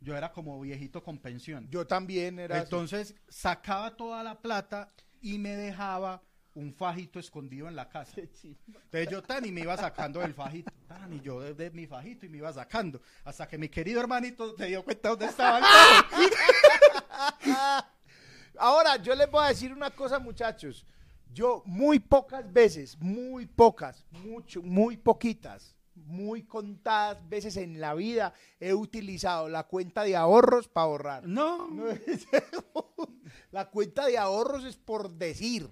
Yo 0.00 0.16
era 0.16 0.32
como 0.32 0.60
viejito 0.60 1.02
con 1.02 1.18
pensión. 1.18 1.68
Yo 1.70 1.86
también 1.86 2.38
era... 2.38 2.56
así. 2.56 2.64
Entonces 2.64 3.14
sacaba 3.28 3.96
toda 3.96 4.22
la 4.22 4.40
plata 4.40 4.92
y 5.20 5.38
me 5.38 5.56
dejaba 5.56 6.22
un 6.54 6.72
fajito 6.72 7.18
escondido 7.18 7.68
en 7.68 7.76
la 7.76 7.88
casa. 7.88 8.20
Entonces 8.20 9.10
yo 9.10 9.22
tan 9.22 9.44
y 9.44 9.52
me 9.52 9.62
iba 9.62 9.76
sacando 9.76 10.20
del 10.20 10.32
fajito, 10.32 10.72
tan 10.86 11.12
y 11.12 11.20
yo 11.20 11.40
de, 11.40 11.54
de 11.54 11.70
mi 11.70 11.86
fajito 11.86 12.24
y 12.24 12.28
me 12.28 12.38
iba 12.38 12.52
sacando, 12.52 13.02
hasta 13.24 13.46
que 13.46 13.58
mi 13.58 13.68
querido 13.68 14.00
hermanito 14.00 14.56
se 14.56 14.66
dio 14.66 14.84
cuenta 14.84 15.10
dónde 15.10 15.26
estaba 15.26 15.58
el. 15.58 15.64
Ahora, 18.58 18.96
yo 18.96 19.14
les 19.14 19.30
voy 19.30 19.44
a 19.44 19.48
decir 19.48 19.72
una 19.72 19.90
cosa, 19.90 20.18
muchachos. 20.18 20.86
Yo 21.32 21.62
muy 21.66 21.98
pocas 21.98 22.50
veces, 22.52 22.96
muy 22.98 23.46
pocas, 23.46 24.04
mucho, 24.10 24.62
muy 24.62 24.96
poquitas, 24.96 25.74
muy 25.94 26.44
contadas 26.44 27.18
veces 27.28 27.56
en 27.56 27.80
la 27.80 27.94
vida 27.94 28.32
he 28.60 28.72
utilizado 28.72 29.48
la 29.48 29.64
cuenta 29.64 30.04
de 30.04 30.16
ahorros 30.16 30.68
para 30.68 30.84
ahorrar. 30.84 31.26
No, 31.26 31.68
No, 31.68 31.84
la 33.50 33.68
cuenta 33.70 34.06
de 34.06 34.18
ahorros 34.18 34.64
es 34.64 34.76
por 34.76 35.10
decir. 35.10 35.70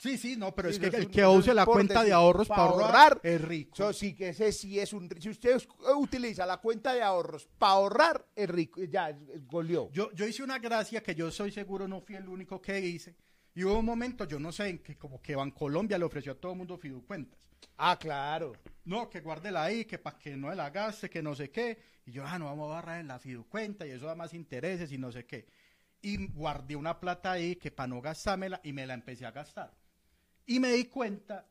Sí, 0.00 0.16
sí, 0.18 0.36
no, 0.36 0.54
pero 0.54 0.70
Sí, 0.70 0.76
es 0.82 0.90
que 0.90 0.96
el 0.96 1.10
que 1.10 1.26
use 1.26 1.52
la 1.54 1.66
cuenta 1.66 2.02
de 2.02 2.12
ahorros 2.12 2.48
pa' 2.48 2.56
para 2.56 2.70
ahorrar, 2.70 3.20
es 3.22 3.40
rico. 3.40 3.72
Eso 3.74 3.92
sí 3.92 4.14
que 4.14 4.30
ese 4.30 4.50
sí 4.52 4.78
es 4.78 4.92
un... 4.92 5.08
Si 5.20 5.28
usted 5.28 5.56
us- 5.56 5.68
utiliza 5.96 6.46
la 6.46 6.56
cuenta 6.56 6.94
de 6.94 7.02
ahorros 7.02 7.46
para 7.58 7.72
ahorrar, 7.72 8.26
es 8.34 8.48
rico. 8.48 8.82
Ya, 8.84 9.16
goleó. 9.46 9.90
Yo, 9.92 10.10
yo 10.12 10.26
hice 10.26 10.42
una 10.42 10.58
gracia 10.58 11.02
que 11.02 11.14
yo 11.14 11.30
soy 11.30 11.52
seguro 11.52 11.86
no 11.86 12.00
fui 12.00 12.16
el 12.16 12.28
único 12.28 12.60
que 12.60 12.80
hice. 12.80 13.14
Y 13.54 13.64
hubo 13.64 13.78
un 13.78 13.84
momento, 13.84 14.24
yo 14.24 14.38
no 14.38 14.52
sé, 14.52 14.68
en 14.68 14.78
que 14.78 14.96
como 14.96 15.20
que 15.20 15.34
Bancolombia 15.36 15.98
le 15.98 16.04
ofreció 16.04 16.32
a 16.32 16.34
todo 16.36 16.52
el 16.52 16.58
mundo 16.58 16.78
fiducuentas. 16.78 17.38
Ah, 17.76 17.98
claro. 17.98 18.52
No, 18.84 19.10
que 19.10 19.20
guárdela 19.20 19.64
ahí, 19.64 19.84
que 19.84 19.98
para 19.98 20.16
que 20.18 20.36
no 20.36 20.54
la 20.54 20.70
gaste, 20.70 21.10
que 21.10 21.20
no 21.22 21.34
sé 21.34 21.50
qué. 21.50 21.76
Y 22.06 22.12
yo, 22.12 22.24
ah, 22.24 22.38
no 22.38 22.46
vamos 22.46 22.70
a 22.70 22.74
barrar 22.76 23.00
en 23.00 23.08
la 23.08 23.18
fiducuenta 23.18 23.86
y 23.86 23.90
eso 23.90 24.06
da 24.06 24.14
más 24.14 24.32
intereses 24.34 24.90
y 24.92 24.98
no 24.98 25.10
sé 25.12 25.26
qué. 25.26 25.46
Y 26.00 26.28
guardé 26.28 26.76
una 26.76 26.98
plata 26.98 27.32
ahí 27.32 27.56
que 27.56 27.70
para 27.70 27.88
no 27.88 28.00
gastármela 28.00 28.60
y 28.64 28.72
me 28.72 28.86
la 28.86 28.94
empecé 28.94 29.26
a 29.26 29.32
gastar. 29.32 29.72
Y 30.46 30.60
me 30.60 30.72
di 30.72 30.84
cuenta 30.86 31.46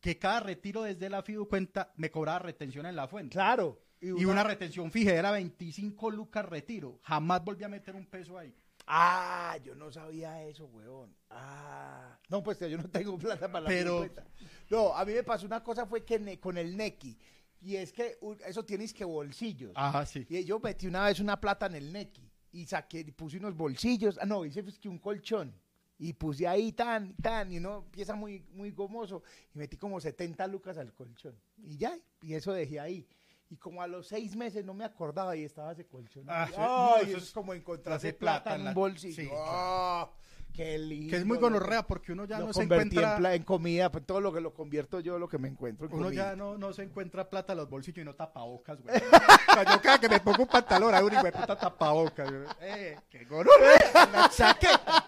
que 0.00 0.18
cada 0.18 0.40
retiro 0.40 0.82
desde 0.82 1.08
la 1.10 1.22
fiducuenta 1.22 1.92
me 1.96 2.10
cobraba 2.10 2.40
retención 2.40 2.86
en 2.86 2.96
la 2.96 3.06
fuente. 3.08 3.32
Claro. 3.34 3.80
Y 4.00 4.24
una 4.24 4.42
retención 4.42 4.90
fija 4.90 5.12
era 5.12 5.30
25 5.30 6.10
lucas 6.10 6.44
retiro. 6.46 6.98
Jamás 7.02 7.44
volví 7.44 7.64
a 7.64 7.68
meter 7.68 7.94
un 7.94 8.06
peso 8.06 8.38
ahí. 8.38 8.54
Ah, 8.86 9.58
yo 9.62 9.74
no 9.74 9.92
sabía 9.92 10.42
eso, 10.44 10.64
weón. 10.66 11.14
Ah. 11.28 12.18
No, 12.30 12.42
pues 12.42 12.58
yo 12.60 12.78
no 12.78 12.88
tengo 12.90 13.18
plata 13.18 13.46
para 13.52 13.60
la 13.64 13.68
Pero- 13.68 13.98
cuenta. 13.98 14.24
No, 14.70 14.96
a 14.96 15.04
mí 15.04 15.12
me 15.12 15.22
pasó 15.22 15.44
una 15.46 15.62
cosa 15.62 15.86
fue 15.86 16.04
que 16.04 16.18
ne- 16.18 16.40
con 16.40 16.56
el 16.56 16.76
Neki. 16.76 17.16
Y 17.60 17.76
es 17.76 17.92
que 17.92 18.18
eso 18.46 18.64
tienes 18.64 18.94
que 18.94 19.04
bolsillos. 19.04 19.72
Ajá, 19.74 20.06
sí. 20.06 20.26
Y 20.30 20.44
yo 20.44 20.58
metí 20.60 20.86
una 20.86 21.04
vez 21.04 21.20
una 21.20 21.38
plata 21.38 21.66
en 21.66 21.74
el 21.74 21.92
Neki. 21.92 22.26
Y 22.52 22.66
saqué, 22.66 23.00
y 23.00 23.12
puse 23.12 23.36
unos 23.36 23.54
bolsillos. 23.54 24.18
Ah, 24.20 24.24
no, 24.26 24.44
hice 24.46 24.62
pues 24.62 24.78
que 24.78 24.88
un 24.88 24.98
colchón. 24.98 25.54
Y 26.02 26.14
puse 26.14 26.48
ahí 26.48 26.72
tan, 26.72 27.14
tan, 27.16 27.52
y 27.52 27.58
uno 27.58 27.84
empieza 27.84 28.14
muy, 28.14 28.42
muy 28.54 28.70
gomoso. 28.70 29.22
Y 29.54 29.58
metí 29.58 29.76
como 29.76 30.00
70 30.00 30.46
lucas 30.46 30.78
al 30.78 30.94
colchón. 30.94 31.38
Y 31.62 31.76
ya, 31.76 31.94
y 32.22 32.32
eso 32.34 32.52
dejé 32.54 32.80
ahí. 32.80 33.06
Y 33.50 33.56
como 33.58 33.82
a 33.82 33.86
los 33.86 34.08
seis 34.08 34.34
meses 34.34 34.64
no 34.64 34.72
me 34.72 34.84
acordaba 34.84 35.36
y 35.36 35.44
estaba 35.44 35.72
ese 35.72 35.84
colchón. 35.86 36.24
Ah, 36.28 36.46
sí. 36.48 36.54
No, 36.56 36.96
eso 36.96 37.18
es 37.18 37.24
es 37.24 37.30
como 37.32 37.52
encontrarse 37.52 38.14
plata, 38.14 38.44
plata 38.44 38.54
en 38.54 38.60
un 38.62 38.64
la- 38.68 38.72
bolsillo. 38.74 39.14
sí, 39.22 39.28
Ah, 39.34 40.08
qué 40.54 40.78
lindo. 40.78 41.10
Que 41.10 41.16
es 41.16 41.26
muy 41.26 41.36
gonorrea 41.36 41.86
porque 41.86 42.12
uno 42.12 42.24
ya 42.24 42.38
Lo 42.38 42.46
no 42.46 42.52
se 42.54 42.62
encuentra. 42.62 43.34
en, 43.34 43.42
comida, 43.42 43.90
pues 43.90 44.06
todo 44.06 44.20
lo 44.20 44.32
que 44.32 44.40
lo 44.40 44.54
convierto 44.54 45.00
yo, 45.00 45.18
lo 45.18 45.28
que 45.28 45.36
me 45.38 45.48
encuentro 45.48 45.86
en 45.86 45.92
Uno 45.92 46.04
comida. 46.06 46.30
ya 46.30 46.36
no, 46.36 46.56
no 46.56 46.72
se 46.72 46.84
encuentra 46.84 47.28
plata 47.28 47.52
en 47.52 47.58
los 47.58 47.68
bolsillos 47.68 48.02
y 48.02 48.04
no 48.06 48.14
tapabocas, 48.14 48.80
güey. 48.80 48.94
Yo 49.74 49.82
cada 49.82 49.98
que 49.98 50.08
me 50.08 50.20
pongo 50.20 50.44
un 50.44 50.48
pantalón, 50.48 50.94
hay 50.94 51.02
un 51.02 51.12
hijo 51.12 51.24
de 51.24 51.32
puta 51.32 51.56
tapabocas. 51.58 52.30
güey. 52.30 52.44
Eh, 52.60 52.98
qué 53.10 53.24
gonorrea. 53.24 54.08
La 54.12 54.30
chaqueta. 54.30 54.99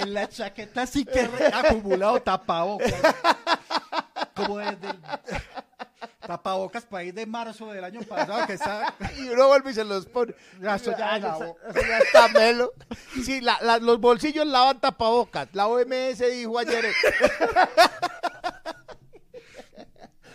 En 0.00 0.14
la 0.14 0.28
chaqueta 0.28 0.86
sí 0.86 1.04
que 1.04 1.20
acumulado 1.52 2.20
tapabocas. 2.22 2.92
Como 4.34 4.58
desde 4.58 4.90
el... 4.90 5.00
Tapabocas 6.26 6.84
para 6.84 7.02
ir 7.04 7.14
de 7.14 7.26
marzo 7.26 7.72
del 7.72 7.82
año 7.82 8.02
pasado 8.02 8.46
que 8.46 8.52
está... 8.52 8.94
Y 9.18 9.28
uno 9.30 9.48
vuelve 9.48 9.70
y 9.72 9.74
se 9.74 9.84
los 9.84 10.06
pone. 10.06 10.34
Ya, 10.60 10.76
eso 10.76 10.92
ya 10.96 11.14
Ah, 11.14 11.18
ya 11.18 11.28
eso 11.36 11.56
ya 11.74 11.98
está 12.04 12.28
melo. 12.28 12.72
Sí, 13.24 13.40
la- 13.40 13.58
la- 13.62 13.78
los 13.78 13.98
bolsillos 13.98 14.46
lavan 14.46 14.80
tapabocas. 14.80 15.48
La 15.54 15.66
OMS 15.66 16.18
dijo 16.30 16.58
ayer. 16.58 16.86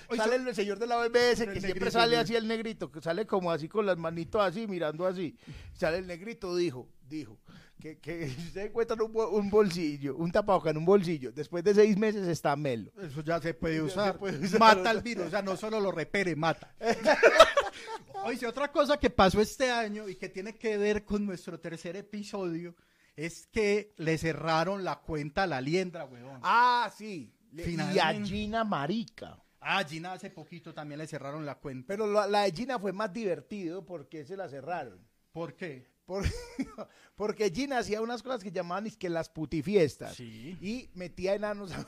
Oye, 0.08 0.17
sale 0.21 0.36
el 0.36 0.54
señor 0.56 0.78
de 0.78 0.86
la 0.88 0.99
OMS 0.99 1.12
que 1.13 1.36
siempre 1.36 1.62
negrito, 1.62 1.91
sale 1.91 2.15
sí. 2.17 2.21
así 2.21 2.36
el 2.36 2.47
negrito, 2.47 2.91
que 2.91 3.01
sale 3.01 3.25
como 3.25 3.51
así 3.51 3.67
con 3.67 3.86
las 3.88 3.97
manitos 3.97 4.39
así, 4.41 4.67
mirando 4.67 5.08
así. 5.08 5.36
Sale 5.73 5.97
el 5.97 6.06
negrito, 6.08 6.56
dijo, 6.56 6.88
dijo, 7.08 7.38
que, 7.79 7.97
que 7.99 8.29
si 8.29 8.41
usted 8.47 8.65
encuentra 8.67 8.97
un, 9.03 9.15
un 9.15 9.49
bolsillo, 9.49 10.15
un 10.15 10.31
tapabocas 10.31 10.71
en 10.71 10.77
un 10.77 10.85
bolsillo, 10.85 11.31
después 11.31 11.63
de 11.63 11.73
seis 11.73 11.97
meses 11.97 12.27
está 12.27 12.55
melo. 12.55 12.91
Eso 13.01 13.21
ya 13.21 13.41
se 13.41 13.53
puede 13.53 13.81
usar. 13.81 14.13
se 14.13 14.19
puede 14.19 14.45
usar. 14.45 14.59
Mata 14.59 14.91
el 14.91 15.01
virus, 15.01 15.27
o 15.27 15.29
sea, 15.29 15.41
no 15.41 15.55
solo 15.57 15.79
lo 15.79 15.91
repere, 15.91 16.35
mata. 16.35 16.73
Oye, 18.25 18.47
otra 18.47 18.71
cosa 18.71 18.97
que 18.97 19.09
pasó 19.09 19.39
este 19.39 19.69
año 19.69 20.09
y 20.09 20.15
que 20.15 20.29
tiene 20.29 20.55
que 20.55 20.77
ver 20.77 21.05
con 21.05 21.25
nuestro 21.25 21.59
tercer 21.59 21.95
episodio 21.95 22.75
es 23.15 23.47
que 23.47 23.93
le 23.97 24.17
cerraron 24.17 24.83
la 24.83 24.99
cuenta 25.01 25.43
a 25.43 25.47
la 25.47 25.61
liendra, 25.61 26.05
weón. 26.05 26.39
Ah, 26.41 26.91
sí. 26.95 27.31
Y 27.53 27.99
a. 27.99 28.13
Gina 28.23 28.63
Marica. 28.63 29.41
Ah, 29.61 29.83
Gina 29.83 30.13
hace 30.13 30.29
poquito 30.29 30.73
también 30.73 30.99
le 30.99 31.07
cerraron 31.07 31.45
la 31.45 31.55
cuenta. 31.55 31.88
Pero 31.88 32.07
la, 32.11 32.27
la 32.27 32.41
de 32.43 32.51
Gina 32.51 32.77
fue 32.77 32.91
más 32.93 33.13
divertido 33.13 33.85
porque 33.85 34.25
se 34.25 34.35
la 34.35 34.49
cerraron. 34.49 35.07
¿Por 35.31 35.55
qué? 35.55 35.94
Por- 36.05 36.25
porque 37.15 37.49
Gina 37.49 37.79
hacía 37.79 38.01
unas 38.01 38.21
cosas 38.21 38.43
que 38.43 38.51
llamaban 38.51 38.85
es 38.87 38.95
que 38.97 39.09
las 39.09 39.29
putifiestas. 39.29 40.15
Sí. 40.15 40.57
Y 40.61 40.89
metía 40.93 41.33
enanos, 41.35 41.71
a- 41.71 41.85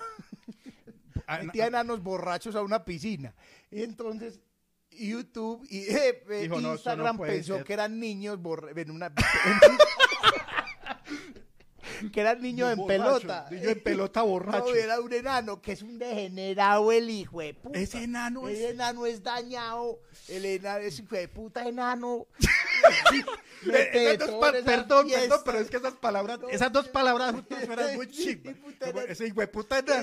Ah, 1.27 1.39
metía 1.43 1.63
na- 1.63 1.79
enanos 1.81 2.01
borrachos 2.01 2.55
a 2.55 2.61
una 2.61 2.83
piscina. 2.85 3.35
Y 3.69 3.83
entonces 3.83 4.39
YouTube 4.89 5.65
y 5.69 5.79
eh, 5.79 6.23
eh, 6.29 6.41
Dijo, 6.43 6.59
no, 6.61 6.73
esto 6.73 6.89
no 6.95 7.03
Instagram 7.03 7.17
pensó 7.19 7.55
ser. 7.57 7.63
que 7.65 7.73
eran 7.73 7.99
niños 7.99 8.39
en 8.75 8.91
una 8.91 9.13
que 12.13 12.21
eran 12.21 12.41
niños 12.41 12.71
en 12.71 12.77
borracho, 12.77 13.03
pelota. 13.19 13.47
niño 13.51 13.69
en 13.69 13.83
pelota 13.83 14.21
borracho. 14.21 14.65
No, 14.69 14.75
era 14.75 14.99
un 15.01 15.11
enano 15.13 15.61
que 15.61 15.71
es 15.73 15.81
un 15.81 15.97
degenerado 15.99 16.91
el 16.91 17.09
hijo 17.09 17.39
de 17.41 17.53
puta. 17.55 17.79
Ese 17.79 18.03
enano 18.03 18.47
es... 18.47 18.59
enano 18.59 19.05
es 19.05 19.21
dañado. 19.23 19.99
El 20.27 20.45
enano 20.45 20.79
es 20.85 20.99
hijo 20.99 21.15
de 21.15 21.27
puta 21.27 21.67
enano. 21.67 22.27
Eh, 23.65 24.13
esas 24.13 24.29
dos 24.29 24.63
perdón, 24.63 25.07
pero 25.43 25.59
es 25.59 25.69
que 25.69 25.77
esas 25.77 25.95
palabras, 25.95 26.39
esas 26.51 26.71
dos 26.71 26.87
palabras 26.87 27.33
juntas 27.33 27.65
suenan 27.65 27.95
muy 27.95 28.07
chivas. 28.07 28.55
ese 29.07 29.27
hijo 29.27 29.41
de 29.41 29.47
puta. 29.47 29.83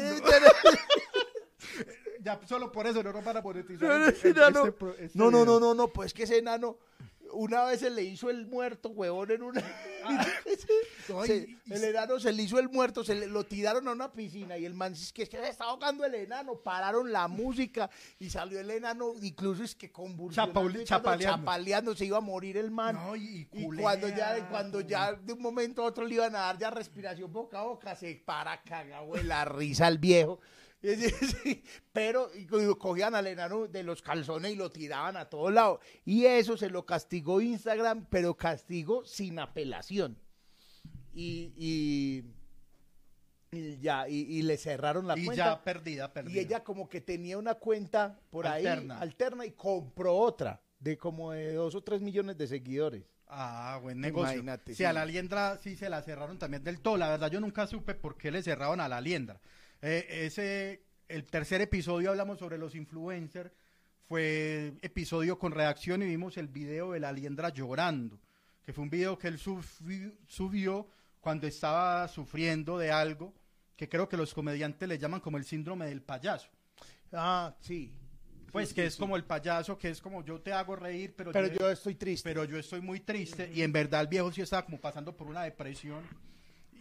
Ya 2.20 2.40
solo 2.46 2.72
por 2.72 2.86
eso 2.86 3.02
no 3.02 3.12
nos 3.12 3.22
van 3.22 3.36
a 3.36 3.42
monetizar. 3.42 3.86
No, 3.86 3.98
no, 3.98 4.06
enano. 4.06 4.66
este 4.66 5.04
este 5.04 5.18
No, 5.18 5.30
no, 5.30 5.44
no, 5.44 5.60
no, 5.60 5.74
no, 5.74 5.88
pues 5.88 6.14
que 6.14 6.22
ese 6.22 6.38
enano 6.38 6.78
una 7.34 7.64
vez 7.64 7.80
se 7.80 7.90
le 7.90 8.02
hizo 8.02 8.30
el 8.30 8.46
muerto, 8.46 8.88
huevón, 8.90 9.30
en 9.30 9.42
una... 9.42 9.62
Se- 11.26 11.36
y- 11.66 11.72
el 11.72 11.84
enano 11.84 12.18
se 12.20 12.32
le 12.32 12.42
hizo 12.42 12.58
el 12.58 12.68
muerto, 12.68 13.04
se 13.04 13.14
le, 13.14 13.26
lo 13.26 13.44
tiraron 13.44 13.86
a 13.88 13.92
una 13.92 14.12
piscina 14.12 14.56
y 14.56 14.64
el 14.64 14.74
man 14.74 14.92
es 14.92 15.12
que, 15.12 15.22
es 15.22 15.28
que 15.28 15.36
se 15.38 15.48
está 15.48 15.64
ahogando 15.64 16.04
el 16.04 16.14
enano, 16.14 16.56
pararon 16.56 17.12
la 17.12 17.28
música 17.28 17.90
y 18.18 18.30
salió 18.30 18.60
el 18.60 18.70
enano, 18.70 19.12
incluso 19.20 19.62
es 19.62 19.74
que 19.74 19.86
y 19.86 20.84
chapaleando. 20.84 21.36
chapaleando, 21.38 21.94
se 21.96 22.06
iba 22.06 22.18
a 22.18 22.22
morir 22.22 22.56
el 22.56 22.70
man. 22.70 22.94
No, 22.96 23.16
y, 23.16 23.48
cuando 23.80 24.08
ya, 24.08 24.48
cuando 24.48 24.80
ya 24.80 25.12
de 25.12 25.32
un 25.32 25.40
momento 25.42 25.82
a 25.82 25.86
otro 25.86 26.06
le 26.06 26.14
iban 26.14 26.34
a 26.36 26.40
dar 26.40 26.58
ya 26.58 26.70
respiración 26.70 27.32
boca 27.32 27.60
a 27.60 27.62
boca, 27.64 27.94
se 27.94 28.14
para 28.24 28.62
cagado 28.62 29.14
de 29.14 29.24
la 29.24 29.44
risa 29.44 29.86
al 29.86 29.98
viejo. 29.98 30.40
Y 30.84 31.62
Pero 31.92 32.28
y 32.34 32.46
co- 32.46 32.78
cogían 32.78 33.14
al 33.14 33.26
enano 33.26 33.66
de 33.66 33.82
los 33.82 34.02
calzones 34.02 34.52
y 34.52 34.56
lo 34.56 34.70
tiraban 34.70 35.16
a 35.16 35.24
todos 35.30 35.52
lados. 35.52 35.80
Y 36.04 36.26
eso 36.26 36.56
se 36.58 36.68
lo 36.68 36.84
castigó 36.84 37.40
Instagram, 37.40 38.06
pero 38.10 38.36
castigo 38.36 39.04
sin 39.06 39.38
apelación. 39.38 40.18
Y, 41.14 41.52
y, 41.56 42.24
Y 43.56 43.78
ya, 43.78 44.08
y, 44.08 44.16
y 44.22 44.42
le 44.42 44.56
cerraron 44.58 45.06
la 45.06 45.16
y 45.18 45.24
cuenta. 45.24 45.44
ya 45.44 45.62
perdida, 45.64 46.12
perdida. 46.12 46.34
y 46.34 46.38
ella 46.44 46.62
como 46.64 46.88
que 46.88 47.00
tenía 47.00 47.38
una 47.38 47.54
cuenta 47.54 48.18
por 48.30 48.46
Alterna. 48.46 48.96
ahí 48.96 49.02
alterna 49.02 49.46
y 49.46 49.52
compró 49.52 50.14
otra 50.16 50.60
de 50.80 50.98
como 50.98 51.32
de 51.32 51.54
dos 51.54 51.74
o 51.76 51.82
tres 51.82 52.00
millones 52.02 52.36
de 52.36 52.46
seguidores. 52.46 53.04
Ah, 53.26 53.78
buen 53.82 54.00
negocio. 54.00 54.32
Imagínate, 54.34 54.72
Sí, 54.72 54.78
sí. 54.78 54.84
a 54.84 54.92
la 54.92 55.06
liendra 55.06 55.56
sí 55.58 55.76
se 55.76 55.88
la 55.88 56.02
cerraron 56.02 56.38
también 56.38 56.62
del 56.62 56.80
todo. 56.80 56.96
La 56.98 57.08
verdad, 57.08 57.30
yo 57.30 57.40
nunca 57.40 57.66
supe 57.66 57.94
por 57.94 58.16
qué 58.18 58.30
le 58.30 58.42
cerraron 58.42 58.80
a 58.80 58.88
la 58.88 59.00
liendra. 59.00 59.40
Eh, 59.82 60.06
ese, 60.26 60.82
el 61.08 61.24
tercer 61.24 61.60
episodio 61.60 62.10
hablamos 62.10 62.38
sobre 62.38 62.58
los 62.58 62.74
influencers. 62.74 63.50
Fue 64.06 64.74
episodio 64.82 65.38
con 65.38 65.52
reacción 65.52 66.02
y 66.02 66.06
vimos 66.06 66.36
el 66.36 66.48
video 66.48 66.92
de 66.92 67.00
la 67.00 67.12
liendra 67.12 67.48
llorando. 67.48 68.18
Que 68.62 68.72
fue 68.72 68.82
un 68.84 68.90
video 68.90 69.18
que 69.18 69.28
él 69.28 69.38
subi- 69.38 70.14
subió 70.26 70.88
cuando 71.20 71.46
estaba 71.46 72.06
sufriendo 72.08 72.78
de 72.78 72.90
algo 72.90 73.34
que 73.76 73.88
creo 73.88 74.08
que 74.08 74.16
los 74.16 74.32
comediantes 74.34 74.88
le 74.88 74.98
llaman 74.98 75.20
como 75.20 75.36
el 75.36 75.44
síndrome 75.44 75.86
del 75.86 76.02
payaso. 76.02 76.48
Ah, 77.12 77.54
sí. 77.60 77.92
Pues 78.52 78.68
Sí, 78.68 78.74
que 78.76 78.82
sí, 78.82 78.86
es 78.88 78.94
sí. 78.94 79.00
como 79.00 79.16
el 79.16 79.24
payaso, 79.24 79.76
que 79.76 79.88
es 79.90 80.00
como 80.00 80.24
yo 80.24 80.40
te 80.40 80.52
hago 80.52 80.76
reír, 80.76 81.12
pero, 81.16 81.32
Pero 81.32 81.48
yo 81.48 81.68
estoy 81.70 81.96
triste. 81.96 82.28
pero 82.28 82.44
yo 82.44 82.56
estoy 82.56 82.80
muy 82.80 83.00
triste 83.00 83.50
y 83.52 83.62
en 83.62 83.72
verdad 83.72 84.02
el 84.02 84.06
viejo 84.06 84.30
sí 84.30 84.42
estaba 84.42 84.64
como 84.64 84.78
pasando 84.80 85.16
por 85.16 85.26
una 85.26 85.42
depresión 85.42 86.04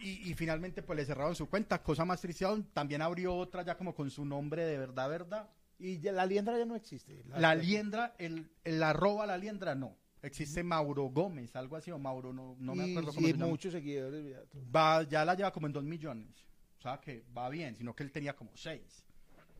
y, 0.08 0.30
y 0.30 0.34
finalmente 0.34 0.82
pues 0.82 0.96
le 0.98 1.04
cerraron 1.04 1.34
su 1.34 1.48
cuenta, 1.48 1.82
cosa 1.82 2.04
más 2.04 2.20
triste 2.20 2.44
aún, 2.44 2.64
también 2.72 3.02
abrió 3.02 3.34
otra 3.34 3.62
ya 3.64 3.76
como 3.76 3.94
con 3.94 4.10
su 4.10 4.24
nombre 4.24 4.64
de 4.64 4.78
verdad, 4.78 5.08
verdad. 5.08 5.50
Y 5.78 5.98
ya 5.98 6.12
la 6.12 6.24
liendra 6.26 6.56
ya 6.58 6.64
no 6.64 6.76
existe. 6.76 7.24
La 7.36 7.54
liendra, 7.54 8.14
el, 8.18 8.50
el 8.62 8.82
arroba 8.82 9.26
la 9.26 9.36
liendra 9.36 9.74
no, 9.74 9.96
existe 10.22 10.62
Mauro 10.62 11.04
Gómez, 11.04 11.54
algo 11.56 11.76
así, 11.76 11.90
o 11.90 11.98
Mauro, 11.98 12.32
no, 12.32 12.54
no 12.58 12.74
me 12.74 12.86
Y- 12.86 12.90
acuerdo 12.92 13.12
cómo 13.12 13.26
y 13.26 13.30
se 13.32 13.36
llama. 13.36 13.46
muchos 13.50 13.72
seguidores. 13.72 14.24
ya. 14.30 14.40
Va, 14.74 15.02
ya 15.02 15.24
la 15.24 15.34
lleva 15.34 15.52
como 15.52 15.66
en 15.66 15.72
dos 15.72 15.82
millones, 15.84 16.46
o 16.78 16.82
sea 16.82 17.00
que 17.00 17.24
va 17.36 17.48
bien, 17.48 17.74
sino 17.76 17.94
que 17.94 18.02
él 18.04 18.12
tenía 18.12 18.34
como 18.36 18.56
seis. 18.56 19.04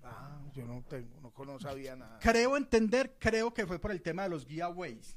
Ah, 0.07 0.39
yo 0.53 0.67
no 0.67 0.85
tengo, 0.89 1.19
no, 1.21 1.45
no 1.45 1.59
sabía 1.59 1.97
nada. 1.97 2.19
Creo 2.21 2.57
entender, 2.59 3.17
creo 3.19 3.55
que 3.55 3.67
fue 3.67 3.79
por 3.79 3.91
el 3.91 4.03
tema 4.03 4.25
de 4.25 4.29
los 4.29 4.45
giveaways, 4.47 5.17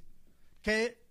que 0.62 1.06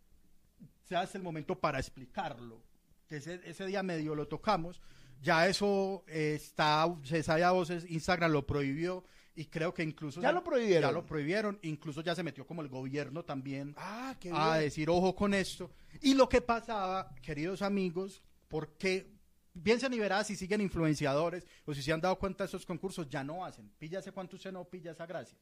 se 0.84 0.96
hace 0.96 1.18
el 1.18 1.24
momento 1.24 1.58
para 1.60 1.78
explicarlo. 1.78 2.62
Que 3.08 3.16
ese, 3.16 3.40
ese 3.44 3.66
día 3.66 3.82
medio 3.82 4.14
lo 4.14 4.26
tocamos, 4.26 4.80
ya 5.22 5.46
eso 5.46 6.04
eh, 6.08 6.34
está, 6.36 6.86
se 7.04 7.22
sabe 7.22 7.44
a 7.44 7.52
voces, 7.52 7.86
Instagram 7.88 8.32
lo 8.32 8.46
prohibió 8.46 9.04
y 9.34 9.46
creo 9.46 9.72
que 9.74 9.82
incluso... 9.82 10.20
¿Ya 10.20 10.32
lo 10.32 10.42
prohibieron? 10.42 10.82
Ya 10.82 10.92
lo 10.92 11.04
prohibieron, 11.04 11.58
incluso 11.62 12.00
ya 12.00 12.14
se 12.14 12.22
metió 12.22 12.46
como 12.46 12.62
el 12.62 12.68
gobierno 12.68 13.24
también 13.24 13.74
Ah, 13.76 14.16
qué 14.18 14.30
a 14.32 14.54
decir 14.56 14.88
ojo 14.88 15.14
con 15.14 15.34
esto. 15.34 15.70
Y 16.00 16.14
lo 16.14 16.28
que 16.28 16.40
pasaba, 16.40 17.14
queridos 17.22 17.62
amigos, 17.62 18.22
porque 18.48 19.14
piensen 19.62 19.92
y 19.92 19.98
verás 19.98 20.26
si 20.26 20.36
siguen 20.36 20.60
influenciadores 20.60 21.46
o 21.64 21.74
si 21.74 21.82
se 21.82 21.92
han 21.92 22.00
dado 22.00 22.18
cuenta 22.18 22.44
de 22.44 22.48
esos 22.48 22.64
concursos, 22.64 23.08
ya 23.08 23.22
no 23.22 23.44
hacen. 23.44 23.70
Píllase 23.78 24.12
cuánto 24.12 24.36
usted 24.36 24.52
no 24.52 24.64
pilla 24.64 24.92
esa 24.92 25.06
gracia. 25.06 25.38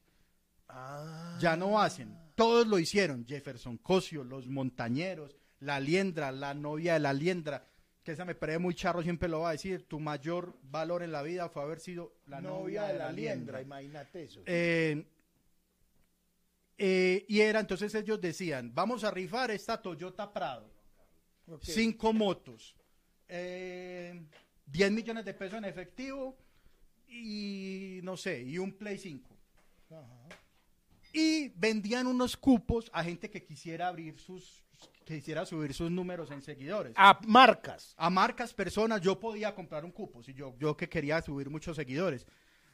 Ah. 0.67 1.37
Ya 1.39 1.55
no 1.55 1.79
hacen. 1.79 2.17
Todos 2.35 2.67
lo 2.67 2.79
hicieron. 2.79 3.25
Jefferson 3.25 3.77
Cosio, 3.77 4.23
los 4.23 4.47
montañeros, 4.47 5.37
la 5.65 5.79
liendra, 5.79 6.31
la 6.31 6.53
novia 6.53 6.93
de 6.93 6.99
la 6.99 7.13
liendra. 7.13 7.67
Que 8.03 8.11
esa 8.11 8.23
me 8.23 8.35
parece 8.35 8.59
muy 8.59 8.75
charro, 8.75 9.01
siempre 9.01 9.27
lo 9.27 9.41
va 9.41 9.49
a 9.49 9.53
decir. 9.53 9.87
Tu 9.87 9.99
mayor 9.99 10.55
valor 10.61 11.01
en 11.01 11.11
la 11.11 11.23
vida 11.23 11.49
fue 11.49 11.63
haber 11.63 11.79
sido 11.79 12.13
la 12.27 12.39
novia, 12.39 12.83
de 12.83 12.99
la 12.99 13.11
liendra. 13.11 13.61
imagínate 13.61 14.23
eso. 14.23 14.43
Eh, 14.45 15.03
eh, 16.77 17.25
y 17.27 17.39
era, 17.39 17.59
entonces 17.61 17.95
ellos 17.95 18.21
decían, 18.21 18.73
vamos 18.75 19.03
a 19.03 19.11
rifar 19.11 19.49
esta 19.49 19.81
Toyota 19.81 20.31
Prado, 20.31 20.69
cinco 21.61 22.13
motos, 22.13 22.75
eh, 23.29 24.21
10 24.67 24.91
millones 24.91 25.25
de 25.25 25.33
pesos 25.33 25.57
en 25.57 25.65
efectivo 25.65 26.37
y 27.07 28.01
no 28.03 28.17
sé, 28.17 28.43
y 28.43 28.57
un 28.57 28.73
Play 28.73 28.97
5. 28.97 29.35
Ajá. 29.89 30.27
Y 31.13 31.47
vendían 31.55 32.07
unos 32.07 32.35
cupos 32.35 32.89
a 32.91 33.01
gente 33.01 33.29
que 33.29 33.41
quisiera 33.41 33.87
abrir 33.87 34.19
sus, 34.19 34.64
quisiera 35.05 35.45
subir 35.45 35.73
sus 35.73 35.91
números 35.91 36.31
en 36.31 36.41
seguidores. 36.41 36.93
A 36.95 37.19
marcas. 37.27 37.93
A 37.97 38.09
marcas, 38.09 38.53
personas, 38.53 39.01
yo 39.01 39.19
podía 39.19 39.53
comprar 39.53 39.85
un 39.85 39.91
cupo, 39.91 40.23
si 40.23 40.33
yo, 40.33 40.55
yo 40.57 40.75
que 40.75 40.89
quería 40.89 41.21
subir 41.21 41.49
muchos 41.49 41.75
seguidores. 41.75 42.25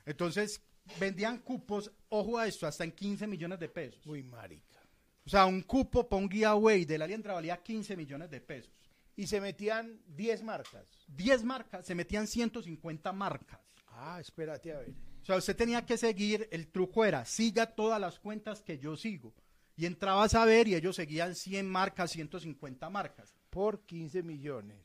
Entonces, 0.06 0.62
vendían 0.99 1.39
cupos, 1.39 1.91
ojo 2.10 2.38
a 2.38 2.47
esto, 2.47 2.68
hasta 2.68 2.84
en 2.84 2.91
15 2.91 3.28
millones 3.28 3.60
de 3.60 3.70
pesos. 3.70 4.06
Uy, 4.06 4.24
marica. 4.24 4.80
O 5.26 5.30
sea, 5.30 5.45
un 5.45 5.62
cupo 5.62 6.08
para 6.08 6.22
un 6.22 6.30
giveaway 6.30 6.86
de 6.86 6.97
la 6.97 7.08
liendra 7.08 7.34
valía 7.34 7.62
15 7.62 7.95
millones 7.95 8.30
de 8.30 8.41
pesos. 8.41 8.74
Y 9.16 9.28
se 9.28 9.39
metían 9.39 10.02
10 10.08 10.43
marcas. 10.43 10.86
10 11.08 11.43
marcas, 11.43 11.86
se 11.86 11.95
metían 11.95 12.28
150 12.28 13.12
marcas. 13.14 13.60
Ah, 13.89 14.18
espérate 14.20 14.74
a 14.74 14.80
ver. 14.80 14.89
O 15.22 15.26
sea, 15.26 15.36
usted 15.36 15.56
tenía 15.56 15.86
que 15.86 15.97
seguir, 15.97 16.47
el 16.52 16.68
truco 16.68 17.06
era, 17.06 17.26
siga 17.26 17.68
todas 17.68 18.02
las 18.02 18.20
cuentas 18.20 18.62
que 18.62 18.80
yo 18.80 18.97
sigo. 18.97 19.34
Y 19.82 19.88
entrabas 19.88 20.36
a 20.36 20.45
ver 20.45 20.67
y 20.67 20.75
ellos 20.75 20.95
seguían 20.95 21.34
100 21.34 21.67
marcas, 21.67 22.11
150 22.11 22.88
marcas. 22.91 23.34
Por 23.49 23.84
15 23.88 24.21
millones. 24.21 24.77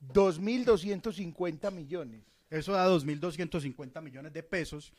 2.250 0.00 1.70
millones. 1.70 2.22
Eso 2.48 2.72
da 2.72 2.88
2.250 2.88 4.00
millones 4.00 4.32
de 4.32 4.42
pesos. 4.42 4.94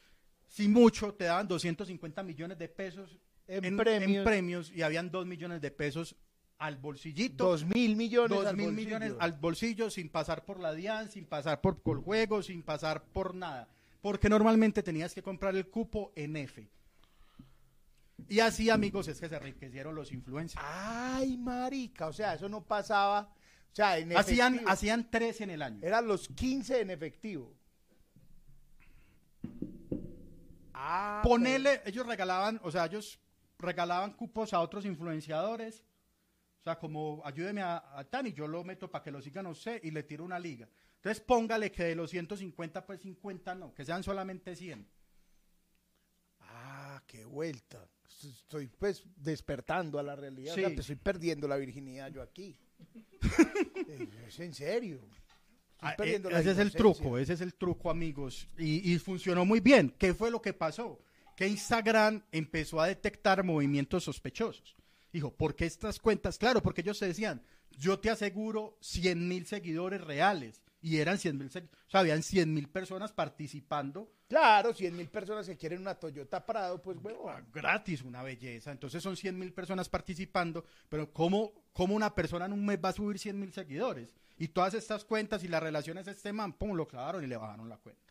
Si 0.45 0.67
mucho, 0.67 1.15
te 1.15 1.23
daban 1.23 1.47
250 1.47 2.21
millones 2.21 2.59
de 2.59 2.67
pesos 2.69 3.17
En 3.47 3.75
premios. 3.75 4.23
premios 4.23 4.71
y 4.71 4.83
habían 4.83 5.09
2 5.09 5.25
millones 5.25 5.61
de 5.61 5.71
pesos 5.71 6.15
al 6.59 6.77
bolsillito. 6.77 7.57
2.000 7.57 7.95
millones. 7.95 8.37
2 8.37 8.45
al 8.45 8.55
mil 8.55 8.65
bolsillo. 8.67 8.85
millones 8.85 9.13
al 9.19 9.33
bolsillo 9.33 9.89
sin 9.89 10.09
pasar 10.09 10.45
por 10.45 10.59
la 10.59 10.75
DIAN, 10.75 11.09
sin 11.09 11.25
pasar 11.25 11.59
por 11.59 11.81
Coljuego, 11.81 12.43
sin 12.43 12.61
pasar 12.61 13.03
por 13.05 13.33
nada. 13.33 13.67
Porque 13.99 14.29
normalmente 14.29 14.83
tenías 14.83 15.15
que 15.15 15.23
comprar 15.23 15.55
el 15.55 15.69
cupo 15.69 16.11
en 16.15 16.35
F. 16.35 16.69
Y 18.27 18.39
así, 18.39 18.69
amigos, 18.69 19.07
es 19.07 19.19
que 19.19 19.29
se 19.29 19.35
enriquecieron 19.35 19.95
los 19.95 20.11
influencers. 20.11 20.63
Ay, 20.65 21.37
marica. 21.37 22.07
O 22.07 22.13
sea, 22.13 22.33
eso 22.33 22.49
no 22.49 22.63
pasaba. 22.65 23.33
O 23.71 23.75
sea, 23.75 23.97
en 23.97 24.15
Hacían, 24.17 24.61
hacían 24.67 25.09
tres 25.09 25.41
en 25.41 25.51
el 25.51 25.61
año. 25.61 25.79
Eran 25.83 26.07
los 26.07 26.27
15 26.29 26.81
en 26.81 26.89
efectivo. 26.89 27.53
Ah, 30.73 31.21
Ponele, 31.23 31.81
ellos 31.85 32.05
regalaban, 32.05 32.59
o 32.63 32.71
sea, 32.71 32.85
ellos 32.85 33.19
regalaban 33.59 34.13
cupos 34.13 34.53
a 34.53 34.59
otros 34.59 34.85
influenciadores. 34.85 35.83
O 36.59 36.63
sea, 36.63 36.77
como 36.77 37.21
ayúdeme 37.23 37.61
a, 37.61 37.83
a 37.97 38.03
Tani, 38.03 38.33
yo 38.33 38.47
lo 38.47 38.63
meto 38.63 38.89
para 38.89 39.03
que 39.03 39.11
lo 39.11 39.21
sigan 39.21 39.45
a 39.45 39.49
usted 39.49 39.79
y 39.83 39.91
le 39.91 40.03
tiro 40.03 40.23
una 40.23 40.39
liga. 40.39 40.67
Entonces 40.95 41.23
póngale 41.23 41.71
que 41.71 41.83
de 41.83 41.95
los 41.95 42.09
150, 42.09 42.85
pues 42.85 42.99
50 43.01 43.55
no, 43.55 43.73
que 43.73 43.85
sean 43.85 44.03
solamente 44.03 44.55
100. 44.55 44.87
Ah, 46.41 47.01
qué 47.07 47.25
vuelta. 47.25 47.87
Estoy 48.23 48.67
pues 48.67 49.03
despertando 49.17 49.99
a 49.99 50.03
la 50.03 50.15
realidad. 50.15 50.53
Sí. 50.55 50.61
O 50.61 50.67
sea, 50.67 50.75
te 50.75 50.81
estoy 50.81 50.95
perdiendo 50.95 51.47
la 51.47 51.57
virginidad 51.57 52.11
yo 52.11 52.21
aquí. 52.21 52.55
Eh, 53.89 54.09
es 54.27 54.39
en 54.39 54.53
serio. 54.53 54.99
Estoy 55.81 56.15
Ah, 56.15 56.19
eh, 56.29 56.39
ese 56.39 56.51
es 56.51 56.57
el 56.57 56.71
truco, 56.71 57.17
ese 57.17 57.33
es 57.33 57.41
el 57.41 57.53
truco, 57.53 57.89
amigos. 57.89 58.47
Y, 58.57 58.91
y 58.91 58.97
funcionó 58.97 59.45
muy 59.45 59.59
bien. 59.59 59.93
¿Qué 59.97 60.13
fue 60.13 60.31
lo 60.31 60.41
que 60.41 60.53
pasó? 60.53 60.99
Que 61.35 61.47
Instagram 61.47 62.23
empezó 62.31 62.81
a 62.81 62.87
detectar 62.87 63.43
movimientos 63.43 64.03
sospechosos. 64.03 64.75
Dijo, 65.13 65.31
¿por 65.31 65.55
qué 65.55 65.65
estas 65.65 65.99
cuentas? 65.99 66.37
Claro, 66.37 66.61
porque 66.61 66.81
ellos 66.81 66.97
se 66.97 67.07
decían, 67.07 67.41
yo 67.77 67.99
te 67.99 68.09
aseguro 68.09 68.77
100 68.81 69.27
mil 69.27 69.45
seguidores 69.45 70.01
reales. 70.01 70.61
Y 70.81 70.97
eran 70.97 71.17
100 71.17 71.37
mil, 71.37 71.47
o 71.47 71.51
sea, 71.51 71.99
habían 71.99 72.23
100 72.23 72.53
mil 72.53 72.69
personas 72.69 73.11
participando 73.11 74.11
Claro, 74.27 74.73
100 74.73 74.95
mil 74.95 75.07
personas 75.07 75.47
que 75.47 75.55
quieren 75.55 75.79
una 75.79 75.95
Toyota 75.95 76.45
Prado, 76.45 76.81
pues 76.81 76.97
huevo. 77.01 77.31
gratis, 77.53 78.01
una 78.01 78.23
belleza. 78.23 78.71
Entonces 78.71 79.01
son 79.01 79.15
100 79.15 79.39
mil 79.39 79.53
personas 79.53 79.87
participando, 79.87 80.65
pero 80.89 81.13
¿cómo, 81.13 81.53
¿cómo 81.71 81.95
una 81.95 82.13
persona 82.13 82.45
en 82.45 82.53
un 82.53 82.65
mes 82.65 82.79
va 82.83 82.89
a 82.89 82.93
subir 82.93 83.19
100 83.19 83.39
mil 83.39 83.53
seguidores? 83.53 84.13
Y 84.37 84.49
todas 84.49 84.73
estas 84.73 85.05
cuentas 85.05 85.43
y 85.43 85.47
las 85.47 85.63
relaciones 85.63 86.07
este 86.07 86.33
man, 86.33 86.53
pum, 86.53 86.75
lo 86.75 86.87
clavaron 86.87 87.23
y 87.23 87.27
le 87.27 87.37
bajaron 87.37 87.69
la 87.69 87.77
cuenta. 87.77 88.01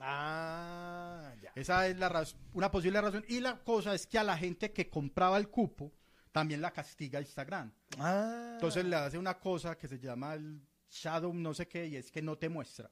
Ah, 0.00 1.34
ya. 1.42 1.50
Esa 1.56 1.88
es 1.88 1.98
la 1.98 2.24
una 2.52 2.70
posible 2.70 3.00
razón. 3.00 3.24
Y 3.28 3.40
la 3.40 3.58
cosa 3.58 3.94
es 3.94 4.06
que 4.06 4.18
a 4.18 4.24
la 4.24 4.38
gente 4.38 4.72
que 4.72 4.88
compraba 4.88 5.38
el 5.38 5.48
cupo, 5.48 5.92
también 6.30 6.60
la 6.60 6.70
castiga 6.70 7.20
Instagram. 7.20 7.72
Ah. 7.98 8.50
Entonces 8.52 8.84
le 8.84 8.94
hace 8.94 9.18
una 9.18 9.40
cosa 9.40 9.76
que 9.76 9.88
se 9.88 9.98
llama 9.98 10.34
el 10.34 10.60
shadow 10.90 11.32
no 11.34 11.54
sé 11.54 11.66
qué, 11.68 11.86
y 11.86 11.96
es 11.96 12.10
que 12.10 12.22
no 12.22 12.36
te 12.36 12.48
muestra. 12.48 12.90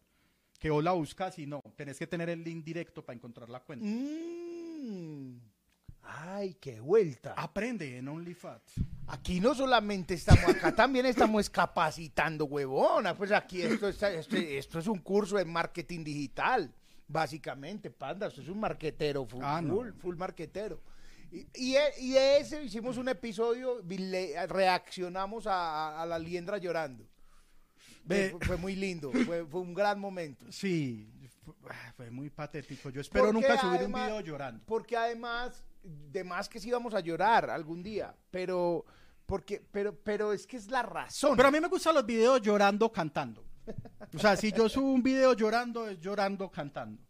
Que 0.58 0.70
vos 0.70 0.82
la 0.82 0.92
buscas 0.92 1.38
y 1.38 1.46
no, 1.46 1.60
tenés 1.76 1.98
que 1.98 2.06
tener 2.06 2.30
el 2.30 2.42
link 2.42 2.64
directo 2.64 3.04
para 3.04 3.16
encontrar 3.16 3.48
la 3.50 3.60
cuenta. 3.60 3.86
Mm. 3.86 5.40
Ay, 6.08 6.54
qué 6.60 6.80
vuelta. 6.80 7.34
Aprende 7.36 7.98
en 7.98 8.06
OnlyFans. 8.08 8.62
Aquí 9.08 9.40
no 9.40 9.54
solamente 9.54 10.14
estamos, 10.14 10.48
acá 10.48 10.74
también 10.74 11.04
estamos 11.06 11.50
capacitando, 11.50 12.44
huevona. 12.46 13.14
Pues 13.14 13.32
aquí 13.32 13.60
esto, 13.62 13.88
está- 13.88 14.12
este- 14.12 14.56
esto 14.58 14.78
es 14.78 14.86
un 14.86 14.98
curso 15.00 15.36
de 15.36 15.44
marketing 15.44 16.04
digital, 16.04 16.72
básicamente, 17.08 17.90
panda. 17.90 18.28
Esto 18.28 18.40
es 18.40 18.48
un 18.48 18.60
marquetero, 18.60 19.26
full, 19.26 19.42
Ah, 19.44 19.60
no. 19.60 19.74
full, 19.74 19.90
full 19.92 20.16
marquetero. 20.16 20.80
Y, 21.32 21.46
y, 21.54 21.74
e- 21.76 21.94
y 22.00 22.10
de 22.12 22.38
ese 22.38 22.62
hicimos 22.64 22.96
un 22.98 23.08
episodio, 23.08 23.82
le- 23.86 24.46
reaccionamos 24.46 25.46
a, 25.48 25.52
a- 25.98 26.02
a 26.02 26.06
la 26.06 26.18
liendra 26.20 26.56
llorando. 26.58 27.04
Ve- 28.06 28.30
Fue, 28.30 28.46
fue 28.46 28.56
muy 28.56 28.76
lindo, 28.76 29.10
fue, 29.12 29.44
fue 29.46 29.60
un 29.60 29.74
gran 29.74 29.98
momento. 29.98 30.46
Sí, 30.50 31.08
fue, 31.44 31.54
ah, 31.70 32.10
muy 32.10 32.30
patético. 32.30 32.90
Yo 32.90 33.00
espero 33.00 33.26
Porque 33.26 33.34
nunca 33.34 33.60
subir 33.60 33.78
además- 33.80 34.02
un 34.02 34.06
video 34.08 34.20
llorando. 34.20 34.64
Porque 34.66 34.96
además, 34.96 35.64
de 35.82 36.24
más 36.24 36.48
que 36.48 36.60
sí 36.60 36.68
íbamos 36.68 36.94
a 36.94 37.00
llorar 37.00 37.50
algún 37.50 37.82
día, 37.82 38.14
pero, 38.30 38.84
porque, 39.26 39.60
pero, 39.72 39.94
pero 39.96 40.32
es 40.32 40.46
que 40.46 40.56
es 40.56 40.70
la 40.70 40.82
razón. 40.82 41.36
Pero 41.36 41.48
a 41.48 41.50
mí 41.52 41.60
me 41.60 41.68
gustan 41.68 41.94
los 41.94 42.06
videos 42.06 42.40
llorando 42.42 42.90
cantando. 42.92 43.44
O 44.14 44.18
sea, 44.18 44.36
si 44.36 44.52
yo 44.52 44.68
subo 44.68 44.92
un 44.92 45.02
video 45.02 45.32
llorando, 45.34 45.88
es 45.88 45.98
llorando 46.00 46.48
cantando. 46.50 47.02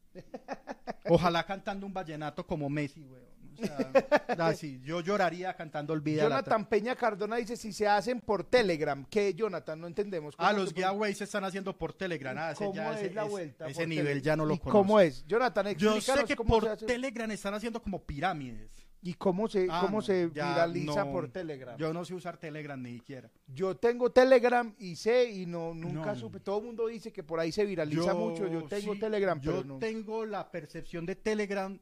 Ojalá 1.08 1.44
cantando 1.44 1.84
un 1.86 1.92
vallenato 1.92 2.46
como 2.46 2.68
Messi, 2.70 3.02
weón. 3.04 3.26
O 3.62 3.66
sea, 3.66 3.92
así, 4.46 4.80
yo 4.84 5.00
lloraría 5.00 5.54
cantando 5.54 5.94
el 5.94 6.00
video. 6.00 6.28
Jonathan 6.28 6.66
Peña 6.66 6.94
Cardona 6.96 7.36
dice 7.36 7.56
si 7.56 7.72
se 7.72 7.86
hacen 7.88 8.20
por 8.20 8.44
Telegram. 8.44 9.04
¿Qué, 9.10 9.34
Jonathan? 9.34 9.80
No 9.80 9.86
entendemos. 9.86 10.34
Ah, 10.38 10.50
¿Cómo 10.50 10.60
los 10.64 10.72
giveaways 10.72 11.18
se 11.18 11.24
están 11.24 11.44
haciendo 11.44 11.76
por 11.76 11.92
Telegram. 11.92 12.36
Ah, 12.38 12.54
¿Cómo 12.56 12.74
ya, 12.74 12.94
ese, 12.94 13.06
es 13.06 13.14
la 13.14 13.24
es- 13.24 13.30
vuelta? 13.30 13.66
ese 13.68 13.86
nivel 13.86 14.04
Telegram? 14.06 14.24
ya 14.24 14.36
no 14.36 14.44
lo 14.46 14.54
¿Y 14.54 14.58
conozco. 14.58 14.78
¿Cómo 14.78 15.00
es? 15.00 15.24
Jonathan, 15.26 15.74
Yo 15.74 16.00
sé 16.00 16.24
que 16.24 16.36
por 16.36 16.68
hace. 16.68 16.86
Telegram 16.86 17.30
están 17.30 17.54
haciendo 17.54 17.82
como 17.82 18.02
pirámides. 18.04 18.70
¿Y 19.02 19.14
cómo 19.14 19.46
se, 19.46 19.68
Ah, 19.70 19.82
cómo 19.82 19.98
no, 19.98 20.02
se 20.02 20.26
viraliza 20.26 21.04
no. 21.04 21.12
por 21.12 21.28
Telegram? 21.30 21.76
Yo 21.78 21.92
no 21.92 22.04
sé 22.04 22.12
usar 22.14 22.38
Telegram 22.38 22.80
ni 22.82 22.94
siquiera. 22.94 23.30
Yo 23.46 23.76
tengo 23.76 24.10
Telegram 24.10 24.74
y 24.78 24.96
sé 24.96 25.30
y 25.30 25.46
no 25.46 25.74
nunca 25.74 26.12
No. 26.14 26.16
supe. 26.16 26.40
Todo 26.40 26.58
el 26.58 26.64
mundo 26.64 26.88
dice 26.88 27.12
que 27.12 27.22
por 27.22 27.38
ahí 27.38 27.52
se 27.52 27.64
viraliza 27.64 28.14
mucho. 28.14 28.48
Yo 28.48 28.64
tengo 28.64 28.94
sí, 28.94 28.98
Telegram, 28.98 29.40
yo 29.40 29.52
pero 29.52 29.64
no. 29.64 29.78
tengo 29.78 30.24
la 30.26 30.50
percepción 30.50 31.06
de 31.06 31.14
Telegram 31.14 31.78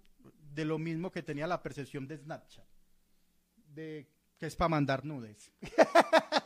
de 0.55 0.65
lo 0.65 0.79
mismo 0.79 1.11
que 1.11 1.23
tenía 1.23 1.47
la 1.47 1.63
percepción 1.63 2.07
de 2.07 2.19
Snapchat, 2.19 2.65
De- 3.57 4.09
que 4.39 4.47
es 4.47 4.57
para 4.57 4.69
mandar 4.69 5.05
nudes. 5.05 5.53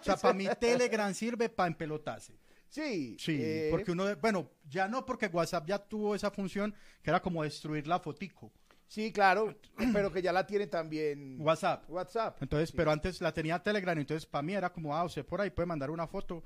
o 0.01 0.03
sea, 0.05 0.17
para 0.17 0.35
mí 0.35 0.47
Telegram 0.61 1.13
sirve 1.15 1.49
para 1.49 1.69
empelotarse. 1.69 2.39
Sí, 2.69 3.17
Sí, 3.19 3.37
eh, 3.41 3.69
porque 3.71 3.93
uno, 3.93 4.05
de- 4.05 4.15
bueno, 4.17 4.51
ya 4.69 4.89
no 4.89 5.05
porque 5.07 5.27
WhatsApp 5.27 5.67
ya 5.67 5.79
tuvo 5.79 6.15
esa 6.15 6.31
función 6.31 6.75
que 7.03 7.11
era 7.11 7.21
como 7.23 7.43
destruir 7.43 7.87
la 7.87 7.99
fotico. 7.99 8.53
sí, 8.87 9.11
claro, 9.13 9.55
pero 9.93 10.13
que 10.13 10.21
ya 10.23 10.33
la 10.33 10.47
tiene 10.47 10.67
también 10.67 11.37
WhatsApp. 11.41 11.89
WhatsApp. 11.91 12.43
Entonces, 12.43 12.71
Sí. 12.71 12.77
pero 12.77 12.91
antes 12.91 13.21
la 13.21 13.33
tenía 13.33 13.59
Telegram, 13.63 13.99
entonces 13.99 14.27
para 14.27 14.43
mí 14.43 14.55
era 14.55 14.71
como, 14.73 14.95
ah, 14.95 15.05
usted 15.05 15.25
por 15.25 15.41
ahí 15.41 15.51
puede 15.51 15.67
mandar 15.67 15.91
una 15.91 16.07
foto 16.07 16.45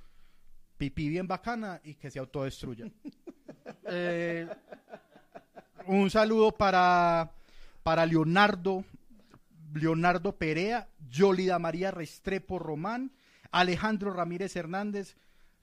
pipí 0.76 1.08
bien 1.08 1.26
bacana 1.28 1.80
y 1.84 1.94
que 1.94 2.10
se 2.10 2.18
autodestruya. 2.18 2.86
Eh, 3.84 4.48
un 5.86 6.08
saludo 6.10 6.52
para, 6.52 7.30
para 7.82 8.06
Leonardo, 8.06 8.84
Leonardo 9.74 10.36
Perea, 10.36 10.88
Yolida 11.10 11.58
María 11.58 11.90
Restrepo 11.90 12.58
Román, 12.58 13.12
Alejandro 13.50 14.12
Ramírez 14.12 14.54
Hernández, 14.56 15.16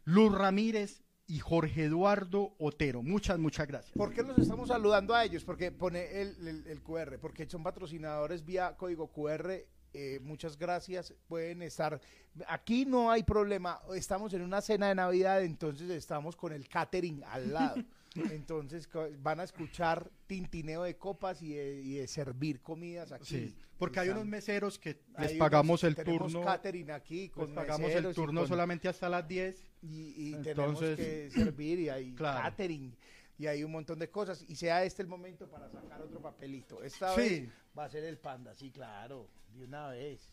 Luz 0.05 0.33
Ramírez 0.35 1.03
y 1.27 1.39
Jorge 1.39 1.85
Eduardo 1.85 2.55
Otero. 2.57 3.03
Muchas, 3.03 3.37
muchas 3.37 3.67
gracias. 3.67 3.93
¿Por 3.95 4.13
qué 4.13 4.23
los 4.23 4.37
estamos 4.39 4.69
saludando 4.69 5.13
a 5.13 5.23
ellos? 5.23 5.43
Porque 5.43 5.71
pone 5.71 6.21
el, 6.21 6.47
el- 6.47 6.67
el 6.67 6.81
QR, 6.81 7.19
porque 7.19 7.47
son 7.47 7.61
patrocinadores 7.63 8.43
vía 8.45 8.75
código 8.77 9.07
QR. 9.11 9.51
eh, 9.93 10.19
muchas 10.21 10.57
gracias. 10.57 11.13
Pueden 11.27 11.61
estar. 11.63 11.99
Aquí 12.47 12.85
no 12.85 13.09
hay 13.11 13.23
problema. 13.23 13.79
Estamos 13.95 14.33
en 14.33 14.41
una 14.43 14.61
cena 14.61 14.87
de 14.89 14.95
Navidad, 14.95 15.43
entonces 15.43 15.89
estamos 15.89 16.35
con 16.35 16.51
el 16.51 16.67
catering 16.67 17.23
al 17.25 17.53
lado. 17.53 17.75
Entonces 18.15 18.89
van 19.19 19.39
a 19.39 19.43
escuchar 19.43 20.09
tintineo 20.27 20.83
de 20.83 20.97
copas 20.97 21.41
y 21.41 21.53
de, 21.53 21.81
y 21.81 21.95
de 21.95 22.07
servir 22.07 22.61
comidas 22.61 23.11
aquí. 23.11 23.25
Sí, 23.25 23.55
porque 23.77 23.99
hay 23.99 24.09
unos 24.09 24.25
meseros 24.25 24.79
que 24.79 24.99
les 25.17 25.31
unos- 25.31 25.39
pagamos 25.39 25.83
el 25.83 25.95
tenemos 25.95 26.31
turno. 26.31 26.45
catering 26.45 26.91
aquí 26.91 27.29
con 27.29 27.47
Les 27.47 27.55
pagamos 27.55 27.91
el 27.91 28.13
turno 28.13 28.41
con- 28.41 28.47
solamente 28.47 28.87
hasta 28.87 29.09
las 29.09 29.27
10. 29.27 29.63
y, 29.81 29.87
y 30.17 30.33
Entonces- 30.33 30.55
tenemos 30.55 30.79
que 30.79 31.29
servir 31.31 31.79
y 31.79 31.89
hay 31.89 32.11
Claro. 32.15 32.41
catering 32.41 32.95
y 33.37 33.47
hay 33.47 33.63
un 33.63 33.71
montón 33.71 33.97
de 33.99 34.09
cosas 34.09 34.43
y 34.47 34.55
sea 34.55 34.83
este 34.83 35.01
el 35.01 35.07
momento 35.07 35.47
para 35.49 35.69
sacar 35.69 36.01
otro 36.01 36.19
papelito. 36.21 36.83
Esta 36.83 37.15
Sí. 37.15 37.21
vez 37.21 37.49
va 37.77 37.85
a 37.85 37.89
ser 37.89 38.03
el 38.03 38.17
panda, 38.17 38.53
sí, 38.55 38.71
claro, 38.71 39.29
de 39.55 39.63
una 39.65 39.87
vez. 39.89 40.29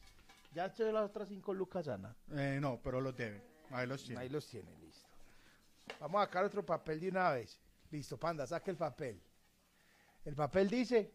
Ya 0.53 0.67
estoy 0.67 0.91
las 0.93 1.05
otras 1.05 1.29
cinco 1.29 1.53
lucas, 1.55 1.87
Ana. 1.89 2.17
Eh, 2.33 2.59
no, 2.61 2.81
pero 2.83 3.01
los 3.01 3.15
debe. 3.17 3.43
Ahí 3.71 3.87
los 3.87 4.03
tiene. 4.03 4.21
Ahí 4.23 4.29
los 4.31 4.47
tiene, 4.49 4.71
listo. 4.81 5.07
Vamos 6.01 6.21
a 6.23 6.25
sacar 6.25 6.45
otro 6.45 6.65
papel 6.67 6.99
de 6.99 7.09
una 7.11 7.31
vez. 7.31 7.61
Listo, 7.91 8.19
panda, 8.19 8.47
saque 8.47 8.71
el 8.71 8.77
papel. 8.77 9.21
El 10.25 10.35
papel 10.35 10.69
dice... 10.69 11.13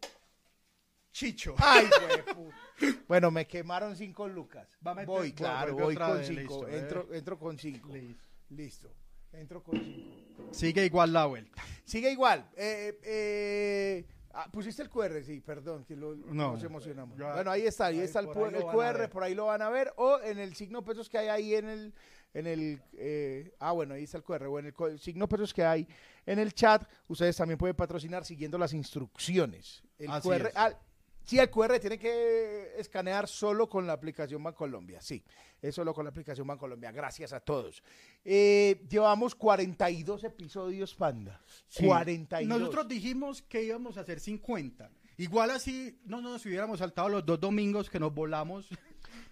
Chicho. 1.12 1.54
¡Ay! 1.58 1.86
Bueno, 3.06 3.30
me 3.30 3.46
quemaron 3.46 3.94
cinco 3.94 4.26
lucas. 4.26 4.66
Va 4.84 4.92
a 4.92 4.94
meter- 4.94 5.06
voy, 5.06 5.32
claro, 5.32 5.74
voy 5.74 5.94
con 5.94 6.16
vez, 6.18 6.26
cinco. 6.26 6.40
listo, 6.40 6.68
eh. 6.68 6.78
entro, 6.78 7.14
entro 7.14 7.38
con 7.38 7.58
cinco. 7.58 7.92
Listo. 7.92 8.24
Listo. 8.48 8.92
Entro 9.32 9.62
con 9.62 9.78
cinco. 9.78 10.48
Sigue 10.52 10.86
igual 10.86 11.12
la 11.12 11.26
vuelta. 11.26 11.62
Sigue 11.84 12.10
igual. 12.10 12.48
Eh, 12.56 12.98
eh, 13.04 14.06
ah, 14.32 14.48
pusiste 14.50 14.82
el 14.82 14.88
QR, 14.90 15.22
sí, 15.22 15.40
perdón, 15.42 15.84
que 15.84 15.94
lo, 15.94 16.14
No. 16.16 16.52
nos 16.52 16.64
emocionamos. 16.64 17.16
Ya- 17.18 17.34
bueno, 17.34 17.50
ahí 17.50 17.66
está, 17.66 17.86
ahí, 17.86 17.98
ahí 17.98 18.04
está 18.06 18.20
el, 18.20 18.28
el 18.28 18.64
QR, 18.64 19.08
por 19.10 19.22
ahí 19.22 19.34
lo 19.34 19.46
van 19.46 19.60
a 19.62 19.68
ver, 19.68 19.92
o 19.96 20.18
en 20.20 20.38
el 20.38 20.54
signo 20.56 20.82
pesos 20.82 21.08
que 21.10 21.18
hay 21.18 21.28
ahí 21.28 21.54
en 21.54 21.68
el, 21.68 21.94
en 22.34 22.46
el, 22.46 22.82
eh, 22.94 23.54
ah, 23.60 23.72
bueno, 23.72 23.94
ahí 23.94 24.04
está 24.04 24.16
el 24.16 24.24
QR, 24.24 24.46
o 24.46 24.58
en 24.58 24.66
el 24.66 24.98
signo 24.98 25.28
pesos 25.28 25.52
que 25.54 25.62
hay 25.64 25.86
en 26.26 26.38
el 26.38 26.54
chat, 26.54 26.88
ustedes 27.08 27.36
también 27.36 27.58
pueden 27.58 27.76
patrocinar 27.76 28.24
siguiendo 28.24 28.58
las 28.58 28.72
instrucciones. 28.72 29.82
El 29.98 30.10
Así 30.10 30.28
QR, 30.28 30.46
es. 30.46 30.76
sí, 31.24 31.38
el 31.38 31.50
QR 31.50 31.78
tiene 31.80 31.98
que 31.98 32.74
escanear 32.76 33.28
solo 33.28 33.68
con 33.68 33.86
la 33.86 33.92
aplicación 33.92 34.42
Bancolombia, 34.42 35.00
sí, 35.00 35.24
es 35.60 35.74
solo 35.74 35.94
con 35.94 36.04
la 36.04 36.10
aplicación 36.10 36.46
Bancolombia, 36.46 36.92
gracias 36.92 37.32
a 37.32 37.40
todos. 37.40 37.82
Eh, 38.24 38.84
llevamos 38.88 39.34
42 39.34 40.24
episodios, 40.24 40.94
Panda. 40.94 41.40
Sí. 41.68 41.84
42. 41.86 42.58
Nosotros 42.58 42.88
dijimos 42.88 43.42
que 43.42 43.62
íbamos 43.62 43.96
a 43.96 44.02
hacer 44.02 44.20
50. 44.20 44.90
Igual 45.18 45.50
así 45.50 46.00
no 46.04 46.20
nos 46.20 46.44
hubiéramos 46.46 46.78
saltado 46.78 47.08
los 47.08 47.26
dos 47.26 47.38
domingos 47.38 47.90
que 47.90 48.00
nos 48.00 48.14
volamos. 48.14 48.68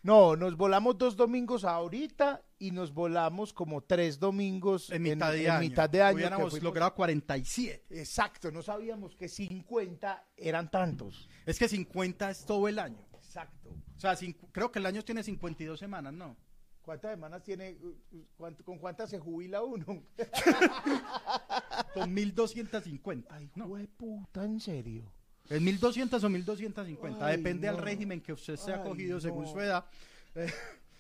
No, 0.03 0.35
nos 0.35 0.57
volamos 0.57 0.97
dos 0.97 1.15
domingos 1.15 1.65
ahorita 1.65 2.43
y 2.59 2.71
nos 2.71 2.93
volamos 2.95 3.53
como 3.53 3.83
tres 3.83 4.19
domingos 4.19 4.91
En 4.91 5.03
mitad 5.03 5.31
de 5.33 5.45
en 5.45 5.51
año. 5.51 5.61
mitad 5.61 5.91
de 5.91 6.03
año 6.03 6.15
Hubiéramos 6.17 6.51
fuimos- 6.53 6.63
logrado 6.65 6.95
47. 6.95 7.85
Exacto, 8.01 8.51
no 8.51 8.63
sabíamos 8.63 9.15
que 9.15 9.29
50 9.29 10.27
eran 10.37 10.71
tantos. 10.71 11.29
Es 11.45 11.59
que 11.59 11.69
50 11.69 12.31
es 12.31 12.47
todo 12.47 12.67
el 12.69 12.79
año. 12.79 13.07
Exacto. 13.15 13.69
O 13.95 14.01
sea, 14.01 14.17
creo 14.53 14.73
que 14.73 14.79
el 14.79 14.87
año 14.87 15.03
tiene 15.05 15.23
52 15.23 15.79
semanas, 15.79 16.15
¿no? 16.15 16.35
¿Cuántas 16.81 17.11
semanas 17.11 17.43
tiene? 17.43 17.77
uh, 17.83 17.89
uh, 18.17 18.25
cuánto- 18.39 18.65
¿Con 18.65 18.79
cuántas 18.79 19.11
se 19.11 19.19
jubila 19.19 19.63
uno? 19.63 19.85
Con 21.95 22.13
1250. 22.15 23.35
Ay, 23.35 23.51
no. 23.55 23.69
puta, 23.99 24.45
en 24.45 24.59
serio. 24.61 25.13
¿Es 25.51 25.61
1200 25.61 26.23
o 26.25 26.29
1250? 26.31 27.27
Ay, 27.27 27.37
Depende 27.37 27.67
no. 27.67 27.75
del 27.75 27.83
régimen 27.83 28.21
que 28.21 28.33
usted 28.33 28.57
se 28.57 28.73
ha 28.73 28.77
Ay, 28.83 28.89
cogido 28.89 29.21
según 29.21 29.45
no. 29.45 29.51
su 29.53 29.61
edad. 29.61 29.85
Eh, 30.37 30.47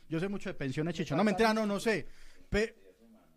yo 0.08 0.18
sé 0.20 0.28
mucho 0.28 0.50
de 0.50 0.54
pensiones, 0.54 0.94
Chicho. 0.94 1.16
No, 1.16 1.22
mentira, 1.24 1.54
no, 1.54 1.64
no 1.64 1.78
sé. 1.78 2.08
Pe- 2.48 2.76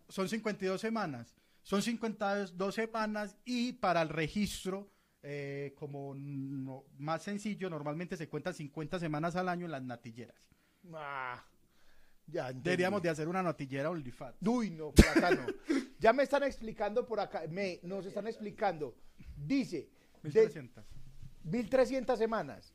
son 0.08 0.28
52 0.28 0.80
semanas. 0.80 1.36
Son 1.62 1.80
52 1.80 2.74
semanas 2.74 3.36
y 3.44 3.72
para 3.74 4.02
el 4.02 4.08
registro, 4.08 4.90
eh, 5.22 5.72
como 5.76 6.14
no- 6.16 6.84
más 6.98 7.22
sencillo, 7.22 7.70
normalmente 7.70 8.16
se 8.16 8.28
cuentan 8.28 8.52
50 8.52 8.98
semanas 8.98 9.36
al 9.36 9.48
año 9.48 9.66
en 9.66 9.70
las 9.72 9.82
natilleras. 9.82 10.48
Ah, 10.92 11.42
ya 12.26 12.48
entendí. 12.48 12.64
Deberíamos 12.64 13.00
de 13.02 13.08
hacer 13.10 13.28
una 13.28 13.42
natillera 13.42 13.88
OnlyFans. 13.90 14.36
Uy, 14.44 14.70
no, 14.72 14.90
plátano. 14.92 15.46
ya 16.00 16.12
me 16.12 16.24
están 16.24 16.42
explicando 16.42 17.06
por 17.06 17.20
acá, 17.20 17.44
me, 17.48 17.78
nos 17.84 18.04
están 18.04 18.26
explicando. 18.26 18.96
Dice, 19.36 19.88
de- 20.22 20.70
1300. 21.44 21.52
1300 21.52 22.18
semanas. 22.18 22.74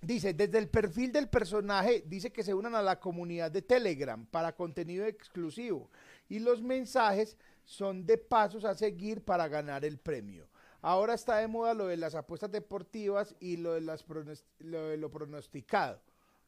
Dice, 0.00 0.32
desde 0.32 0.58
el 0.58 0.68
perfil 0.68 1.10
del 1.12 1.28
personaje, 1.28 2.04
dice 2.06 2.30
que 2.30 2.44
se 2.44 2.54
unan 2.54 2.76
a 2.76 2.82
la 2.82 3.00
comunidad 3.00 3.50
de 3.50 3.62
Telegram 3.62 4.24
para 4.26 4.54
contenido 4.54 5.04
exclusivo. 5.04 5.90
Y 6.28 6.38
los 6.38 6.62
mensajes 6.62 7.36
son 7.64 8.06
de 8.06 8.16
pasos 8.16 8.64
a 8.64 8.74
seguir 8.74 9.24
para 9.24 9.48
ganar 9.48 9.84
el 9.84 9.98
premio. 9.98 10.48
Ahora 10.80 11.14
está 11.14 11.38
de 11.38 11.48
moda 11.48 11.74
lo 11.74 11.88
de 11.88 11.96
las 11.96 12.14
apuestas 12.14 12.52
deportivas 12.52 13.34
y 13.40 13.56
lo 13.56 13.74
de, 13.74 13.80
las 13.80 14.04
lo, 14.60 15.10
pronosticado. 15.10 16.00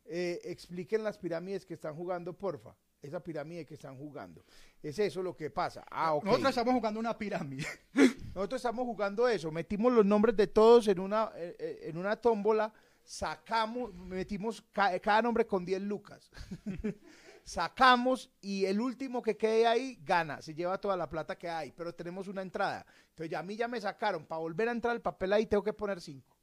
Eh, 0.05 0.41
expliquen 0.45 1.03
las 1.03 1.19
pirámides 1.19 1.67
que 1.67 1.75
están 1.75 1.97
jugando, 1.97 2.33
porfa. 2.33 2.77
Esa 3.03 3.21
pirámide 3.21 3.67
que 3.67 3.75
están 3.75 3.97
jugando. 3.97 4.45
Es 4.83 4.99
eso 4.99 5.23
lo 5.23 5.37
que 5.37 5.51
pasa. 5.51 5.85
Ah, 5.91 6.15
ok. 6.15 6.25
Nosotros 6.25 6.51
estamos 6.51 6.75
jugando 6.75 7.01
una 7.01 7.19
pirámide. 7.19 7.67
Nosotros 8.35 8.61
estamos 8.61 8.85
jugando 8.87 9.27
eso, 9.29 9.51
metimos 9.51 9.93
los 9.93 10.07
nombres 10.07 10.37
de 10.37 10.47
todos 10.47 10.87
en 10.89 11.01
una, 11.01 11.31
eh, 11.35 11.57
eh, 11.59 11.79
en 11.85 11.97
una 11.97 12.17
tómbola, 12.17 12.73
sacamos, 13.03 13.93
metimos 13.95 14.63
ca- 14.73 14.99
cada 15.01 15.23
nombre 15.23 15.47
con 15.47 15.65
10 15.65 15.81
lucas. 15.83 16.31
Sacamos 17.45 18.31
y 18.41 18.65
el 18.67 18.81
último 18.81 19.23
que 19.23 19.37
quede 19.37 19.67
ahí 19.67 19.99
gana, 20.05 20.41
se 20.41 20.55
lleva 20.55 20.79
toda 20.79 20.97
la 20.97 21.09
plata 21.09 21.37
que 21.37 21.49
hay, 21.49 21.73
pero 21.73 21.93
tenemos 21.95 22.29
una 22.29 22.43
entrada. 22.43 22.87
Entonces 23.09 23.31
ya 23.31 23.41
a 23.41 23.43
mí 23.43 23.57
ya 23.57 23.67
me 23.67 23.81
sacaron, 23.81 24.25
para 24.27 24.39
volver 24.41 24.69
a 24.69 24.73
entrar 24.73 24.95
el 24.95 25.03
papel 25.03 25.33
ahí 25.33 25.47
tengo 25.47 25.65
que 25.65 25.73
poner 25.73 26.01
5. 26.01 26.37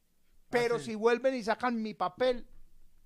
Pero 0.50 0.76
Ah, 0.76 0.80
sí. 0.80 0.86
si 0.86 0.96
vuelven 0.96 1.36
y 1.36 1.44
sacan 1.44 1.82
mi 1.82 1.94
papel, 1.94 2.46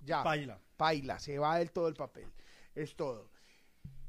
ya. 0.00 0.24
Paila. 0.24 0.58
Paila, 0.76 1.18
se 1.20 1.38
va 1.38 1.58
del 1.58 1.70
todo 1.70 1.86
el 1.86 1.94
papel. 1.94 2.26
Es 2.74 2.96
todo. 2.96 3.30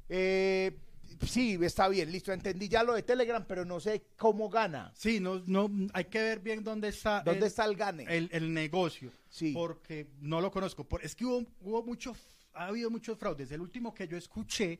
Eh, 0.10 0.80
Sí, 1.26 1.58
está 1.62 1.88
bien, 1.88 2.12
listo, 2.12 2.32
entendí 2.32 2.68
ya 2.68 2.84
lo 2.84 2.94
de 2.94 3.04
Telegram, 3.04 3.44
pero 3.48 3.66
no 3.66 3.80
sé 3.80 4.04
cómo 4.18 4.50
gana. 4.50 4.92
Sí, 4.96 5.20
no, 5.20 5.42
no, 5.48 5.70
hay 5.94 6.06
que 6.06 6.22
ver 6.22 6.40
bien 6.40 6.64
dónde 6.64 6.90
está, 6.90 7.22
¿Dónde 7.24 7.40
el, 7.42 7.46
está 7.48 7.66
el 7.66 7.76
gane? 7.76 8.06
el, 8.10 8.30
el 8.32 8.54
negocio. 8.54 9.12
Sí. 9.30 9.52
Porque 9.54 10.08
no 10.20 10.42
lo 10.42 10.52
conozco. 10.52 10.84
Por- 10.88 11.04
es 11.04 11.16
que 11.16 11.26
hubo, 11.26 11.46
hubo 11.62 11.84
mucho, 11.84 12.16
ha 12.54 12.68
habido 12.68 12.90
muchos 12.90 13.18
fraudes. 13.18 13.52
El 13.52 13.62
último 13.62 13.94
que 13.94 14.08
yo 14.08 14.16
escuché, 14.18 14.78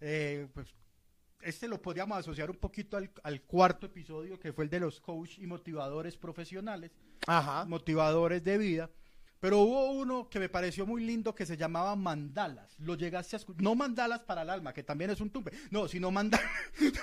eh, 0.00 0.46
pues 0.52 0.68
este 1.40 1.68
lo 1.68 1.80
podríamos 1.80 2.18
asociar 2.18 2.50
un 2.50 2.56
poquito 2.56 2.96
al, 2.96 3.10
al 3.22 3.42
cuarto 3.42 3.86
episodio, 3.86 4.38
que 4.40 4.52
fue 4.52 4.64
el 4.64 4.70
de 4.70 4.80
los 4.80 5.00
coach 5.00 5.38
y 5.38 5.46
motivadores 5.46 6.16
profesionales, 6.16 6.90
Ajá. 7.26 7.64
motivadores 7.64 8.42
de 8.42 8.58
vida. 8.58 8.90
Pero 9.40 9.60
hubo 9.60 9.90
uno 9.92 10.28
que 10.28 10.40
me 10.40 10.48
pareció 10.48 10.84
muy 10.86 11.04
lindo 11.04 11.34
que 11.34 11.46
se 11.46 11.56
llamaba 11.56 11.94
mandalas. 11.94 12.78
Lo 12.80 12.96
llegaste 12.96 13.36
a 13.36 13.38
escuchar. 13.38 13.62
No 13.62 13.74
mandalas 13.74 14.20
para 14.22 14.42
el 14.42 14.50
alma, 14.50 14.72
que 14.72 14.82
también 14.82 15.10
es 15.10 15.20
un 15.20 15.30
tumbe. 15.30 15.52
No, 15.70 15.86
sino 15.88 16.10
mandalas. 16.10 16.46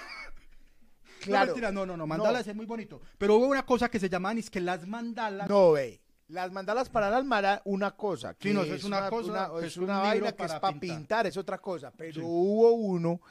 Claro. 1.21 1.45
No, 1.47 1.53
mentira, 1.53 1.71
no, 1.71 1.85
no, 1.87 1.97
no, 1.97 2.05
mandalas 2.05 2.47
es 2.47 2.55
muy 2.55 2.67
bonito. 2.67 3.01
Pero 3.17 3.37
hubo 3.37 3.47
una 3.47 3.65
cosa 3.65 3.89
que 3.89 3.99
se 3.99 4.09
llamaban, 4.09 4.37
es 4.37 4.49
que 4.49 4.61
las 4.61 4.85
mandalas. 4.85 5.49
No, 5.49 5.71
ve. 5.71 5.99
Las 6.27 6.51
mandalas 6.51 6.87
para 6.89 7.07
el 7.07 7.15
alma 7.15 7.39
era 7.39 7.61
una 7.65 7.91
cosa. 7.95 8.35
Que 8.35 8.49
Sí, 8.49 8.53
no, 8.53 8.61
eso 8.61 8.75
es 8.75 8.83
una 8.83 9.09
cosa, 9.09 9.49
que 9.59 9.65
es 9.65 9.71
es 9.71 9.77
un 9.77 9.85
una 9.85 9.95
libro 10.13 10.25
vaina 10.25 10.31
que 10.35 10.43
es 10.43 10.53
para 10.53 10.79
pintar. 10.79 10.97
pintar. 10.97 11.27
es 11.27 11.37
otra 11.37 11.57
cosa. 11.59 11.91
Pero 11.91 12.13
Sí. 12.13 12.19
hubo 12.23 12.73
uno 12.73 13.21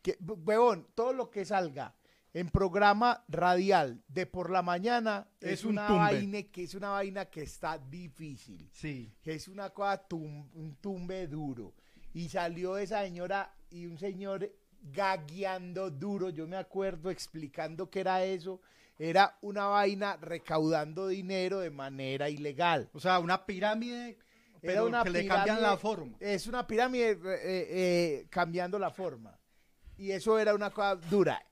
que, 0.00 0.16
huevón, 0.20 0.88
todo 0.94 1.12
lo 1.12 1.28
que 1.30 1.44
salga 1.44 1.94
en 2.34 2.48
programa 2.48 3.24
radial 3.28 4.02
de 4.08 4.26
por 4.26 4.50
la 4.50 4.62
mañana 4.62 5.28
es, 5.40 5.52
Es 5.60 5.64
un 5.64 5.72
una 5.72 5.86
tumbe. 5.86 6.00
vaina 6.02 6.42
que 6.44 6.62
es 6.62 6.74
una 6.74 6.90
vaina 6.90 7.24
que 7.26 7.42
está 7.42 7.76
difícil. 7.78 8.68
Sí. 8.72 9.12
que 9.22 9.34
es 9.34 9.48
una 9.48 9.70
cosa, 9.70 10.08
tum- 10.08 10.48
un 10.54 10.76
tumbe 10.80 11.26
duro. 11.26 11.74
Y 12.14 12.28
salió 12.28 12.76
esa 12.78 13.02
señora 13.02 13.54
y 13.70 13.86
un 13.86 13.98
señor 13.98 14.50
gagueando 14.82 15.90
duro, 15.90 16.30
yo 16.30 16.46
me 16.46 16.56
acuerdo 16.56 17.10
explicando 17.10 17.88
qué 17.90 18.00
era 18.00 18.24
eso. 18.24 18.60
Era 18.98 19.36
una 19.42 19.66
vaina 19.66 20.16
recaudando 20.16 21.08
dinero 21.08 21.60
de 21.60 21.70
manera 21.70 22.28
ilegal. 22.28 22.88
O 22.92 23.00
sea, 23.00 23.18
una 23.18 23.44
pirámide, 23.46 24.18
pero 24.60 24.72
Era 24.72 24.84
una 24.84 25.02
que 25.02 25.10
le 25.10 25.26
cambian 25.26 25.60
la 25.62 25.76
forma. 25.76 26.16
Es 26.20 26.46
una 26.46 26.66
pirámide 26.66 27.10
eh, 27.12 27.18
eh, 27.44 28.26
cambiando 28.30 28.78
la 28.78 28.90
forma. 28.90 29.36
Y 29.96 30.10
eso 30.12 30.38
era 30.38 30.54
una 30.54 30.70
cosa 30.70 30.94
dura. 30.96 31.42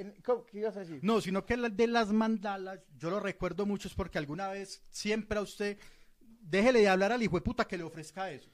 En- 0.00 0.14
¿cómo- 0.24 0.44
¿Qué 0.46 0.58
ibas 0.58 0.76
a 0.76 0.80
decir? 0.80 1.00
No, 1.02 1.20
sino 1.20 1.44
que 1.44 1.56
de 1.56 1.86
las 1.86 2.12
mandalas, 2.12 2.80
yo 2.98 3.10
lo 3.10 3.20
recuerdo 3.20 3.66
mucho 3.66 3.88
es 3.88 3.94
porque 3.94 4.18
alguna 4.18 4.48
vez 4.48 4.82
siempre 4.90 5.38
a 5.38 5.42
usted, 5.42 5.78
déjele 6.40 6.80
de 6.80 6.88
hablar 6.88 7.12
al 7.12 7.22
hijo 7.22 7.36
de 7.36 7.42
puta 7.42 7.66
que 7.66 7.76
le 7.76 7.84
ofrezca 7.84 8.30
eso. 8.30 8.50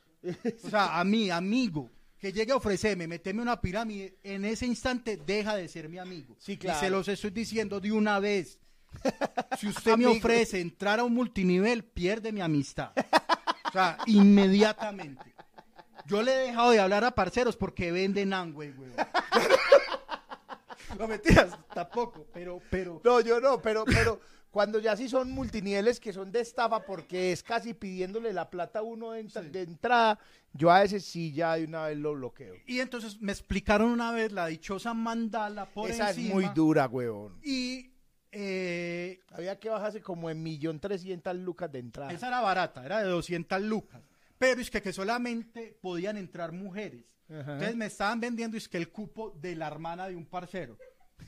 O 0.65 0.71
sea, 0.71 0.99
a 0.99 1.05
mí, 1.05 1.31
amigo, 1.31 1.91
que 2.19 2.33
llegue 2.33 2.53
a 2.53 2.57
ofrecerme, 2.57 3.07
meteme 3.07 3.43
una 3.43 3.61
pirámide, 3.61 4.17
en 4.23 4.45
ese 4.47 4.65
instante 4.67 5.19
deja 5.19 5.55
de 5.57 5.69
ser 5.69 5.89
mi 5.91 5.99
amigo. 5.99 6.35
Sí, 6.39 6.57
claro. 6.57 6.79
Y 6.79 6.81
se 6.81 6.91
los 6.91 7.09
estoy 7.09 7.31
diciendo 7.31 7.79
de 7.81 7.93
una 7.93 8.19
vez. 8.21 8.59
Si 9.59 9.67
usted 9.69 9.97
me 9.97 10.07
ofrece 10.07 10.61
entrar 10.61 11.01
a 11.01 11.05
un 11.05 11.13
multinivel, 11.13 11.85
pierde 11.85 12.33
mi 12.33 12.41
amistad. 12.41 12.93
O 13.69 13.73
sea, 13.73 13.99
inmediatamente. 14.07 15.35
Yo 16.07 16.23
le 16.23 16.33
he 16.33 16.47
dejado 16.49 16.71
de 16.71 16.81
hablar 16.81 17.03
a 17.05 17.11
parceros 17.15 17.57
porque 17.57 17.91
venden 17.91 18.33
Angway, 18.33 18.71
weón. 18.71 18.93
No 20.99 21.09
mentiras, 21.09 21.59
tampoco, 21.75 22.27
pero, 22.33 22.61
pero. 22.71 23.01
No, 23.05 23.21
yo 23.21 23.41
no, 23.41 23.61
pero, 23.63 23.85
pero 23.85 24.21
cuando 24.51 24.79
ya 24.79 24.97
sí 24.97 25.09
son 25.09 25.31
multiniveles 25.33 25.99
que 26.01 26.13
son 26.13 26.31
de 26.31 26.41
estafa 26.41 26.85
porque 26.85 27.33
es 27.33 27.43
casi 27.43 27.75
pidiéndole 27.75 28.33
la 28.33 28.51
plata 28.51 28.79
a 28.79 28.83
uno 28.83 29.11
de, 29.13 29.21
entra- 29.25 29.43
Sí. 29.43 29.49
de 29.51 29.63
entrada, 29.63 30.19
yo 30.53 30.71
a 30.71 30.81
veces 30.81 31.05
sí 31.05 31.33
ya 31.33 31.57
de 31.57 31.65
una 31.65 31.87
vez 31.87 31.99
lo 31.99 32.15
bloqueo. 32.15 32.55
Y 32.67 32.79
entonces 32.81 33.21
me 33.21 33.33
explicaron 33.33 33.91
una 33.91 34.13
vez 34.13 34.31
la 34.33 34.47
dichosa 34.47 34.95
mandala 34.95 35.67
por 35.67 35.91
Esa 35.91 36.11
encima. 36.11 36.29
es 36.29 36.35
muy 36.35 36.45
dura, 36.55 36.87
huevón. 36.87 37.39
Y 37.43 37.91
eh, 38.37 39.21
Había 39.31 39.59
que 39.59 39.69
bajarse 39.69 40.01
como 40.01 40.29
en 40.31 40.43
millón 40.43 40.81
trescientas 40.81 41.37
lucas 41.37 41.71
de 41.73 41.79
entrada. 41.81 42.13
esa 42.13 42.29
era 42.29 42.41
barata, 42.41 42.85
era 42.85 43.01
de 43.01 43.09
200 43.09 43.61
lucas. 43.63 44.03
Pero 44.39 44.61
es 44.61 44.71
que, 44.71 44.83
que 44.83 44.93
solamente 44.93 45.79
podían 45.81 46.17
entrar 46.17 46.53
mujeres. 46.53 47.05
Ajá. 47.29 47.53
Entonces 47.53 47.77
me 47.77 47.87
estaban 47.87 48.21
vendiendo 48.21 48.57
es 48.57 48.69
que 48.69 48.77
el 48.77 48.91
cupo 48.91 49.31
de 49.31 49.57
la 49.57 49.67
hermana 49.67 50.09
de 50.09 50.17
un 50.17 50.27
parcero. 50.27 50.77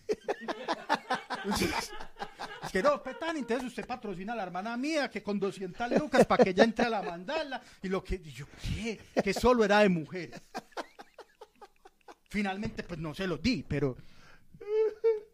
es 2.64 2.72
que 2.72 2.82
no, 2.82 3.02
petan, 3.02 3.36
entonces 3.36 3.68
usted 3.68 3.86
patrocina 3.86 4.32
a 4.32 4.36
la 4.36 4.42
hermana 4.42 4.76
mía 4.76 5.10
que 5.10 5.22
con 5.22 5.38
200 5.38 5.92
lucas 5.92 6.26
para 6.26 6.44
que 6.44 6.50
ella 6.50 6.64
entre 6.64 6.86
a 6.86 6.90
la 6.90 7.02
mandala. 7.02 7.62
Y 7.82 7.88
lo 7.88 8.02
que 8.02 8.16
y 8.16 8.30
yo, 8.30 8.46
¿qué? 8.62 9.00
Que 9.22 9.32
solo 9.32 9.64
era 9.64 9.80
de 9.80 9.88
mujeres. 9.88 10.40
Finalmente, 12.28 12.82
pues 12.82 13.00
no 13.00 13.14
se 13.14 13.26
lo 13.26 13.38
di, 13.38 13.64
pero. 13.66 13.96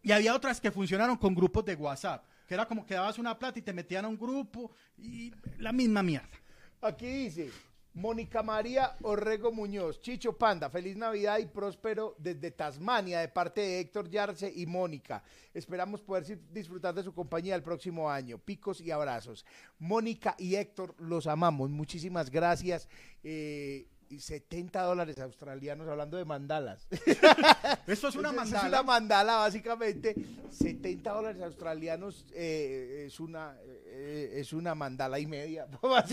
Y 0.03 0.13
había 0.13 0.35
otras 0.35 0.61
que 0.61 0.71
funcionaron 0.71 1.17
con 1.17 1.35
grupos 1.35 1.65
de 1.65 1.75
WhatsApp, 1.75 2.25
que 2.47 2.55
era 2.55 2.67
como 2.67 2.85
que 2.85 2.95
dabas 2.95 3.19
una 3.19 3.39
plata 3.39 3.59
y 3.59 3.63
te 3.63 3.73
metían 3.73 4.05
a 4.05 4.09
un 4.09 4.19
grupo 4.19 4.73
y 4.99 5.33
la 5.59 5.73
misma 5.73 6.03
mierda. 6.03 6.29
Aquí 6.81 7.07
dice, 7.07 7.51
Mónica 7.95 8.43
María 8.43 8.97
Orrego 9.03 9.53
Muñoz, 9.53 10.01
Chicho 10.01 10.39
Panda, 10.39 10.71
feliz 10.71 10.97
Navidad 10.97 11.39
y 11.39 11.47
próspero 11.47 12.17
desde 12.19 12.51
Tasmania 12.51 13.21
de 13.21 13.29
parte 13.29 13.61
de 13.61 13.81
Héctor 13.81 14.09
Yarce 14.09 14.51
y 14.55 14.65
Mónica. 14.65 15.23
Esperamos 15.53 16.01
poder 16.01 16.39
disfrutar 16.51 16.95
de 16.95 17.03
su 17.03 17.13
compañía 17.13 17.55
el 17.55 17.63
próximo 17.63 18.11
año. 18.11 18.39
Picos 18.39 18.81
y 18.81 18.91
abrazos. 18.91 19.45
Mónica 19.79 20.35
y 20.39 20.55
Héctor, 20.55 20.95
los 20.99 21.27
amamos. 21.27 21.69
Muchísimas 21.69 22.31
gracias. 22.31 22.89
Eh, 23.23 23.87
y 24.13 24.21
70 24.21 24.83
dólares 24.83 25.19
australianos 25.19 25.89
hablando 25.89 26.19
de 26.19 26.27
mandalas. 26.27 26.87
Esto 27.87 28.09
es 28.09 28.17
una 28.17 28.31
mandala. 28.31 28.67
Es 28.67 28.69
una 28.69 28.83
mandala, 28.83 29.37
básicamente. 29.37 30.15
70 30.51 31.11
dólares 31.11 31.41
australianos 31.43 32.27
eh, 32.35 33.05
es, 33.07 33.19
una, 33.21 33.57
eh, 33.87 34.33
es 34.35 34.53
una 34.53 34.75
mandala 34.75 35.19
y 35.19 35.27
media. 35.27 35.67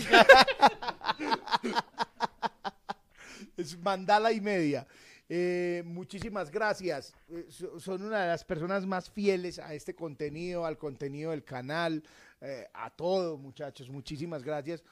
es 3.56 3.78
mandala 3.78 4.32
y 4.32 4.40
media. 4.40 4.86
Eh, 5.28 5.82
muchísimas 5.84 6.50
gracias. 6.50 7.12
Eh, 7.28 7.44
so- 7.50 7.78
son 7.78 8.02
una 8.02 8.22
de 8.22 8.28
las 8.28 8.44
personas 8.44 8.86
más 8.86 9.10
fieles 9.10 9.58
a 9.58 9.74
este 9.74 9.94
contenido, 9.94 10.64
al 10.64 10.78
contenido 10.78 11.32
del 11.32 11.44
canal, 11.44 12.02
eh, 12.40 12.66
a 12.72 12.88
todo, 12.88 13.36
muchachos. 13.36 13.90
Muchísimas 13.90 14.42
gracias. 14.42 14.82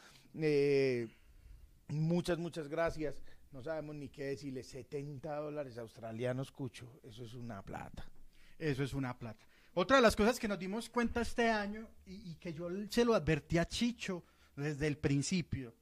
Muchas, 1.89 2.39
muchas 2.39 2.68
gracias. 2.68 3.22
No 3.51 3.62
sabemos 3.62 3.97
ni 3.97 4.09
qué 4.09 4.24
decirle. 4.24 4.62
70 4.62 5.34
dólares 5.36 5.78
australianos, 5.78 6.51
Cucho. 6.53 7.01
Eso 7.03 7.24
es 7.24 7.34
una 7.34 7.62
plata. 7.62 8.07
Eso 8.59 8.82
es 8.82 8.93
una 8.93 9.16
plata. 9.18 9.47
Otra 9.74 9.97
de 9.97 10.03
las 10.03 10.16
cosas 10.16 10.39
que 10.39 10.49
nos 10.49 10.59
dimos 10.59 10.91
cuenta 10.91 11.20
este 11.20 11.49
año 11.49 11.89
y, 12.05 12.32
y 12.32 12.34
que 12.36 12.53
yo 12.53 12.68
se 12.91 13.05
lo 13.05 13.14
advertí 13.14 13.59
a 13.59 13.64
Chicho 13.66 14.24
desde 14.57 14.86
el 14.86 14.99
principio. 14.99 15.72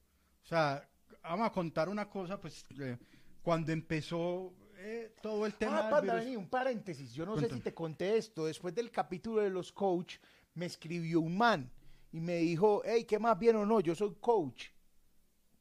O 0.43 0.47
sea, 0.47 0.87
vamos 1.23 1.47
a 1.47 1.51
contar 1.51 1.89
una 1.89 2.07
cosa, 2.09 2.39
pues 2.39 2.63
eh, 2.79 2.97
cuando 3.41 3.71
empezó 3.71 4.53
eh, 4.77 5.13
todo 5.21 5.45
el 5.45 5.55
tema. 5.55 5.87
Ah, 5.87 5.89
Panda, 5.89 6.13
virus- 6.13 6.25
vení, 6.25 6.35
un 6.37 6.47
paréntesis. 6.47 7.11
Yo 7.13 7.25
no 7.25 7.37
sé 7.39 7.49
si 7.49 7.59
te 7.63 7.73
conté 7.73 8.17
esto. 8.17 8.45
Después 8.45 8.73
del 8.75 8.91
capítulo 8.91 9.41
de 9.41 9.49
los 9.49 9.71
coach, 9.71 10.17
me 10.53 10.67
escribió 10.67 11.19
un 11.19 11.35
man 11.37 11.69
y 12.11 12.19
me 12.21 12.37
dijo, 12.37 12.81
hey, 12.85 13.03
¿qué 13.05 13.17
más 13.19 13.37
bien 13.37 13.55
o 13.57 13.65
no? 13.65 13.79
Yo 13.81 13.93
soy 13.95 14.15
coach. 14.21 14.67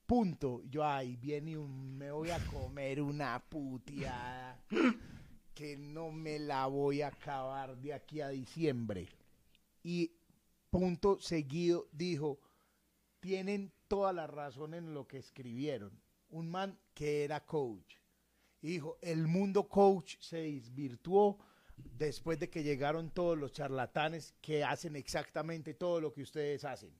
Punto. 0.06 0.62
Yo, 0.70 0.84
ay, 0.84 1.16
viene 1.16 1.58
un, 1.58 1.98
me 1.98 2.12
voy 2.12 2.30
a 2.30 2.38
comer 2.46 3.02
una 3.02 3.42
puteada 3.48 4.60
que 5.54 5.76
no 5.76 6.12
me 6.12 6.38
la 6.38 6.66
voy 6.66 7.02
a 7.02 7.08
acabar 7.08 7.76
de 7.76 7.92
aquí 7.92 8.20
a 8.20 8.28
diciembre. 8.28 9.08
Y 9.82 10.12
punto 10.70 11.18
seguido 11.18 11.88
dijo, 11.92 12.38
tienen 13.20 13.72
toda 13.88 14.12
la 14.12 14.26
razón 14.26 14.74
en 14.74 14.94
lo 14.94 15.08
que 15.08 15.18
escribieron. 15.18 16.00
Un 16.28 16.50
man 16.50 16.78
que 16.94 17.24
era 17.24 17.44
coach. 17.44 17.96
Dijo, 18.60 18.98
el 19.00 19.26
mundo 19.26 19.68
coach 19.68 20.16
se 20.20 20.38
desvirtuó 20.38 21.38
después 21.76 22.38
de 22.38 22.48
que 22.48 22.62
llegaron 22.62 23.10
todos 23.10 23.36
los 23.36 23.52
charlatanes 23.52 24.34
que 24.40 24.62
hacen 24.62 24.96
exactamente 24.96 25.74
todo 25.74 26.00
lo 26.00 26.12
que 26.12 26.22
ustedes 26.22 26.64
hacen. 26.64 26.92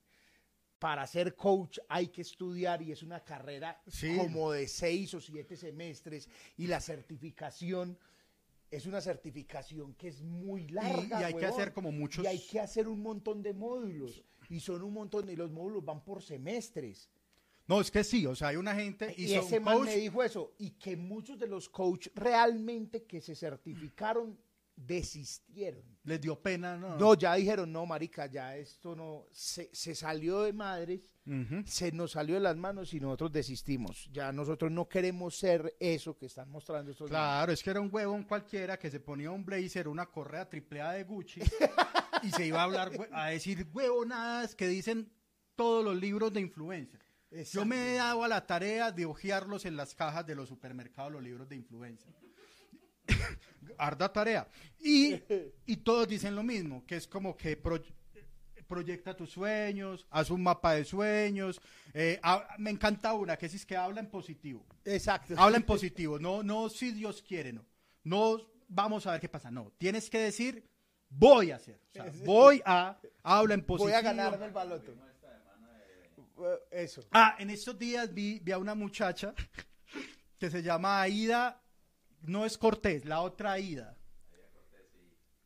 Para 0.79 1.07
ser 1.07 1.35
coach 1.35 1.79
hay 1.89 2.07
que 2.09 2.21
estudiar 2.21 2.81
y 2.83 2.91
es 2.91 3.01
una 3.01 3.23
carrera 3.23 3.81
Sí. 3.87 4.15
como 4.17 4.51
de 4.51 4.67
seis 4.67 5.13
o 5.15 5.19
siete 5.19 5.55
semestres 5.57 6.29
y 6.57 6.67
la 6.67 6.79
certificación 6.79 7.97
es 8.69 8.85
una 8.85 8.99
certificación 9.01 9.93
que 9.95 10.09
es 10.09 10.21
muy 10.21 10.67
larga. 10.67 11.21
y 11.21 11.23
hay 11.23 11.33
que 11.33 11.45
hacer 11.45 11.73
como 11.73 11.91
muchos- 11.91 12.23
Y 12.23 12.27
hay 12.27 12.39
que 12.39 12.59
hacer 12.59 12.87
un 12.87 13.01
montón 13.01 13.41
de 13.41 13.53
módulos. 13.53 14.23
Y 14.49 14.59
son 14.59 14.81
un 14.83 14.93
montón, 14.93 15.29
y 15.29 15.35
los 15.35 15.51
módulos 15.51 15.83
van 15.83 16.03
por 16.03 16.21
semestres. 16.21 17.09
No, 17.67 17.81
es 17.81 17.91
que 17.91 18.03
sí, 18.03 18.25
o 18.25 18.33
sea, 18.35 18.49
hay 18.49 18.55
una 18.57 18.73
gente 18.75 19.13
Y, 19.17 19.25
y, 19.25 19.33
ese 19.35 19.59
man 19.59 19.77
coach, 19.79 19.87
me 19.87 19.95
dijo 19.97 20.23
eso. 20.23 20.53
Y 20.57 20.71
que 20.71 20.95
muchos 20.95 21.37
de 21.39 21.47
los 21.47 21.67
coaches 21.69 22.13
realmente 22.15 23.03
que 23.03 23.19
se 23.19 23.35
certificaron 23.35 24.37
desistieron. 24.77 25.83
Les 26.03 26.21
dio 26.21 26.39
pena, 26.39 26.77
¿no? 26.77 26.97
No, 26.97 27.15
ya 27.15 27.33
dijeron, 27.33 27.71
no, 27.71 27.85
marica, 27.85 28.27
ya 28.27 28.55
esto 28.55 28.95
no, 28.95 29.25
se, 29.31 29.69
se 29.73 29.93
salió 29.93 30.43
de 30.43 30.53
madres, 30.53 31.11
se 31.65 31.91
nos 31.91 32.11
salió 32.11 32.35
de 32.35 32.41
las 32.41 32.55
manos 32.55 32.93
y 32.93 33.01
nosotros 33.01 33.33
desistimos. 33.33 34.09
Ya 34.13 34.31
nosotros 34.31 34.71
no 34.71 34.87
queremos 34.87 35.37
ser 35.37 35.75
eso 35.79 36.15
que 36.15 36.27
están 36.27 36.49
mostrando 36.49 36.91
estos 36.91 37.09
Claro, 37.09 37.51
es 37.51 37.61
que 37.61 37.71
era 37.71 37.81
un 37.81 37.89
huevón 37.91 38.23
cualquiera 38.23 38.79
que 38.79 38.89
se 38.89 39.01
ponía 39.01 39.31
un 39.31 39.43
blazer, 39.43 39.89
una 39.89 40.05
correa 40.05 40.47
triple 40.47 40.79
A 40.79 40.93
de 40.93 41.03
Gucci 41.03 41.41
y 42.23 42.29
se 42.29 42.45
iba 42.45 42.61
a 42.61 42.63
hablar, 42.63 42.91
a 43.11 43.27
decir 43.29 43.67
huevonadas 43.73 44.55
que 44.55 44.67
dicen 44.69 45.11
todos 45.55 45.83
los 45.83 45.97
libros 45.97 46.31
de 46.31 46.39
influencer. 46.39 47.01
Yo 47.51 47.65
me 47.65 47.91
he 47.91 47.95
dado 47.95 48.23
a 48.23 48.27
la 48.29 48.45
tarea 48.45 48.91
de 48.91 49.05
hojearlos 49.05 49.65
en 49.65 49.75
las 49.75 49.93
cajas 49.93 50.25
de 50.25 50.35
los 50.35 50.47
supermercados, 50.47 51.11
los 51.11 51.23
libros 51.23 51.49
de 51.49 51.57
influencer. 51.57 52.13
Arda 53.77 54.11
tarea. 54.11 54.47
Y, 54.79 55.15
y 55.65 55.77
todos 55.77 56.07
dicen 56.07 56.35
lo 56.35 56.43
mismo, 56.43 56.85
que 56.85 56.95
es 56.97 57.07
como 57.07 57.35
que 57.35 57.55
pro- 57.57 57.83
proyecta 58.67 59.15
tus 59.15 59.29
sueños, 59.31 60.05
haz 60.09 60.29
un 60.29 60.43
mapa 60.43 60.73
de 60.73 60.83
sueños. 60.85 61.61
eh, 61.93 62.19
me 62.57 62.69
encanta 62.69 63.13
una, 63.13 63.37
que 63.37 63.45
es 63.45 63.65
que 63.65 63.77
habla 63.77 64.01
en 64.01 64.09
positivo. 64.09 64.65
Exacto. 64.83 65.33
Habla 65.37 65.57
en 65.57 65.63
positivo, 65.65 66.19
no, 66.19 66.43
no 66.43 66.69
si 66.69 66.91
Dios 66.91 67.21
quiere, 67.21 67.53
no. 67.53 67.65
No 68.03 68.37
vamos 68.67 69.05
a 69.07 69.11
ver 69.13 69.21
qué 69.21 69.29
pasa, 69.29 69.49
no. 69.51 69.71
Tienes 69.77 70.09
que 70.09 70.19
decir, 70.19 70.67
voy 71.09 71.51
a 71.51 71.55
hacer. 71.55 71.79
O 71.89 71.93
sea, 71.93 72.05
voy 72.25 72.61
a, 72.65 72.99
habla 73.23 73.53
en 73.53 73.63
positivo. 73.65 73.89
Voy 73.89 73.93
a 73.97 74.01
ganarme 74.01 74.45
el 74.45 74.51
baloto. 74.51 74.93
Eso. 76.69 77.03
Ah, 77.11 77.35
en 77.39 77.49
estos 77.49 77.77
días 77.79 78.13
vi, 78.13 78.39
vi 78.39 78.51
a 78.51 78.57
una 78.59 78.75
muchacha 78.75 79.33
que 80.37 80.51
se 80.51 80.61
llama 80.61 81.01
Aida, 81.01 81.59
no 82.21 82.45
es 82.45 82.57
Cortés, 82.57 83.05
la 83.05 83.21
otra 83.21 83.53
Aida. 83.53 83.97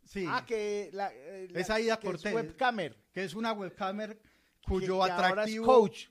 Sí, 0.06 0.26
Ah, 0.28 0.46
que 0.46 0.90
la, 0.94 1.14
eh, 1.14 1.48
la- 1.50 1.60
Es 1.60 1.70
Aida 1.70 1.98
que 2.00 2.08
es 2.08 2.14
Cortés. 2.14 2.34
webcamer. 2.34 2.98
que 3.14 3.24
es 3.24 3.34
una 3.34 3.54
webcamer 3.54 4.20
cuyo 4.66 5.04
que 5.06 5.12
atractivo, 5.12 5.66
coach. 5.66 6.08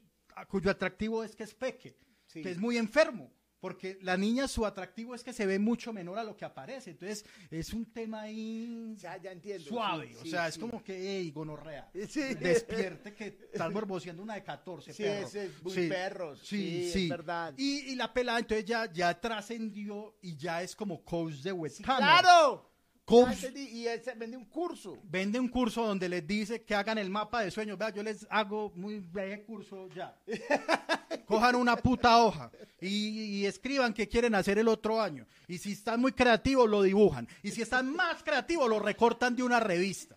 cuyo 0.49 0.71
atractivo 0.71 1.23
es 1.25 1.35
que 1.37 1.45
es 1.45 1.55
peque, 1.55 1.99
Sí. 2.27 2.43
que 2.43 2.51
es 2.51 2.59
muy 2.59 2.77
enfermo. 2.79 3.31
Porque 3.61 3.99
la 4.01 4.17
niña, 4.17 4.49
su 4.49 4.65
atractivo 4.65 5.15
es 5.15 5.23
que 5.23 5.33
se 5.35 5.45
ve 5.45 5.59
mucho 5.59 5.93
menor 5.93 6.19
a 6.19 6.25
lo 6.25 6.35
que 6.37 6.45
aparece. 6.47 6.91
Entonces, 6.93 7.25
es 7.51 7.73
un 7.75 7.85
tema 7.93 8.23
ahí 8.23 8.95
Ya, 8.97 9.17
ya 9.19 9.33
entiendo. 9.33 9.65
suave. 9.69 10.09
sí, 10.09 10.15
o 10.19 10.23
sí, 10.23 10.31
sea, 10.31 10.49
es 10.49 10.57
como 10.59 10.83
que, 10.83 10.97
hey, 10.99 11.31
gonorrea. 11.31 11.91
Despierte 11.95 13.15
que 13.15 13.27
estás 13.53 13.73
borboseando 13.73 14.23
una 14.23 14.35
de 14.35 14.43
14, 14.43 14.93
Sí, 14.93 15.03
perro. 15.03 15.27
es, 15.27 15.35
es 15.35 15.63
muy 15.63 15.73
Sí. 15.75 15.89
perros. 15.89 16.39
Sí, 16.43 16.85
Sí, 16.85 16.91
sí. 16.93 17.03
es 17.05 17.09
verdad. 17.11 17.55
Y, 17.57 17.93
y 17.93 17.95
la 17.97 18.13
pelada 18.13 18.39
entonces 18.39 18.65
ya, 18.65 18.91
ya 18.93 19.21
trascendió 19.21 20.17
y 20.23 20.37
ya 20.37 20.63
es 20.63 20.75
como 20.75 21.05
coach 21.05 21.35
de 21.43 21.53
webcam. 21.53 21.99
¡Claro! 21.99 22.70
Entendí, 23.11 23.69
Y 23.71 23.87
él 23.87 24.01
vende 24.17 24.37
un 24.37 24.45
curso. 24.45 24.99
Vende 25.05 25.41
un 25.41 25.49
curso 25.49 25.87
donde 25.87 26.09
les 26.09 26.27
dice 26.27 26.63
que 26.63 26.75
hagan 26.75 26.99
el 26.99 27.11
mapa 27.11 27.43
de 27.43 27.51
sueños. 27.51 27.77
Vea, 27.77 27.91
yo 27.91 28.03
les 28.03 28.27
hago 28.31 28.73
muy 28.75 29.01
breve 29.01 29.43
curso 29.43 29.89
ya. 29.95 30.17
Cojan 31.27 31.57
una 31.57 31.77
puta 31.77 32.23
hoja 32.23 32.51
y, 32.81 33.41
y 33.41 33.47
escriban 33.47 33.93
qué 33.93 34.09
quieren 34.09 34.35
hacer 34.35 34.59
el 34.59 34.69
otro 34.69 35.01
año. 35.01 35.27
Y 35.49 35.59
si 35.59 35.73
están 35.73 36.01
muy 36.01 36.13
creativos, 36.13 36.69
lo 36.69 36.83
dibujan. 36.83 37.29
Y 37.43 37.51
si 37.51 37.63
están 37.63 37.93
más 37.95 38.23
creativos, 38.23 38.69
lo 38.69 38.79
recortan 38.79 39.35
de 39.37 39.43
una 39.43 39.61
revista. 39.61 40.17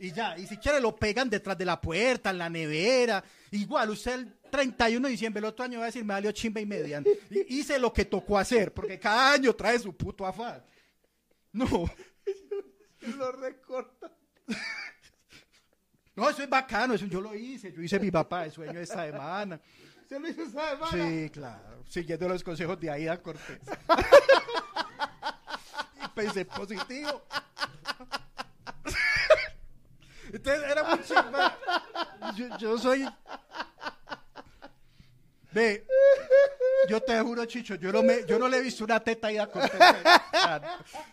Y 0.00 0.12
ya, 0.12 0.38
y 0.38 0.46
si 0.46 0.56
quieren 0.58 0.82
lo 0.82 0.94
pegan 0.94 1.28
detrás 1.28 1.58
de 1.58 1.64
la 1.64 1.80
puerta, 1.80 2.30
en 2.30 2.38
la 2.38 2.48
nevera. 2.48 3.22
Igual, 3.50 3.90
usted 3.90 4.12
el 4.12 4.32
31 4.50 5.08
de 5.08 5.12
diciembre, 5.12 5.40
el 5.40 5.46
otro 5.46 5.64
año 5.64 5.78
va 5.78 5.86
a 5.86 5.86
decir, 5.86 6.04
me 6.04 6.14
valió 6.14 6.30
chimba 6.30 6.60
y 6.60 6.66
media. 6.66 7.02
Hice 7.48 7.78
lo 7.78 7.92
que 7.92 8.04
tocó 8.04 8.38
hacer, 8.38 8.72
porque 8.72 8.98
cada 8.98 9.32
año 9.32 9.52
trae 9.54 9.78
su 9.78 9.92
puto 9.96 10.24
afán. 10.24 10.62
No, 11.52 11.66
Lo 13.16 13.32
recorta. 13.32 14.12
no, 16.14 16.28
eso 16.28 16.42
es 16.42 16.50
bacano, 16.50 16.94
eso 16.94 17.06
yo 17.06 17.20
lo 17.20 17.34
hice. 17.34 17.72
Yo 17.72 17.82
hice 17.82 17.98
mi 17.98 18.10
papá 18.10 18.44
de 18.44 18.50
sueño 18.50 18.78
esta 18.80 19.06
semana. 19.06 19.60
Se 20.08 20.18
lo 20.18 20.28
hizo 20.28 20.42
esa 20.42 20.70
semana. 20.70 20.90
Sí, 20.90 21.30
claro, 21.30 21.84
siguiendo 21.88 22.28
los 22.28 22.42
consejos 22.42 22.78
de 22.80 22.90
Aida 22.90 23.22
Cortés. 23.22 23.60
y 26.04 26.08
pensé 26.14 26.44
positivo. 26.44 27.22
Entonces 30.32 30.70
era 30.70 30.84
muy 30.84 31.02
chimba. 31.02 31.58
Yo, 32.36 32.58
yo 32.58 32.78
soy. 32.78 33.08
Ve, 35.52 35.86
yo 36.88 37.00
te 37.02 37.18
juro, 37.20 37.44
Chicho, 37.46 37.74
yo 37.76 37.90
no, 37.92 38.02
me, 38.02 38.24
yo 38.26 38.38
no 38.38 38.48
le 38.48 38.58
he 38.58 38.60
visto 38.60 38.84
una 38.84 39.00
teta 39.00 39.28
a 39.28 39.30
Aida 39.30 39.46
Cortés. 39.50 39.80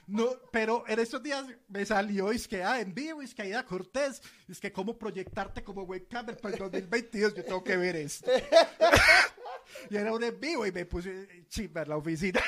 No, 0.07 0.29
pero 0.51 0.83
en 0.88 0.99
estos 0.99 1.23
días 1.23 1.45
me 1.69 1.86
salió, 1.86 2.31
es 2.31 2.47
que 2.47 2.63
ah, 2.63 2.79
en 2.79 2.93
vivo, 2.93 3.21
es 3.21 3.33
que 3.33 3.43
Aida 3.43 3.65
Cortés, 3.65 4.21
es 4.49 4.59
que 4.59 4.71
cómo 4.71 4.97
proyectarte 4.97 5.63
como 5.63 5.83
webcamer 5.83 6.38
para 6.38 6.53
el 6.53 6.59
2022, 6.59 7.33
yo 7.36 7.43
tengo 7.43 7.63
que 7.63 7.77
ver 7.77 7.95
esto. 7.95 8.31
Y 9.89 9.97
era 9.97 10.13
un 10.13 10.23
en 10.23 10.39
vivo 10.39 10.65
y 10.65 10.71
me 10.71 10.86
puse 10.86 11.45
chimba 11.49 11.81
en 11.81 11.89
la 11.89 11.97
oficina. 11.97 12.39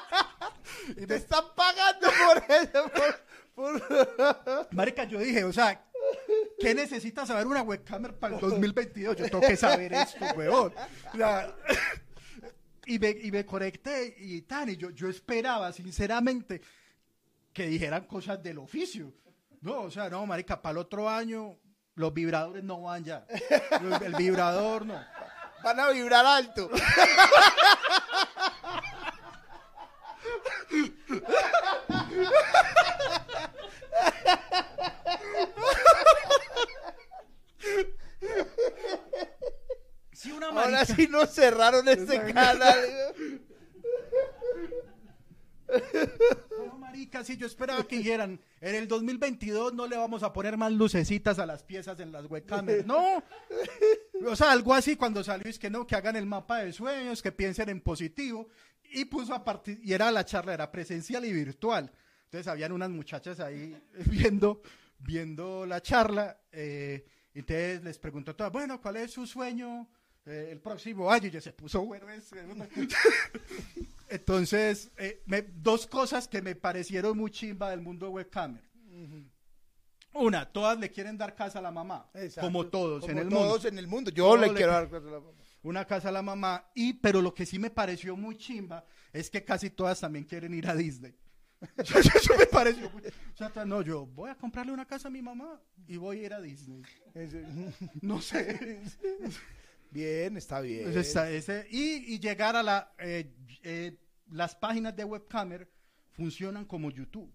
y 0.90 0.94
Te 0.94 1.06
me, 1.06 1.14
están 1.16 1.44
pagando 1.56 2.08
por 2.08 2.44
eso. 2.56 2.90
Por, 3.54 3.88
por- 3.88 4.68
marica, 4.72 5.04
yo 5.04 5.18
dije, 5.18 5.42
o 5.44 5.52
sea, 5.52 5.84
¿qué 6.60 6.74
necesita 6.74 7.26
saber 7.26 7.46
una 7.46 7.62
webcamer 7.62 8.14
para 8.14 8.34
el 8.34 8.40
2022? 8.40 9.16
Yo 9.16 9.24
tengo 9.28 9.40
que 9.40 9.56
saber 9.56 9.92
esto, 9.92 10.24
weón. 10.36 10.72
Y, 12.86 12.98
me, 12.98 13.10
y 13.10 13.30
me 13.30 13.46
conecté 13.46 14.16
y 14.18 14.42
tan, 14.42 14.68
y 14.68 14.76
yo, 14.76 14.90
yo 14.90 15.08
esperaba, 15.08 15.72
sinceramente, 15.72 16.60
que 17.52 17.66
dijeran 17.66 18.04
cosas 18.04 18.42
del 18.42 18.58
oficio. 18.58 19.12
No, 19.60 19.82
o 19.82 19.90
sea, 19.90 20.08
no, 20.08 20.26
marica, 20.26 20.60
para 20.60 20.72
el 20.72 20.78
otro 20.78 21.08
año 21.08 21.56
los 21.94 22.12
vibradores 22.14 22.64
no 22.64 22.82
van 22.82 23.04
ya. 23.04 23.26
El 24.00 24.14
vibrador 24.14 24.86
no. 24.86 25.00
Van 25.62 25.78
a 25.78 25.90
vibrar 25.90 26.24
alto. 26.24 26.70
Si 40.50 40.56
Ahora 40.56 40.84
sí 40.84 41.08
nos 41.08 41.30
cerraron 41.30 41.88
este 41.88 42.32
canal. 42.32 42.78
No, 46.58 46.78
marica, 46.78 47.22
sí, 47.24 47.36
yo 47.36 47.46
esperaba 47.46 47.86
que 47.86 47.98
dijeran, 47.98 48.40
en 48.60 48.74
el 48.74 48.88
2022 48.88 49.72
no 49.74 49.86
le 49.86 49.96
vamos 49.96 50.22
a 50.22 50.32
poner 50.32 50.56
más 50.56 50.72
lucecitas 50.72 51.38
a 51.38 51.46
las 51.46 51.62
piezas 51.62 52.00
en 52.00 52.12
las 52.12 52.26
webcams. 52.26 52.84
No. 52.86 53.22
O 54.26 54.36
sea, 54.36 54.50
algo 54.52 54.74
así 54.74 54.96
cuando 54.96 55.22
salió 55.22 55.48
es 55.48 55.58
que 55.58 55.70
no, 55.70 55.86
que 55.86 55.94
hagan 55.94 56.16
el 56.16 56.26
mapa 56.26 56.58
de 56.58 56.72
sueños, 56.72 57.22
que 57.22 57.32
piensen 57.32 57.68
en 57.68 57.80
positivo. 57.80 58.48
Y 58.92 59.04
puso 59.04 59.32
a 59.32 59.44
partir, 59.44 59.80
y 59.84 59.92
era 59.92 60.10
la 60.10 60.24
charla, 60.24 60.52
era 60.54 60.72
presencial 60.72 61.24
y 61.24 61.32
virtual. 61.32 61.92
Entonces 62.24 62.48
habían 62.48 62.72
unas 62.72 62.90
muchachas 62.90 63.38
ahí 63.38 63.80
viendo, 64.06 64.62
viendo 64.98 65.64
la 65.66 65.80
charla. 65.80 66.40
eh, 66.50 67.06
entonces 67.32 67.84
les 67.84 67.98
preguntó 67.98 68.34
todas, 68.34 68.52
bueno, 68.52 68.80
¿cuál 68.80 68.96
es 68.96 69.12
su 69.12 69.24
sueño 69.26 69.88
eh, 70.26 70.48
el 70.52 70.60
próximo 70.60 71.10
año? 71.10 71.28
Ya 71.28 71.40
se 71.40 71.52
puso 71.52 71.84
bueno. 71.84 72.08
ese, 72.10 72.36
Entonces, 74.08 74.90
eh, 74.96 75.22
me- 75.26 75.42
dos 75.42 75.86
cosas 75.86 76.26
que 76.28 76.42
me 76.42 76.54
parecieron 76.56 77.16
muy 77.16 77.30
chimba 77.30 77.70
del 77.70 77.80
mundo 77.80 78.10
webcamer. 78.10 78.62
Una, 80.12 80.44
todas 80.50 80.78
le 80.78 80.90
quieren 80.90 81.16
dar 81.16 81.36
casa 81.36 81.60
a 81.60 81.62
la 81.62 81.70
mamá, 81.70 82.10
Exacto. 82.14 82.40
como 82.48 82.66
todos 82.66 83.02
Como 83.02 83.12
en 83.12 83.18
el 83.18 83.28
todos 83.28 83.52
mundo. 83.52 83.68
en 83.68 83.78
el 83.78 83.86
mundo. 83.86 84.10
Yo 84.10 84.24
Todos 84.24 84.40
le 84.40 84.46
le- 84.48 84.54
quiero 84.54 84.72
dar 84.72 84.88
cosas 84.88 85.06
a 85.08 85.10
la 85.12 85.20
mamá. 85.20 85.32
Una 85.62 85.84
casa 85.84 86.08
a 86.08 86.12
la 86.12 86.22
mamá. 86.22 86.70
Y, 86.74 86.94
pero 86.94 87.22
lo 87.22 87.32
que 87.32 87.46
sí 87.46 87.58
me 87.60 87.70
pareció 87.70 88.16
muy 88.16 88.36
chimba 88.36 88.84
es 89.12 89.30
que 89.30 89.44
casi 89.44 89.70
todas 89.70 90.00
también 90.00 90.24
quieren 90.24 90.52
ir 90.54 90.66
a 90.68 90.74
Disney. 90.74 91.14
Eso, 91.76 91.98
eso 91.98 92.34
me 92.38 92.46
pareció 92.46 92.90
muy- 92.90 93.02
o 93.04 93.36
sea, 93.36 93.64
no, 93.66 93.82
yo 93.82 94.06
voy 94.06 94.30
a 94.30 94.34
comprarle 94.34 94.72
una 94.72 94.86
casa 94.86 95.08
a 95.08 95.10
mi 95.10 95.20
mamá 95.22 95.60
y 95.86 95.98
voy 95.98 96.20
a 96.20 96.22
ir 96.26 96.32
a 96.34 96.40
Disney. 96.40 96.82
No 98.00 98.20
sé. 98.20 98.80
Bien, 99.90 100.36
está 100.36 100.60
bien. 100.60 100.96
Está 100.96 101.30
ese- 101.30 101.66
y, 101.70 102.14
y 102.14 102.20
llegar 102.20 102.56
a 102.56 102.62
la... 102.62 102.92
eh, 102.98 103.32
eh, 103.62 103.96
las 104.30 104.54
páginas 104.54 104.94
de 104.94 105.04
webcamer 105.04 105.68
funcionan 106.12 106.64
como 106.64 106.90
YouTube. 106.90 107.32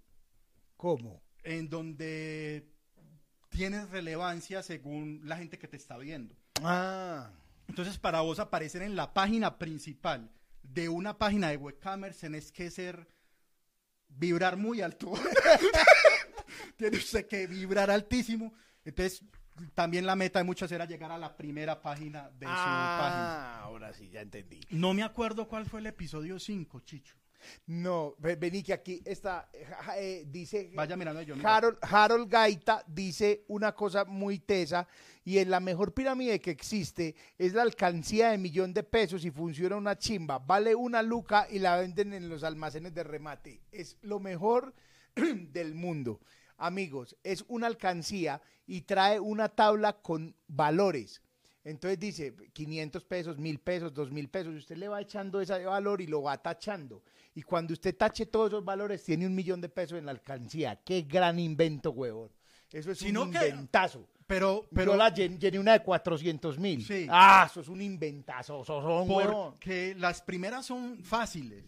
¿Cómo? 0.78 1.24
en 1.44 1.70
donde 1.70 2.68
tienes 3.50 3.88
relevancia 3.92 4.64
según 4.64 5.22
la 5.26 5.38
gente 5.38 5.60
que 5.60 5.68
te 5.68 5.78
está 5.78 5.96
viendo. 5.98 6.36
Ah. 6.64 7.30
Entonces, 7.68 8.00
para 8.00 8.22
vos 8.22 8.40
aparecer 8.40 8.82
en 8.82 8.96
la 8.96 9.14
página 9.14 9.60
principal 9.60 10.32
de 10.64 10.90
una 10.90 11.18
página 11.20 11.50
de 11.50 11.58
webcamers, 11.58 12.18
tenés 12.18 12.52
que 12.52 12.72
ser 12.72 13.08
vibrar 14.08 14.58
muy 14.58 14.82
alto. 14.82 15.14
Tiene 16.78 16.98
usted 16.98 17.28
que 17.28 17.46
vibrar 17.48 17.92
altísimo. 17.92 18.54
Entonces, 18.84 19.22
también 19.74 20.06
la 20.06 20.16
meta 20.16 20.40
de 20.40 20.46
muchas 20.46 20.72
era 20.72 20.86
llegar 20.86 21.12
a 21.12 21.18
la 21.18 21.36
primera 21.36 21.82
página 21.82 22.30
de 22.32 22.46
su 22.46 22.52
página. 22.52 23.56
Ah, 23.58 23.60
ahora 23.64 23.94
sí, 23.94 24.10
ya 24.10 24.22
entendí. 24.22 24.60
No 24.70 24.94
me 24.94 25.04
acuerdo 25.04 25.48
cuál 25.48 25.66
fue 25.66 25.80
el 25.80 25.88
episodio 25.88 26.40
5, 26.40 26.80
Chicho. 26.82 27.16
No, 27.68 28.16
ve- 28.18 28.36
vení 28.38 28.64
que 28.64 28.74
aquí 28.74 29.02
está, 29.06 29.50
eh, 29.54 29.68
eh, 29.98 30.24
dice 30.28 30.72
Vaya 30.74 30.98
mirando 30.98 31.22
yo. 31.22 31.36
Harold, 31.44 31.78
Harold 31.82 32.28
Gaita 32.28 32.84
dice 32.88 33.44
una 33.50 33.74
cosa 33.74 34.04
muy 34.04 34.40
tesa 34.40 34.88
y 35.24 35.38
en 35.38 35.52
la 35.52 35.60
mejor 35.60 35.94
pirámide 35.94 36.40
que 36.42 36.50
existe 36.50 37.16
es 37.38 37.54
la 37.54 37.62
alcancía 37.62 38.32
de 38.32 38.40
millón 38.40 38.74
de 38.74 38.82
pesos 38.82 39.26
y 39.26 39.32
funciona 39.32 39.76
una 39.76 39.96
chimba. 39.96 40.40
Vale 40.40 40.74
una 40.74 41.04
luca 41.04 41.48
y 41.50 41.60
la 41.60 41.78
venden 41.78 42.14
en 42.14 42.30
los 42.30 42.44
almacenes 42.44 42.96
de 42.96 43.04
remate. 43.04 43.62
Es 43.72 43.98
lo 44.02 44.20
mejor 44.20 44.74
del 45.16 45.76
mundo. 45.76 46.20
Amigos, 46.58 47.16
es 47.24 47.44
una 47.48 47.68
alcancía 47.68 48.42
y 48.66 48.82
trae 48.82 49.20
una 49.20 49.50
tabla 49.50 49.94
con 49.94 50.36
valores. 50.48 51.22
Entonces 51.64 52.00
dice 52.00 52.36
500 52.54 53.04
pesos, 53.06 53.38
1000 53.38 53.60
pesos, 53.60 53.94
2000 53.94 54.30
pesos. 54.30 54.54
Y 54.54 54.58
usted 54.58 54.78
le 54.78 54.88
va 54.88 55.02
echando 55.02 55.42
ese 55.42 55.66
valor 55.66 56.00
y 56.02 56.08
lo 56.08 56.22
va 56.22 56.38
tachando. 56.42 57.04
Y 57.34 57.42
cuando 57.42 57.74
usted 57.74 57.96
tache 57.98 58.28
todos 58.28 58.50
esos 58.52 58.64
valores, 58.64 59.04
tiene 59.04 59.26
un 59.26 59.34
millón 59.36 59.60
de 59.62 59.70
pesos 59.70 59.98
en 59.98 60.06
la 60.06 60.12
alcancía. 60.12 60.80
Qué 60.86 61.02
gran 61.02 61.40
invento, 61.40 61.92
huevón. 61.92 62.30
Eso 62.72 62.92
es 62.92 63.00
Sino 63.00 63.24
un 63.24 63.32
que- 63.32 63.38
inventazo. 63.50 64.08
Pero, 64.28 64.62
Pero 64.74 64.92
pero 64.92 64.96
la 64.96 65.14
llen- 65.14 65.38
llené 65.38 65.60
una 65.60 65.74
de 65.74 65.84
400 65.84 66.58
mil. 66.58 66.84
Sí. 66.84 67.06
Ah, 67.12 67.48
eso 67.50 67.62
es 67.62 67.68
un 67.68 67.80
inventazo. 67.82 68.62
Eso 68.64 68.82
son, 68.82 69.10
huevón. 69.10 69.54
las 69.98 70.22
primeras 70.24 70.66
son 70.66 71.04
fáciles. 71.04 71.64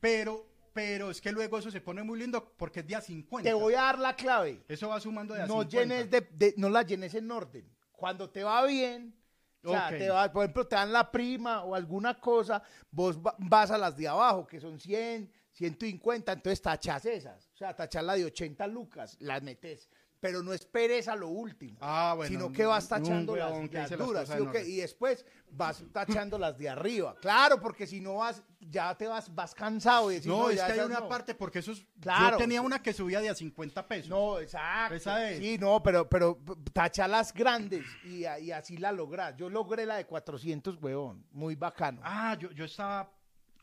Pero, 0.00 0.46
pero 0.72 1.10
es 1.10 1.20
que 1.20 1.32
luego 1.32 1.58
eso 1.58 1.70
se 1.70 1.80
pone 1.80 2.02
muy 2.02 2.18
lindo 2.18 2.52
porque 2.56 2.80
es 2.80 2.86
día 2.86 3.00
50. 3.00 3.48
Te 3.48 3.54
voy 3.54 3.74
a 3.74 3.82
dar 3.82 3.98
la 3.98 4.14
clave. 4.16 4.62
Eso 4.68 4.88
va 4.88 5.00
sumando 5.00 5.34
de 5.34 5.42
a 5.42 5.46
no 5.46 5.60
50. 5.62 5.76
llenes 5.78 6.10
de, 6.10 6.20
de- 6.32 6.54
no 6.56 6.68
la 6.68 6.82
llenes 6.82 7.14
en 7.14 7.30
orden. 7.30 7.68
Cuando 7.92 8.30
te 8.30 8.42
va 8.44 8.64
bien, 8.66 9.14
o 9.62 9.70
sea, 9.72 9.88
te 9.98 10.08
va- 10.10 10.32
por 10.32 10.44
ejemplo, 10.44 10.66
te 10.66 10.76
dan 10.76 10.92
la 10.92 11.10
prima 11.10 11.64
o 11.64 11.74
alguna 11.74 12.18
cosa, 12.20 12.62
vos 12.90 13.18
va- 13.18 13.34
vas 13.38 13.70
a 13.70 13.76
las 13.78 13.96
de 13.96 14.08
abajo, 14.08 14.46
que 14.46 14.58
son 14.60 14.78
100, 14.80 15.30
150, 15.52 16.32
entonces 16.32 16.62
tachas 16.62 17.04
esas. 17.04 17.50
O 17.54 17.56
sea, 17.56 17.74
tachas 17.74 18.02
la 18.04 18.14
de 18.14 18.24
80 18.24 18.66
lucas, 18.66 19.16
las 19.20 19.42
metes. 19.42 19.90
Pero 20.20 20.42
no 20.42 20.52
esperes 20.52 21.08
a 21.08 21.16
lo 21.16 21.28
último. 21.28 21.78
Ah, 21.80 22.12
bueno, 22.14 22.28
sino 22.30 22.52
que 22.52 22.66
vas 22.66 22.86
tachando 22.86 23.34
las, 23.34 23.50
las 23.72 23.90
las. 23.90 24.68
Y 24.68 24.76
después 24.76 25.24
vas 25.50 25.82
tachando 25.92 26.38
las 26.38 26.58
de 26.58 26.68
arriba. 26.68 27.16
Claro, 27.22 27.58
porque 27.58 27.86
si 27.86 28.02
no 28.02 28.16
vas, 28.16 28.42
ya 28.60 28.94
te 28.94 29.06
vas, 29.06 29.34
vas 29.34 29.54
cansado. 29.54 30.10
Y 30.10 30.16
decís, 30.16 30.28
No, 30.28 30.50
es 30.50 30.56
ya 30.56 30.66
que 30.66 30.72
hay 30.74 30.80
una 30.80 31.00
no". 31.00 31.08
parte 31.08 31.34
porque 31.34 31.60
eso 31.60 31.72
es... 31.72 31.86
Claro, 32.00 32.32
yo 32.32 32.36
tenía 32.36 32.60
una 32.60 32.82
que 32.82 32.92
subía 32.92 33.20
de 33.22 33.30
a 33.30 33.34
50 33.34 33.88
pesos. 33.88 34.10
No, 34.10 34.38
exacto. 34.38 34.94
Esa 34.94 35.30
es. 35.30 35.38
Sí, 35.38 35.56
no, 35.58 35.82
pero, 35.82 36.06
pero 36.06 36.38
tacha 36.70 37.08
las 37.08 37.32
grandes 37.32 37.86
y, 38.04 38.26
y 38.26 38.52
así 38.52 38.76
la 38.76 38.92
logras. 38.92 39.34
Yo 39.36 39.48
logré 39.48 39.86
la 39.86 39.96
de 39.96 40.04
400, 40.04 40.76
weón. 40.82 41.24
Muy 41.32 41.54
bacano. 41.54 42.02
Ah, 42.04 42.36
yo, 42.38 42.50
yo 42.50 42.66
estaba 42.66 43.10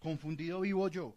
confundido 0.01 0.61
vivo 0.61 0.87
yo. 0.87 1.15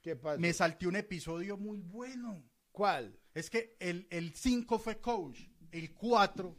¿Qué 0.00 0.16
pasa? 0.16 0.38
Me 0.40 0.52
salté 0.54 0.86
un 0.86 0.96
episodio 0.96 1.58
muy 1.58 1.80
bueno. 1.82 2.42
¿Cuál? 2.72 3.18
Es 3.38 3.50
que 3.50 3.76
el, 3.78 4.06
el 4.10 4.34
5 4.34 4.78
fue 4.80 4.98
coach, 5.00 5.38
el 5.70 5.94
4, 5.94 6.56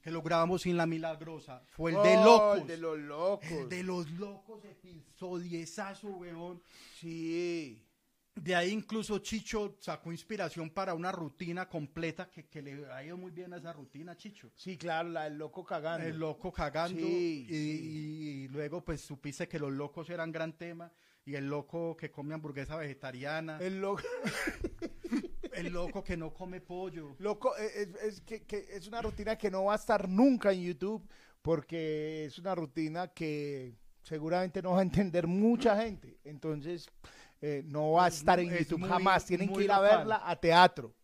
que 0.00 0.10
lo 0.12 0.22
grabamos 0.22 0.62
sin 0.62 0.76
la 0.76 0.86
milagrosa, 0.86 1.64
fue 1.70 1.90
el 1.90 2.02
de 2.02 2.16
Oh, 2.16 2.24
locos. 2.24 2.60
El 2.60 2.66
de 2.68 2.76
los 2.76 2.98
locos. 2.98 3.50
El 3.50 3.68
de 3.68 3.82
los 3.82 4.10
locos, 4.12 4.64
episodiesazo, 4.64 6.08
weón. 6.08 6.62
Sí. 7.00 7.82
De 8.36 8.54
ahí 8.54 8.70
incluso 8.70 9.18
Chicho 9.18 9.76
sacó 9.80 10.10
inspiración 10.12 10.70
para 10.70 10.94
una 10.94 11.12
rutina 11.12 11.68
completa 11.68 12.30
que, 12.30 12.46
que 12.46 12.62
le 12.62 12.86
ha 12.90 13.04
ido 13.04 13.16
muy 13.16 13.30
bien 13.30 13.52
a 13.52 13.58
esa 13.58 13.72
rutina, 13.72 14.16
Chicho. 14.16 14.50
Sí, 14.54 14.78
claro, 14.78 15.08
la 15.10 15.24
del 15.24 15.36
loco 15.38 15.64
cagando. 15.64 16.06
El 16.06 16.18
loco 16.18 16.52
cagando. 16.52 16.98
Sí, 17.00 17.46
y, 17.48 17.52
sí. 17.52 17.80
y 18.44 18.48
luego 18.48 18.82
pues 18.84 19.00
supiste 19.00 19.48
que 19.48 19.58
los 19.58 19.72
locos 19.72 20.08
eran 20.08 20.30
gran 20.30 20.56
tema. 20.56 20.92
Y 21.24 21.34
el 21.36 21.46
loco 21.48 21.96
que 21.96 22.10
come 22.10 22.34
hamburguesa 22.34 22.76
vegetariana. 22.76 23.58
El, 23.60 23.80
El 25.52 25.72
loco. 25.72 26.02
que 26.02 26.16
no 26.16 26.32
come 26.32 26.60
pollo. 26.60 27.14
loco 27.18 27.56
eh, 27.58 27.88
es, 28.02 28.02
es 28.14 28.20
que, 28.22 28.42
que 28.44 28.66
es 28.70 28.86
una 28.88 29.02
rutina 29.02 29.36
que 29.36 29.50
no 29.50 29.64
va 29.64 29.74
a 29.74 29.76
estar 29.76 30.08
nunca 30.08 30.52
en 30.52 30.62
YouTube 30.62 31.06
porque 31.42 32.24
es 32.26 32.38
una 32.38 32.54
rutina 32.54 33.08
que 33.08 33.74
seguramente 34.02 34.62
no 34.62 34.72
va 34.72 34.80
a 34.80 34.82
entender 34.82 35.26
mucha 35.26 35.80
gente. 35.80 36.18
Entonces, 36.24 36.88
eh, 37.40 37.62
no 37.66 37.92
va 37.92 38.04
a 38.06 38.08
Es 38.08 38.16
estar 38.18 38.38
en 38.40 38.52
es 38.52 38.60
YouTube 38.60 38.80
muy- 38.80 38.88
jamás. 38.88 39.24
Tienen 39.26 39.52
que 39.52 39.64
ir 39.64 39.72
a 39.72 39.80
verla 39.80 40.22
a 40.24 40.36
teatro. 40.36 40.94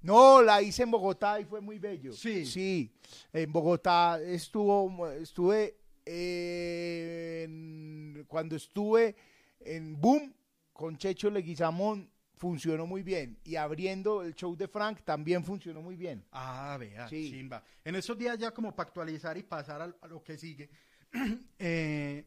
No, 0.00 0.42
la 0.42 0.62
hice 0.62 0.84
en 0.84 0.90
Bogotá 0.92 1.40
y 1.40 1.44
fue 1.44 1.60
muy 1.60 1.78
bello. 1.78 2.12
Sí. 2.12 2.46
Sí, 2.46 2.92
en 3.32 3.50
Bogotá 3.52 4.20
estuvo, 4.22 5.08
estuve 5.10 5.76
eh, 6.06 7.42
en- 7.44 8.24
cuando 8.28 8.56
estuve 8.56 9.16
en 9.60 10.00
Boom 10.00 10.32
con 10.72 10.96
Checho 10.96 11.30
Leguizamón 11.30 12.08
funcionó 12.38 12.86
muy 12.86 13.02
bien 13.02 13.38
y 13.44 13.56
abriendo 13.56 14.22
el 14.22 14.34
show 14.34 14.56
de 14.56 14.68
Frank 14.68 15.00
también 15.04 15.44
funcionó 15.44 15.82
muy 15.82 15.96
bien. 15.96 16.24
Ah, 16.32 16.76
vea, 16.78 17.08
Sí. 17.08 17.30
chimba. 17.30 17.62
En 17.84 17.94
esos 17.96 18.16
días 18.16 18.38
ya 18.38 18.52
como 18.52 18.74
para 18.74 18.88
actualizar 18.88 19.36
y 19.36 19.42
pasar 19.42 19.82
a, 19.82 20.06
lo 20.06 20.22
que 20.22 20.38
sigue, 20.38 20.70
eh, 21.58 22.26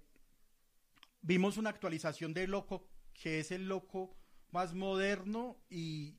vimos 1.22 1.58
una 1.58 1.70
actualización 1.70 2.34
de 2.34 2.48
Loco, 2.48 2.88
que 3.14 3.40
es 3.40 3.52
el 3.52 3.68
Loco 3.68 4.16
más 4.52 4.74
moderno 4.74 5.58
y, 5.70 6.18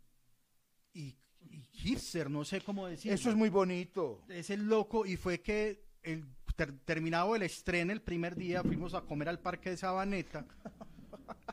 y, 0.95 1.15
y 1.41 1.63
hipster, 1.73 2.31
no 2.31 2.45
sé 2.45 2.61
cómo 2.61 2.87
decirlo. 2.87 3.15
Eso 3.15 3.31
es 3.31 3.37
muy 3.37 3.49
bonito. 3.51 4.23
Es 4.29 4.51
el 4.51 4.65
Loco 4.67 5.05
y 5.07 5.17
fue 5.17 5.41
que 5.41 5.85
el, 6.03 6.25
ter- 6.57 6.79
terminado 6.81 7.35
el 7.37 7.43
estreno, 7.43 7.93
el 7.93 8.01
primer 8.03 8.37
día, 8.37 8.63
fuimos 8.63 8.95
a 8.95 9.03
comer 9.03 9.29
al 9.29 9.39
parque 9.41 9.71
de 9.71 9.77
Sabaneta 9.77 10.47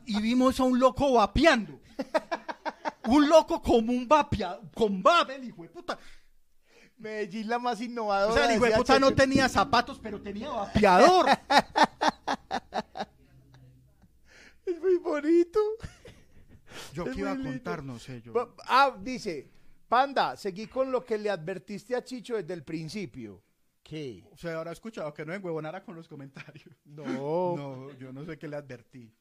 y 0.06 0.20
vimos 0.20 0.58
a 0.60 0.64
un 0.64 0.78
loco 0.78 1.12
vapeando. 1.14 1.80
Un 3.08 3.28
loco 3.28 3.60
como 3.62 3.92
un 3.92 4.06
vapea, 4.06 4.58
con 4.74 5.02
vape, 5.02 5.34
el 5.36 5.44
hijo 5.44 5.62
de 5.62 5.68
puta. 5.68 5.98
Medellín 6.98 7.48
la 7.48 7.58
más 7.58 7.80
innovadora. 7.80 8.32
O 8.32 8.36
sea, 8.36 8.46
el 8.50 8.56
hijo 8.56 8.66
de 8.66 8.72
puta 8.76 8.98
no 8.98 9.12
tenía 9.14 9.48
zapatos, 9.48 9.98
pero 9.98 10.20
tenía 10.20 10.50
vapeador. 10.50 11.26
Es 14.66 14.80
muy 14.80 14.96
bonito. 14.98 15.58
Yo 16.92 17.04
Es 17.06 17.14
que 17.14 17.20
iba 17.20 17.32
a 17.32 17.36
contar, 17.36 17.82
no 17.82 17.98
sé, 17.98 18.20
yo. 18.22 18.32
Pa- 18.32 18.48
Ah, 18.66 18.96
dice, 19.00 19.50
Panda, 19.88 20.36
seguí 20.36 20.66
con 20.66 20.92
lo 20.92 21.04
que 21.04 21.18
le 21.18 21.30
advertiste 21.30 21.96
a 21.96 22.04
Chicho 22.04 22.36
desde 22.36 22.54
el 22.54 22.62
principio. 22.62 23.42
¿Qué? 23.82 24.24
O 24.30 24.36
sea, 24.36 24.56
ahora 24.56 24.70
he 24.70 24.74
escuchado 24.74 25.12
que 25.12 25.24
no 25.24 25.32
enhuevonara 25.34 25.82
con 25.82 25.96
los 25.96 26.06
comentarios. 26.06 26.76
No. 26.84 27.56
No, 27.56 27.90
yo 27.98 28.12
no 28.12 28.24
sé 28.24 28.38
qué 28.38 28.46
le 28.46 28.56
advertí. 28.56 29.12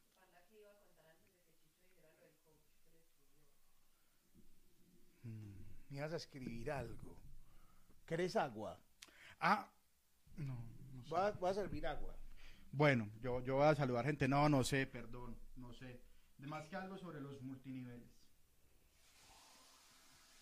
Ibas 5.99 6.13
a 6.13 6.15
escribir 6.15 6.71
algo. 6.71 7.13
¿Querés 8.05 8.37
agua? 8.37 8.79
Ah, 9.37 9.69
no, 10.37 10.55
no 10.93 11.03
sé. 11.03 11.13
A, 11.13 11.53
servir 11.53 11.85
agua. 11.85 12.15
Bueno, 12.71 13.09
yo, 13.21 13.41
yo 13.41 13.55
voy 13.55 13.65
a 13.65 13.75
saludar 13.75 14.05
gente. 14.05 14.25
No, 14.25 14.47
no 14.47 14.63
sé, 14.63 14.87
perdón, 14.87 15.37
no 15.57 15.73
sé. 15.73 15.99
De 16.37 16.47
más 16.47 16.65
que 16.67 16.77
algo 16.77 16.97
sobre 16.97 17.19
los 17.19 17.41
multiniveles. 17.41 18.07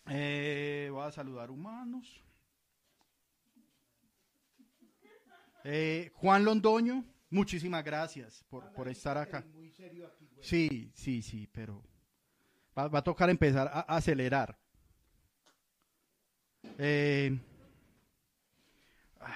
Eh, 0.06 0.90
voy 0.92 1.04
a 1.04 1.10
saludar 1.10 1.50
humanos. 1.50 2.22
Eh, 5.64 6.12
Juan 6.14 6.44
Londoño, 6.44 7.04
muchísimas 7.30 7.82
gracias 7.82 8.44
por, 8.48 8.72
por 8.74 8.86
estar 8.86 9.18
acá. 9.18 9.44
Muy 9.54 9.72
serio 9.72 10.06
aquí. 10.06 10.28
Sí, 10.40 10.92
sí, 10.94 11.20
sí, 11.20 11.48
pero 11.48 11.82
va, 12.78 12.86
va 12.86 13.00
a 13.00 13.02
tocar 13.02 13.28
empezar 13.28 13.66
a, 13.66 13.80
a 13.80 13.96
acelerar. 13.96 14.56
Eh, 16.78 17.38
ah, 19.20 19.34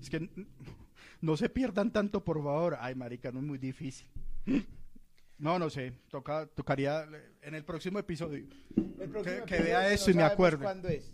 es 0.00 0.10
que 0.10 0.28
no 1.20 1.36
se 1.36 1.48
pierdan 1.48 1.92
tanto, 1.92 2.24
por 2.24 2.42
favor. 2.42 2.76
Ay, 2.80 2.94
marica, 2.94 3.30
no 3.32 3.40
es 3.40 3.44
muy 3.46 3.58
difícil. 3.58 4.06
No, 5.38 5.58
no 5.58 5.70
sé. 5.70 5.92
Toca, 6.10 6.46
tocaría 6.46 7.04
eh, 7.04 7.32
en 7.42 7.54
el 7.54 7.64
próximo 7.64 7.98
episodio. 7.98 8.46
El 8.98 9.08
próximo 9.10 9.44
Que- 9.46 9.60
vea 9.60 9.82
no 9.82 9.88
eso 9.88 10.10
y 10.10 10.14
me 10.14 10.22
acuerde. 10.22 10.62
¿Cuándo 10.62 10.88
es? 10.88 11.12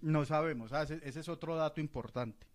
No 0.00 0.24
sabemos. 0.24 0.72
ah, 0.72 0.82
ese, 0.82 1.00
ese 1.02 1.20
es 1.20 1.28
otro 1.28 1.56
dato 1.56 1.80
importante. 1.80 2.46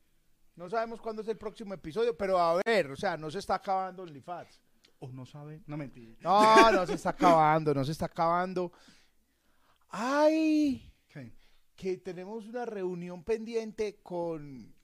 No 0.56 0.70
sabemos 0.70 1.02
cuándo 1.02 1.22
es 1.22 1.28
el 1.30 1.38
próximo 1.38 1.74
episodio, 1.74 2.16
pero 2.18 2.38
a 2.38 2.62
ver, 2.66 2.92
o 2.92 2.96
sea, 2.96 3.16
no 3.18 3.32
se 3.32 3.40
está 3.40 3.56
acabando 3.56 4.04
OnlyFans. 4.04 4.62
¿O 5.00 5.08
no 5.12 5.26
sabe? 5.26 5.62
No 5.66 5.78
mentira. 5.78 6.16
No, 6.20 6.72
no 6.72 6.86
se 6.86 6.96
está 6.96 7.12
acabando, 7.12 7.74
no 7.74 7.86
se 7.86 7.94
está 7.94 8.06
acabando. 8.08 8.72
Ay. 9.90 10.89
Que 11.80 11.96
tenemos 11.96 12.46
una 12.46 12.66
reunión 12.66 13.24
pendiente 13.24 14.02
con, 14.04 14.76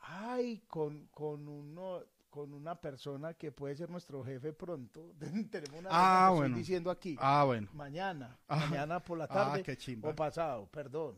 ay, 0.00 0.62
con, 0.66 1.08
con 1.08 1.46
uno, 1.46 2.00
con 2.30 2.54
una 2.54 2.74
persona 2.80 3.34
que 3.34 3.52
puede 3.52 3.76
ser 3.76 3.90
nuestro 3.90 4.24
jefe 4.24 4.54
pronto. 4.54 5.12
tenemos 5.50 5.78
una 5.80 5.90
Ah, 5.92 6.28
estoy 6.28 6.38
bueno. 6.38 6.56
diciendo 6.56 6.90
aquí. 6.90 7.16
Ah, 7.20 7.44
bueno. 7.44 7.68
Mañana, 7.74 8.38
Ah. 8.48 8.56
mañana 8.70 8.98
por 9.04 9.18
la 9.18 9.24
Ah, 9.24 9.28
tarde 9.28 9.62
qué 9.62 9.76
chimba. 9.76 10.08
o 10.08 10.16
pasado, 10.16 10.66
perdón. 10.70 11.16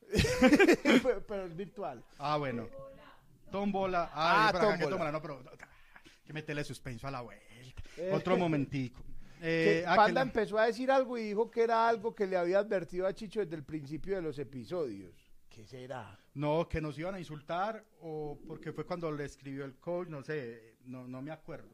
pero, 0.00 1.22
pero 1.28 1.44
es 1.44 1.54
virtual. 1.54 2.02
Ah, 2.18 2.38
bueno. 2.38 2.66
Tómbola. 3.50 4.10
Ah, 4.14 4.48
Ah, 4.48 4.52
para 4.52 4.68
acá 4.68 4.78
que 4.78 4.84
tómbola. 4.84 5.10
tómbola. 5.10 5.12
No, 5.12 5.20
pero 5.20 5.58
que 6.24 6.32
meterle 6.32 6.64
suspenso 6.64 7.06
a 7.06 7.10
la 7.10 7.20
vuelta. 7.20 7.44
Eh. 7.98 8.10
Otro 8.14 8.38
momentico. 8.38 9.02
Que 9.40 9.78
Eh, 9.80 9.84
ah, 9.86 9.92
que 9.92 9.96
Panda 9.96 10.12
la- 10.20 10.22
empezó 10.22 10.58
a 10.58 10.66
decir 10.66 10.90
algo 10.90 11.16
y 11.16 11.22
dijo 11.24 11.50
que 11.50 11.62
era 11.62 11.88
algo 11.88 12.14
que 12.14 12.26
le 12.26 12.36
había 12.36 12.58
advertido 12.58 13.06
a 13.06 13.14
Chicho 13.14 13.40
desde 13.40 13.56
el 13.56 13.64
principio 13.64 14.16
de 14.16 14.22
los 14.22 14.38
episodios. 14.38 15.14
¿Qué 15.48 15.66
será? 15.66 16.18
No, 16.34 16.68
que 16.68 16.80
nos 16.80 16.98
iban 16.98 17.14
a 17.14 17.18
insultar 17.18 17.84
o 18.02 18.38
porque 18.46 18.72
fue 18.72 18.84
cuando 18.86 19.10
le 19.10 19.24
escribió 19.24 19.64
el 19.64 19.76
coach, 19.78 20.08
no 20.08 20.22
sé, 20.22 20.76
no, 20.84 21.08
no 21.08 21.22
me 21.22 21.30
acuerdo. 21.32 21.70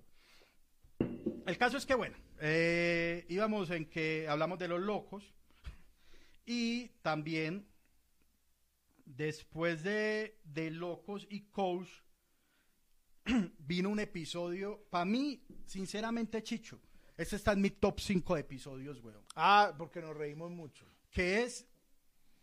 El 1.46 1.58
caso 1.58 1.76
es 1.76 1.84
que, 1.84 1.94
bueno, 1.94 2.16
eh, 2.40 3.24
íbamos 3.28 3.70
en 3.70 3.86
que 3.90 4.26
hablamos 4.28 4.58
de 4.58 4.68
los 4.68 4.80
locos 4.80 5.34
y 6.46 6.88
también 7.02 7.66
después 9.04 9.82
de, 9.82 10.38
de 10.44 10.70
locos 10.70 11.26
y 11.30 11.42
coach 11.50 11.88
vino 13.58 13.90
un 13.90 14.00
episodio, 14.00 14.86
para 14.90 15.04
mí, 15.04 15.44
sinceramente, 15.66 16.42
Chicho, 16.42 16.80
este 17.16 17.36
está 17.36 17.52
en 17.52 17.60
mi 17.62 17.70
top 17.70 18.00
5 18.00 18.34
de 18.34 18.40
episodios, 18.42 19.02
weón 19.02 19.22
Ah, 19.34 19.74
porque 19.76 20.00
nos 20.00 20.16
reímos 20.16 20.50
mucho. 20.50 20.84
que 21.10 21.42
es 21.44 21.66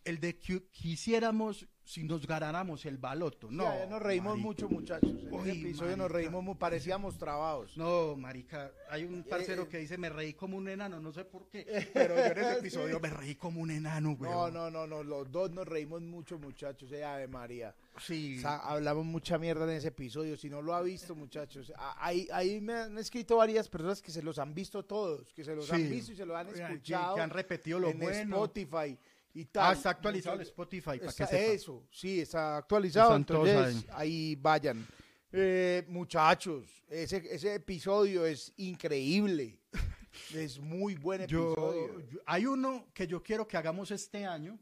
el 0.05 0.19
de 0.19 0.37
que 0.37 0.63
quisiéramos 0.71 1.67
si 1.85 2.01
nos 2.05 2.25
ganáramos 2.25 2.85
el 2.85 2.97
baloto. 2.97 3.51
No, 3.51 3.65
ya 3.65 3.85
nos 3.87 4.01
reímos 4.01 4.33
marica. 4.37 4.47
mucho, 4.47 4.69
muchachos. 4.69 5.09
En 5.09 5.33
ese 5.41 5.51
episodio 5.51 5.97
nos 5.97 6.09
marica. 6.09 6.17
reímos, 6.17 6.41
mu- 6.41 6.57
parecíamos 6.57 7.17
trabados. 7.17 7.75
No, 7.77 8.15
marica, 8.15 8.71
hay 8.89 9.03
un 9.03 9.21
parcero 9.23 9.63
eh. 9.63 9.67
que 9.67 9.79
dice 9.79 9.97
me 9.97 10.09
reí 10.09 10.33
como 10.33 10.55
un 10.55 10.69
enano, 10.69 11.01
no 11.01 11.11
sé 11.11 11.25
por 11.25 11.49
qué, 11.49 11.65
pero 11.93 12.15
yo 12.15 12.23
en 12.23 12.37
ese 12.37 12.53
episodio 12.59 13.01
me 13.01 13.09
reí 13.09 13.35
como 13.35 13.59
un 13.59 13.69
enano, 13.69 14.15
güey. 14.15 14.31
No, 14.31 14.49
no, 14.49 14.71
no, 14.71 14.87
no, 14.87 15.03
los 15.03 15.29
dos 15.29 15.51
nos 15.51 15.67
reímos 15.67 16.01
mucho, 16.01 16.39
muchachos. 16.39 16.89
Eh, 16.93 17.03
Ave 17.03 17.27
María. 17.27 17.75
Sí. 17.99 18.37
O 18.37 18.41
sea, 18.41 18.57
hablamos 18.59 19.03
mucha 19.05 19.37
mierda 19.37 19.65
en 19.65 19.71
ese 19.77 19.89
episodio. 19.89 20.37
Si 20.37 20.49
no 20.49 20.61
lo 20.61 20.73
ha 20.75 20.81
visto, 20.81 21.15
muchachos, 21.15 21.73
ahí, 21.97 22.29
ahí 22.31 22.61
me 22.61 22.75
han 22.75 22.97
escrito 22.97 23.35
varias 23.35 23.67
personas 23.67 24.01
que 24.01 24.11
se 24.11 24.23
los 24.23 24.39
han 24.39 24.53
visto 24.53 24.83
todos, 24.85 25.33
que 25.33 25.43
se 25.43 25.53
los 25.53 25.65
Sí. 25.65 25.75
han 25.75 25.89
visto 25.89 26.13
y 26.13 26.15
se 26.15 26.25
lo 26.25 26.37
han 26.37 26.47
escuchado. 26.47 27.15
que 27.15 27.21
han 27.21 27.29
repetido 27.29 27.77
lo 27.79 27.89
en 27.89 27.99
bueno. 27.99 28.45
Spotify 28.45 28.97
y 29.33 29.45
tal. 29.45 29.71
Ah, 29.71 29.73
está 29.73 29.89
actualizado 29.91 30.35
el 30.35 30.41
Spotify, 30.43 30.83
para 30.85 30.99
que 30.99 31.05
Está- 31.07 31.27
sepa. 31.27 31.43
eso, 31.53 31.87
sí, 31.91 32.21
está 32.21 32.57
actualizado. 32.57 33.15
Entonces, 33.15 33.85
ahí 33.91 34.35
vayan. 34.35 34.85
Eh, 35.31 35.83
muchachos, 35.87 36.83
ese, 36.89 37.17
ese 37.33 37.55
episodio 37.55 38.25
es 38.25 38.53
increíble. 38.57 39.59
Es 40.31 40.59
muy 40.59 40.93
buen 40.93 41.25
Yo, 41.25 41.53
episodio. 41.53 41.99
yo- 42.11 42.19
hay 42.27 42.45
uno 42.45 42.85
que 42.93 43.07
yo 43.07 43.23
quiero 43.23 43.47
que 43.47 43.57
hagamos 43.57 43.89
este 43.89 44.27
año, 44.27 44.59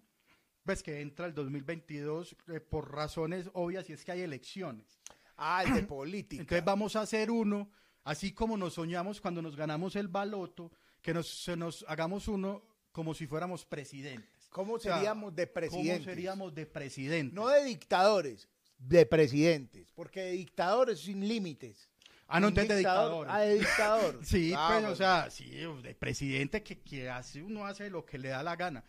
pues 0.64 0.82
que 0.82 1.02
entra 1.02 1.26
el 1.26 1.34
2022 1.34 2.38
eh, 2.48 2.62
por 2.62 2.90
razones 2.90 3.50
obvias 3.52 3.90
y 3.90 3.94
es 3.94 4.06
que 4.06 4.14
hay 4.14 4.22
elecciones. 4.22 5.02
Ah, 5.36 5.64
el 5.66 5.74
de 5.74 5.84
política. 5.88 6.42
Entonces 6.42 6.64
vamos 6.64 6.96
a 6.96 7.02
hacer 7.02 7.30
uno, 7.32 7.70
así 8.06 8.32
como 8.32 8.56
nos 8.56 8.76
soñamos 8.76 9.20
cuando 9.20 9.42
nos 9.42 9.58
ganamos 9.58 9.98
el 9.98 10.08
baloto, 10.08 10.72
que 11.02 11.14
nos, 11.14 11.28
se 11.28 11.58
nos 11.58 11.84
hagamos 11.90 12.30
uno 12.30 12.64
como 12.94 13.14
si 13.14 13.28
fuéramos 13.28 13.66
presidentes. 13.66 14.41
¿Cómo 14.52 14.74
O 14.74 14.80
sea, 14.80 14.96
seríamos 14.96 15.36
de 15.36 15.48
presidentes? 15.48 15.94
¿Cómo 16.00 16.06
seríamos 16.06 16.54
de 16.54 16.66
presidentes? 16.68 17.34
No 17.34 17.48
de 17.48 17.64
dictadores, 17.64 18.48
de 18.78 19.06
presidentes. 19.06 19.92
Porque 19.94 20.22
de 20.22 20.32
dictadores 20.34 21.00
sin 21.00 21.28
límites. 21.28 21.90
ah, 22.28 22.40
no, 22.40 22.50
entonces 22.50 22.76
de 22.76 22.82
dictador- 22.84 23.26
dictador. 23.26 23.28
Ah, 23.30 23.40
de 23.42 23.54
dictador. 23.60 24.20
Sí, 24.26 24.54
Ah, 24.56 24.68
pues, 24.70 24.80
bueno. 24.82 24.94
o 24.94 24.96
sea, 24.96 25.30
sí, 25.30 25.50
de 25.84 25.96
presidente 25.96 26.62
que, 26.64 26.82
que 26.82 27.10
hace, 27.10 27.42
uno 27.42 27.66
hace 27.66 27.90
lo 27.90 28.06
que 28.06 28.18
le 28.18 28.30
da 28.30 28.44
la 28.44 28.56
gana. 28.56 28.84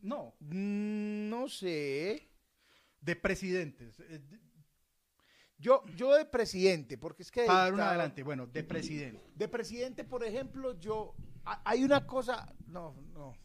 No, 0.00 0.34
Mm, 0.40 1.28
No 1.28 1.48
sé. 1.48 2.28
de 3.00 3.16
presidentes. 3.16 3.98
eh, 4.00 4.20
Yo, 5.58 5.84
yo 5.96 6.14
de 6.14 6.24
presidente, 6.24 6.96
porque 6.96 7.22
es 7.22 7.30
que... 7.30 7.44
Para 7.44 7.64
dar 7.64 7.72
un 7.72 7.78
dictador- 7.80 7.88
adelante, 7.88 8.22
bueno, 8.22 8.46
de 8.46 8.62
presidente. 8.64 9.20
De 9.34 9.48
presidente, 9.48 10.04
por 10.04 10.24
ejemplo, 10.24 10.78
yo... 10.78 11.14
ha- 11.44 11.60
Hay 11.64 11.84
una 11.84 12.06
cosa... 12.06 12.50
No, 12.66 12.94
no. 13.12 13.36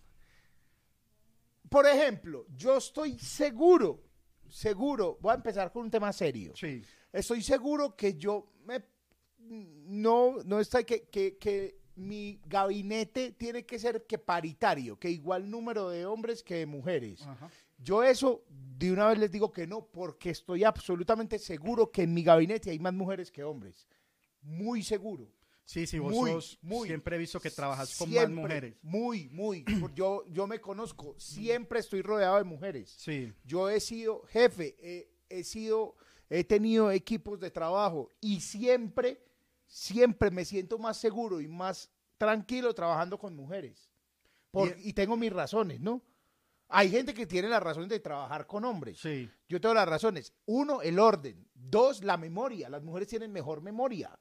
Por 1.70 1.86
ejemplo, 1.88 2.46
yo 2.56 2.78
estoy 2.78 3.18
seguro, 3.20 4.04
seguro, 4.50 5.18
voy 5.22 5.32
a 5.32 5.36
empezar 5.36 5.72
con 5.72 5.84
un 5.84 5.92
tema 5.92 6.12
serio. 6.14 6.54
Sí. 6.56 6.82
Estoy 7.12 7.42
seguro 7.42 7.96
que 7.96 8.16
yo 8.16 8.52
me... 8.66 8.84
No, 9.38 10.38
no 10.44 10.60
está 10.60 10.84
que, 10.84 11.04
que, 11.04 11.38
que 11.38 11.80
mi 11.96 12.42
gabinete 12.46 13.32
tiene 13.32 13.66
que 13.66 13.78
ser 13.80 14.06
que 14.06 14.18
paritario, 14.18 14.98
que 14.98 15.10
igual 15.10 15.50
número 15.50 15.90
de 15.90 16.06
hombres 16.06 16.42
que 16.44 16.56
de 16.56 16.66
mujeres. 16.66 17.22
Ajá. 17.22 17.50
Yo 17.78 18.04
eso 18.04 18.44
de 18.50 18.92
una 18.92 19.08
vez 19.08 19.18
les 19.20 19.32
digo 19.32 19.52
que 19.52 19.68
no, 19.68 19.86
porque 19.86 20.30
estoy 20.30 20.64
absolutamente 20.64 21.40
seguro 21.40 21.92
que 21.92 22.04
en 22.04 22.14
mi 22.14 22.24
gabinete 22.24 22.72
hay 22.72 22.80
más 22.80 22.94
mujeres 22.94 23.32
que 23.32 23.44
hombres. 23.44 23.88
Muy 24.42 24.82
seguro. 24.84 25.32
Sí, 25.66 25.88
sí, 25.88 25.98
vos 25.98 26.14
Muy, 26.14 26.32
sos- 26.32 26.60
muy. 26.62 26.88
siempre 26.88 27.16
he 27.16 27.20
visto 27.20 27.40
que 27.40 27.50
trabajas 27.50 27.98
con 27.98 28.08
Siempre, 28.08 28.28
más 28.36 28.44
mujeres. 28.44 28.76
Muy, 28.84 29.30
muy. 29.30 29.66
Yo, 29.96 30.24
yo 30.30 30.46
me 30.46 30.62
conozco, 30.62 31.16
siempre 31.18 31.80
estoy 31.80 32.02
rodeado 32.04 32.38
de 32.38 32.44
mujeres. 32.44 32.94
Sí. 32.98 33.34
Yo 33.44 33.68
he 33.70 33.80
sido 33.80 34.22
jefe, 34.28 34.76
he, 34.80 35.10
he 35.28 35.44
sido, 35.44 35.96
he 36.30 36.44
tenido 36.44 36.92
equipos 36.92 37.40
de 37.40 37.50
trabajo 37.50 38.12
y 38.22 38.42
siempre, 38.42 39.20
siempre 39.66 40.30
me 40.30 40.46
siento 40.46 40.78
más 40.78 40.98
seguro 40.98 41.42
y 41.42 41.48
más 41.48 41.90
tranquilo 42.20 42.74
trabajando 42.76 43.18
con 43.18 43.36
mujeres. 43.36 43.90
Por- 44.52 44.76
y 44.80 44.94
tengo 44.94 45.18
mis 45.18 45.34
razones, 45.34 45.82
¿no? 45.82 46.02
Hay 46.68 46.90
gente 46.92 47.14
que 47.14 47.26
tiene 47.26 47.48
las 47.50 47.62
razones 47.62 47.90
de 47.90 48.00
trabajar 48.00 48.46
con 48.48 48.66
hombres. 48.66 49.00
Sí. 49.00 49.30
Yo 49.50 49.60
tengo 49.60 49.74
las 49.76 49.88
razones. 49.90 50.32
Uno, 50.46 50.82
el 50.82 50.98
orden. 51.00 51.48
Dos, 51.54 52.04
la 52.04 52.18
memoria. 52.18 52.70
Las 52.70 52.82
mujeres 52.84 53.08
tienen 53.08 53.32
mejor 53.32 53.62
memoria. 53.62 54.18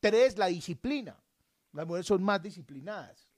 Tres, 0.00 0.38
la 0.38 0.46
disciplina. 0.46 1.16
Las 1.72 1.86
mujeres 1.86 2.06
son 2.06 2.22
más 2.22 2.42
disciplinadas. 2.42 3.28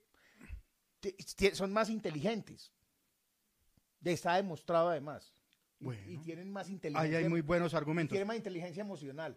Son 1.54 1.72
más 1.72 1.88
inteligentes. 1.88 2.72
Está 4.04 4.36
demostrado 4.36 4.88
además. 4.90 5.32
Y- 5.78 5.84
Bueno. 5.84 6.02
Y, 6.10 6.18
tienen 6.18 6.50
más 6.50 6.66
Ahí 6.66 6.74
inteligencia. 6.74 7.18
hay 7.18 7.28
muy 7.28 7.40
buenos 7.40 7.72
argumentos. 7.74 8.12
tienen 8.12 8.26
más 8.28 8.36
inteligencia 8.36 8.82
emocional. 8.82 9.36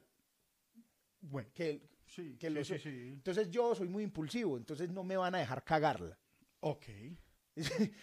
Bueno. 1.21 1.49
Que, 1.53 1.81
Sí, 2.05 2.35
que 2.37 2.47
sí, 2.49 2.53
los- 2.53 2.67
sí, 2.67 2.77
sí. 2.79 2.89
Entonces 3.13 3.49
yo 3.49 3.73
soy 3.73 3.87
muy 3.87 4.03
impulsivo. 4.03 4.57
Entonces 4.57 4.89
no 4.89 5.03
me 5.03 5.15
van 5.17 5.33
a 5.35 5.39
dejar 5.39 5.63
cagarla. 5.63 6.17
Ok. 6.59 6.85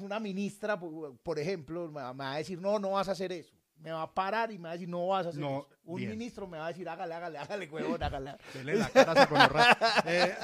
Una 0.00 0.18
ministra, 0.20 0.78
por 0.78 1.38
ejemplo, 1.38 1.86
me 1.90 2.00
va 2.00 2.32
a 2.34 2.38
decir, 2.38 2.60
no, 2.60 2.78
no 2.78 2.90
vas 2.92 3.08
a 3.08 3.12
hacer 3.12 3.32
eso. 3.32 3.54
Me 3.78 3.92
va 3.92 4.02
a 4.02 4.14
parar 4.14 4.50
y 4.50 4.58
me 4.58 4.64
va 4.64 4.70
a 4.70 4.72
decir, 4.72 4.88
no 4.88 5.06
vas 5.08 5.26
a 5.26 5.28
hacer 5.28 5.40
No, 5.40 5.58
eso. 5.60 5.68
Un 5.84 5.96
bien. 5.98 6.10
ministro 6.10 6.46
me 6.46 6.58
va 6.58 6.66
a 6.66 6.68
decir, 6.68 6.88
hágale, 6.88 7.14
hágale, 7.14 7.38
hágale, 7.38 7.68
huevón, 7.68 8.02
hágale. 8.02 8.34
Dele 8.54 8.76
la 8.76 8.88
cara. 8.88 10.02
Eh, 10.06 10.34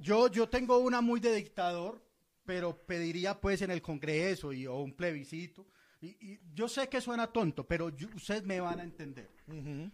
yo, 0.00 0.28
yo 0.28 0.48
tengo 0.48 0.78
una 0.78 1.00
muy 1.00 1.18
de 1.20 1.34
dictador, 1.34 2.04
pero 2.44 2.76
pediría 2.86 3.40
pues 3.40 3.62
en 3.62 3.70
el 3.70 3.80
Congreso 3.82 4.52
y, 4.52 4.66
o 4.66 4.76
un 4.80 4.92
plebiscito. 4.94 5.66
Y, 6.00 6.08
y 6.32 6.40
yo 6.52 6.68
sé 6.68 6.88
que 6.88 7.00
suena 7.00 7.26
tonto, 7.28 7.66
pero 7.66 7.88
yo- 7.90 8.08
ustedes 8.14 8.42
me 8.44 8.60
van 8.60 8.80
a 8.80 8.82
entender. 8.82 9.30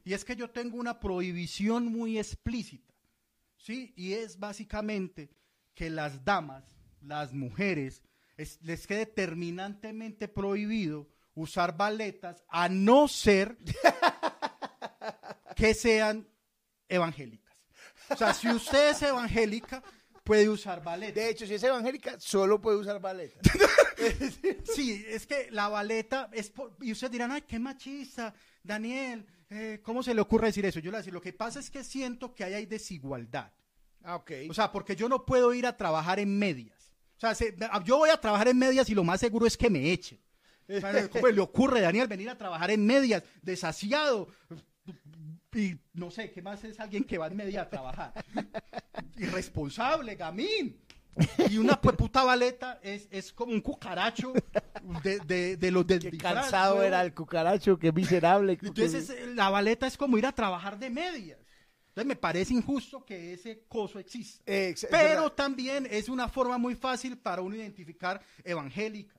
Y 0.04 0.12
es 0.12 0.24
que 0.24 0.34
yo 0.36 0.50
tengo 0.50 0.78
una 0.78 0.98
prohibición 1.00 1.86
muy 1.86 2.18
explícita, 2.18 2.94
¿sí? 3.56 3.92
Y 3.96 4.12
es 4.14 4.38
básicamente 4.38 5.30
que 5.74 5.90
las 5.90 6.24
damas, 6.24 6.64
las 7.02 7.32
mujeres, 7.32 8.02
es- 8.36 8.59
les 8.62 8.86
quede 8.86 9.04
terminantemente 9.06 10.28
prohibido 10.28 11.09
usar 11.41 11.76
baletas 11.76 12.43
a 12.49 12.68
no 12.68 13.09
ser 13.09 13.57
que 15.57 15.74
sean 15.74 16.26
evangélicas. 16.89 17.55
O 18.11 18.16
sea, 18.16 18.32
si 18.34 18.49
usted 18.49 18.91
es 18.91 19.03
evangélica, 19.03 19.82
puede 20.24 20.49
usar 20.49 20.82
baletas. 20.82 21.14
De 21.16 21.28
hecho, 21.30 21.47
si 21.47 21.55
es 21.55 21.62
evangélica, 21.62 22.18
solo 22.18 22.61
puede 22.61 22.78
usar 22.78 23.01
baleta. 23.01 23.41
Sí, 24.76 25.05
es 25.09 25.26
que 25.26 25.49
la 25.51 25.68
baleta 25.68 26.30
es 26.32 26.51
por- 26.51 26.76
y 26.80 26.93
ustedes 26.93 27.11
dirán, 27.11 27.32
ay, 27.32 27.43
qué 27.43 27.59
machista, 27.59 28.32
Daniel, 28.62 29.26
eh, 29.51 29.80
¿cómo 29.82 30.05
se 30.05 30.14
le 30.14 30.20
ocurre 30.20 30.47
decir 30.47 30.64
eso? 30.66 30.78
Yo 30.78 30.84
le 30.84 30.91
voy 30.91 30.97
a 30.97 30.99
decir, 30.99 31.12
lo 31.12 31.20
que 31.20 31.32
pasa 31.32 31.59
es 31.59 31.68
que 31.68 31.82
siento 31.82 32.32
que 32.32 32.45
ahí 32.45 32.55
hay 32.55 32.66
desigualdad. 32.66 33.51
ah, 34.05 34.14
ok. 34.14 34.30
O 34.49 34.55
sea, 34.55 34.70
porque 34.70 34.95
yo 34.95 35.09
no 35.09 35.26
puedo 35.26 35.53
ir 35.53 35.66
a 35.66 35.76
trabajar 35.76 36.20
en 36.20 36.39
medias. 36.39 36.95
O 37.16 37.20
sea, 37.20 37.34
se- 37.34 37.57
yo 37.84 37.97
voy 37.99 38.11
a 38.11 38.20
trabajar 38.20 38.47
en 38.47 38.57
medias 38.59 38.89
y 38.89 38.95
lo 38.95 39.03
más 39.03 39.18
seguro 39.18 39.47
es 39.47 39.57
que 39.57 39.68
me 39.68 39.91
echen. 39.91 40.20
¿Cómo 41.10 41.28
le 41.28 41.40
ocurre, 41.40 41.80
Daniel, 41.80 42.06
venir 42.08 42.28
a 42.30 42.36
trabajar 42.38 42.70
en 42.70 42.84
medias, 42.86 43.22
desasiado? 43.42 44.28
Y 45.54 45.76
no 45.94 46.10
sé, 46.10 46.30
¿qué 46.30 46.42
más 46.42 46.62
es 46.64 46.78
alguien 46.78 47.04
que 47.04 47.16
va 47.18 47.26
en 47.26 47.36
media 47.36 47.62
a 47.62 47.68
trabajar? 47.70 48.12
Irresponsable, 49.16 50.14
gamín. 50.14 50.78
Y 51.50 51.58
una 51.58 51.80
puta 51.80 52.22
baleta 52.22 52.78
es, 52.82 53.08
es 53.10 53.32
como 53.32 53.52
un 53.52 53.60
cucaracho 53.60 54.32
de, 55.02 55.18
de, 55.20 55.56
de 55.56 55.70
los 55.72 55.84
del 55.86 55.98
Qué 56.00 56.10
disfraz, 56.12 56.34
cansado 56.34 56.82
era 56.82 57.02
el 57.02 57.12
cucaracho, 57.12 57.76
qué 57.78 57.90
miserable. 57.90 58.56
Entonces 58.62 59.10
es- 59.10 59.26
la 59.34 59.50
baleta 59.50 59.86
es 59.88 59.96
como 59.96 60.16
ir 60.16 60.26
a 60.26 60.32
trabajar 60.32 60.78
de 60.78 60.90
medias. 60.90 61.38
Entonces 61.88 62.06
me 62.06 62.14
parece 62.14 62.54
injusto 62.54 63.04
que 63.04 63.32
ese 63.32 63.64
coso 63.66 63.98
exista. 63.98 64.44
Eh, 64.46 64.76
Pero 64.90 65.32
también 65.32 65.88
es 65.90 66.08
una 66.08 66.28
forma 66.28 66.56
muy 66.56 66.76
fácil 66.76 67.18
para 67.18 67.42
uno 67.42 67.56
identificar 67.56 68.22
evangélicas. 68.44 69.17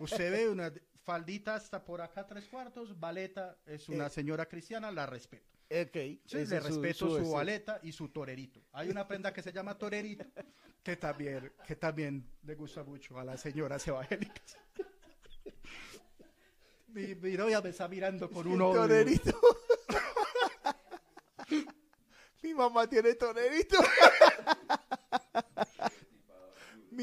Usted 0.00 0.30
ve 0.32 0.48
una 0.48 0.72
faldita 1.02 1.54
hasta 1.56 1.84
por 1.84 2.00
acá 2.00 2.26
tres 2.26 2.46
cuartos, 2.48 2.98
baleta 2.98 3.56
es 3.66 3.88
una 3.88 4.06
Eh. 4.06 4.10
señora 4.10 4.46
cristiana, 4.46 4.90
la 4.90 5.06
respeto. 5.06 5.50
Ok, 5.70 5.92
Sí, 6.26 6.38
ese 6.38 6.54
le 6.56 6.60
respeto 6.60 7.08
su- 7.08 7.18
su, 7.18 7.24
su- 7.24 7.32
baleta 7.32 7.80
y 7.82 7.92
su 7.92 8.08
torerito. 8.10 8.60
Hay 8.72 8.88
una 8.90 9.06
prenda 9.08 9.32
que 9.32 9.42
se 9.42 9.52
llama 9.52 9.76
torerito 9.76 10.24
que 10.82 10.96
también, 10.96 11.52
que 11.66 11.74
también 11.76 12.24
le 12.42 12.54
gusta 12.54 12.84
mucho 12.84 13.18
a 13.18 13.24
las 13.24 13.40
señoras 13.40 13.86
evangélicas. 13.88 14.56
Mi, 16.88 17.14
mi 17.16 17.32
novia 17.36 17.60
me 17.60 17.70
está 17.70 17.88
mirando 17.88 18.30
con 18.30 18.46
un. 18.46 18.58
Torerito. 18.58 19.36
Mi 22.42 22.54
mamá 22.54 22.86
tiene 22.86 23.14
torerito. 23.14 23.78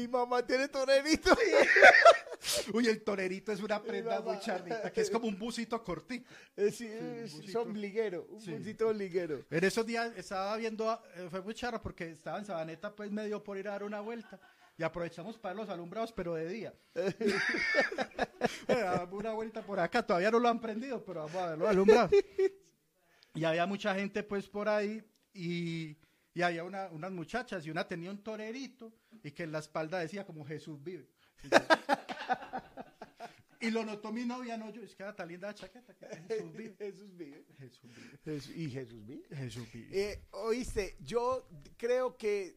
Mi 0.02 0.08
mamá 0.08 0.44
tiene 0.44 0.66
torerito. 0.66 1.30
Uy, 2.74 2.88
el 2.88 3.02
torerito 3.02 3.52
es 3.52 3.60
una 3.60 3.80
prenda 3.80 4.20
muy 4.20 4.36
charrita, 4.40 4.92
que 4.92 5.00
es 5.00 5.08
como 5.08 5.28
un 5.28 5.38
busito 5.38 5.82
cortito. 5.84 6.28
Es, 6.56 6.80
es, 6.80 7.32
busito. 7.32 7.48
es 7.48 7.54
ombliguero, 7.54 8.26
un 8.28 8.40
Sí. 8.40 8.52
busito 8.52 8.88
ombliguero. 8.88 9.44
En 9.48 9.62
esos 9.62 9.86
días 9.86 10.12
estaba 10.16 10.56
viendo, 10.56 11.00
eh, 11.14 11.28
fue 11.30 11.40
muy 11.40 11.54
charro 11.54 11.80
porque 11.80 12.10
estaba 12.10 12.38
en 12.40 12.44
Sabaneta, 12.44 12.92
pues 12.92 13.12
medio 13.12 13.44
por 13.44 13.56
ir 13.58 13.68
a 13.68 13.72
dar 13.72 13.84
una 13.84 14.00
vuelta. 14.00 14.40
Y 14.76 14.82
aprovechamos 14.82 15.38
para 15.38 15.54
los 15.54 15.68
alumbrados, 15.68 16.12
pero 16.12 16.34
de 16.34 16.48
día. 16.48 16.74
Bueno, 18.66 19.08
una 19.12 19.32
vuelta 19.34 19.62
por 19.62 19.78
acá, 19.78 20.04
todavía 20.04 20.30
no 20.30 20.40
lo 20.40 20.48
han 20.48 20.60
prendido, 20.60 21.04
pero 21.04 21.20
vamos 21.26 21.36
a 21.36 21.50
ver 21.50 21.58
los 21.58 21.68
alumbrados. 21.68 22.10
Y 23.34 23.44
había 23.44 23.64
mucha 23.66 23.94
gente 23.94 24.22
pues 24.22 24.46
por 24.48 24.68
ahí 24.68 25.02
y, 25.32 25.96
y 26.34 26.42
había 26.42 26.64
una- 26.64 26.88
unas 26.90 27.12
muchachas 27.12 27.64
y 27.66 27.70
una 27.70 27.86
tenía 27.86 28.10
un 28.10 28.22
torerito 28.22 28.92
y 29.22 29.30
que 29.32 29.42
en 29.44 29.52
la 29.52 29.58
espalda 29.58 29.98
decía 29.98 30.24
como 30.26 30.44
Jesús 30.44 30.82
vive. 30.82 31.08
Y, 31.44 31.48
yo- 31.50 31.58
y 33.60 33.70
lo 33.70 33.84
notó 33.84 34.12
mi 34.12 34.24
novia, 34.24 34.56
no 34.56 34.70
yo, 34.70 34.82
es 34.82 34.94
que 34.94 35.02
era 35.02 35.14
tan 35.14 35.28
linda 35.28 35.48
la 35.48 35.54
chaqueta 35.54 35.94
que 35.94 36.06
Jesús 36.06 36.52
vive. 36.56 36.76
Jesús 36.78 37.16
vive. 37.16 37.44
Jesús 37.58 37.90
vive. 37.94 38.18
Jesús- 38.24 38.56
y 38.56 38.70
Jesús 38.70 39.06
vive. 39.06 39.36
Jesús 39.36 39.72
vive. 39.72 40.10
Eh, 40.12 40.22
Oíste, 40.32 40.96
yo 41.00 41.46
creo 41.76 42.16
que 42.16 42.56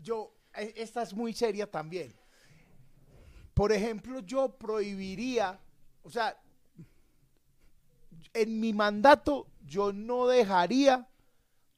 yo, 0.00 0.34
eh, 0.54 0.72
esta 0.76 1.02
es 1.02 1.14
muy 1.14 1.32
seria 1.32 1.70
también. 1.70 2.14
Por 3.54 3.72
ejemplo, 3.72 4.20
yo 4.20 4.56
prohibiría, 4.56 5.58
o 6.02 6.10
sea, 6.10 6.38
en 8.34 8.60
mi 8.60 8.72
mandato 8.74 9.46
yo 9.64 9.92
no 9.92 10.26
dejaría, 10.26 11.08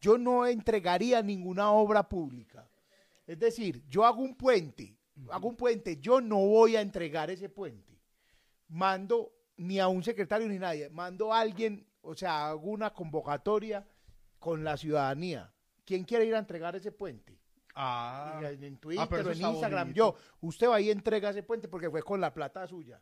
yo 0.00 0.18
no 0.18 0.46
entregaría 0.46 1.22
ninguna 1.22 1.70
obra 1.72 2.08
pública. 2.08 2.68
Es 3.26 3.38
decir, 3.38 3.84
yo 3.88 4.04
hago 4.04 4.22
un 4.22 4.34
puente, 4.34 4.96
hago 5.30 5.48
un 5.48 5.56
puente, 5.56 5.98
yo 5.98 6.20
no 6.20 6.38
voy 6.38 6.76
a 6.76 6.80
entregar 6.80 7.30
ese 7.30 7.48
puente. 7.48 7.98
Mando 8.68 9.32
ni 9.56 9.78
a 9.80 9.88
un 9.88 10.02
secretario 10.02 10.48
ni 10.48 10.58
nadie, 10.58 10.88
mando 10.88 11.32
a 11.32 11.40
alguien, 11.40 11.86
o 12.00 12.14
sea, 12.14 12.48
hago 12.48 12.70
una 12.70 12.90
convocatoria 12.90 13.86
con 14.38 14.64
la 14.64 14.76
ciudadanía. 14.76 15.52
¿Quién 15.84 16.04
quiere 16.04 16.26
ir 16.26 16.34
a 16.34 16.38
entregar 16.38 16.76
ese 16.76 16.92
puente? 16.92 17.38
Ah, 17.74 18.40
en 18.42 18.76
Twitter 18.78 19.06
pero 19.08 19.30
eso 19.30 19.46
o 19.46 19.48
en 19.48 19.54
Instagram. 19.54 19.88
bonito. 19.88 19.96
Yo, 19.96 20.16
usted 20.40 20.68
va 20.68 20.80
y 20.80 20.90
entrega 20.90 21.30
ese 21.30 21.42
puente 21.42 21.68
porque 21.68 21.90
fue 21.90 22.02
con 22.02 22.20
la 22.20 22.32
plata 22.32 22.66
suya. 22.66 23.00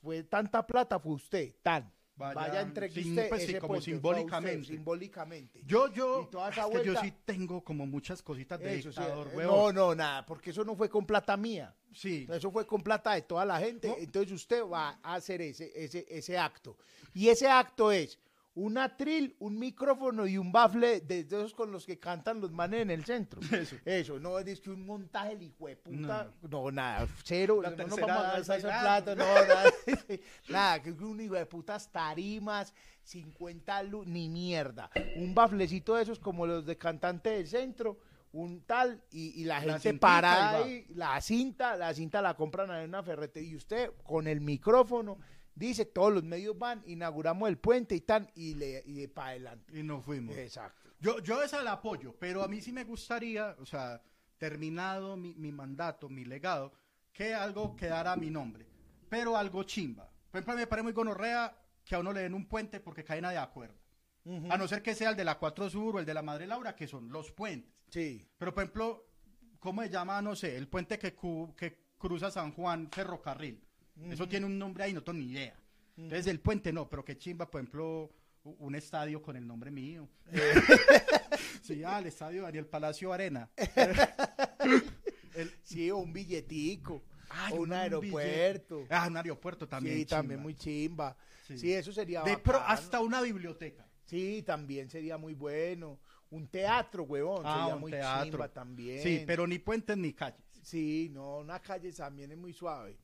Fue 0.00 0.22
tanta 0.24 0.66
plata, 0.66 0.98
fue 0.98 1.12
usted, 1.12 1.54
tan. 1.62 1.92
Vaya, 2.16 2.34
Vaya, 2.34 2.72
pues 2.74 3.46
sí, 3.46 3.54
como 3.58 3.80
simbólicamente. 3.80 4.60
usted, 4.60 4.74
simbólicamente. 4.74 5.62
yo, 5.64 5.90
yo, 5.90 6.28
es 6.50 6.66
que 6.80 6.84
yo 6.84 7.00
sí 7.00 7.14
tengo 7.24 7.64
como 7.64 7.86
muchas 7.86 8.22
cositas 8.22 8.60
de 8.60 8.78
Eso 8.78 8.90
dictador, 8.90 9.28
eh, 9.32 9.44
no, 9.44 9.72
no, 9.72 9.94
nada, 9.94 10.26
porque 10.26 10.50
eso 10.50 10.62
no 10.62 10.76
fue 10.76 10.90
con 10.90 11.06
plata 11.06 11.36
mía. 11.36 11.74
Sí, 11.92 12.26
Eso 12.30 12.50
fue 12.50 12.66
con 12.66 12.82
plata 12.82 13.14
de 13.14 13.22
toda 13.22 13.44
la 13.44 13.58
gente. 13.58 13.88
No. 13.88 13.96
Entonces 13.96 14.32
usted 14.32 14.62
va 14.64 14.98
a 15.02 15.14
hacer 15.14 15.40
ese, 15.40 15.72
ese, 15.74 16.06
ese 16.08 16.38
acto. 16.38 16.76
Y 17.14 17.28
ese 17.28 17.48
acto 17.48 17.90
es 17.90 18.18
un 18.54 18.78
atril, 18.78 19.36
un 19.38 19.58
micrófono 19.58 20.26
y 20.26 20.36
un 20.36 20.50
bafle 20.50 21.00
de 21.00 21.20
esos 21.20 21.54
con 21.54 21.70
los 21.70 21.86
que 21.86 21.98
cantan 21.98 22.40
los 22.40 22.50
manes 22.50 22.82
en 22.82 22.90
el 22.90 23.04
centro. 23.04 23.40
Eso. 23.52 23.76
Eso, 23.84 24.18
no 24.18 24.38
es 24.38 24.60
que 24.60 24.70
un 24.70 24.84
montaje 24.84 25.32
el 25.32 25.42
hijo 25.42 25.68
de 25.68 25.76
puta. 25.76 26.32
No, 26.48 26.70
nada, 26.70 27.06
cero. 27.24 27.60
La 27.62 27.70
no 27.70 27.76
tercera 27.76 28.06
vamos 28.06 28.24
a 28.24 28.36
gastar 28.38 28.58
ese 28.58 28.68
plato, 28.68 29.16
no, 29.16 29.24
nada. 29.24 29.70
nada, 30.48 30.82
que 30.82 30.90
un 30.90 31.20
hijo 31.20 31.34
de 31.34 31.46
putas 31.46 31.90
tarimas, 31.92 32.74
50 33.04 33.82
lu- 33.84 34.04
ni 34.04 34.28
mierda. 34.28 34.90
Un 35.16 35.34
baflecito 35.34 35.94
de 35.94 36.02
esos 36.02 36.18
como 36.18 36.46
los 36.46 36.66
de 36.66 36.76
cantante 36.76 37.30
del 37.30 37.46
centro. 37.46 37.98
Un 38.32 38.60
tal 38.60 39.02
y, 39.10 39.40
y 39.40 39.44
la 39.44 39.56
La 39.56 39.60
gente 39.72 39.88
cintica 39.90 39.98
parada 40.06 40.58
ahí, 40.64 40.86
la 40.90 41.20
cinta, 41.20 41.74
la 41.76 41.92
cinta 41.92 42.22
la 42.22 42.34
compran 42.34 42.70
en 42.70 42.88
una 42.88 43.02
ferretería 43.02 43.50
y 43.50 43.56
usted 43.56 43.90
con 44.04 44.28
el 44.28 44.40
micrófono 44.40 45.18
dice, 45.54 45.84
todos 45.84 46.12
los 46.12 46.24
medios 46.24 46.58
van, 46.58 46.82
inauguramos 46.86 47.48
el 47.48 47.58
puente 47.58 47.94
y 47.94 48.00
tan, 48.00 48.30
y 48.34 48.54
le 48.54 48.82
y 48.86 49.06
para 49.06 49.30
adelante. 49.30 49.78
y 49.78 49.82
nos 49.82 50.04
fuimos. 50.04 50.36
Exacto. 50.36 50.90
Yo, 51.00 51.20
yo 51.20 51.42
esa 51.42 51.62
la 51.62 51.72
apoyo, 51.72 52.14
pero 52.18 52.42
a 52.42 52.48
mí 52.48 52.60
sí 52.60 52.72
me 52.72 52.84
gustaría, 52.84 53.56
o 53.58 53.66
sea, 53.66 54.02
terminado 54.36 55.16
mi, 55.16 55.34
mi 55.34 55.52
mandato, 55.52 56.08
mi 56.08 56.24
legado, 56.24 56.72
que 57.12 57.34
algo 57.34 57.76
quedara 57.76 58.12
a 58.12 58.16
mi 58.16 58.30
nombre, 58.30 58.66
pero 59.08 59.36
algo 59.36 59.62
chimba. 59.64 60.10
Por 60.30 60.38
ejemplo, 60.38 60.56
me 60.56 60.66
parece 60.66 60.84
muy 60.84 60.92
gonorrea 60.92 61.56
que 61.84 61.94
a 61.94 61.98
uno 61.98 62.12
le 62.12 62.22
den 62.22 62.34
un 62.34 62.46
puente 62.46 62.80
porque 62.80 63.04
cae 63.04 63.20
de 63.20 63.38
acuerdo. 63.38 63.80
A 64.50 64.56
no 64.56 64.68
ser 64.68 64.82
que 64.82 64.94
sea 64.94 65.10
el 65.10 65.16
de 65.16 65.24
la 65.24 65.38
4 65.38 65.70
Sur 65.70 65.96
o 65.96 65.98
el 65.98 66.04
de 66.06 66.14
la 66.14 66.22
Madre 66.22 66.46
Laura, 66.46 66.76
que 66.76 66.86
son 66.86 67.10
los 67.10 67.32
puentes. 67.32 67.72
Sí. 67.88 68.28
Pero, 68.38 68.54
por 68.54 68.62
ejemplo, 68.62 69.06
¿cómo 69.58 69.82
se 69.82 69.88
llama? 69.88 70.20
No 70.22 70.36
sé, 70.36 70.56
el 70.56 70.68
puente 70.68 70.98
que, 70.98 71.16
que 71.56 71.90
cruza 71.98 72.30
San 72.30 72.52
Juan, 72.52 72.88
ferrocarril. 72.92 73.66
Eso 74.10 74.28
tiene 74.28 74.46
un 74.46 74.58
nombre 74.58 74.84
ahí, 74.84 74.92
no 74.92 75.02
tengo 75.02 75.18
ni 75.18 75.26
idea. 75.30 75.54
Entonces, 75.96 76.26
el 76.28 76.40
puente 76.40 76.72
no, 76.72 76.88
pero 76.88 77.04
qué 77.04 77.18
chimba, 77.18 77.50
por 77.50 77.60
ejemplo, 77.60 78.10
un 78.44 78.74
estadio 78.74 79.20
con 79.20 79.36
el 79.36 79.46
nombre 79.46 79.70
mío. 79.70 80.08
sí, 81.62 81.82
ah, 81.84 81.98
el 81.98 82.06
estadio 82.06 82.42
Daniel 82.42 82.66
Palacio 82.66 83.12
Arena. 83.12 83.50
El- 85.34 85.52
Sí, 85.62 85.90
o 85.90 85.98
un 85.98 86.12
billetico. 86.12 87.04
Ay, 87.30 87.52
o 87.52 87.56
un, 87.56 87.68
un 87.68 87.72
aeropuerto. 87.72 88.76
billete. 88.78 88.94
Ah, 88.94 89.06
un 89.08 89.16
aeropuerto 89.16 89.68
también. 89.68 89.96
sí, 89.98 90.04
también 90.06 90.40
muy 90.40 90.54
chimba. 90.54 91.16
Sí, 91.46 91.58
Sí. 91.58 91.72
eso 91.72 91.92
sería 91.92 92.22
De 92.22 92.36
pro- 92.38 92.58
hasta 92.60 93.00
una 93.00 93.20
biblioteca. 93.22 93.86
Sí, 94.04 94.42
también 94.44 94.90
sería 94.90 95.16
muy 95.18 95.34
bueno. 95.34 96.00
Un 96.30 96.48
teatro, 96.48 97.04
huevón, 97.04 97.42
Ah, 97.44 97.58
sería 97.60 97.74
un 97.74 97.80
muy 97.80 97.90
teatro. 97.92 98.24
chimba 98.30 98.48
también. 98.48 99.02
Sí, 99.02 99.22
pero 99.26 99.46
ni 99.46 99.58
puentes 99.58 99.96
ni 99.96 100.12
calles. 100.12 100.40
Sí, 100.62 101.08
no, 101.12 101.38
una 101.38 101.60
calle 101.60 101.92
también 101.92 102.32
es 102.32 102.38
muy 102.38 102.52
suave. 102.52 102.96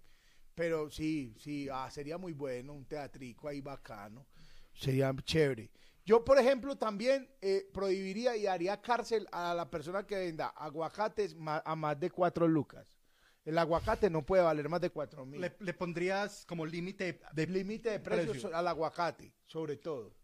Pero 0.57 0.91
sí, 0.91 1.35
sí, 1.39 1.69
ah, 1.71 1.89
sería 1.91 2.17
muy 2.17 2.33
bueno, 2.33 2.73
un 2.73 2.87
teatrico 2.87 3.47
ahí 3.47 3.61
bacano. 3.61 4.27
Sería 4.73 5.15
chévere. 5.23 5.71
Yo, 6.03 6.25
por 6.25 6.39
ejemplo, 6.39 6.77
también 6.77 7.29
eh, 7.43 7.69
prohibiría 7.75 8.35
y 8.39 8.47
haría 8.47 8.81
cárcel 8.81 9.29
a 9.33 9.53
la 9.53 9.71
persona 9.71 10.07
que 10.07 10.17
venda 10.17 10.49
aguacates 10.49 11.37
a 11.47 11.77
más 11.77 12.01
de 12.01 12.11
cuatro 12.11 12.49
lucas. 12.49 12.97
El 13.45 13.59
aguacate 13.59 14.09
no 14.09 14.25
puede 14.25 14.43
valer 14.43 14.69
más 14.71 14.81
de 14.81 14.89
cuatro 14.89 15.27
mil. 15.27 15.43
Le, 15.43 15.55
le 15.61 15.75
pondrías 15.75 16.47
como 16.47 16.65
límite 16.65 17.21
de... 17.35 17.47
Límite 17.47 17.91
de 17.91 18.01
precios 18.01 18.31
precio. 18.31 18.57
al 18.57 18.67
aguacate, 18.67 19.35
sobre 19.45 19.77
todo. 19.77 20.15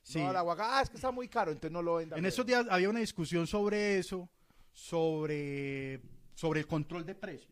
Sí. 0.00 0.20
No, 0.20 0.30
al 0.30 0.36
aguacate, 0.36 0.70
ah, 0.72 0.82
es 0.82 0.90
que 0.90 0.96
está 0.96 1.10
muy 1.10 1.26
caro, 1.28 1.50
entonces 1.50 1.72
no 1.72 1.82
lo 1.82 1.96
venda. 1.96 2.16
En 2.16 2.24
esos 2.24 2.46
días 2.46 2.66
había 2.70 2.88
una 2.88 3.00
discusión 3.00 3.48
sobre 3.48 3.98
eso, 3.98 4.30
sobre, 4.72 6.00
sobre 6.34 6.60
el 6.60 6.68
control 6.68 7.04
de 7.04 7.16
precios. 7.16 7.51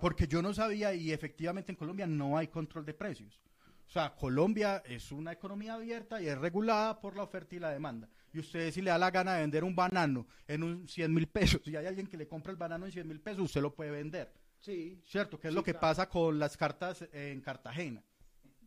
Porque 0.00 0.26
yo 0.26 0.42
no 0.42 0.52
sabía 0.52 0.94
y 0.94 1.12
efectivamente 1.12 1.72
en 1.72 1.76
Colombia 1.76 2.06
no 2.06 2.36
hay 2.36 2.48
control 2.48 2.84
de 2.84 2.94
precios. 2.94 3.40
O 3.86 3.90
sea, 3.90 4.14
Colombia 4.14 4.82
es 4.86 5.12
una 5.12 5.32
economía 5.32 5.74
abierta 5.74 6.20
y 6.20 6.26
es 6.28 6.36
regulada 6.38 7.00
por 7.00 7.16
la 7.16 7.22
oferta 7.22 7.54
y 7.54 7.58
la 7.58 7.70
demanda. 7.70 8.08
Y 8.32 8.40
usted 8.40 8.70
si 8.72 8.82
le 8.82 8.90
da 8.90 8.98
la 8.98 9.10
gana 9.10 9.34
de 9.34 9.42
vender 9.42 9.62
un 9.62 9.76
banano 9.76 10.26
en 10.48 10.62
un 10.64 10.88
100 10.88 11.12
mil 11.14 11.28
pesos, 11.28 11.60
si 11.64 11.76
hay 11.76 11.86
alguien 11.86 12.06
que 12.06 12.16
le 12.16 12.26
compra 12.26 12.50
el 12.50 12.56
banano 12.56 12.86
en 12.86 12.92
100 12.92 13.06
mil 13.06 13.20
pesos, 13.20 13.44
usted 13.44 13.60
lo 13.62 13.74
puede 13.74 13.90
vender. 13.90 14.32
Sí. 14.58 15.00
¿Cierto? 15.04 15.38
Que 15.38 15.48
es 15.48 15.52
Sí, 15.52 15.56
lo 15.56 15.62
que 15.62 15.72
claro. 15.72 15.80
pasa 15.82 16.08
con 16.08 16.38
las 16.38 16.56
cartas 16.56 17.04
en 17.12 17.40
Cartagena. 17.40 18.02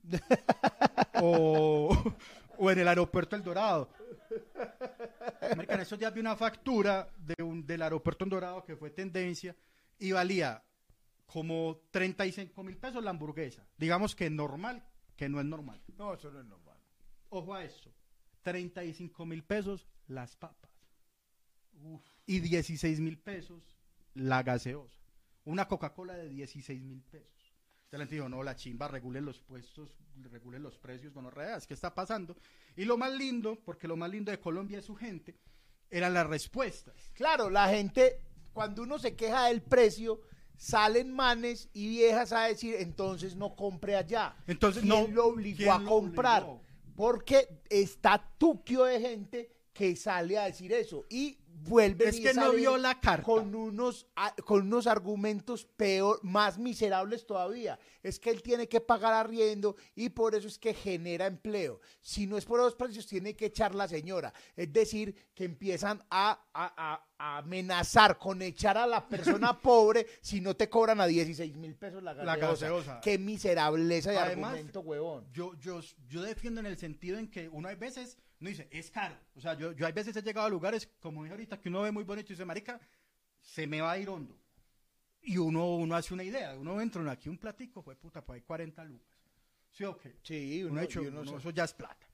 o, 1.21 2.15
o 2.57 2.71
en 2.71 2.79
el 2.79 2.87
aeropuerto 2.87 3.35
El 3.35 3.43
Dorado. 3.43 3.89
En 5.41 5.79
estos 5.81 5.99
días 5.99 6.13
vi 6.13 6.19
una 6.19 6.35
factura 6.35 7.09
de 7.17 7.43
un, 7.43 7.65
del 7.65 7.81
aeropuerto 7.81 8.23
El 8.23 8.29
Dorado 8.29 8.63
que 8.63 8.75
fue 8.75 8.91
tendencia 8.91 9.55
y 9.99 10.11
valía 10.11 10.63
como 11.27 11.81
35 11.91 12.63
mil 12.63 12.77
pesos 12.77 13.03
la 13.03 13.11
hamburguesa. 13.11 13.67
Digamos 13.77 14.15
que 14.15 14.29
normal, 14.29 14.83
que 15.15 15.29
no 15.29 15.39
es 15.39 15.45
normal. 15.45 15.81
No, 15.97 16.13
eso 16.13 16.31
no 16.31 16.39
es 16.39 16.45
normal. 16.45 16.77
Ojo 17.29 17.53
a 17.53 17.63
esto. 17.63 17.93
35 18.41 19.25
mil 19.25 19.43
pesos 19.43 19.87
las 20.07 20.35
papas. 20.35 20.71
Y 22.25 22.39
16 22.39 22.99
mil 23.01 23.19
pesos 23.19 23.77
la 24.13 24.41
gaseosa. 24.41 24.99
Una 25.43 25.67
Coca-Cola 25.67 26.15
de 26.15 26.29
16 26.29 26.81
mil 26.83 27.03
pesos. 27.03 27.53
Usted 27.83 27.99
le 27.99 28.05
dijo, 28.05 28.27
no, 28.27 28.43
la 28.43 28.55
chimba, 28.55 28.87
regulen 28.87 29.23
los 29.23 29.39
puestos, 29.39 29.95
regulen 30.29 30.61
los 30.61 30.77
precios, 30.77 31.13
bueno, 31.13 31.29
reas, 31.29 31.65
¿qué 31.65 31.73
está 31.73 31.93
pasando? 31.93 32.35
Y 32.75 32.83
lo 32.83 32.97
más 32.97 33.13
lindo, 33.13 33.61
porque 33.63 33.87
lo 33.87 33.95
más 33.95 34.09
lindo 34.09 34.29
de 34.29 34.41
Colombia 34.41 34.79
es 34.79 34.85
su 34.85 34.95
gente, 34.95 35.37
eran 35.89 36.13
las 36.13 36.27
respuestas. 36.27 37.09
Claro, 37.13 37.49
la 37.49 37.69
gente, 37.69 38.21
cuando 38.51 38.83
uno 38.83 38.99
se 38.99 39.15
queja 39.15 39.47
del 39.47 39.61
precio, 39.61 40.19
salen 40.57 41.11
manes 41.11 41.69
y 41.73 41.87
viejas 41.87 42.31
a 42.33 42.43
decir, 42.43 42.75
entonces 42.79 43.35
no 43.35 43.55
compre 43.55 43.95
allá. 43.95 44.35
Entonces, 44.47 44.83
¿Quién 44.83 44.93
no, 44.93 45.07
lo 45.07 45.27
obligó 45.27 45.57
¿quién 45.57 45.69
a 45.69 45.83
comprar? 45.85 46.43
obligó? 46.43 46.61
Porque 46.95 47.61
está 47.69 48.21
tuquio 48.37 48.83
de 48.83 48.99
gente 48.99 49.51
que 49.71 49.95
sale 49.95 50.37
a 50.37 50.45
decir 50.45 50.73
eso 50.73 51.05
y 51.09 51.37
vuelve 51.59 52.07
Es 52.09 52.19
que 52.19 52.33
no 52.33 52.51
vio 52.51 52.77
la 52.77 52.99
carta. 52.99 53.23
con 53.23 53.55
unos 53.55 54.07
con 54.45 54.61
unos 54.67 54.85
argumentos 54.87 55.65
peor 55.65 56.19
más 56.23 56.57
miserables 56.57 57.25
todavía 57.25 57.79
es 58.03 58.19
que 58.19 58.29
él 58.29 58.41
tiene 58.43 58.67
que 58.69 58.79
pagar 58.79 59.13
arriendo 59.13 59.75
y 59.95 60.09
por 60.09 60.35
eso 60.35 60.47
es 60.47 60.59
que 60.59 60.73
genera 60.73 61.25
empleo 61.25 61.81
si 61.99 62.27
no 62.27 62.37
es 62.37 62.45
por 62.45 62.59
los 62.59 62.75
precios 62.75 63.07
tiene 63.07 63.35
que 63.35 63.47
echar 63.47 63.73
la 63.73 63.87
señora 63.87 64.33
es 64.55 64.71
decir 64.71 65.15
que 65.33 65.45
empiezan 65.45 66.03
a, 66.11 66.39
a- 66.53 67.03
a- 67.19 67.37
amenazar 67.39 68.17
con 68.19 68.41
echar 68.43 68.77
a 68.77 68.85
la 68.85 69.07
persona 69.07 69.59
pobre 69.61 70.05
si 70.21 70.39
no 70.41 70.55
te 70.55 70.69
cobran 70.69 71.01
a 71.01 71.07
16 71.07 71.55
mil 71.55 71.75
pesos 71.75 72.03
la 72.03 72.13
La 72.13 72.35
gaseosa. 72.35 72.67
gaseosa. 72.69 73.01
qué 73.01 73.17
miserableza 73.17 74.11
de 74.11 74.19
Además, 74.19 74.51
argumento 74.51 74.81
huevón 74.81 75.25
Yo, 75.33 75.53
yo, 75.59 75.79
yo 76.07 76.21
defiendo 76.21 76.59
en 76.59 76.67
el 76.67 76.77
sentido 76.77 77.17
en 77.17 77.29
que 77.31 77.49
uno 77.49 77.67
hay 77.69 77.75
veces, 77.75 78.17
no 78.39 78.49
dice, 78.49 78.67
es 78.71 78.91
caro. 78.91 79.15
O 79.35 79.41
sea, 79.41 79.53
yo, 79.55 79.71
yo 79.73 79.85
hay 79.85 79.93
veces 79.93 80.15
he 80.15 80.21
llegado 80.21 80.47
a 80.47 80.49
lugares, 80.49 80.87
como 80.99 81.23
dije 81.23 81.33
ahorita, 81.33 81.59
que 81.59 81.69
uno 81.69 81.81
ve 81.81 81.91
muy 81.91 82.03
bonito 82.03 82.27
y 82.31 82.35
dice, 82.35 82.45
marica, 82.45 82.79
se 83.41 83.65
me 83.67 83.81
va 83.81 83.91
a 83.91 83.97
ir 83.97 84.09
hondo. 84.09 84.37
Y 85.21 85.37
uno, 85.37 85.75
uno 85.75 85.95
hace 85.95 86.13
una 86.13 86.23
idea, 86.23 86.55
uno 86.57 86.79
entra 86.79 87.01
en 87.01 87.09
aquí 87.09 87.27
un 87.29 87.37
platico, 87.37 87.81
fue 87.81 87.95
puta, 87.95 88.23
pues 88.23 88.37
hay 88.37 88.41
40 88.43 88.83
lucas. 88.85 89.17
¿Sí 89.71 89.83
o 89.83 89.97
qué? 89.97 90.15
sí 90.23 90.63
Uno, 90.63 90.71
uno, 90.73 90.81
ha 90.81 90.83
hecho, 90.83 91.01
uno 91.01 91.37
eso 91.37 91.49
ya 91.51 91.63
es 91.65 91.73
plata. 91.73 92.07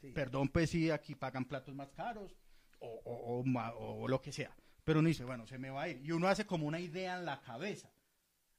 Sí. 0.00 0.12
Perdón, 0.12 0.48
pues 0.48 0.70
si 0.70 0.90
aquí 0.90 1.14
pagan 1.14 1.44
platos 1.44 1.74
más 1.74 1.90
caros 1.92 2.34
o, 2.80 2.88
o- 3.04 3.40
o 3.40 4.02
o 4.02 4.08
lo 4.08 4.20
que 4.20 4.32
sea. 4.32 4.54
Pero 4.84 5.00
uno 5.00 5.08
dice, 5.08 5.24
bueno, 5.24 5.46
se 5.46 5.58
me 5.58 5.70
va 5.70 5.82
a 5.82 5.88
ir. 5.88 6.00
Y 6.04 6.12
uno 6.12 6.28
hace 6.28 6.44
como 6.46 6.66
una 6.66 6.78
idea 6.78 7.18
en 7.18 7.24
la 7.24 7.40
cabeza. 7.40 7.90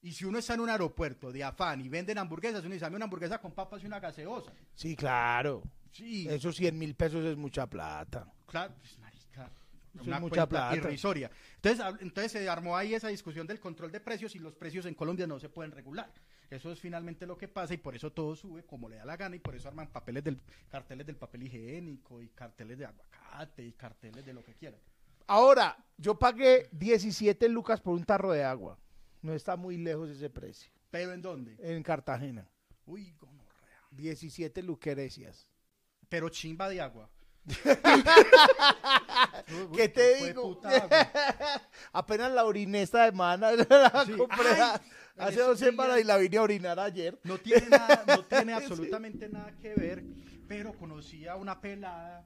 Y 0.01 0.11
si 0.13 0.25
uno 0.25 0.39
está 0.39 0.53
en 0.53 0.59
un 0.61 0.69
aeropuerto 0.69 1.31
de 1.31 1.43
afán 1.43 1.81
y 1.81 1.89
venden 1.89 2.17
hamburguesas, 2.17 2.61
uno 2.63 2.73
dice, 2.73 2.85
dame 2.85 2.95
una 2.97 3.05
hamburguesa 3.05 3.39
con 3.39 3.51
papas 3.53 3.83
y 3.83 3.85
una 3.87 3.99
gaseosa. 3.99 4.51
sí 4.73 4.95
claro 4.95 5.63
Sí, 5.91 6.27
esos 6.29 6.55
100 6.55 6.77
mil 6.77 6.95
pesos 6.95 7.25
es 7.25 7.37
mucha 7.37 7.67
plata 7.67 8.31
claro, 8.47 8.73
pues, 8.79 8.97
marica, 8.99 9.51
Eso 9.93 10.03
una 10.05 10.15
es 10.15 10.21
mucha 10.21 10.47
plata. 10.47 10.75
irrisoria. 10.75 11.29
Entonces, 11.55 11.85
entonces 11.99 12.31
se 12.31 12.49
armó 12.49 12.75
ahí 12.75 12.93
esa 12.93 13.09
discusión 13.09 13.45
del 13.45 13.59
control 13.59 13.91
de 13.91 13.99
precios 13.99 14.35
y 14.35 14.39
los 14.39 14.55
precios 14.55 14.85
en 14.85 14.95
Colombia 14.95 15.27
no 15.27 15.39
se 15.39 15.49
pueden 15.49 15.71
regular. 15.71 16.11
Eso 16.49 16.71
es 16.71 16.79
finalmente 16.79 17.25
lo 17.27 17.37
que 17.37 17.47
pasa 17.49 17.73
y 17.73 17.77
por 17.77 17.93
eso 17.95 18.11
todo 18.11 18.35
sube 18.35 18.63
como 18.63 18.87
le 18.87 18.95
da 18.95 19.05
la 19.05 19.17
gana 19.17 19.35
y 19.35 19.39
por 19.39 19.53
eso 19.55 19.67
arman 19.67 19.87
papeles 19.87 20.23
del 20.23 20.39
carteles 20.69 21.05
del 21.05 21.17
papel 21.17 21.43
higiénico 21.43 22.21
y 22.21 22.29
carteles 22.29 22.77
de 22.77 22.85
aguacate 22.85 23.65
y 23.65 23.73
carteles 23.73 24.25
de 24.25 24.33
lo 24.33 24.43
que 24.43 24.53
quieran. 24.53 24.79
Ahora, 25.27 25.77
yo 25.97 26.17
pagué 26.17 26.69
17 26.71 27.49
lucas 27.49 27.81
por 27.81 27.93
un 27.93 28.05
tarro 28.05 28.31
de 28.31 28.45
agua. 28.45 28.79
No 29.21 29.33
está 29.33 29.57
muy 29.57 29.77
lejos 29.77 30.09
ese 30.09 30.29
precio. 30.29 30.71
¿Pero 30.89 31.11
en 31.11 31.21
dónde? 31.21 31.57
En 31.59 31.83
Cartagena. 31.83 32.47
Uy, 32.85 33.13
gonorrea. 33.19 33.81
17 33.91 34.63
lucrecias. 34.63 35.51
Pero 36.09 36.29
chimba 36.29 36.69
de 36.69 36.81
agua. 36.81 37.09
¿Qué 39.75 39.89
te 39.89 40.25
digo? 40.25 40.59
Apenas 41.93 42.31
la 42.31 42.45
oriné 42.45 42.81
esta 42.81 43.05
semana. 43.05 43.51
La 43.69 44.03
Sí. 44.05 44.13
compré 44.13 44.49
Ay, 44.49 44.79
hace 45.17 45.39
dos 45.39 45.59
semanas 45.59 45.99
y 45.99 46.03
la 46.03 46.17
vine 46.17 46.37
a 46.37 46.41
orinar 46.43 46.79
ayer. 46.79 47.17
No 47.23 47.37
tiene 47.37 47.67
nada, 47.69 48.03
no 48.07 48.23
tiene 48.25 48.57
Sí. 48.57 48.63
absolutamente 48.63 49.29
nada 49.29 49.51
que 49.61 49.73
ver, 49.73 50.03
pero 50.47 50.73
conocí 50.73 51.27
a 51.27 51.35
una 51.35 51.59
pelada 51.59 52.25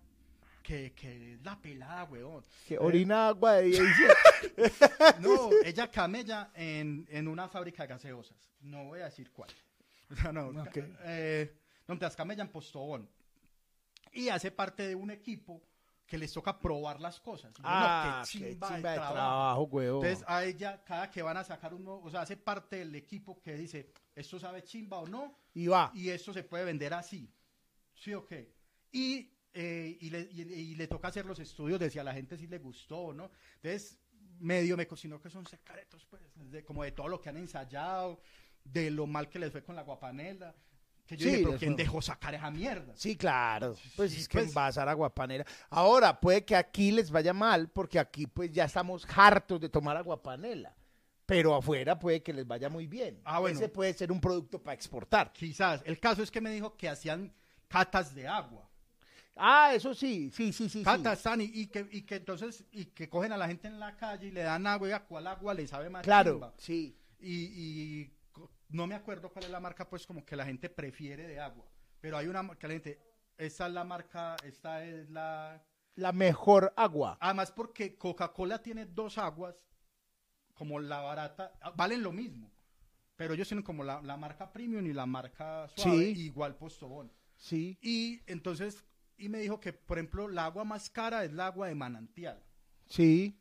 que, 0.63 0.93
que 0.93 1.33
es 1.35 1.41
la 1.43 1.59
pelada, 1.59 2.03
weón. 2.05 2.43
Que 2.67 2.75
Eh, 2.75 2.79
orina 2.79 3.29
agua 3.29 3.53
de 3.55 3.63
17. 3.63 4.13
No, 5.19 5.49
ella 5.63 5.89
camella 5.89 6.51
en, 6.53 7.07
en 7.09 7.27
una 7.27 7.47
fábrica 7.47 7.83
de 7.83 7.89
gaseosas. 7.89 8.37
No 8.61 8.85
voy 8.85 9.01
a 9.01 9.05
decir 9.05 9.31
cuál. 9.31 9.49
No, 10.33 10.47
Ok. 10.61 10.71
ca- 10.73 10.87
eh, 11.05 11.55
no, 11.87 11.97
camella 12.15 12.43
en 12.43 12.49
Postobón. 12.49 13.09
Y 14.11 14.29
hace 14.29 14.51
parte 14.51 14.87
de 14.87 14.95
un 14.95 15.11
equipo 15.11 15.61
que 16.05 16.17
les 16.17 16.33
toca 16.33 16.59
probar 16.59 16.99
las 16.99 17.19
cosas. 17.21 17.51
Y 17.57 17.61
yo, 17.61 17.63
no, 17.63 17.69
Ah, 17.71 18.21
qué 18.25 18.39
qué 18.39 18.49
chimba 18.49 18.67
chimba 18.67 18.69
de 18.69 18.75
de 18.89 18.95
trabajo. 18.95 19.13
trabajo, 19.13 19.63
huevón. 19.63 20.05
Entonces 20.05 20.25
a 20.27 20.43
ella, 20.43 20.83
cada 20.83 21.09
que 21.09 21.21
van 21.21 21.37
a 21.37 21.43
sacar 21.43 21.73
uno, 21.73 21.95
o 22.03 22.09
sea, 22.09 22.21
hace 22.21 22.35
parte 22.35 22.77
del 22.77 22.93
equipo 22.95 23.39
que 23.41 23.53
dice, 23.55 23.93
esto 24.13 24.37
sabe 24.37 24.63
chimba 24.63 24.97
o 24.99 25.07
no, 25.07 25.37
Y 25.53 25.67
va. 25.67 25.89
y 25.93 26.09
esto 26.09 26.33
se 26.33 26.43
puede 26.43 26.65
vender 26.65 26.93
así. 26.93 27.33
¿Sí 27.93 28.13
o 28.13 28.25
qué? 28.25 28.53
Y, 28.91 29.31
eh, 29.53 29.97
y, 30.01 30.09
le, 30.09 30.27
y- 30.31 30.41
y 30.41 30.75
le 30.75 30.87
toca 30.87 31.07
hacer 31.07 31.25
los 31.25 31.39
estudios 31.39 31.79
de 31.79 31.89
si 31.89 31.97
a 31.99 32.03
la 32.03 32.13
gente 32.13 32.37
sí 32.37 32.47
le 32.47 32.57
gustó 32.59 32.97
o 32.97 33.13
no. 33.13 33.31
Entonces, 33.55 33.97
medio 34.39 34.75
me 34.75 34.87
cocinó 34.87 35.21
que 35.21 35.29
son 35.29 35.45
secretos, 35.45 36.05
pues, 36.09 36.21
de, 36.35 36.65
como 36.65 36.83
de 36.83 36.91
todo 36.91 37.07
lo 37.07 37.21
que 37.21 37.29
han 37.29 37.37
ensayado, 37.37 38.19
de 38.65 38.91
lo 38.91 39.07
mal 39.07 39.29
que 39.29 39.39
les 39.39 39.51
fue 39.51 39.63
con 39.63 39.75
la 39.77 39.83
guapanela. 39.83 40.53
Que 41.11 41.17
yo 41.17 41.23
Sí, 41.25 41.29
dije, 41.31 41.39
pero 41.41 41.51
les 41.51 41.59
¿quién 41.59 41.73
fue- 41.73 41.83
dejó 41.83 42.01
sacar 42.01 42.33
esa 42.35 42.49
mierda? 42.51 42.93
Sí, 42.95 43.17
claro. 43.17 43.75
Pues 43.97 44.11
Sí, 44.13 44.21
es 44.21 44.27
que 44.29 44.37
pues. 44.37 44.47
envasar 44.47 44.87
aguapanera. 44.87 45.45
Ahora, 45.69 46.17
puede 46.19 46.45
que 46.45 46.55
aquí 46.55 46.89
les 46.91 47.11
vaya 47.11 47.33
mal, 47.33 47.67
porque 47.69 47.99
aquí 47.99 48.27
pues 48.27 48.49
ya 48.51 48.63
estamos 48.63 49.05
hartos 49.13 49.59
de 49.59 49.67
tomar 49.67 49.97
aguapanela. 49.97 50.73
Pero 51.25 51.53
afuera 51.53 51.99
puede 51.99 52.23
que 52.23 52.31
les 52.31 52.47
vaya 52.47 52.69
muy 52.69 52.87
bien. 52.87 53.19
Ah, 53.25 53.39
bueno. 53.39 53.57
Ese 53.57 53.67
puede 53.67 53.93
ser 53.93 54.09
un 54.11 54.21
producto 54.21 54.61
para 54.63 54.73
exportar. 54.73 55.33
Quizás. 55.33 55.81
El 55.85 55.99
caso 55.99 56.23
es 56.23 56.31
que 56.31 56.39
me 56.39 56.49
dijo 56.51 56.77
que 56.77 56.87
hacían 56.87 57.33
catas 57.67 58.15
de 58.15 58.27
agua. 58.27 58.69
Ah, 59.35 59.73
eso 59.73 59.93
sí, 59.93 60.29
sí, 60.33 60.53
sí, 60.53 60.69
sí. 60.69 60.79
sí. 60.79 60.83
Catas, 60.83 61.19
Sani, 61.19 61.43
y 61.53 61.67
que, 61.67 61.87
y 61.91 62.03
que 62.03 62.15
entonces, 62.15 62.63
y 62.71 62.85
que 62.85 63.09
cogen 63.09 63.31
a 63.33 63.37
la 63.37 63.47
gente 63.47 63.67
en 63.67 63.79
la 63.79 63.95
calle 63.97 64.27
y 64.27 64.31
le 64.31 64.43
dan 64.43 64.65
agua 64.65 64.87
y 64.87 64.91
a 64.93 64.99
cuál 65.03 65.27
agua 65.27 65.53
le 65.53 65.67
sabe 65.67 65.89
más 65.89 66.03
Claro, 66.03 66.31
chimba. 66.33 66.53
sí. 66.57 66.97
y, 67.19 67.33
y 67.33 68.11
no 68.71 68.87
me 68.87 68.95
acuerdo 68.95 69.29
cuál 69.31 69.45
es 69.45 69.51
la 69.51 69.59
marca, 69.59 69.89
pues 69.89 70.05
como 70.07 70.25
que 70.25 70.35
la 70.35 70.45
gente 70.45 70.69
prefiere 70.69 71.27
de 71.27 71.39
agua. 71.39 71.65
Pero 71.99 72.17
hay 72.17 72.27
una 72.27 72.41
marca, 72.43 72.67
la 72.67 72.73
gente, 72.73 72.99
esta 73.37 73.67
es 73.67 73.73
la 73.73 73.83
marca, 73.83 74.35
esta 74.43 74.83
es 74.85 75.09
la... 75.09 75.63
La 75.95 76.11
mejor 76.11 76.73
agua. 76.77 77.17
Además 77.19 77.51
porque 77.51 77.97
Coca-Cola 77.97 78.61
tiene 78.61 78.85
dos 78.85 79.17
aguas, 79.17 79.55
como 80.53 80.79
la 80.79 81.01
barata, 81.01 81.53
ah, 81.61 81.71
valen 81.75 82.01
lo 82.01 82.11
mismo. 82.11 82.51
Pero 83.15 83.33
ellos 83.33 83.47
tienen 83.47 83.63
como 83.63 83.83
la, 83.83 84.01
la 84.01 84.17
marca 84.17 84.51
premium 84.51 84.85
y 84.85 84.93
la 84.93 85.05
marca 85.05 85.67
suave, 85.75 86.15
Sí. 86.15 86.21
igual 86.25 86.55
Postobón. 86.55 87.11
Sí. 87.35 87.77
Y 87.81 88.21
entonces, 88.25 88.85
y 89.17 89.27
me 89.29 89.39
dijo 89.39 89.59
que, 89.59 89.73
por 89.73 89.97
ejemplo, 89.97 90.27
la 90.27 90.45
agua 90.45 90.63
más 90.63 90.89
cara 90.89 91.23
es 91.23 91.33
la 91.33 91.47
agua 91.47 91.67
de 91.67 91.75
manantial. 91.75 92.41
Sí. 92.87 93.37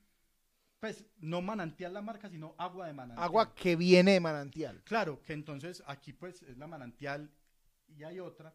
Pues 0.81 1.05
no 1.19 1.43
manantial 1.43 1.93
la 1.93 2.01
marca, 2.01 2.31
sino 2.31 2.55
agua 2.57 2.87
de 2.87 2.95
manantial. 2.95 3.23
Agua 3.25 3.55
que 3.55 3.77
viene 3.77 4.13
de 4.13 4.21
manantial. 4.21 4.83
Claro, 4.85 5.21
que 5.23 5.35
entonces 5.35 5.83
aquí 5.87 6.15
pues 6.15 6.43
es 6.43 6.57
la 6.57 6.67
manantial 6.67 7.31
y 7.87 8.03
hay 8.03 8.19
otra. 8.19 8.55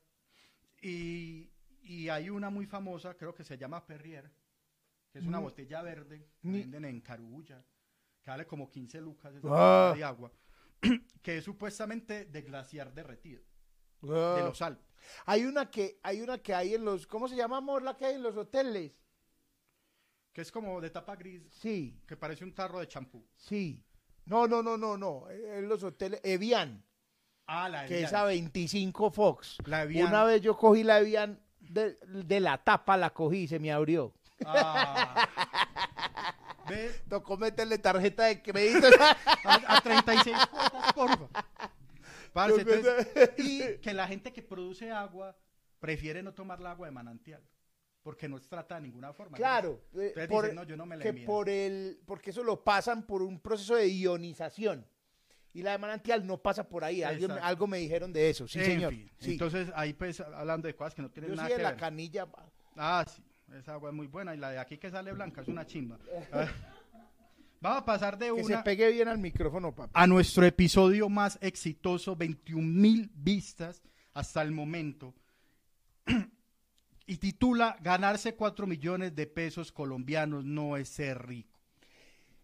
Y, 0.81 1.51
y 1.83 2.09
hay 2.09 2.31
una 2.31 2.49
muy 2.49 2.65
famosa, 2.65 3.15
creo 3.15 3.33
que 3.35 3.43
se 3.43 3.57
llama 3.59 3.85
Perrier, 3.85 4.31
que 5.11 5.19
es 5.19 5.25
una 5.25 5.39
Mm. 5.39 5.43
botella 5.43 5.81
verde 5.83 6.27
que 6.41 6.47
venden 6.51 6.85
en 6.85 7.01
Carulla, 7.01 7.63
que 8.23 8.29
vale 8.31 8.47
como 8.47 8.69
15 8.71 8.99
lucas 9.01 9.35
esa 9.35 9.47
Ah. 9.47 9.89
botella 9.89 9.95
de 9.95 10.03
agua, 10.03 10.31
que 11.21 11.37
es 11.37 11.43
supuestamente 11.43 12.25
de 12.25 12.41
glaciar 12.41 12.91
derretido, 12.91 13.43
de 14.01 14.09
Ah. 14.11 14.41
los 14.45 14.61
Alpes. 14.63 14.95
Hay 15.27 15.45
una 15.45 15.69
que 15.69 15.99
hay 16.01 16.21
una 16.21 16.39
que 16.39 16.55
hay 16.55 16.73
en 16.73 16.83
los 16.85 17.05
¿cómo 17.05 17.27
se 17.27 17.35
llama 17.35 17.57
amor 17.57 17.83
la 17.83 17.95
que 17.95 18.05
hay 18.05 18.15
en 18.15 18.23
los 18.23 18.35
hoteles? 18.35 18.93
Que 20.35 20.41
es 20.41 20.51
como 20.51 20.81
de 20.81 20.89
tapa 20.89 21.15
gris, 21.15 21.41
Sí, 21.49 21.97
que 22.05 22.17
parece 22.17 22.43
un 22.43 22.53
tarro 22.53 22.79
de 22.81 22.87
champú. 22.87 23.25
sí. 23.37 23.81
No, 24.25 24.47
no, 24.47 24.61
no, 24.63 24.75
no, 24.75 24.97
no. 24.97 25.29
En 25.29 25.69
los 25.69 25.81
hoteles 25.83 26.19
Evian, 26.23 26.83
Ah, 27.47 27.69
la 27.69 27.85
que 27.85 27.93
Evian. 27.93 28.07
es 28.07 28.13
a 28.13 28.23
25 28.25 29.11
Fox. 29.11 29.57
La 29.65 29.83
Evian. 29.83 30.07
Una 30.07 30.23
vez 30.25 30.41
yo 30.41 30.57
cogí 30.57 30.83
la 30.83 30.99
Evian 30.99 31.39
de, 31.59 31.95
de 32.03 32.39
la 32.39 32.57
tapa, 32.63 32.97
la 32.97 33.11
cogí 33.11 33.43
y 33.43 33.47
se 33.47 33.59
me 33.59 33.71
abrió. 33.71 34.13
Ah. 34.45 35.29
Ve, 36.67 36.91
Tocó 37.07 37.37
meterle 37.37 37.77
tarjeta 37.77 38.23
de 38.25 38.41
crédito. 38.41 38.87
a, 39.45 39.77
a 39.77 39.81
36 39.81 40.35
cuotas, 40.47 40.93
porfa. 40.93 41.27
Parce, 42.33 42.61
entonces, 42.61 43.07
y 43.37 43.77
que 43.79 43.93
la 43.93 44.07
gente 44.07 44.33
que 44.33 44.41
produce 44.41 44.91
agua 44.91 45.37
prefiere 45.79 46.23
no 46.23 46.33
tomar 46.33 46.59
el 46.59 46.65
agua 46.65 46.87
de 46.87 46.91
manantial, 46.91 47.41
porque 48.05 48.29
no 48.29 48.37
se 48.37 48.47
trata 48.47 48.75
de 48.75 48.81
ninguna 48.81 49.11
forma. 49.13 49.35
claro, 49.35 49.81
eh, 49.95 50.09
Entonces 50.09 50.27
por- 50.29 50.43
dicen, 50.43 50.55
no, 50.57 50.63
yo 50.63 50.77
no 50.77 50.85
me 50.85 50.95
la 50.95 51.01
que 51.03 51.11
por 51.25 51.49
el, 51.49 51.99
porque 52.05 52.29
eso 52.29 52.43
lo 52.43 52.63
pasan 52.63 53.01
por 53.07 53.23
un 53.23 53.39
proceso 53.39 53.75
de 53.75 53.89
ionización. 53.89 54.85
Y 55.53 55.63
la 55.63 55.71
de 55.71 55.79
manantial 55.79 56.27
no 56.27 56.37
pasa 56.37 56.69
por 56.69 56.83
ahí. 56.83 57.01
Algo, 57.01 57.65
me 57.65 57.79
dijeron 57.79 58.13
de 58.13 58.29
eso, 58.29 58.47
sí, 58.47 58.59
En 58.59 58.65
señor. 58.65 58.93
fin, 58.93 59.09
Sí. 59.17 59.31
Entonces, 59.31 59.71
ahí 59.73 59.93
pues 59.93 60.19
hablando 60.19 60.67
de 60.67 60.75
cosas 60.75 60.93
que 60.93 61.01
no 61.01 61.09
tienen 61.09 61.31
Yo 61.31 61.35
nada 61.35 61.47
sí 61.47 61.53
de 61.53 61.57
que 61.57 61.63
la 61.63 61.71
ver. 61.71 61.79
canilla. 61.79 62.27
Ah, 62.75 63.03
sí, 63.09 63.23
esa 63.57 63.73
agua 63.73 63.89
es 63.89 63.95
muy 63.95 64.05
buena 64.05 64.35
y 64.35 64.37
la 64.37 64.51
de 64.51 64.59
aquí 64.59 64.77
que 64.77 64.91
sale 64.91 65.11
blanca 65.11 65.41
es 65.41 65.47
una 65.47 65.65
chimba. 65.65 65.97
Vamos 67.61 67.81
a 67.81 67.85
pasar 67.85 68.19
de 68.19 68.31
Que 68.35 68.43
se 68.43 68.53
una 68.53 68.63
pegue 68.63 68.91
bien 68.91 69.07
al 69.07 69.17
micrófono, 69.17 69.73
papá. 69.73 69.89
a 69.99 70.05
nuestro 70.05 70.45
episodio 70.45 71.09
más 71.09 71.39
exitoso, 71.41 72.15
21 72.15 72.61
mil 72.67 73.09
vistas 73.15 73.81
hasta 74.13 74.43
el 74.43 74.51
momento. 74.51 75.15
y 77.07 77.17
titula 77.17 77.77
Ganarse 77.81 78.35
4 78.35 78.65
millones 78.67 79.15
de 79.15 79.27
pesos 79.27 79.71
colombianos 79.71 80.43
no 80.45 80.77
es 80.77 80.89
ser 80.89 81.25
rico. 81.27 81.59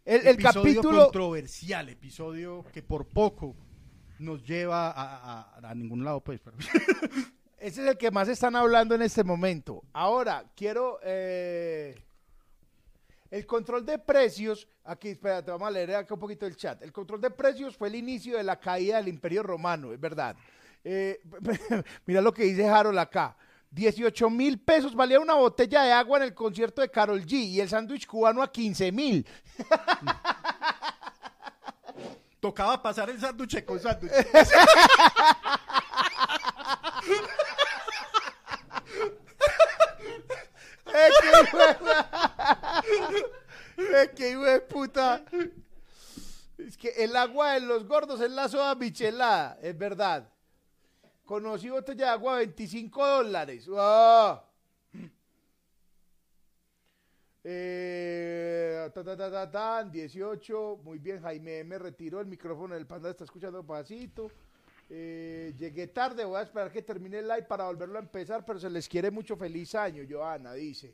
El, 0.06 0.22
el 0.22 0.28
episodio 0.36 0.62
capítulo... 0.64 1.04
controversial, 1.04 1.90
episodio 1.90 2.66
que 2.74 2.82
por 2.84 3.08
poco 3.08 3.56
nos 4.20 4.44
lleva 4.46 4.92
a, 4.92 5.42
a- 5.58 5.70
a 5.70 5.76
ningún 5.76 6.04
lado, 6.04 6.22
pues. 6.22 6.40
pero- 6.40 6.58
Ese 7.60 7.84
es 7.84 7.88
el 7.90 7.98
que 7.98 8.10
más 8.10 8.28
están 8.28 8.56
hablando 8.56 8.96
en 8.96 9.04
este 9.04 9.24
momento. 9.24 9.84
Ahora, 9.94 10.46
quiero... 10.56 11.00
eh, 11.04 11.96
el 13.30 13.46
control 13.46 13.86
de 13.86 13.98
precios, 13.98 14.68
aquí, 14.84 15.10
espérate, 15.10 15.52
vamos 15.52 15.68
a 15.68 15.72
leer 15.72 15.96
acá 15.96 16.14
un 16.16 16.20
poquito 16.20 16.46
el 16.46 16.56
chat. 16.58 16.82
El 16.82 16.92
control 16.92 17.22
de 17.22 17.30
precios 17.30 17.78
fue 17.78 17.88
el 17.88 17.96
inicio 17.96 18.36
de 18.36 18.44
la 18.44 18.60
caída 18.60 18.98
del 18.98 19.08
Imperio 19.08 19.42
Romano, 19.42 19.94
es 19.94 20.00
verdad. 20.00 20.36
Eh, 20.84 21.22
mira 22.06 22.20
lo 22.22 22.34
que 22.34 22.44
dice 22.44 22.68
Harold 22.68 22.98
acá. 23.00 23.38
18 23.72 24.30
mil 24.30 24.60
pesos 24.60 24.94
valía 24.94 25.20
una 25.20 25.34
botella 25.36 25.84
de 25.84 25.92
agua 25.94 26.18
en 26.18 26.24
el 26.24 26.34
concierto 26.34 26.82
de 26.82 26.92
Carol 26.92 27.22
G 27.26 27.32
y 27.34 27.60
el 27.62 27.70
sándwich 27.70 28.06
cubano 28.06 28.42
a 28.44 28.52
15 28.52 28.92
mil. 28.92 29.26
Tocaba 32.42 32.82
pasar 32.82 33.10
el 33.10 33.20
sándwich 33.20 33.64
con 33.66 33.80
sándwich. 33.80 34.12
¡Eh, 40.94 41.10
qué 41.22 41.32
de- 43.78 44.04
¡Eh, 44.04 44.12
qué 44.16 44.32
hijo 44.32 44.44
de 44.44 44.60
puta! 44.62 45.24
Es 46.58 46.78
que 46.78 46.90
el 46.90 47.16
agua 47.16 47.54
de 47.54 47.62
los 47.62 47.86
gordos 47.88 48.20
es 48.22 48.30
la 48.32 48.48
soda 48.50 48.76
michelada, 48.76 49.58
es 49.62 49.78
verdad. 49.78 50.28
Conocí 51.32 51.70
botella 51.70 52.08
de 52.08 52.12
agua 52.12 52.34
a 52.34 52.38
25 52.40 53.08
dólares. 53.08 53.66
¡Ah! 53.78 54.44
Eh, 57.42 58.92
ta, 58.94 59.02
ta, 59.02 59.16
ta, 59.16 59.32
ta, 59.32 59.50
tan, 59.50 59.90
18. 59.90 60.82
Muy 60.84 61.00
bien, 61.00 61.22
Jaime 61.22 61.64
me 61.64 61.80
retiró 61.80 62.20
el 62.20 62.28
micrófono 62.28 62.76
del 62.76 62.86
panda, 62.86 63.10
está 63.12 63.24
escuchando 63.24 63.66
pasito. 63.66 64.30
Eh, 64.90 65.54
llegué 65.58 65.88
tarde, 65.88 66.26
voy 66.26 66.36
a 66.38 66.42
esperar 66.42 66.70
que 66.70 66.82
termine 66.82 67.20
el 67.20 67.30
live 67.30 67.44
para 67.44 67.64
volverlo 67.64 67.98
a 67.98 68.02
empezar, 68.02 68.44
pero 68.44 68.60
se 68.60 68.70
les 68.70 68.90
quiere 68.90 69.10
mucho. 69.10 69.38
Feliz 69.38 69.74
año, 69.76 70.04
Joana, 70.10 70.52
dice. 70.52 70.94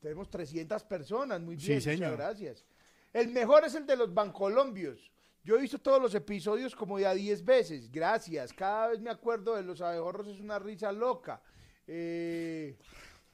Tenemos 0.00 0.28
300 0.28 0.82
personas, 0.82 1.40
muy 1.40 1.56
Sí, 1.56 1.68
bien, 1.68 1.80
señor. 1.82 2.10
muchas 2.10 2.26
gracias. 2.26 2.64
El 3.12 3.28
mejor 3.28 3.64
es 3.64 3.76
el 3.76 3.86
de 3.86 3.94
los 3.94 4.12
bancolombios. 4.12 5.08
Yo 5.44 5.56
he 5.56 5.60
visto 5.60 5.78
todos 5.78 6.00
los 6.02 6.14
episodios 6.14 6.74
como 6.76 6.98
ya 6.98 7.14
10 7.14 7.44
veces. 7.44 7.90
Gracias. 7.90 8.52
Cada 8.52 8.88
vez 8.88 9.00
me 9.00 9.10
acuerdo 9.10 9.54
de 9.56 9.62
los 9.62 9.80
abejorros, 9.80 10.26
es 10.28 10.40
una 10.40 10.58
risa 10.58 10.92
loca. 10.92 11.40
Eh, 11.86 12.76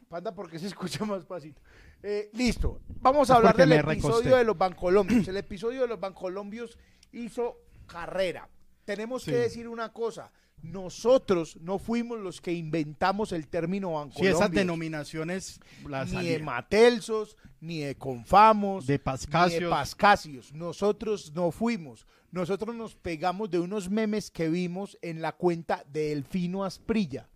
Panda, 0.09 0.33
¿por 0.35 0.49
qué 0.49 0.59
se 0.59 0.67
escucha 0.69 1.05
más 1.05 1.25
pasito? 1.25 1.61
Eh, 2.03 2.31
listo. 2.35 2.81
Vamos 3.01 3.31
a 3.31 3.37
hablar 3.37 3.55
porque 3.57 3.63
del 3.69 3.81
episodio 3.81 4.11
recosté. 4.17 4.37
de 4.37 4.45
los 4.45 4.59
bancolombios. 4.59 5.27
El 5.29 5.37
episodio 5.39 5.81
de 5.83 5.89
los 5.89 5.99
bancolombios 5.99 6.79
hizo 7.13 7.63
carrera. 7.87 8.49
Tenemos 8.85 9.23
Sí. 9.23 9.31
que 9.31 9.39
decir 9.39 9.67
una 9.69 9.93
cosa. 9.93 10.31
Nosotros 10.65 11.57
no 11.61 11.79
fuimos 11.79 12.19
los 12.21 12.41
que 12.41 12.53
inventamos 12.53 13.33
el 13.33 13.47
término 13.49 13.89
Sí, 13.89 13.95
bancolombios. 13.95 14.37
esas 14.37 14.51
denominaciones 14.51 15.61
las 15.89 16.11
ni 16.13 16.29
de. 16.29 16.39
Matelsos, 16.41 17.37
ni 17.61 17.81
de 17.81 17.95
Confamos, 17.97 18.87
De 18.87 18.95
ni 18.95 18.99
Pascasios. 18.99 19.63
de 19.63 19.69
Pascasios. 19.69 20.53
Nosotros 20.53 21.33
no 21.35 21.51
fuimos. 21.51 22.07
Nosotros 22.31 22.75
nos 22.75 22.97
pegamos 22.97 23.51
de 23.51 23.61
unos 23.61 23.89
memes 23.91 24.31
que 24.31 24.49
vimos 24.49 24.99
en 25.03 25.23
la 25.23 25.33
cuenta 25.33 25.85
de 25.93 26.13
Elfino 26.13 26.65
Asprilla. 26.65 27.29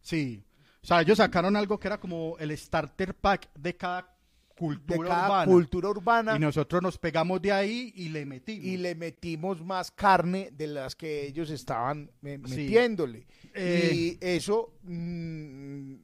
Sí. 0.00 0.44
O 0.82 0.86
sea, 0.86 1.00
ellos 1.02 1.18
sacaron 1.18 1.56
algo 1.56 1.78
que 1.78 1.88
era 1.88 1.98
como 1.98 2.36
el 2.38 2.56
starter 2.56 3.14
pack 3.14 3.50
de 3.54 3.76
cada 3.76 4.14
De 4.60 4.76
cultura 4.76 5.08
cada 5.08 5.26
urbana. 5.26 5.52
cultura 5.52 5.88
urbana. 5.88 6.36
Y 6.36 6.38
nosotros 6.38 6.82
nos 6.82 6.98
pegamos 6.98 7.40
de 7.40 7.50
ahí 7.52 7.92
y 7.96 8.08
le 8.10 8.26
metimos. 8.26 8.64
y 8.64 8.76
le 8.76 8.94
metimos 8.94 9.64
más 9.64 9.90
carne 9.90 10.50
de 10.52 10.66
las 10.66 10.94
que 10.94 11.26
ellos 11.26 11.48
estaban 11.50 12.10
eh, 12.22 12.38
Sí. 12.44 12.50
metiéndole. 12.56 13.26
Eh. 13.54 13.90
Y 13.94 14.18
eso 14.20 14.74
mm, 14.82 15.94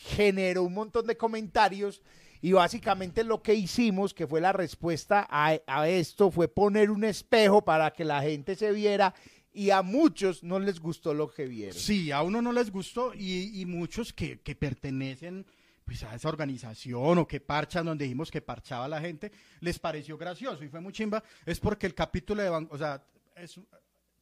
generó 0.00 0.62
un 0.64 0.74
montón 0.74 1.06
de 1.06 1.16
comentarios 1.16 2.02
y 2.40 2.52
básicamente 2.52 3.22
lo 3.24 3.40
que 3.42 3.54
hicimos, 3.54 4.14
que 4.14 4.26
fue 4.26 4.40
la 4.40 4.52
respuesta 4.52 5.26
a, 5.30 5.58
a 5.66 5.88
esto, 5.88 6.30
fue 6.30 6.48
poner 6.48 6.90
un 6.90 7.04
espejo 7.04 7.64
para 7.64 7.92
que 7.92 8.04
la 8.04 8.20
gente 8.22 8.56
se 8.56 8.72
viera 8.72 9.14
y 9.54 9.70
a 9.70 9.82
muchos 9.82 10.42
no 10.42 10.58
les 10.58 10.80
gustó 10.80 11.14
lo 11.14 11.30
que 11.30 11.46
vieron. 11.46 11.74
Sí, 11.78 12.10
a 12.10 12.22
uno 12.22 12.42
no 12.42 12.52
les 12.52 12.70
gustó 12.72 13.12
y, 13.14 13.60
y 13.60 13.66
muchos 13.66 14.12
que, 14.12 14.40
que 14.40 14.56
pertenecen 14.56 15.46
pues, 15.92 16.10
a 16.10 16.14
esa 16.14 16.28
organización 16.28 17.18
o 17.18 17.26
que 17.28 17.40
parchan 17.40 17.84
donde 17.84 18.04
dijimos 18.04 18.30
que 18.30 18.40
parchaba 18.40 18.88
la 18.88 18.98
gente, 19.00 19.30
les 19.60 19.78
pareció 19.78 20.16
gracioso 20.16 20.64
y 20.64 20.68
fue 20.68 20.80
muy 20.80 20.92
chimba. 20.92 21.22
Es 21.44 21.60
porque 21.60 21.86
el 21.86 21.94
capítulo 21.94 22.42
de 22.42 22.48
Ban- 22.50 22.68
o 22.70 22.78
sea, 22.78 23.04
es 23.36 23.60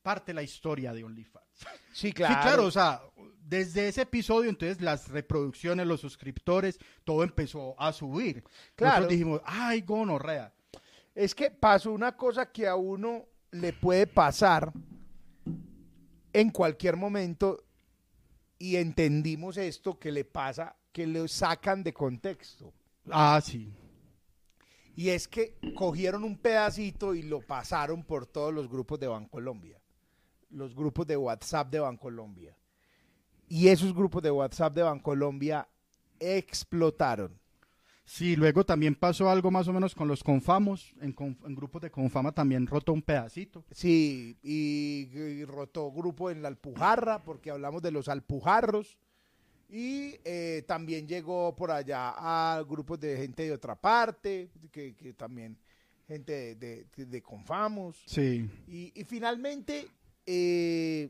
parte 0.02 0.30
de 0.32 0.34
la 0.34 0.42
historia 0.42 0.92
de 0.92 1.05
OnlyFans. 1.05 1.47
Sí, 1.52 1.66
Sí, 1.92 2.12
claro, 2.12 2.64
o 2.64 2.70
sea, 2.70 3.02
desde 3.40 3.86
ese 3.86 4.02
episodio, 4.02 4.51
entonces 4.51 4.80
las 4.80 5.09
reproducciones, 5.09 5.86
los 5.86 6.01
suscriptores, 6.01 6.78
todo 7.05 7.22
empezó 7.22 7.80
a 7.80 7.92
subir. 7.92 8.42
Claro. 8.74 8.94
Nosotros 8.94 9.10
dijimos, 9.10 9.40
ay, 9.44 9.82
gonorrea. 9.82 10.52
Es 11.14 11.34
que 11.34 11.51
pasó 11.52 11.92
una 11.92 12.16
cosa 12.16 12.51
que 12.51 12.66
a 12.66 12.74
uno 12.74 13.26
le 13.52 13.72
puede 13.72 14.06
pasar 14.09 14.72
en 16.32 16.51
cualquier 16.51 16.97
momento 16.97 17.62
y 18.59 18.76
entendimos 18.76 19.56
esto 19.56 19.98
que 19.98 20.10
le 20.12 20.24
pasa, 20.24 20.76
que 20.93 21.07
lo 21.07 21.27
sacan 21.29 21.83
de 21.83 21.93
contexto. 21.93 22.73
Ah, 23.11 23.41
sí. 23.43 23.73
Y 24.97 25.09
es 25.11 25.29
que 25.29 25.57
cogieron 25.75 26.25
un 26.25 26.37
pedacito 26.37 27.15
y 27.15 27.23
lo 27.23 27.41
pasaron 27.41 28.03
por 28.03 28.27
todos 28.27 28.53
los 28.53 28.69
grupos 28.69 29.01
de 29.01 29.07
Bancolombia, 29.07 29.81
los 30.51 30.75
grupos 30.75 31.07
de 31.07 31.17
WhatsApp 31.17 31.71
de 31.71 31.81
Bancolombia. 31.81 32.57
Y 33.49 33.69
esos 33.69 33.95
grupos 33.95 34.23
de 34.23 34.31
WhatsApp 34.31 34.75
de 34.75 34.83
Bancolombia 34.83 35.67
explotaron. 36.19 37.39
Sí, 38.05 38.35
luego 38.35 38.65
también 38.65 38.97
pasó 38.97 39.31
algo 39.31 39.53
más 39.53 39.69
o 39.69 39.73
menos 39.73 39.95
con 39.95 40.09
los 40.09 40.25
confamos. 40.25 40.93
En, 41.01 41.15
conf- 41.15 41.47
en 41.47 41.55
grupos 41.55 41.81
de 41.81 41.91
confama 41.91 42.33
también 42.33 42.67
rotó 42.67 42.93
un 42.93 43.03
pedacito. 43.03 43.65
Sí, 43.71 44.37
y, 44.43 45.09
y 45.15 45.45
rotó 45.45 45.93
grupo 45.93 46.29
en 46.31 46.43
la 46.43 46.49
Alpujarra, 46.49 47.23
porque 47.23 47.53
hablamos 47.53 47.83
de 47.83 47.93
los 47.93 48.09
Alpujarros. 48.09 48.99
Y 49.72 50.18
eh, 50.24 50.64
también 50.66 51.06
llegó 51.06 51.55
por 51.55 51.70
allá 51.70 52.12
a 52.16 52.62
grupos 52.64 52.98
de 52.98 53.16
gente 53.16 53.44
de 53.44 53.52
otra 53.52 53.76
parte, 53.76 54.51
que, 54.72 54.97
que 54.97 55.12
también 55.12 55.56
gente 56.09 56.56
de, 56.56 56.84
de, 56.97 57.06
de 57.06 57.22
Confamos. 57.22 58.02
Sí. 58.05 58.51
Y, 58.66 58.92
y 59.01 59.05
finalmente, 59.05 59.86
eh, 60.26 61.09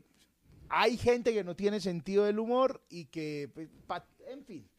hay 0.69 0.95
gente 0.95 1.33
que 1.33 1.43
no 1.43 1.55
tiene 1.55 1.79
sentido 1.79 2.25
del 2.25 2.37
humor 2.37 2.79
y 2.87 3.05
que, 3.05 3.49
pues, 3.51 3.67
pa- 3.87 4.05
en 4.27 4.45
fin, 4.45 4.69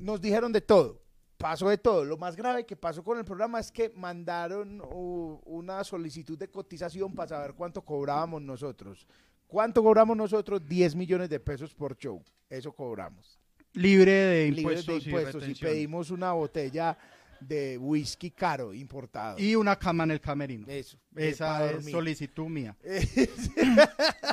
nos 0.00 0.20
dijeron 0.20 0.52
de 0.52 0.60
todo. 0.62 1.00
Pasó 1.36 1.68
de 1.68 1.78
todo. 1.78 2.04
Lo 2.04 2.18
más 2.18 2.36
grave 2.36 2.66
que 2.66 2.76
pasó 2.76 3.02
con 3.04 3.18
el 3.18 3.24
programa 3.24 3.60
es 3.60 3.70
que 3.70 3.88
mandaron 3.90 4.80
uh, 4.80 5.40
una 5.44 5.84
solicitud 5.84 6.36
de 6.36 6.50
cotización 6.50 7.14
para 7.14 7.28
saber 7.28 7.54
cuánto 7.54 7.82
cobrábamos 7.82 8.42
nosotros. 8.42 9.06
¿Cuánto 9.50 9.82
cobramos 9.82 10.16
nosotros? 10.16 10.64
10 10.64 10.94
millones 10.94 11.28
de 11.28 11.40
pesos 11.40 11.74
por 11.74 11.96
show. 11.96 12.22
Eso 12.48 12.72
cobramos. 12.72 13.36
Libre 13.72 14.12
de 14.12 14.46
impuestos, 14.46 15.04
de 15.04 15.10
impuestos. 15.10 15.48
y 15.48 15.54
pedimos 15.54 16.10
una 16.10 16.32
botella 16.32 16.96
de 17.40 17.76
whisky 17.78 18.30
caro, 18.30 18.72
importado. 18.72 19.38
Y 19.38 19.56
una 19.56 19.76
cama 19.76 20.04
en 20.04 20.12
el 20.12 20.20
camerino. 20.20 20.66
Eso. 20.68 20.98
Esa 21.16 21.46
para 21.58 21.70
es 21.72 21.90
solicitud 21.90 22.46
mía. 22.46 22.76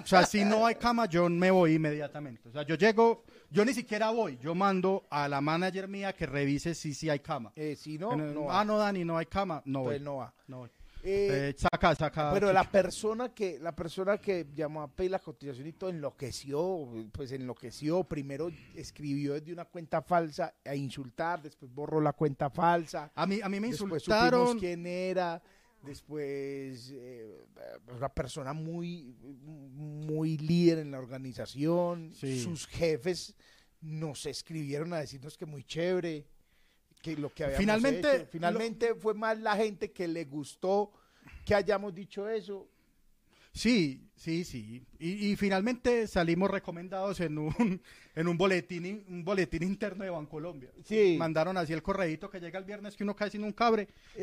O 0.04 0.06
sea, 0.10 0.26
si 0.26 0.46
no 0.46 0.66
hay 0.66 0.76
cama, 0.76 1.06
yo 1.06 1.28
me 1.28 1.52
voy 1.52 1.74
inmediatamente. 1.74 2.48
O 2.48 2.52
sea, 2.52 2.64
yo 2.64 2.76
llego, 2.76 3.26
yo 3.50 3.66
ni 3.66 3.74
siquiera 3.74 4.10
voy. 4.10 4.38
Yo 4.42 4.56
mando 4.56 5.06
a 5.10 5.28
la 5.28 5.42
manager 5.42 5.88
mía 5.88 6.14
que 6.14 6.26
revise 6.26 6.74
si 6.76 6.94
sí 6.94 7.10
hay 7.10 7.20
cama. 7.20 7.52
Eh, 7.56 7.76
si 7.76 7.98
no, 7.98 8.14
el- 8.14 8.34
no 8.34 8.50
ah, 8.50 8.58
va. 8.58 8.66
no, 8.66 8.78
Dani, 8.78 9.04
no 9.04 9.18
hay 9.18 9.26
cama. 9.26 9.62
No 9.66 9.80
voy. 9.80 9.96
Entonces 9.96 10.06
no 10.06 10.16
va. 10.18 10.34
no 10.48 10.58
voy. 10.60 10.70
Eh, 11.04 11.50
Eh, 11.50 11.56
saca, 11.58 11.96
saca. 11.96 12.32
pero 12.34 12.52
la 12.52 12.70
persona 12.70 13.34
que 13.34 13.60
la 13.60 13.76
persona 13.76 14.18
que 14.18 14.48
llamó 14.54 14.82
a 14.82 14.88
pedir 14.88 15.12
la 15.12 15.20
cotización 15.20 15.68
y 15.68 15.74
todo 15.74 15.90
enloqueció, 15.90 16.88
pues 17.12 17.32
enloqueció. 17.32 18.04
Primero 18.04 18.50
escribió 18.76 19.34
desde 19.36 19.54
una 19.54 19.66
cuenta 19.66 20.02
falsa 20.02 20.54
a 20.66 20.76
insultar, 20.76 21.42
después 21.42 21.72
borró 21.74 22.02
la 22.02 22.14
cuenta 22.14 22.50
falsa. 22.50 23.12
a 23.16 23.26
mí, 23.26 23.40
a 23.42 23.50
mí 23.50 23.60
me 23.60 23.70
después 23.70 24.02
insultaron. 24.04 24.40
supimos 24.48 24.62
quién 24.62 24.86
era. 24.86 25.42
Después, 25.84 26.92
eh, 26.94 27.46
una 27.96 28.10
persona 28.10 28.52
muy, 28.52 29.16
muy 29.22 30.38
líder 30.38 30.80
en 30.80 30.92
la 30.92 31.00
organización. 31.00 32.12
Sí. 32.14 32.42
Sus 32.42 32.66
jefes 32.68 33.36
nos 33.82 34.26
escribieron 34.26 34.92
a 34.94 34.98
decirnos 35.00 35.38
que 35.38 35.46
muy 35.46 35.64
chévere, 35.64 36.26
que 37.02 37.16
lo 37.18 37.34
que 37.34 37.44
habíamos 37.46 37.60
Finalmente, 37.62 38.16
hecho. 38.16 38.28
Finalmente 38.32 38.96
fue 38.96 39.14
más 39.14 39.38
la 39.40 39.56
gente 39.56 39.92
que 39.92 40.08
le 40.08 40.26
gustó 40.26 40.92
que 41.46 41.56
hayamos 41.56 41.94
dicho 41.94 42.28
eso. 42.28 42.68
Sí, 43.54 44.08
sí, 44.16 44.44
sí. 44.44 44.86
Y, 45.00 45.30
y 45.32 45.36
finalmente 45.36 46.06
salimos 46.06 46.52
recomendados 46.52 47.20
en 47.22 47.40
un, 47.40 47.82
en 48.16 48.28
un 48.28 48.38
boletín, 48.38 49.04
un 49.10 49.24
boletín 49.26 49.64
interno 49.64 50.04
de 50.04 50.12
Bancolombia. 50.12 50.70
Sí. 50.84 51.16
Mandaron 51.18 51.58
así 51.58 51.74
el 51.74 51.82
correíto 51.82 52.30
que 52.30 52.40
llega 52.40 52.60
el 52.60 52.66
viernes 52.66 52.96
que 52.96 53.04
uno 53.04 53.16
cae 53.16 53.32
sin 53.32 53.44
un 53.44 53.54
cabre. 53.54 53.88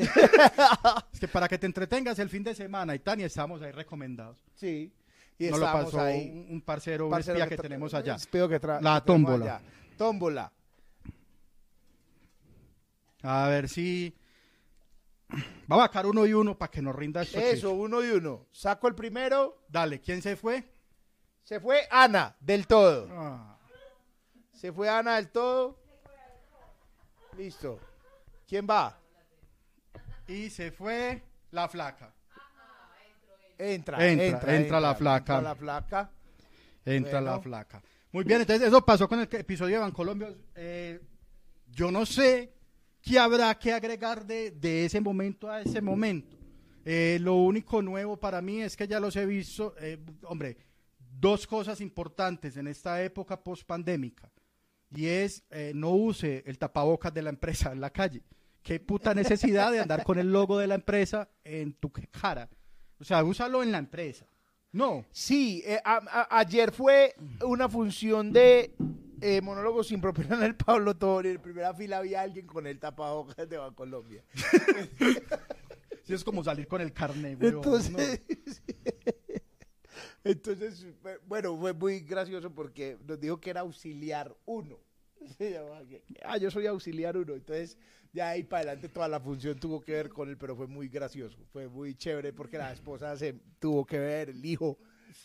es 1.12 1.20
que 1.20 1.26
para 1.28 1.48
que 1.48 1.58
te 1.58 1.66
entretengas 1.66 2.18
el 2.20 2.28
fin 2.28 2.44
de 2.44 2.54
semana 2.54 2.94
y 2.94 3.00
tan, 3.00 3.18
y 3.20 3.24
estamos 3.24 3.60
ahí 3.62 3.72
recomendados. 3.72 4.36
Sí. 4.54 4.92
Y 5.36 5.48
Nos 5.48 5.58
lo 5.58 5.66
pasó 5.66 6.00
ahí. 6.00 6.30
un, 6.30 6.46
un 6.50 6.60
parcero, 6.60 7.06
un 7.06 7.10
Parcero 7.10 7.38
espía 7.38 7.48
que 7.56 7.60
tenemos 7.60 7.92
allá. 7.92 8.16
que 8.30 8.60
La 8.80 9.04
tómbola. 9.04 9.56
allá. 9.56 9.62
Tómbola. 9.96 10.52
A 13.24 13.48
ver 13.48 13.68
si... 13.68 14.14
Vamos 15.66 15.84
a 15.84 15.88
sacar 15.88 16.06
uno 16.06 16.26
y 16.26 16.32
uno 16.34 16.56
para 16.56 16.70
que 16.70 16.82
nos 16.82 16.94
rinda 16.94 17.22
esto. 17.22 17.38
Eso, 17.38 17.72
uno 17.72 18.04
y 18.04 18.10
uno. 18.10 18.46
Saco 18.52 18.86
el 18.86 18.94
primero. 18.94 19.64
Dale, 19.68 20.00
¿quién 20.00 20.20
se 20.22 20.36
fue? 20.36 20.62
Se 21.42 21.58
fue 21.58 21.88
Ana 21.90 22.36
del 22.40 22.66
todo. 22.66 23.08
Ah, 23.10 23.58
Se 24.52 24.72
fue 24.72 24.88
Ana 24.88 25.16
del 25.16 25.30
todo. 25.30 25.78
Listo. 27.36 27.80
¿Quién 28.46 28.66
va? 28.68 28.98
y 30.26 30.48
se 30.48 30.70
fue 30.72 31.22
la 31.50 31.68
flaca. 31.68 32.14
Entra, 33.58 34.06
Entra, 34.06 34.26
entra, 34.26 34.56
entra 34.56 34.80
la 34.80 34.94
flaca. 34.94 35.36
entra 35.36 35.50
la 35.50 35.54
flaca. 35.54 36.10
Entra 36.84 37.20
Bueno. 37.20 37.30
la 37.36 37.40
flaca. 37.40 37.82
Muy 38.12 38.24
bien, 38.24 38.40
entonces 38.40 38.68
eso 38.68 38.84
pasó 38.84 39.06
con 39.08 39.20
el 39.20 39.28
episodio 39.30 39.76
de 39.76 39.80
Bancolombia. 39.82 40.34
Eh, 40.54 41.00
yo 41.72 41.90
no 41.90 42.06
sé 42.06 42.53
qué 43.04 43.18
habrá 43.18 43.54
que 43.58 43.72
agregar 43.72 44.26
de, 44.26 44.50
de 44.50 44.86
ese 44.86 45.00
momento 45.00 45.50
a 45.50 45.60
ese 45.60 45.80
momento. 45.80 46.36
Eh, 46.84 47.18
lo 47.20 47.36
único 47.36 47.82
nuevo 47.82 48.18
para 48.18 48.40
mí 48.40 48.62
es 48.62 48.76
que 48.76 48.88
ya 48.88 49.00
los 49.00 49.16
he 49.16 49.26
visto, 49.26 49.74
eh, 49.78 49.98
hombre, 50.22 50.56
dos 50.98 51.46
cosas 51.46 51.80
importantes 51.80 52.56
en 52.56 52.66
esta 52.66 53.02
época 53.02 53.42
post-pandémica. 53.42 54.30
Y 54.94 55.06
es, 55.06 55.44
eh, 55.50 55.72
no 55.74 55.90
use 55.90 56.42
el 56.46 56.58
tapabocas 56.58 57.12
de 57.12 57.22
la 57.22 57.30
empresa 57.30 57.72
en 57.72 57.80
la 57.80 57.90
calle. 57.90 58.22
Qué 58.62 58.80
puta 58.80 59.12
necesidad 59.14 59.70
de 59.72 59.80
andar 59.80 60.04
con 60.04 60.18
el 60.18 60.32
logo 60.32 60.58
de 60.58 60.66
la 60.66 60.76
empresa 60.76 61.28
en 61.42 61.74
tu 61.74 61.90
cara. 61.90 62.48
O 62.98 63.04
sea, 63.04 63.22
úsalo 63.22 63.62
en 63.62 63.72
la 63.72 63.78
empresa. 63.78 64.26
No. 64.74 65.06
Sí, 65.12 65.62
eh, 65.64 65.80
a- 65.84 66.02
a- 66.28 66.38
ayer 66.40 66.72
fue 66.72 67.14
una 67.46 67.68
función 67.68 68.32
de 68.32 68.74
eh, 69.20 69.40
monólogos 69.40 69.86
sin 69.88 70.00
propina 70.00 70.34
en 70.36 70.42
el 70.42 70.56
Pablo 70.56 70.96
Toro. 70.96 71.28
En 71.28 71.40
primera 71.40 71.72
fila 71.72 71.98
había 71.98 72.20
alguien 72.22 72.46
con 72.46 72.66
el 72.66 72.78
tapabocas 72.78 73.48
de 73.48 73.56
Bancolombia. 73.56 74.22
Sí, 76.02 76.12
es 76.12 76.22
como 76.24 76.42
salir 76.44 76.66
con 76.66 76.80
el 76.82 76.92
carnet, 76.92 77.40
weón, 77.40 77.62
Entonces, 80.24 80.86
bueno, 81.26 81.56
fue 81.56 81.72
muy 81.72 82.00
gracioso 82.00 82.50
porque 82.52 82.98
nos 83.06 83.20
dijo 83.20 83.40
que 83.40 83.50
era 83.50 83.60
auxiliar 83.60 84.34
uno. 84.44 84.78
Se 85.38 85.52
llamaba 85.52 85.82
Ah, 86.24 86.36
yo 86.36 86.50
soy 86.50 86.66
auxiliar 86.66 87.16
uno. 87.16 87.34
Entonces, 87.34 87.78
ya 88.14 88.30
ahí 88.30 88.44
para 88.44 88.62
adelante 88.62 88.88
toda 88.88 89.08
la 89.08 89.20
función 89.20 89.58
tuvo 89.58 89.80
que 89.82 89.92
ver 89.92 90.08
con 90.08 90.28
él, 90.30 90.38
pero 90.38 90.56
fue 90.56 90.66
muy 90.66 90.88
gracioso. 90.88 91.36
Fue 91.52 91.68
muy 91.68 91.94
chévere 91.96 92.32
porque 92.32 92.56
la 92.56 92.72
esposa 92.72 93.14
se 93.18 93.34
tuvo 93.58 93.84
que 93.84 93.98
ver, 93.98 94.30
el 94.30 94.42
hijo. 94.46 94.78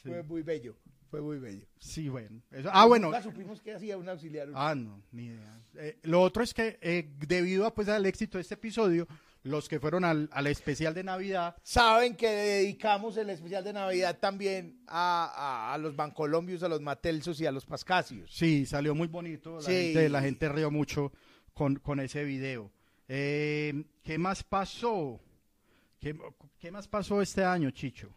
Fue 0.03 0.23
muy 0.23 0.41
bello. 0.41 0.75
Fue 1.09 1.21
muy 1.21 1.39
bello. 1.39 1.65
Sí, 1.79 2.07
bueno. 2.09 2.41
Eso- 2.51 2.69
ah, 2.71 2.85
bueno. 2.85 3.07
Nunca 3.07 3.23
supimos 3.23 3.61
que 3.61 3.73
hacía 3.73 3.97
un 3.97 4.07
auxiliar. 4.09 4.47
Ah, 4.53 4.75
no, 4.75 5.01
ni 5.11 5.25
idea. 5.27 5.59
Eh, 5.75 5.97
lo 6.03 6.21
otro 6.21 6.43
es 6.43 6.53
que 6.53 6.77
eh, 6.81 7.09
debido 7.27 7.65
a, 7.65 7.73
pues, 7.73 7.87
al 7.89 8.05
éxito 8.05 8.37
de 8.37 8.43
este 8.43 8.53
episodio, 8.55 9.07
los 9.41 9.67
que 9.69 9.79
fueron 9.79 10.03
al, 10.03 10.29
al 10.31 10.45
especial 10.47 10.93
de 10.93 11.03
Navidad, 11.03 11.55
Saben 11.63 12.15
que 12.15 12.27
dedicamos 12.27 13.17
el 13.17 13.29
especial 13.31 13.63
de 13.63 13.73
Navidad 13.73 14.19
también 14.19 14.81
a, 14.87 15.31
a- 15.69 15.73
a 15.73 15.77
los 15.79 15.95
Bancolombios, 15.95 16.61
a 16.61 16.67
los 16.69 16.81
Matelsos 16.81 17.39
y 17.41 17.45
a 17.47 17.51
los 17.51 17.65
Pascasios. 17.65 18.29
sí, 18.31 18.65
salió 18.67 18.93
muy 18.93 19.07
bonito. 19.07 19.55
La, 19.55 19.61
Sí. 19.61 19.71
gente, 19.93 20.09
la 20.09 20.21
gente 20.21 20.47
rió 20.49 20.69
mucho 20.69 21.11
con, 21.55 21.77
con 21.77 21.99
ese 21.99 22.23
video. 22.23 22.71
Eh, 23.09 23.83
¿Qué 24.03 24.17
más 24.17 24.43
pasó? 24.43 25.19
¿Qué, 25.99 26.17
qué 26.59 26.71
más 26.71 26.87
pasó 26.87 27.21
este 27.21 27.43
año, 27.43 27.71
Chicho? 27.71 28.09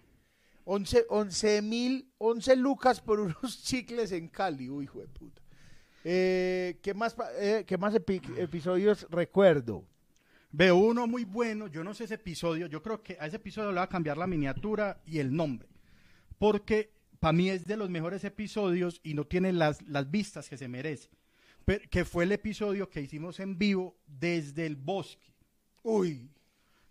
11 0.64 1.06
11 1.08 1.62
mil, 1.62 2.12
11 2.18 2.54
lucas 2.56 3.00
por 3.00 3.18
unos 3.20 3.62
chicles 3.64 4.12
en 4.12 4.28
Cali. 4.28 4.68
Uy, 4.70 4.84
hijo 4.84 5.00
de 5.00 5.08
puta. 5.08 5.42
Eh, 6.04 6.78
¿Qué 6.82 6.94
más, 6.94 7.16
eh, 7.38 7.64
qué 7.66 7.78
más 7.78 7.94
epi- 7.94 8.38
episodios 8.38 9.06
recuerdo? 9.10 9.84
Veo 10.50 10.76
uno 10.76 11.06
muy 11.06 11.24
bueno, 11.24 11.66
yo 11.68 11.82
no 11.82 11.94
sé 11.94 12.04
ese 12.04 12.14
episodio, 12.14 12.66
yo 12.66 12.82
creo 12.82 13.02
que 13.02 13.16
a 13.18 13.26
ese 13.26 13.36
episodio 13.36 13.68
le 13.70 13.78
voy 13.78 13.84
a 13.84 13.88
cambiar 13.88 14.18
la 14.18 14.26
miniatura 14.26 15.00
y 15.06 15.18
el 15.18 15.34
nombre, 15.34 15.66
porque 16.38 16.92
para 17.20 17.32
mí 17.32 17.48
es 17.48 17.64
de 17.64 17.78
los 17.78 17.88
mejores 17.88 18.22
episodios 18.24 19.00
y 19.02 19.14
no 19.14 19.24
tiene 19.24 19.54
las, 19.54 19.80
las 19.88 20.10
vistas 20.10 20.50
que 20.50 20.58
se 20.58 20.68
merece, 20.68 21.08
que 21.90 22.04
fue 22.04 22.24
el 22.24 22.32
episodio 22.32 22.88
que 22.88 23.00
hicimos 23.00 23.38
en 23.40 23.58
vivo 23.58 23.96
desde 24.06 24.66
el 24.66 24.76
bosque, 24.76 25.32
Uy, 25.82 26.28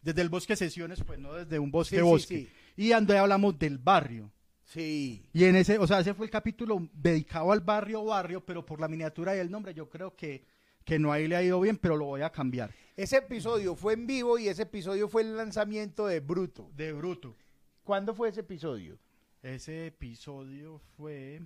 desde 0.01 0.21
el 0.21 0.29
bosque 0.29 0.55
sesiones, 0.55 1.03
pues 1.03 1.19
no 1.19 1.33
desde 1.33 1.59
un 1.59 1.71
bosque 1.71 1.95
Sí, 1.97 2.01
sí, 2.01 2.07
bosque, 2.07 2.37
sí. 2.37 2.49
y 2.77 2.89
donde 2.89 3.17
hablamos 3.17 3.57
del 3.59 3.77
barrio. 3.77 4.31
sí. 4.63 5.23
Y 5.33 5.43
en 5.45 5.55
ese, 5.55 5.77
o 5.77 5.87
sea, 5.87 5.99
ese 5.99 6.13
fue 6.13 6.25
el 6.25 6.31
capítulo 6.31 6.87
dedicado 6.93 7.51
al 7.51 7.61
barrio, 7.61 8.03
barrio, 8.05 8.45
pero 8.45 8.65
por 8.65 8.79
la 8.81 8.87
miniatura 8.87 9.35
y 9.35 9.39
el 9.39 9.49
nombre 9.51 9.73
yo 9.73 9.89
creo 9.89 10.15
que, 10.15 10.43
que 10.83 10.97
no 10.99 11.11
ahí 11.11 11.27
le 11.27 11.35
ha 11.35 11.43
ido 11.43 11.59
bien, 11.61 11.77
pero 11.77 11.95
lo 11.97 12.05
voy 12.05 12.21
a 12.21 12.31
cambiar. 12.31 12.73
Ese 12.97 13.17
episodio 13.17 13.75
fue 13.75 13.93
en 13.93 14.05
vivo 14.07 14.37
y 14.39 14.47
ese 14.47 14.63
episodio 14.63 15.07
fue 15.07 15.21
el 15.21 15.37
lanzamiento 15.37 16.07
de 16.07 16.19
Bruto. 16.19 16.69
De 16.75 16.91
bruto. 16.93 17.35
¿Cuándo 17.83 18.13
fue 18.13 18.29
ese 18.29 18.41
episodio? 18.41 18.97
Ese 19.41 19.87
episodio 19.87 20.79
fue. 20.97 21.41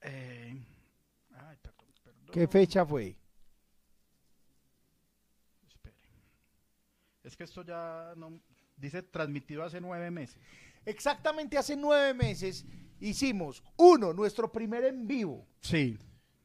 eh, 0.00 0.56
ay, 1.40 1.56
perdón, 1.62 1.86
perdón. 2.02 2.28
¿Qué 2.32 2.46
fecha 2.46 2.84
fue? 2.84 3.16
Espere. 5.66 5.96
Es 7.22 7.36
que 7.36 7.44
esto 7.44 7.62
ya 7.62 8.14
no. 8.16 8.40
Dice 8.76 9.02
transmitido 9.02 9.64
hace 9.64 9.80
nueve 9.80 10.10
meses. 10.10 10.40
Exactamente 10.84 11.58
hace 11.58 11.76
nueve 11.76 12.14
meses 12.14 12.64
hicimos, 13.00 13.62
uno, 13.76 14.12
nuestro 14.12 14.50
primer 14.50 14.84
en 14.84 15.06
vivo. 15.06 15.46
Sí, 15.60 15.98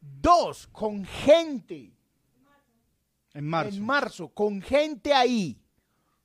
Dos, 0.03 0.67
con 0.67 1.05
gente. 1.05 1.95
en 3.33 3.45
marzo. 3.45 3.77
En 3.77 3.85
marzo, 3.85 4.29
con 4.33 4.61
gente 4.61 5.13
ahí. 5.13 5.59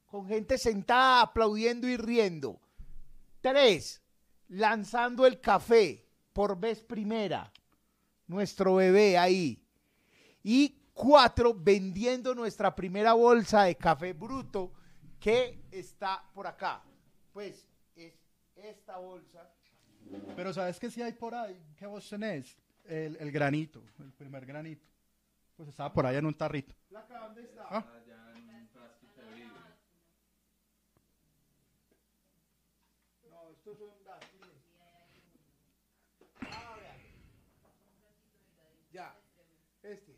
Con 0.07 0.27
gente 0.27 0.59
sentada 0.59 1.23
aplaudiendo 1.23 1.87
y 1.87 1.97
riendo. 1.97 2.61
Tres, 3.41 4.03
lanzando 4.49 5.27
el 5.27 5.41
café 5.41 6.05
por 6.33 6.59
vez 6.59 6.83
primera. 6.83 7.53
Nuestro 8.29 8.77
bebé 8.77 9.19
ahí. 9.19 9.61
Y 10.45 10.77
cuatro, 10.95 11.55
vendiendo 11.55 12.35
nuestra 12.35 12.75
primera 12.75 13.15
bolsa 13.15 13.65
de 13.65 13.77
café 13.77 14.13
bruto 14.13 14.73
que 15.19 15.65
está 15.71 16.23
por 16.33 16.47
acá. 16.47 16.83
Pues 17.33 17.67
es 17.97 18.15
esta 18.55 18.99
bolsa. 18.99 19.51
Pero 20.37 20.53
¿sabes 20.53 20.79
qué 20.79 20.91
sí 20.91 21.03
hay 21.03 21.13
por 21.13 21.35
ahí? 21.35 21.61
¿Qué 21.77 21.87
vos 21.87 22.09
tenés? 22.09 22.57
El, 22.85 23.17
el 23.17 23.31
granito, 23.31 23.83
el 23.99 24.13
primer 24.13 24.47
granito. 24.47 24.87
Pues 25.57 25.69
estaba 25.69 25.93
por 25.93 26.07
allá 26.07 26.19
en 26.19 26.27
un 26.27 26.35
tarrito. 26.35 26.75
¿Placa 26.89 27.19
dónde 27.19 27.43
está? 27.43 27.67
Ah. 27.69 27.85
No, 33.29 33.51
estos 33.51 33.79
son 33.79 34.05
dátiles. 34.05 34.49
Ah, 36.41 36.77
vean. 36.81 36.97
Ya, 38.93 39.15
este. 39.83 40.17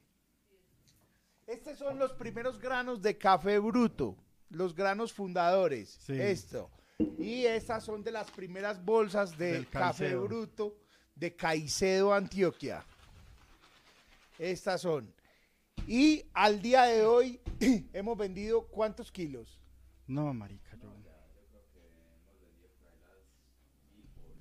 Estos 1.51 1.79
son 1.79 1.99
los 1.99 2.13
primeros 2.13 2.59
granos 2.61 3.03
de 3.03 3.19
café 3.19 3.59
bruto, 3.59 4.17
los 4.51 4.75
granos 4.75 5.13
fundadores. 5.13 5.99
Sí. 6.01 6.13
Esto. 6.21 6.71
Y 7.19 7.45
estas 7.47 7.85
son 7.85 8.03
de 8.05 8.13
las 8.13 8.31
primeras 8.31 8.85
bolsas 8.85 9.37
de 9.37 9.53
Del 9.53 9.69
café 9.69 10.05
Caicedo. 10.05 10.23
bruto 10.25 10.77
de 11.15 11.35
Caicedo, 11.35 12.13
Antioquia. 12.15 12.85
Estas 14.39 14.83
son. 14.83 15.13
Y 15.87 16.25
al 16.35 16.61
día 16.63 16.83
de 16.85 17.05
hoy 17.05 17.41
hemos 17.93 18.17
vendido 18.17 18.67
cuántos 18.69 19.11
kilos? 19.11 19.59
No, 20.07 20.33
marica, 20.33 20.77
yo. 20.77 20.89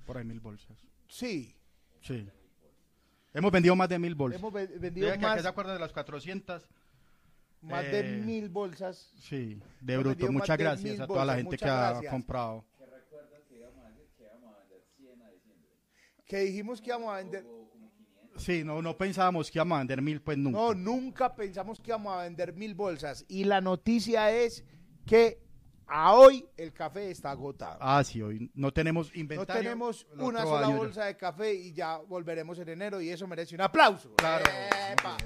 Por 0.06 0.18
ahí 0.18 0.24
mil 0.24 0.40
bolsas. 0.40 0.78
Sí, 1.08 1.56
Sí. 2.02 2.26
Hemos 3.32 3.52
vendido 3.52 3.76
más 3.76 3.88
de 3.88 3.98
mil 3.98 4.14
bolsas. 4.14 4.40
hemos 4.40 4.52
ve- 4.52 4.66
vendido 4.66 5.06
Diga 5.06 5.16
que 5.18 5.22
más, 5.22 5.42
se 5.42 5.46
acuerdan 5.48 5.74
de 5.76 5.80
las 5.80 5.92
400. 5.92 6.66
Más 7.62 7.84
eh, 7.84 7.88
de 7.88 8.02
mil 8.22 8.48
bolsas. 8.48 9.12
Sí, 9.18 9.60
de 9.80 9.96
bruto. 9.98 10.30
Muchas 10.32 10.58
gracias 10.58 11.00
a 11.00 11.06
toda 11.06 11.24
la 11.24 11.36
gente 11.36 11.56
que 11.56 11.68
ha 11.68 12.00
comprado. 12.10 12.64
Que 16.26 16.40
dijimos 16.40 16.80
que 16.80 16.90
íbamos 16.90 17.12
a 17.12 17.16
vender. 17.16 17.44
Sí, 18.36 18.62
no, 18.64 18.80
no 18.80 18.96
pensábamos 18.96 19.50
que 19.50 19.58
íbamos 19.58 19.76
a 19.76 19.78
vender 19.80 20.00
mil, 20.00 20.22
pues 20.22 20.38
nunca. 20.38 20.58
No, 20.58 20.74
nunca 20.74 21.34
pensamos 21.34 21.80
que 21.80 21.90
íbamos 21.90 22.14
a 22.14 22.22
vender 22.22 22.52
mil 22.54 22.74
bolsas. 22.74 23.24
Y 23.28 23.44
la 23.44 23.60
noticia 23.60 24.30
es 24.30 24.64
que 25.04 25.42
a 25.88 26.14
hoy 26.14 26.46
el 26.56 26.72
café 26.72 27.10
está 27.10 27.32
agotado. 27.32 27.78
Ah, 27.80 28.04
sí, 28.04 28.22
hoy 28.22 28.48
no 28.54 28.72
tenemos 28.72 29.12
no 29.12 29.20
inventario. 29.20 29.62
tenemos 29.62 30.06
el 30.12 30.20
una 30.20 30.42
sola 30.44 30.68
ya. 30.68 30.76
bolsa 30.76 31.04
de 31.06 31.16
café 31.16 31.52
y 31.52 31.72
ya 31.72 31.98
volveremos 31.98 32.58
en 32.60 32.68
enero 32.68 33.00
y 33.00 33.10
eso 33.10 33.26
merece 33.26 33.56
un 33.56 33.62
aplauso. 33.62 34.14
Claro. 34.14 34.44
¡Epa! 34.92 35.16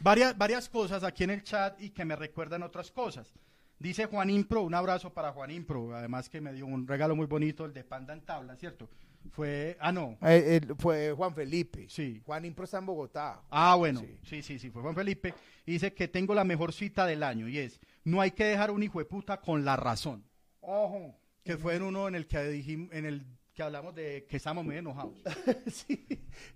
Varias, 0.00 0.36
varias 0.36 0.68
cosas 0.68 1.04
aquí 1.04 1.24
en 1.24 1.30
el 1.30 1.42
chat 1.42 1.80
y 1.80 1.90
que 1.90 2.04
me 2.04 2.16
recuerdan 2.16 2.62
otras 2.62 2.90
cosas. 2.90 3.32
Dice 3.78 4.06
Juan 4.06 4.28
Impro, 4.30 4.62
un 4.62 4.74
abrazo 4.74 5.12
para 5.12 5.32
Juan 5.32 5.50
Impro, 5.50 5.94
además 5.94 6.28
que 6.28 6.40
me 6.40 6.52
dio 6.52 6.66
un 6.66 6.86
regalo 6.86 7.16
muy 7.16 7.26
bonito, 7.26 7.64
el 7.64 7.72
de 7.72 7.82
Panda 7.84 8.12
en 8.12 8.20
tabla, 8.20 8.56
¿cierto? 8.56 8.88
Fue, 9.32 9.76
ah, 9.80 9.92
no. 9.92 10.18
Eh, 10.22 10.60
eh, 10.62 10.74
fue 10.78 11.12
Juan 11.12 11.34
Felipe. 11.34 11.86
Sí. 11.88 12.22
Juan 12.24 12.44
Impro 12.44 12.64
está 12.64 12.78
en 12.78 12.86
Bogotá. 12.86 13.42
Ah, 13.50 13.74
bueno, 13.76 14.00
Sí. 14.00 14.18
sí, 14.22 14.42
sí, 14.42 14.58
sí, 14.58 14.70
fue 14.70 14.82
Juan 14.82 14.94
Felipe. 14.94 15.34
Dice 15.64 15.92
que 15.92 16.08
tengo 16.08 16.34
la 16.34 16.44
mejor 16.44 16.72
cita 16.72 17.06
del 17.06 17.22
año 17.22 17.48
y 17.48 17.58
es, 17.58 17.80
no 18.04 18.20
hay 18.20 18.30
que 18.32 18.44
dejar 18.44 18.70
un 18.70 18.82
hijo 18.82 18.98
de 18.98 19.04
puta 19.04 19.40
con 19.40 19.64
la 19.64 19.76
razón. 19.76 20.24
Ojo. 20.60 21.14
Que 21.44 21.56
fue 21.56 21.76
en 21.76 21.82
uno 21.82 22.06
en 22.08 22.14
el 22.14 22.26
que 22.26 22.42
dijimos, 22.48 22.92
en 22.92 23.06
el 23.06 23.26
que 23.54 23.62
hablamos 23.62 23.94
de 23.94 24.26
que 24.28 24.36
estamos 24.36 24.64
muy 24.64 24.76
enojados. 24.76 25.14
sí, 25.66 26.06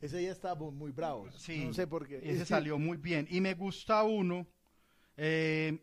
ese 0.00 0.18
día 0.18 0.32
estábamos 0.32 0.72
muy 0.72 0.92
bravos. 0.92 1.34
Sí, 1.36 1.64
No 1.64 1.72
sé 1.74 1.86
por 1.86 2.06
qué. 2.06 2.20
Ese 2.22 2.44
salió 2.46 2.78
muy 2.78 2.96
bien. 2.96 3.26
Y 3.30 3.40
me 3.40 3.54
gusta 3.54 4.02
uno, 4.04 4.46
eh, 5.16 5.78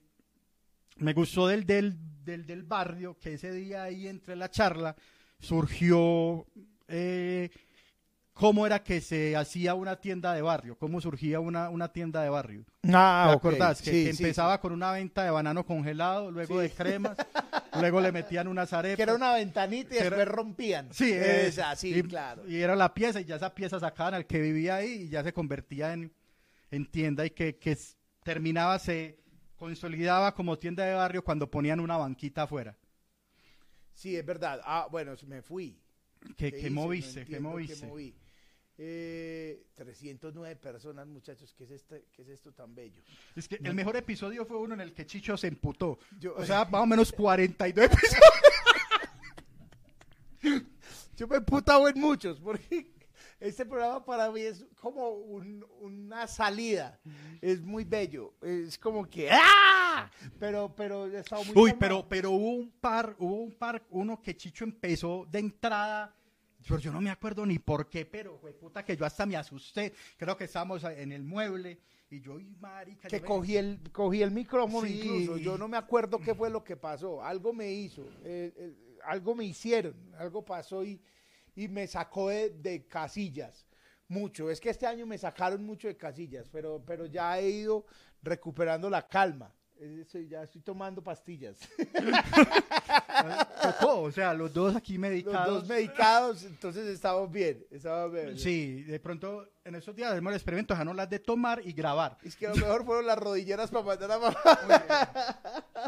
me 0.97 1.13
gustó 1.13 1.47
del, 1.47 1.65
del, 1.65 1.97
del, 2.23 2.45
del 2.45 2.63
barrio, 2.63 3.17
que 3.19 3.33
ese 3.33 3.51
día 3.51 3.83
ahí 3.83 4.07
entre 4.07 4.35
la 4.35 4.49
charla 4.49 4.95
surgió 5.39 6.45
eh, 6.87 7.49
cómo 8.41 8.65
era 8.65 8.83
que 8.83 9.01
se 9.01 9.35
hacía 9.37 9.75
una 9.75 9.95
tienda 10.01 10.33
de 10.33 10.41
barrio, 10.41 10.75
cómo 10.77 10.99
surgía 10.99 11.39
una, 11.39 11.69
una 11.69 11.93
tienda 11.93 12.23
de 12.23 12.29
barrio. 12.29 12.65
Ah, 12.91 13.27
¿Te 13.29 13.35
acordás? 13.37 13.81
Que, 13.81 13.91
Sí, 13.91 14.03
que 14.05 14.13
sí, 14.13 14.23
empezaba 14.23 14.59
con 14.59 14.73
una 14.73 14.91
venta 14.91 15.23
de 15.23 15.29
banano 15.29 15.63
congelado, 15.65 16.31
luego 16.31 16.55
Sí. 16.55 16.61
de 16.67 16.71
cremas, 16.71 17.15
luego 17.79 18.01
le 18.01 18.11
metían 18.11 18.47
unas 18.47 18.73
arepas. 18.73 18.95
Que 18.97 19.03
era 19.03 19.13
una 19.13 19.33
ventanita 19.35 19.93
y 19.93 19.97
era- 19.99 20.09
después 20.09 20.27
rompían. 20.27 20.91
Sí, 20.91 21.11
es- 21.11 21.49
esa, 21.59 21.75
sí, 21.75 21.93
y, 21.95 22.01
claro. 22.01 22.47
Y 22.49 22.57
era 22.57 22.75
la 22.75 22.93
pieza, 22.93 23.21
y 23.21 23.25
ya 23.25 23.35
esa 23.35 23.53
pieza 23.53 23.79
sacaban 23.79 24.15
al 24.15 24.25
que 24.25 24.41
vivía 24.41 24.77
ahí 24.77 25.03
y 25.03 25.09
ya 25.09 25.23
se 25.23 25.31
convertía 25.33 25.93
en, 25.93 26.11
en 26.71 26.85
tienda 26.89 27.25
y 27.25 27.29
que, 27.29 27.57
que 27.57 27.77
terminaba, 28.23 28.79
se 28.79 29.19
consolidaba 29.55 30.33
como 30.33 30.57
tienda 30.57 30.83
de 30.85 30.95
barrio 30.95 31.23
cuando 31.23 31.49
ponían 31.49 31.79
una 31.79 31.95
banquita 31.97 32.41
afuera. 32.43 32.75
Sí, 33.93 34.15
es 34.15 34.25
verdad. 34.25 34.59
Ah, 34.63 34.87
bueno, 34.89 35.13
me 35.27 35.43
fui. 35.43 35.77
¿Qué, 36.37 36.51
¿Qué 36.51 36.51
qué 36.51 36.57
hice? 36.59 36.69
No 36.71 36.81
moviste? 36.81 37.25
¿Qué 37.25 37.39
moviste? 37.39 37.85
moví. 37.87 38.15
Eh, 38.83 39.67
309 39.75 40.55
personas, 40.55 41.05
muchachos. 41.05 41.53
¿Qué 41.55 41.65
es, 41.65 41.69
este, 41.71 42.05
¿Qué 42.11 42.23
es 42.23 42.29
esto 42.29 42.51
tan 42.51 42.73
bello? 42.73 43.03
Es 43.35 43.47
que 43.47 43.57
el 43.63 43.75
mejor 43.75 43.95
episodio 43.95 44.43
fue 44.43 44.57
uno 44.57 44.73
en 44.73 44.81
el 44.81 44.91
que 44.91 45.05
Chicho 45.05 45.37
se 45.37 45.45
emputó. 45.47 45.99
Yo- 46.19 46.33
O 46.35 46.43
sea, 46.43 46.65
más 46.71 46.81
o 46.81 46.85
menos 46.87 47.11
42 47.11 47.85
episodios. 47.85 48.21
Yo 51.15 51.27
me 51.27 51.37
he 51.37 51.41
putado 51.41 51.87
en 51.87 51.99
muchos, 51.99 52.39
porque 52.39 52.91
este 53.39 53.67
programa 53.67 54.03
para 54.03 54.31
mí 54.31 54.41
es 54.41 54.65
como 54.79 55.09
un- 55.09 55.63
una 55.79 56.25
salida. 56.25 56.99
Es 57.39 57.61
muy 57.61 57.83
bello. 57.83 58.33
Es 58.41 58.79
como 58.79 59.07
que 59.07 59.29
¡ah! 59.31 60.09
Pero, 60.39 60.73
pero 60.75 61.05
he 61.05 61.19
estado 61.19 61.43
muy 61.43 61.53
Uy, 61.55 61.69
calmado. 61.71 61.79
pero, 61.79 62.09
pero 62.09 62.31
hubo 62.31 62.49
un 62.55 62.71
par, 62.71 63.15
hubo 63.19 63.35
un 63.43 63.51
par, 63.51 63.85
uno 63.91 64.19
que 64.19 64.35
Chicho 64.35 64.63
empezó 64.63 65.27
de 65.29 65.37
entrada. 65.37 66.15
Yo, 66.63 66.77
yo 66.77 66.91
no 66.91 67.01
me 67.01 67.09
acuerdo 67.09 67.45
ni 67.45 67.59
por 67.59 67.89
qué, 67.89 68.05
pero 68.05 68.37
fue 68.37 68.53
puta 68.53 68.83
que 68.85 68.95
yo 68.95 69.05
hasta 69.05 69.25
me 69.25 69.35
asusté. 69.35 69.93
Creo 70.17 70.37
que 70.37 70.43
estábamos 70.45 70.83
en 70.83 71.11
el 71.11 71.23
mueble 71.23 71.79
y 72.09 72.19
yo, 72.21 72.39
y 72.39 72.55
marica. 72.59 73.07
que 73.07 73.19
me- 73.19 73.25
cogí 73.27 73.57
el, 73.57 73.79
cogí 73.91 74.21
el 74.21 74.31
micrófono 74.31 74.85
Sí. 74.87 74.99
incluso. 75.01 75.37
Yo 75.37 75.57
no 75.57 75.67
me 75.67 75.77
acuerdo 75.77 76.19
qué 76.19 76.35
fue 76.35 76.49
lo 76.49 76.63
que 76.63 76.77
pasó. 76.77 77.23
Algo 77.23 77.51
me 77.53 77.71
hizo. 77.71 78.03
eh, 78.23 78.53
eh, 78.55 78.73
algo 79.05 79.33
me 79.33 79.45
hicieron. 79.45 79.95
Algo 80.17 80.43
pasó 80.45 80.83
y, 80.83 81.01
y 81.55 81.67
me 81.67 81.87
sacó 81.87 82.29
de, 82.29 82.49
de 82.51 82.85
casillas. 82.85 83.65
Mucho. 84.07 84.51
Es 84.51 84.59
que 84.59 84.69
este 84.69 84.85
año 84.85 85.05
me 85.05 85.17
sacaron 85.17 85.63
mucho 85.65 85.87
de 85.87 85.95
casillas, 85.95 86.49
pero, 86.51 86.83
pero 86.85 87.05
ya 87.05 87.39
he 87.39 87.49
ido 87.49 87.85
recuperando 88.21 88.89
la 88.89 89.07
calma. 89.07 89.53
Eso, 89.81 90.19
ya 90.19 90.43
estoy 90.43 90.61
tomando 90.61 91.01
pastillas. 91.03 91.57
tocó, 93.63 94.01
o 94.01 94.11
sea, 94.11 94.31
los 94.33 94.53
dos 94.53 94.75
aquí 94.75 94.93
Los 94.93 95.01
medicados. 95.01 95.47
dos 95.47 95.67
medicados, 95.67 96.43
entonces 96.43 96.87
estamos 96.87 97.31
bien. 97.31 97.65
Estamos 97.71 98.11
bien. 98.13 98.37
Sí, 98.37 98.83
de 98.83 98.99
pronto 98.99 99.47
en 99.63 99.73
esos 99.75 99.95
días 99.95 100.11
hacemos 100.11 100.31
el 100.31 100.35
experimento, 100.37 100.73
dejarnos 100.75 100.95
las 100.95 101.09
de 101.09 101.17
tomar 101.19 101.61
y 101.65 101.73
grabar. 101.73 102.17
Es 102.23 102.35
que 102.35 102.45
a 102.45 102.49
lo 102.51 102.57
mejor 102.57 102.85
fueron 102.85 103.07
las 103.07 103.17
rodilleras 103.17 103.71
para 103.71 103.83
mandar 103.85 104.11
a 104.11 104.19
mamá. 104.19 104.37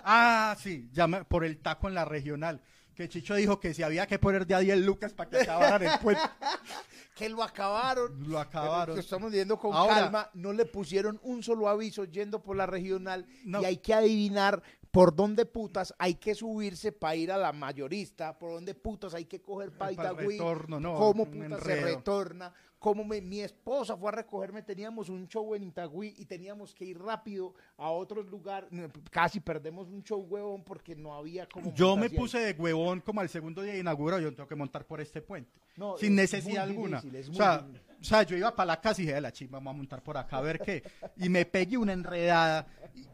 Ah, 0.03 0.55
sí, 0.59 0.89
ya 0.91 1.07
me- 1.07 1.23
por 1.25 1.43
el 1.45 1.59
taco 1.59 1.87
en 1.87 1.93
la 1.93 2.05
regional. 2.05 2.61
Que 2.95 3.09
Chicho 3.09 3.35
dijo 3.35 3.59
que 3.59 3.73
si 3.73 3.81
había 3.81 4.05
que 4.05 4.19
poner 4.19 4.45
de 4.45 4.55
a 4.55 4.59
10 4.59 4.79
lucas 4.79 5.13
para 5.13 5.29
que 5.29 5.37
acabaran 5.41 5.83
el 5.83 5.99
puente. 5.99 6.21
que 7.15 7.29
lo 7.29 7.43
acabaron. 7.43 8.29
Lo 8.29 8.39
acabaron. 8.39 8.97
Estamos 8.97 9.31
viendo 9.31 9.57
con 9.57 9.73
Ahora- 9.73 9.95
calma. 9.95 10.29
No 10.33 10.53
le 10.53 10.65
pusieron 10.65 11.19
un 11.23 11.41
solo 11.41 11.67
aviso 11.67 12.05
yendo 12.05 12.41
por 12.43 12.55
la 12.55 12.65
regional. 12.65 13.25
No. 13.45 13.61
Y 13.61 13.65
hay 13.65 13.77
que 13.77 13.93
adivinar 13.93 14.61
por 14.91 15.15
dónde 15.15 15.47
putas 15.47 15.95
hay 15.97 16.13
que 16.15 16.35
subirse 16.35 16.91
para 16.91 17.15
ir 17.15 17.31
a 17.31 17.37
la 17.37 17.51
mayorista. 17.51 18.37
Por 18.37 18.51
dónde 18.51 18.75
putas 18.75 19.15
hay 19.15 19.25
que 19.25 19.41
coger 19.41 19.71
para 19.75 19.91
Itagüí. 19.91 20.37
retorno, 20.37 20.79
no, 20.79 20.93
Cómo 20.95 21.25
putas 21.25 21.63
se 21.63 21.81
retorna. 21.81 22.53
Cómo 22.83 23.05
me- 23.05 23.21
mi 23.21 23.39
esposa 23.39 23.95
fue 23.95 24.09
a 24.09 24.11
recogerme. 24.11 24.61
Teníamos 24.61 25.07
un 25.07 25.25
show 25.29 25.55
en 25.55 25.63
Itagüí 25.63 26.13
y 26.17 26.25
teníamos 26.25 26.75
que 26.75 26.83
ir 26.83 26.99
rápido 26.99 27.53
a 27.77 27.89
otro 27.89 28.21
lugar. 28.21 28.67
Casi 29.09 29.39
perdemos 29.39 29.87
un 29.87 30.03
show, 30.03 30.19
huevón, 30.19 30.65
porque 30.65 30.93
no 30.93 31.15
había 31.15 31.47
como. 31.47 31.73
Yo 31.73 31.95
me 31.95 32.09
puse 32.09 32.39
de 32.39 32.51
huevón 32.51 32.99
como 32.99 33.21
al 33.21 33.29
segundo 33.29 33.61
día 33.61 33.71
de 33.71 33.79
inaugurado, 33.79 34.21
yo 34.21 34.35
tengo 34.35 34.49
que 34.49 34.55
montar 34.55 34.85
por 34.85 34.99
este 34.99 35.21
puente. 35.21 35.49
No, 35.77 35.97
sin 35.97 36.09
es 36.19 36.33
necesidad 36.33 36.63
alguna. 36.65 36.99
difícil, 36.99 37.31
o, 37.31 37.35
sea, 37.35 37.59
difícil. 37.59 37.81
o 38.01 38.03
sea, 38.03 38.23
yo 38.23 38.35
iba 38.35 38.53
para 38.53 38.65
la 38.67 38.81
casa 38.81 39.01
y 39.01 39.05
dije, 39.05 39.15
"De 39.15 39.21
la 39.21 39.31
chimba, 39.31 39.59
vamos 39.59 39.75
a 39.75 39.77
montar 39.77 40.03
por 40.03 40.17
acá 40.17 40.39
a 40.39 40.41
ver 40.41 40.59
qué. 40.59 40.83
Y 41.15 41.29
me 41.29 41.45
pegué 41.45 41.77
una 41.77 41.93
enredada. 41.93 42.67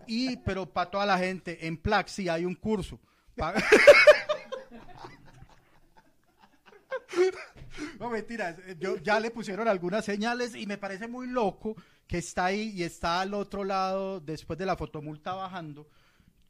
Y, 0.08 0.36
pero 0.38 0.66
para 0.66 0.90
toda 0.90 1.06
la 1.06 1.20
gente, 1.20 1.68
en 1.68 1.78
Plaxi 1.78 2.28
hay 2.28 2.44
un 2.44 2.56
curso. 2.56 3.00
Pa- 3.36 3.54
No, 8.00 8.10
mentiras. 8.10 8.58
Yo, 8.80 8.98
ya 8.98 9.20
le 9.20 9.32
pusieron 9.32 9.68
algunas 9.68 10.06
señales 10.06 10.56
y 10.56 10.66
me 10.66 10.78
parece 10.78 11.08
muy 11.08 11.28
loco 11.28 11.76
que 12.08 12.20
está 12.20 12.46
ahí 12.46 12.74
y 12.76 12.84
está 12.84 13.22
al 13.22 13.34
otro 13.34 13.64
lado 13.64 14.20
después 14.20 14.58
de 14.58 14.66
la 14.66 14.76
fotomulta 14.76 15.34
bajando. 15.34 15.88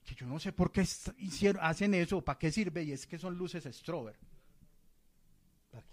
Que 0.05 0.15
yo 0.15 0.25
no 0.25 0.39
sé 0.39 0.53
por 0.53 0.71
qué 0.71 0.81
hicieron, 1.17 1.63
hacen 1.63 1.93
eso, 1.93 2.23
para 2.23 2.39
qué 2.39 2.51
sirve, 2.51 2.83
y 2.83 2.91
es 2.91 3.05
que 3.05 3.19
son 3.19 3.35
luces 3.35 3.67
strober. 3.75 4.17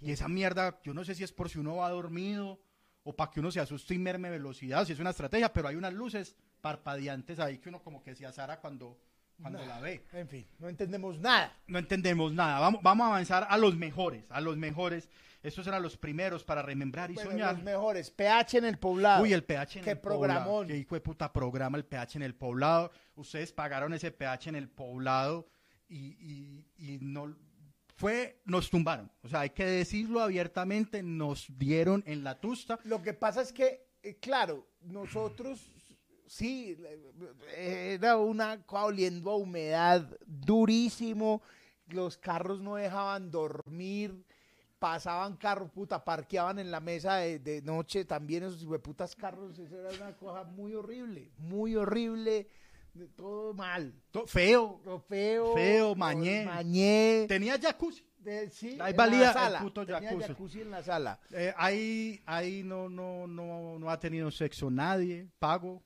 Y 0.00 0.10
esa 0.10 0.28
mierda, 0.28 0.80
yo 0.82 0.94
no 0.94 1.04
sé 1.04 1.14
si 1.14 1.24
es 1.24 1.32
por 1.32 1.48
si 1.48 1.58
uno 1.58 1.76
va 1.76 1.90
dormido 1.90 2.60
o 3.04 3.14
para 3.14 3.30
que 3.30 3.40
uno 3.40 3.50
se 3.50 3.60
asuste 3.60 3.94
y 3.94 3.98
merme 3.98 4.30
velocidad, 4.30 4.84
si 4.84 4.92
es 4.92 4.98
una 4.98 5.10
estrategia, 5.10 5.52
pero 5.52 5.68
hay 5.68 5.76
unas 5.76 5.94
luces 5.94 6.36
parpadeantes 6.60 7.38
ahí 7.38 7.58
que 7.58 7.68
uno 7.68 7.82
como 7.82 8.02
que 8.02 8.14
se 8.14 8.26
azara 8.26 8.60
cuando, 8.60 8.98
cuando 9.40 9.64
la 9.64 9.80
ve. 9.80 10.04
En 10.12 10.28
fin, 10.28 10.46
no 10.58 10.68
entendemos 10.68 11.18
nada. 11.18 11.52
No 11.66 11.78
entendemos 11.78 12.32
nada. 12.32 12.58
Vamos, 12.60 12.82
vamos 12.82 13.04
a 13.04 13.08
avanzar 13.08 13.46
a 13.48 13.56
los 13.58 13.76
mejores, 13.76 14.24
a 14.30 14.40
los 14.40 14.56
mejores. 14.56 15.08
Estos 15.42 15.66
eran 15.66 15.82
los 15.82 15.96
primeros 15.96 16.42
para 16.42 16.62
remembrar 16.62 17.10
y 17.10 17.14
Bueno, 17.14 17.30
soñar. 17.30 17.54
los 17.54 17.62
mejores. 17.62 18.10
PH 18.10 18.58
en 18.58 18.64
el 18.64 18.78
poblado. 18.78 19.22
Uy, 19.22 19.32
el 19.32 19.44
PH 19.44 19.78
en 19.78 19.84
Qué 19.84 19.90
el 19.92 19.98
poblado. 19.98 20.20
programón. 20.20 20.66
Qué 20.66 20.76
hijo 20.76 20.94
de 20.96 21.00
puta 21.00 21.32
programa 21.32 21.78
el 21.78 21.84
PH 21.84 22.16
en 22.16 22.22
el 22.22 22.34
poblado. 22.34 22.90
Ustedes 23.14 23.52
pagaron 23.52 23.92
ese 23.94 24.10
PH 24.10 24.48
en 24.48 24.56
el 24.56 24.68
poblado 24.68 25.46
y, 25.88 26.16
y- 26.20 26.66
y 26.94 26.98
no 27.00 27.36
fue, 27.94 28.40
nos 28.44 28.68
tumbaron. 28.70 29.10
O 29.22 29.28
sea, 29.28 29.40
hay 29.40 29.50
que 29.50 29.64
decirlo 29.64 30.20
abiertamente, 30.20 31.02
nos 31.02 31.46
dieron 31.56 32.02
en 32.06 32.24
la 32.24 32.40
tusta. 32.40 32.78
Lo 32.84 33.00
que 33.02 33.14
pasa 33.14 33.40
es 33.40 33.52
que, 33.52 33.86
eh, 34.02 34.16
claro, 34.16 34.66
nosotros 34.80 35.70
sí, 36.26 36.76
eh, 37.54 37.94
era 38.00 38.16
una 38.16 38.58
oliendo 38.70 39.30
a 39.30 39.36
humedad 39.36 40.08
durísimo. 40.26 41.42
Los 41.88 42.18
carros 42.18 42.60
no 42.60 42.76
dejaban 42.76 43.30
dormir. 43.30 44.24
Pasaban 44.78 45.36
carros, 45.36 45.70
puta, 45.70 46.04
parqueaban 46.04 46.58
en 46.58 46.70
la 46.70 46.80
mesa 46.80 47.16
de, 47.16 47.38
de 47.38 47.62
noche 47.62 48.04
también 48.04 48.42
esos 48.44 48.62
putas 48.80 49.16
carros. 49.16 49.58
Eso 49.58 49.78
era 49.80 49.88
una 49.90 50.14
cosa 50.16 50.44
muy 50.44 50.74
horrible, 50.74 51.30
muy 51.38 51.74
horrible. 51.76 52.46
Todo 53.16 53.52
mal. 53.54 53.92
To- 54.10 54.26
Feo. 54.26 54.80
Lo 54.84 55.00
feo. 55.00 55.54
Feo, 55.54 55.94
mañé. 55.94 56.44
Mañé. 56.44 57.24
Tenía 57.28 57.58
jacuzzi. 57.58 58.02
De- 58.18 58.50
sí, 58.50 58.76
Ahí 58.80 58.90
en 58.90 58.96
valía 58.96 59.32
la 59.32 59.58
el 59.58 59.62
puto 59.64 59.86
Tenía 59.86 60.02
jacuzzi. 60.08 60.28
jacuzzi 60.28 60.60
en 60.62 60.70
la 60.70 60.82
sala. 60.82 61.20
Eh, 61.30 61.52
ahí 61.56 62.20
ahí 62.26 62.62
no, 62.62 62.88
no, 62.88 63.26
no, 63.26 63.78
no 63.78 63.90
ha 63.90 63.98
tenido 64.00 64.30
sexo 64.30 64.70
nadie, 64.70 65.28
pago. 65.38 65.82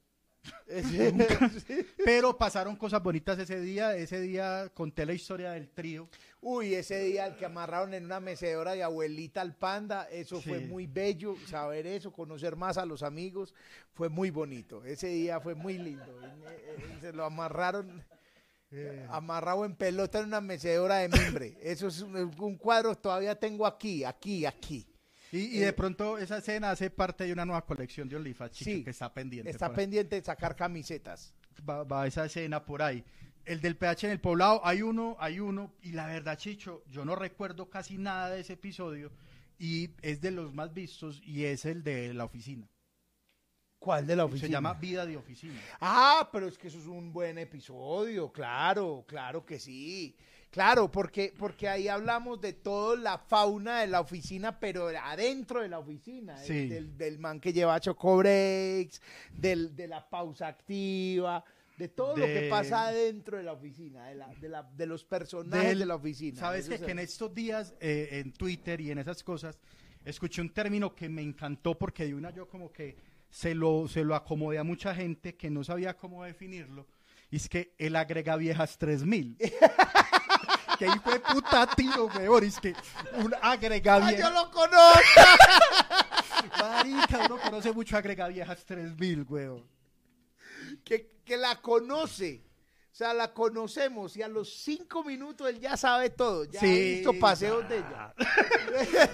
Pero 2.04 2.36
pasaron 2.36 2.76
cosas 2.76 3.02
bonitas 3.02 3.38
ese 3.38 3.60
día. 3.60 3.96
Ese 3.96 4.20
día 4.20 4.70
conté 4.72 5.04
la 5.04 5.12
historia 5.12 5.52
del 5.52 5.68
trío. 5.68 6.08
Uy, 6.40 6.74
ese 6.74 7.00
día 7.00 7.26
el 7.26 7.36
que 7.36 7.44
amarraron 7.44 7.92
en 7.92 8.04
una 8.04 8.20
mecedora 8.20 8.72
de 8.72 8.82
abuelita 8.82 9.40
al 9.42 9.54
panda, 9.54 10.08
eso 10.10 10.40
fue 10.40 10.60
muy 10.60 10.86
bello, 10.86 11.36
saber 11.46 11.86
eso, 11.86 12.12
conocer 12.12 12.56
más 12.56 12.78
a 12.78 12.86
los 12.86 13.02
amigos, 13.02 13.54
fue 13.92 14.08
muy 14.08 14.30
bonito. 14.30 14.84
Ese 14.84 15.08
día 15.08 15.40
fue 15.40 15.54
muy 15.54 15.76
lindo. 15.76 16.18
Eh, 16.22 16.76
eh, 16.78 16.98
Se 17.00 17.12
lo 17.12 17.24
amarraron. 17.24 18.02
Eh, 18.72 19.04
amarrado 19.10 19.64
en 19.64 19.74
pelota 19.74 20.20
en 20.20 20.26
una 20.26 20.40
mecedora 20.40 20.98
de 20.98 21.08
mimbre. 21.08 21.58
Eso 21.60 21.88
es 21.88 22.00
un, 22.02 22.16
un 22.16 22.56
cuadro 22.56 22.94
todavía 22.94 23.34
tengo 23.34 23.66
aquí, 23.66 24.04
aquí, 24.04 24.46
aquí. 24.46 24.86
Y, 25.32 25.56
y 25.56 25.58
de 25.58 25.72
pronto 25.72 26.18
esa 26.18 26.38
escena 26.38 26.70
hace 26.70 26.90
parte 26.90 27.24
de 27.24 27.32
una 27.32 27.44
nueva 27.44 27.64
colección 27.64 28.08
de 28.08 28.16
OnlyFans, 28.16 28.52
chico, 28.52 28.70
Sí, 28.70 28.84
que 28.84 28.90
está 28.90 29.12
pendiente. 29.12 29.50
Está 29.50 29.72
pendiente 29.72 30.16
de 30.16 30.22
sacar 30.24 30.56
camisetas. 30.56 31.34
va, 31.68 31.84
va 31.84 32.06
esa 32.06 32.24
escena 32.24 32.64
por 32.64 32.82
ahí. 32.82 33.04
El 33.44 33.60
del 33.60 33.76
PH 33.76 34.06
en 34.06 34.12
el 34.12 34.20
poblado, 34.20 34.60
hay 34.64 34.82
uno, 34.82 35.16
hay 35.18 35.40
uno, 35.40 35.72
y 35.82 35.92
la 35.92 36.06
verdad, 36.06 36.36
Chicho, 36.36 36.84
yo 36.88 37.04
no 37.04 37.16
recuerdo 37.16 37.70
casi 37.70 37.96
nada 37.96 38.30
de 38.30 38.40
ese 38.40 38.52
episodio, 38.52 39.10
y 39.58 39.90
es 40.02 40.20
de 40.20 40.30
los 40.30 40.52
más 40.54 40.72
vistos, 40.74 41.20
y 41.24 41.44
es 41.44 41.64
el 41.64 41.82
de 41.82 42.12
la 42.14 42.24
oficina. 42.24 42.68
¿Cuál 43.78 44.06
de 44.06 44.14
la 44.14 44.26
oficina? 44.26 44.46
Se 44.46 44.52
llama 44.52 44.74
Vida 44.74 45.06
de 45.06 45.16
Oficina. 45.16 45.58
Ah, 45.80 46.28
pero 46.30 46.46
es 46.46 46.58
que 46.58 46.68
eso 46.68 46.78
es 46.78 46.86
un 46.86 47.14
buen 47.14 47.38
episodio, 47.38 48.30
claro, 48.30 49.04
claro 49.08 49.44
que 49.46 49.58
sí. 49.58 50.14
Claro, 50.50 50.90
porque, 50.90 51.32
porque 51.38 51.68
ahí 51.68 51.86
hablamos 51.86 52.40
de 52.40 52.52
toda 52.54 52.96
la 52.96 53.18
fauna 53.18 53.80
de 53.82 53.86
la 53.86 54.00
oficina, 54.00 54.58
pero 54.58 54.88
adentro 54.88 55.60
de 55.62 55.68
la 55.68 55.78
oficina. 55.78 56.36
Sí. 56.38 56.68
Del, 56.68 56.96
del 56.98 57.18
man 57.20 57.38
que 57.40 57.52
lleva 57.52 57.78
choco 57.78 58.16
breaks, 58.16 59.00
del, 59.32 59.76
de 59.76 59.86
la 59.86 60.08
pausa 60.10 60.48
activa, 60.48 61.44
de 61.78 61.88
todo 61.88 62.16
lo 62.16 62.26
que 62.26 62.48
pasa 62.50 62.88
adentro 62.88 63.36
de 63.38 63.44
la 63.44 63.52
oficina, 63.52 64.08
de, 64.08 64.14
la, 64.16 64.26
de, 64.40 64.48
la- 64.48 64.62
de 64.64 64.86
los 64.86 65.04
personajes 65.04 65.68
Del- 65.68 65.78
de 65.78 65.86
la 65.86 65.94
oficina. 65.94 66.38
Sabes 66.40 66.68
que 66.68 66.90
en 66.90 66.98
estos 66.98 67.32
días, 67.34 67.72
eh, 67.80 68.08
en 68.20 68.32
Twitter 68.32 68.80
y 68.80 68.90
en 68.90 68.98
esas 68.98 69.22
cosas, 69.22 69.60
escuché 70.04 70.42
un 70.42 70.52
término 70.52 70.94
que 70.96 71.08
me 71.08 71.22
encantó 71.22 71.78
porque 71.78 72.06
de 72.06 72.14
una 72.14 72.30
yo 72.30 72.48
como 72.48 72.72
que 72.72 72.96
se 73.30 73.54
lo, 73.54 73.86
se 73.86 74.02
lo 74.02 74.16
acomodé 74.16 74.58
a 74.58 74.64
mucha 74.64 74.94
gente 74.96 75.36
que 75.36 75.48
no 75.48 75.62
sabía 75.62 75.96
cómo 75.96 76.24
definirlo, 76.24 76.86
y 77.30 77.36
es 77.36 77.48
que 77.48 77.72
el 77.78 77.94
agrega 77.94 78.34
viejas 78.36 78.76
3000. 78.76 79.36
que 80.80 80.86
hijo 80.86 81.10
de 81.10 81.20
puta 81.20 81.66
tiro, 81.66 82.06
weón, 82.06 82.44
es 82.44 82.58
que 82.58 82.74
un 83.18 83.34
agrega 83.42 83.96
¡Ah, 83.96 84.12
yo 84.12 84.30
lo 84.30 84.50
conozco! 84.50 85.20
Marica, 86.58 87.26
uno 87.26 87.38
conoce 87.38 87.70
mucho 87.72 87.98
agrega 87.98 88.28
viejas 88.28 88.64
3000, 88.64 89.26
weón. 89.28 89.68
que, 90.82 91.20
que 91.22 91.36
la 91.36 91.56
conoce. 91.56 92.42
O 93.00 93.02
sea, 93.02 93.14
la 93.14 93.32
conocemos 93.32 94.14
y 94.18 94.20
a 94.22 94.28
los 94.28 94.52
cinco 94.62 95.02
minutos 95.02 95.48
él 95.48 95.58
ya 95.58 95.74
sabe 95.74 96.10
todo. 96.10 96.44
Ya 96.44 96.60
ha 96.60 96.64
visto 96.64 97.18
paseos 97.18 97.62
ya. 97.62 97.68
de 97.70 97.76
ella. 97.78 98.14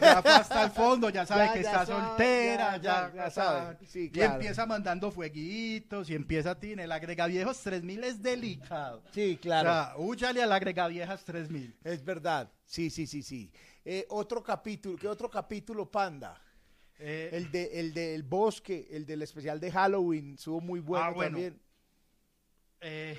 Ya 0.00 0.22
fue 0.22 0.30
hasta 0.32 0.64
el 0.64 0.70
fondo, 0.72 1.08
ya 1.08 1.24
sabe 1.24 1.44
Ya, 1.46 1.52
que 1.52 1.62
ya 1.62 1.70
está 1.70 1.86
sabe, 1.86 2.04
soltera, 2.08 2.76
ya, 2.78 3.12
ya 3.14 3.30
sabe. 3.30 3.78
Sí, 3.86 4.00
y 4.06 4.10
claro. 4.10 4.32
empieza 4.34 4.66
mandando 4.66 5.12
fueguitos 5.12 6.10
y 6.10 6.16
empieza 6.16 6.50
a 6.50 6.58
tiene 6.58 6.82
el 6.82 6.90
agrega 6.90 7.28
viejos 7.28 7.60
3000 7.60 8.02
es 8.02 8.20
delicado. 8.20 9.04
Sí, 9.12 9.36
O 9.38 9.40
claro. 9.40 9.68
sea, 9.70 9.94
húyale 9.98 10.42
al 10.42 10.50
agrega 10.50 10.88
viejas 10.88 11.24
3000. 11.24 11.76
es 11.84 12.04
verdad. 12.04 12.50
Sí, 12.64 12.90
sí, 12.90 13.06
sí, 13.06 13.22
sí. 13.22 13.52
Eh, 13.84 14.04
otro 14.08 14.42
capítulo, 14.42 14.96
¿qué 14.98 15.06
otro 15.06 15.30
capítulo, 15.30 15.88
Panda? 15.88 16.36
Eh, 16.98 17.30
El 17.32 17.52
de 17.52 17.78
el 17.78 17.94
del 17.94 18.24
bosque, 18.24 18.88
el 18.90 19.06
del 19.06 19.22
especial 19.22 19.60
de 19.60 19.70
Halloween, 19.70 20.34
estuvo 20.34 20.60
muy 20.60 20.80
bueno, 20.80 21.04
Ah, 21.04 21.10
bueno. 21.10 21.36
también. 21.36 21.60
eh, 22.80 23.16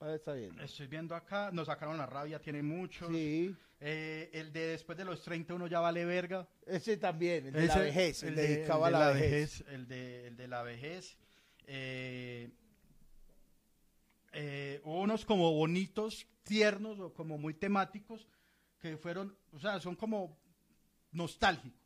Ah, 0.00 0.14
está 0.14 0.36
estoy 0.36 0.86
viendo 0.88 1.14
acá, 1.14 1.50
nos 1.52 1.66
sacaron 1.66 1.96
la 1.96 2.06
rabia, 2.06 2.38
tiene 2.40 2.62
muchos. 2.62 3.08
Sí. 3.08 3.54
Eh, 3.80 4.30
el 4.32 4.52
de 4.52 4.68
después 4.68 4.96
de 4.96 5.04
los 5.04 5.22
30 5.22 5.54
uno 5.54 5.66
ya 5.66 5.80
vale 5.80 6.04
verga. 6.04 6.46
Ese 6.66 6.96
también, 6.96 7.46
el 7.46 7.52
de 7.54 7.66
la 7.66 7.78
vejez, 7.78 8.22
el, 8.22 8.28
el 8.30 8.34
de- 8.36 8.42
dedicado 8.48 8.86
el 8.86 8.94
a 8.94 8.98
de 8.98 9.04
la, 9.04 9.10
vejez. 9.12 9.64
El 9.68 9.88
de, 9.88 10.26
el 10.28 10.36
de 10.36 10.48
la 10.48 10.62
vejez. 10.62 11.16
Eh, 11.66 12.50
eh, 14.32 14.80
hubo 14.84 15.00
unos 15.00 15.24
como 15.24 15.52
bonitos, 15.52 16.26
tiernos 16.42 16.98
o 17.00 17.12
como 17.14 17.38
muy 17.38 17.54
temáticos 17.54 18.26
que 18.78 18.96
fueron, 18.98 19.36
o 19.52 19.58
sea, 19.58 19.80
son 19.80 19.96
como 19.96 20.38
nostálgicos. 21.12 21.85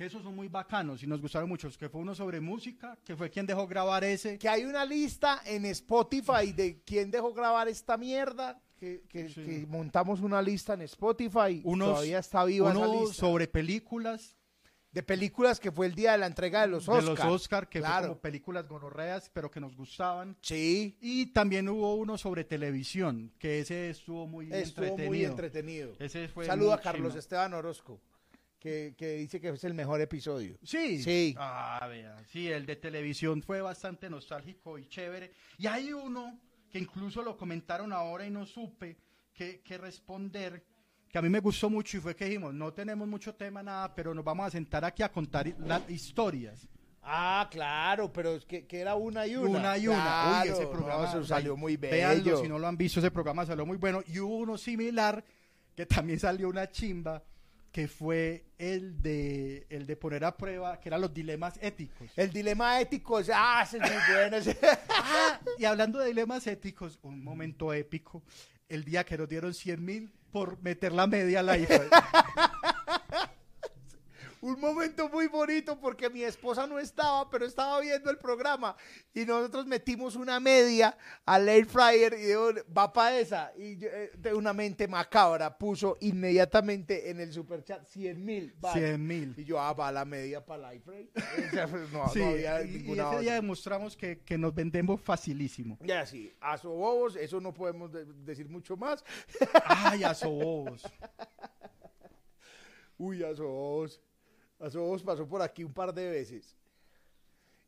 Que 0.00 0.06
esos 0.06 0.22
son 0.22 0.34
muy 0.34 0.48
bacanos 0.48 1.02
y 1.02 1.06
nos 1.06 1.20
gustaron 1.20 1.46
mucho. 1.46 1.68
Que 1.78 1.90
fue 1.90 2.00
uno 2.00 2.14
sobre 2.14 2.40
música, 2.40 2.96
que 3.04 3.14
fue 3.14 3.28
quien 3.28 3.44
dejó 3.44 3.66
grabar 3.66 4.02
ese. 4.02 4.38
Que 4.38 4.48
hay 4.48 4.64
una 4.64 4.82
lista 4.86 5.42
en 5.44 5.66
Spotify 5.66 6.54
de 6.56 6.80
quién 6.86 7.10
dejó 7.10 7.34
grabar 7.34 7.68
esta 7.68 7.98
mierda. 7.98 8.58
Que, 8.78 9.02
que- 9.10 9.28
Sí. 9.28 9.44
que 9.44 9.66
montamos 9.68 10.20
una 10.22 10.40
lista 10.40 10.72
en 10.72 10.80
Spotify. 10.80 11.60
Unos- 11.64 11.90
Todavía 11.90 12.18
está 12.20 12.46
viva 12.46 12.70
esa 12.70 12.78
Uno 12.78 13.00
lista. 13.02 13.14
sobre 13.14 13.46
películas 13.46 14.38
de 14.90 15.02
películas 15.02 15.60
que 15.60 15.70
fue 15.70 15.84
el 15.86 15.94
día 15.94 16.12
de 16.12 16.18
la 16.18 16.26
entrega 16.28 16.62
de 16.62 16.68
los 16.68 16.86
de 16.86 16.92
Oscars. 16.92 17.06
los 17.18 17.20
Oscar, 17.34 17.68
que 17.68 17.80
Claro. 17.80 17.98
fue 17.98 18.08
como 18.08 18.20
películas 18.22 18.66
gonorreas, 18.66 19.30
pero 19.34 19.50
que 19.50 19.60
nos 19.60 19.76
gustaban. 19.76 20.34
Sí, 20.40 20.96
Y 21.02 21.26
también 21.26 21.68
hubo 21.68 21.94
uno 21.96 22.16
sobre 22.16 22.44
televisión, 22.44 23.34
que 23.38 23.60
ese 23.60 23.90
estuvo 23.90 24.26
muy 24.26 24.46
estuvo 24.50 24.84
entretenido. 24.86 25.08
muy 25.10 25.24
entretenido. 25.26 25.92
Ese 25.98 26.26
fue 26.28 26.46
Saludo 26.46 26.72
a 26.72 26.80
Carlos. 26.80 27.14
Esteban 27.14 27.52
Orozco, 27.52 28.00
que, 28.60 28.94
que 28.96 29.14
dice 29.14 29.40
que 29.40 29.48
es 29.48 29.64
el 29.64 29.74
mejor 29.74 30.00
episodio. 30.00 30.56
Sí. 30.62 31.02
Sí. 31.02 31.34
Ah, 31.38 31.84
vea. 31.88 32.16
Sí, 32.28 32.46
el 32.48 32.66
de 32.66 32.76
televisión 32.76 33.42
fue 33.42 33.60
bastante 33.62 34.08
nostálgico 34.08 34.78
y 34.78 34.86
chévere. 34.86 35.32
Y 35.58 35.66
hay 35.66 35.92
uno 35.92 36.38
que 36.70 36.78
incluso 36.78 37.22
lo 37.22 37.36
comentaron 37.36 37.92
ahora 37.92 38.26
y 38.26 38.30
no 38.30 38.46
supe 38.46 38.96
qué 39.32 39.62
qué 39.64 39.78
responder, 39.78 40.62
que 41.10 41.18
a 41.18 41.22
mí 41.22 41.28
me 41.28 41.40
gustó 41.40 41.68
mucho 41.68 41.96
y 41.96 42.00
fue 42.00 42.14
que 42.14 42.26
dijimos, 42.26 42.54
no 42.54 42.72
tenemos 42.72 43.08
mucho 43.08 43.34
tema, 43.34 43.62
nada, 43.62 43.92
pero 43.94 44.14
nos 44.14 44.24
vamos 44.24 44.46
a 44.46 44.50
sentar 44.50 44.84
aquí 44.84 45.02
a 45.02 45.10
contar 45.10 45.52
las 45.58 45.88
historias. 45.90 46.68
Ah, 47.02 47.48
claro, 47.50 48.12
pero 48.12 48.34
es 48.36 48.44
que, 48.44 48.66
que 48.66 48.78
era 48.78 48.94
una 48.94 49.26
y 49.26 49.34
una. 49.34 49.58
Una 49.58 49.78
y 49.78 49.88
una. 49.88 49.96
Uy, 49.96 50.02
Claro, 50.42 50.52
ese 50.52 50.62
no, 50.64 50.70
programa 50.70 51.24
salió 51.24 51.56
muy 51.56 51.76
bello. 51.78 51.94
véanlo, 51.96 52.36
si 52.42 52.46
no 52.48 52.58
lo 52.58 52.68
han 52.68 52.76
visto, 52.76 53.00
ese 53.00 53.10
programa 53.10 53.46
salió 53.46 53.64
muy 53.64 53.78
bueno. 53.78 54.02
Y 54.06 54.18
hubo 54.20 54.36
uno 54.36 54.58
similar 54.58 55.24
que 55.74 55.86
también 55.86 56.20
salió 56.20 56.48
una 56.48 56.70
chimba, 56.70 57.22
que 57.72 57.86
fue 57.88 58.44
el 58.58 59.00
de, 59.00 59.66
el 59.70 59.86
de 59.86 59.96
poner 59.96 60.24
a 60.24 60.36
prueba, 60.36 60.80
que 60.80 60.88
eran 60.88 61.00
los 61.00 61.14
dilemas 61.14 61.58
éticos. 61.62 62.10
El 62.16 62.32
dilema 62.32 62.80
ético, 62.80 63.20
ah, 63.32 63.62
ese 63.64 63.76
es 63.78 63.82
muy 63.82 64.00
bueno. 64.14 64.36
ese- 64.38 64.58
Ah, 64.88 65.40
y 65.58 65.64
hablando 65.64 65.98
de 66.00 66.06
dilemas 66.08 66.46
éticos, 66.46 66.98
un 67.02 67.22
momento 67.22 67.72
épico, 67.72 68.22
el 68.68 68.84
día 68.84 69.04
que 69.04 69.16
nos 69.16 69.28
dieron 69.28 69.54
100 69.54 69.84
mil 69.84 70.12
por 70.32 70.60
meter 70.62 70.92
la 70.92 71.06
media 71.06 71.40
al 71.40 71.48
aire. 71.50 71.80
un 74.42 74.58
momento 74.60 75.08
muy 75.08 75.26
bonito 75.28 75.78
porque 75.78 76.08
mi 76.08 76.22
esposa 76.22 76.66
no 76.66 76.78
estaba, 76.78 77.28
pero 77.28 77.44
estaba 77.44 77.78
viendo 77.80 78.10
el 78.10 78.18
programa 78.18 78.74
y 79.12 79.24
nosotros 79.26 79.66
metimos 79.66 80.16
una 80.16 80.40
media 80.40 80.96
al 81.26 81.48
air 81.48 81.66
fryer 81.66 82.14
y 82.14 82.22
digo, 82.26 82.50
va 82.76 82.92
para 82.92 83.18
esa. 83.18 83.52
Y 83.56 83.76
yo, 83.76 83.88
eh, 83.88 84.10
de 84.16 84.32
una 84.34 84.52
mente 84.52 84.88
macabra 84.88 85.58
puso 85.58 85.96
inmediatamente 86.00 87.10
en 87.10 87.20
el 87.20 87.32
superchat 87.32 87.86
100 87.86 88.24
mil. 88.24 88.54
100 88.72 89.06
mil. 89.06 89.34
Y 89.36 89.44
yo, 89.44 89.60
ah, 89.60 89.72
va 89.74 89.92
la 89.92 90.04
media 90.04 90.44
para 90.44 90.68
el 90.72 90.76
air 90.76 90.82
fryer. 90.82 91.10
Pues, 91.70 91.92
no, 91.92 92.08
Sí, 92.08 92.18
no 92.20 92.26
había 92.26 92.62
y- 92.62 92.76
ese 92.98 93.20
día 93.20 93.34
demostramos 93.34 93.96
que, 93.96 94.20
que 94.20 94.38
nos 94.38 94.54
vendemos 94.54 95.00
facilísimo. 95.00 95.78
Ya 95.82 96.06
sí, 96.06 96.32
asobobos, 96.40 97.16
eso 97.16 97.40
no 97.40 97.52
podemos 97.52 97.92
de- 97.92 98.04
decir 98.06 98.48
mucho 98.48 98.76
más. 98.76 99.04
Ay, 99.66 100.02
asobos. 100.04 100.82
Uy, 102.98 103.22
Asobos. 103.24 103.92
Asobos 103.92 104.00
pasó 105.04 105.26
por 105.28 105.42
aquí 105.42 105.64
un 105.64 105.72
par 105.72 105.92
de 105.92 106.08
veces. 106.08 106.56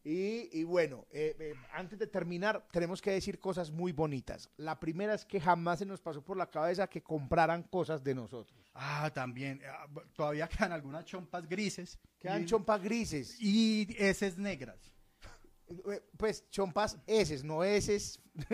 Y, 0.05 0.49
y 0.53 0.65
bueno, 0.65 1.07
eh, 1.13 1.37
eh, 1.39 1.55
antes 1.73 1.97
de 1.97 2.09
terminar, 2.09 2.67
tenemos 2.73 3.01
que 3.01 3.13
decir 3.13 3.39
cosas 3.39 3.71
muy 3.71 3.93
bonitas. 3.93 4.51
La 4.57 4.81
primera 4.81 5.15
es 5.15 5.25
que 5.25 5.41
jamás 5.41 5.79
se 5.79 5.87
nos 5.87 6.01
pasó 6.01 6.23
por 6.25 6.37
la 6.37 6.51
cabeza 6.51 6.89
que 6.89 7.03
compraran 7.03 7.63
cosas 7.63 8.03
de 8.03 8.13
nosotros. 8.15 8.69
Ah, 8.75 9.11
también. 9.15 9.61
ah, 9.65 9.87
Todavía 10.13 10.49
quedan 10.49 10.73
algunas 10.73 11.05
chompas 11.05 11.49
grises. 11.49 12.01
Quedan 12.19 12.43
y, 12.43 12.47
chompas 12.47 12.83
grises. 12.83 13.37
y 13.41 13.87
heces 13.97 14.37
negras. 14.39 14.92
Eh, 15.91 16.01
Pues 16.17 16.49
chompas 16.51 16.97
eses, 17.07 17.43
no 17.45 17.63
eses. 17.65 18.21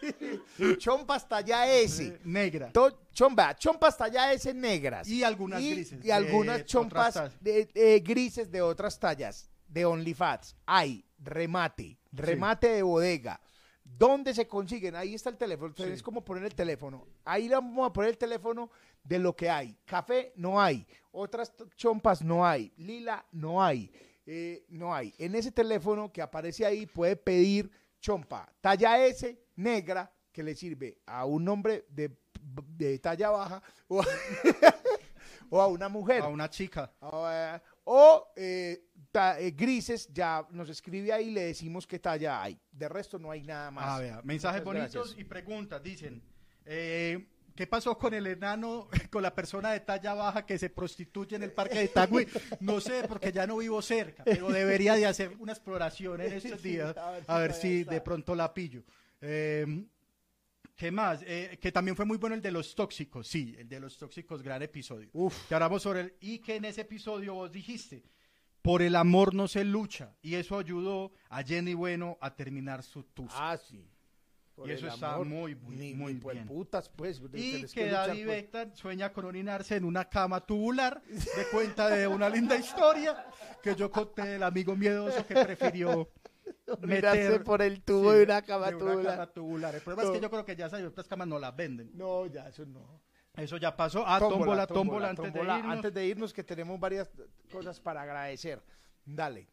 Sí. 0.00 0.76
Chompas 0.78 1.28
talla 1.28 1.66
S. 1.72 2.02
Eh, 2.04 2.20
negra. 2.24 2.72
To- 2.72 3.06
chomba, 3.12 3.54
chompas 3.56 3.96
talla 3.96 4.32
S 4.32 4.52
negras. 4.54 5.08
Y 5.08 5.22
algunas 5.22 5.60
y, 5.60 5.70
grises 5.70 6.04
Y 6.04 6.10
algunas 6.10 6.64
chompas 6.64 7.14
de- 7.40 7.68
eh, 7.74 8.00
grises 8.00 8.50
de 8.50 8.62
otras 8.62 8.98
tallas, 8.98 9.50
de 9.68 9.84
OnlyFans. 9.84 10.56
Hay 10.66 11.04
remate, 11.18 11.98
remate 12.12 12.68
de 12.68 12.82
bodega. 12.82 13.40
¿Dónde 13.84 14.32
se 14.34 14.46
consiguen? 14.48 14.96
Ahí 14.96 15.14
está 15.14 15.30
el 15.30 15.36
teléfono. 15.36 15.74
Sí. 15.76 15.82
Es 15.84 16.02
como 16.02 16.24
poner 16.24 16.44
el 16.44 16.54
teléfono. 16.54 17.06
Ahí 17.24 17.48
vamos 17.48 17.88
a 17.88 17.92
poner 17.92 18.10
el 18.10 18.18
teléfono 18.18 18.70
de 19.04 19.18
lo 19.18 19.36
que 19.36 19.50
hay. 19.50 19.76
Café 19.84 20.32
no 20.36 20.60
hay. 20.60 20.86
Otras 21.12 21.52
chompas 21.76 22.22
no 22.22 22.44
hay. 22.46 22.72
Lila 22.78 23.24
no 23.32 23.62
hay. 23.62 23.92
Eh, 24.34 24.64
no 24.70 24.94
hay. 24.94 25.12
En 25.18 25.34
ese 25.34 25.52
teléfono 25.52 26.10
que 26.10 26.22
aparece 26.22 26.64
ahí 26.64 26.86
puede 26.86 27.16
pedir 27.16 27.70
chompa 28.00 28.50
talla 28.62 29.04
S 29.04 29.38
negra 29.56 30.10
que 30.32 30.42
le 30.42 30.54
sirve 30.54 30.96
a 31.04 31.26
un 31.26 31.46
hombre 31.48 31.84
de, 31.90 32.16
de 32.78 32.98
talla 32.98 33.28
baja 33.28 33.62
o 33.88 34.00
a, 34.00 34.06
o 35.50 35.60
a 35.60 35.66
una 35.66 35.90
mujer. 35.90 36.22
A 36.22 36.28
una 36.28 36.48
chica. 36.48 36.90
O 37.84 38.26
eh, 38.36 38.84
ta- 39.10 39.38
eh, 39.38 39.50
grises, 39.50 40.08
ya 40.10 40.46
nos 40.50 40.70
escribe 40.70 41.12
ahí 41.12 41.28
y 41.28 41.32
le 41.32 41.42
decimos 41.42 41.86
qué 41.86 41.98
talla 41.98 42.40
hay. 42.42 42.58
De 42.70 42.88
resto 42.88 43.18
no 43.18 43.30
hay 43.30 43.42
nada 43.42 43.70
más. 43.70 43.84
Ah, 43.86 43.98
vea, 44.00 44.22
mensajes 44.24 44.62
Muchas 44.64 44.74
bonitos 44.80 44.94
gracias. 45.08 45.18
y 45.18 45.24
preguntas. 45.24 45.82
Dicen, 45.82 46.22
eh, 46.64 47.28
¿qué 47.54 47.66
pasó 47.66 47.98
con 47.98 48.14
el 48.14 48.26
enano, 48.26 48.88
con 49.10 49.22
la 49.22 49.34
persona 49.34 49.72
de 49.72 49.80
talla 49.80 50.14
baja 50.14 50.46
que 50.46 50.58
se 50.58 50.70
prostituye 50.70 51.36
en 51.36 51.42
el 51.42 51.52
parque 51.52 51.78
de 51.78 51.84
Itagüí? 51.84 52.26
No 52.60 52.80
sé, 52.80 53.04
porque 53.08 53.32
ya 53.32 53.46
no 53.46 53.58
vivo 53.58 53.80
cerca, 53.82 54.24
pero 54.24 54.50
debería 54.50 54.94
de 54.94 55.06
hacer 55.06 55.36
una 55.38 55.52
exploración 55.52 56.20
en 56.20 56.32
estos 56.32 56.62
días, 56.62 56.94
a 57.26 57.38
ver 57.38 57.52
si 57.52 57.84
de 57.84 58.00
pronto 58.00 58.34
la 58.34 58.52
pillo. 58.52 58.84
Eh, 59.20 59.86
¿Qué 60.76 60.90
más? 60.90 61.22
Eh, 61.26 61.58
que 61.60 61.70
también 61.70 61.96
fue 61.96 62.04
muy 62.04 62.18
bueno 62.18 62.34
el 62.34 62.42
de 62.42 62.50
los 62.50 62.74
tóxicos, 62.74 63.28
sí, 63.28 63.54
el 63.58 63.68
de 63.68 63.78
los 63.78 63.96
tóxicos, 63.96 64.42
gran 64.42 64.62
episodio. 64.62 65.10
Uf. 65.12 65.46
Que 65.46 65.54
hablamos 65.54 65.82
sobre 65.82 66.00
el, 66.00 66.14
y 66.20 66.38
que 66.40 66.56
en 66.56 66.64
ese 66.64 66.80
episodio 66.80 67.34
vos 67.34 67.52
dijiste, 67.52 68.02
por 68.62 68.82
el 68.82 68.96
amor 68.96 69.34
no 69.34 69.48
se 69.48 69.64
lucha, 69.64 70.16
y 70.22 70.34
eso 70.34 70.58
ayudó 70.58 71.12
a 71.28 71.42
Jenny 71.42 71.74
Bueno 71.74 72.18
a 72.20 72.34
terminar 72.34 72.82
su 72.82 73.04
tusa. 73.04 73.52
Ah, 73.52 73.56
sí. 73.56 73.84
Por 74.62 74.70
Y 74.70 74.74
eso 74.74 74.86
está 74.86 75.18
muy, 75.18 75.56
muy, 75.56 75.76
ni- 75.76 75.92
muy 75.92 76.14
bien. 76.14 76.46
putas, 76.46 76.88
pues. 76.88 77.20
Y 77.32 77.64
que 77.66 77.86
David 77.90 78.24
por- 78.26 78.34
Beckham 78.34 78.74
sueña 78.76 79.12
con 79.12 79.24
orinarse 79.24 79.74
en 79.74 79.84
una 79.84 80.08
cama 80.08 80.40
tubular 80.40 81.02
de 81.08 81.46
cuenta 81.50 81.88
de 81.88 82.06
una 82.06 82.28
linda 82.28 82.54
historia 82.56 83.26
que 83.60 83.74
yo 83.74 83.90
conté 83.90 84.22
del 84.22 84.42
amigo 84.44 84.76
miedoso 84.76 85.26
que 85.26 85.34
prefirió 85.34 86.08
Orinarse 86.80 87.22
meter 87.24 87.42
por 87.42 87.60
el 87.60 87.82
tubo 87.82 88.12
sí, 88.12 88.18
de 88.18 88.24
una 88.24 88.42
cama 88.42 88.68
de 88.70 88.76
una 88.76 88.90
tubular. 88.92 89.12
cama 89.16 89.26
tubular. 89.32 89.74
El 89.74 89.80
problema 89.80 90.08
es 90.08 90.10
que 90.16 90.22
yo 90.22 90.30
creo 90.30 90.44
que 90.44 90.54
ya 90.54 90.66
esas 90.66 90.82
otras 90.84 91.08
camas 91.08 91.26
no 91.26 91.40
las 91.40 91.56
venden. 91.56 91.90
No, 91.94 92.26
ya, 92.26 92.48
eso 92.48 92.64
no. 92.64 93.02
Eso 93.34 93.56
ya 93.56 93.76
pasó. 93.76 94.04
Ah, 94.06 94.20
tómbola, 94.20 94.66
tómbola, 94.68 95.08
antes 95.08 95.24
tómbola, 95.24 95.54
de 95.54 95.58
irnos. 95.58 95.76
antes 95.76 95.92
de 95.94 96.06
irnos, 96.06 96.32
que 96.32 96.44
tenemos 96.44 96.78
varias 96.78 97.10
cosas 97.50 97.80
para 97.80 98.02
agradecer. 98.02 98.62
Dale. 99.04 99.48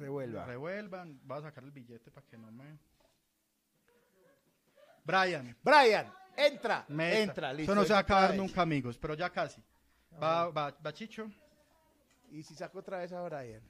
Revuelva. 0.00 0.46
Revuelvan. 0.46 1.20
Voy 1.24 1.38
a 1.38 1.42
sacar 1.42 1.64
el 1.64 1.70
billete 1.70 2.10
para 2.10 2.26
que 2.26 2.38
no 2.38 2.50
me... 2.50 2.78
Brian. 5.04 5.56
Brian, 5.62 6.12
entra. 6.36 6.84
meta. 6.88 7.18
Entra, 7.18 7.52
listo. 7.52 7.72
Eso 7.72 7.80
no 7.80 7.86
se 7.86 7.92
va 7.92 7.98
a 7.98 8.02
acabar 8.02 8.34
nunca, 8.34 8.62
amigos, 8.62 8.98
pero 8.98 9.14
ya 9.14 9.30
casi. 9.30 9.62
Va, 10.22 10.48
va, 10.50 10.70
va 10.70 10.92
Chicho. 10.92 11.30
Y 12.30 12.42
si 12.42 12.54
saco 12.54 12.78
otra 12.78 12.98
vez 12.98 13.12
a 13.12 13.22
Brian. 13.22 13.62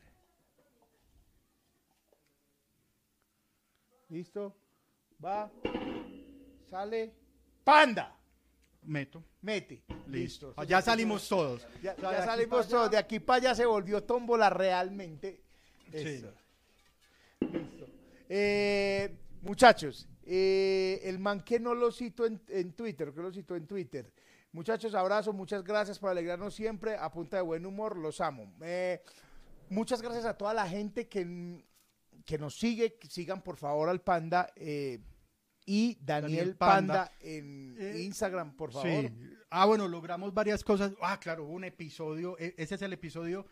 Listo. 4.08 4.56
Va. 5.24 5.50
Sale. 6.68 7.14
Panda. 7.64 8.16
Meto. 8.82 9.24
Mete. 9.42 9.84
Listo. 10.06 10.48
Listo. 10.48 10.64
ya 10.64 10.82
salimos 10.82 11.28
todos. 11.28 11.66
Ya, 11.82 11.96
ya 11.96 12.24
salimos 12.24 12.68
todos. 12.68 12.90
De 12.90 12.98
aquí 12.98 13.20
para 13.20 13.36
allá 13.36 13.54
se 13.54 13.64
volvió 13.64 14.02
tómbola 14.02 14.50
realmente. 14.50 15.44
Sí. 15.92 15.98
Eso. 16.08 16.32
Listo. 17.40 17.86
Eh, 18.28 19.16
muchachos, 19.42 20.08
eh, 20.24 21.00
el 21.04 21.18
man 21.18 21.42
que 21.42 21.58
no 21.58 21.74
lo 21.74 21.90
cito 21.90 22.26
en, 22.26 22.40
en 22.48 22.72
Twitter, 22.74 23.12
que 23.12 23.20
lo 23.20 23.32
citó 23.32 23.56
en 23.56 23.66
Twitter. 23.66 24.12
Muchachos, 24.52 24.94
abrazo, 24.94 25.32
muchas 25.32 25.62
gracias 25.64 25.98
por 25.98 26.10
alegrarnos 26.10 26.54
siempre, 26.54 26.96
a 26.96 27.10
punta 27.10 27.36
de 27.36 27.42
buen 27.42 27.64
humor, 27.66 27.96
los 27.96 28.20
amo. 28.20 28.52
Eh, 28.62 29.00
muchas 29.68 30.02
gracias 30.02 30.24
a 30.24 30.36
toda 30.36 30.52
la 30.54 30.68
gente 30.68 31.08
que, 31.08 31.64
que 32.24 32.38
nos 32.38 32.56
sigue, 32.58 32.94
que 32.98 33.08
sigan 33.08 33.42
por 33.42 33.56
favor 33.56 33.88
al 33.88 34.00
Panda 34.02 34.52
y 35.66 35.94
Daniel, 36.00 36.04
Daniel 36.04 36.56
Panda, 36.56 36.94
Panda. 37.06 37.12
en 37.20 37.76
Eh, 37.78 38.02
Instagram, 38.02 38.56
por 38.56 38.72
favor. 38.72 38.88
Sí. 38.88 39.10
Ah, 39.50 39.66
bueno, 39.66 39.86
logramos 39.88 40.32
varias 40.34 40.62
cosas. 40.64 40.92
Ah, 41.00 41.18
claro, 41.20 41.44
hubo 41.44 41.52
un 41.52 41.64
episodio, 41.64 42.36
e- 42.38 42.54
ese 42.56 42.74
es 42.76 42.82
el 42.82 42.92
episodio 42.92 43.46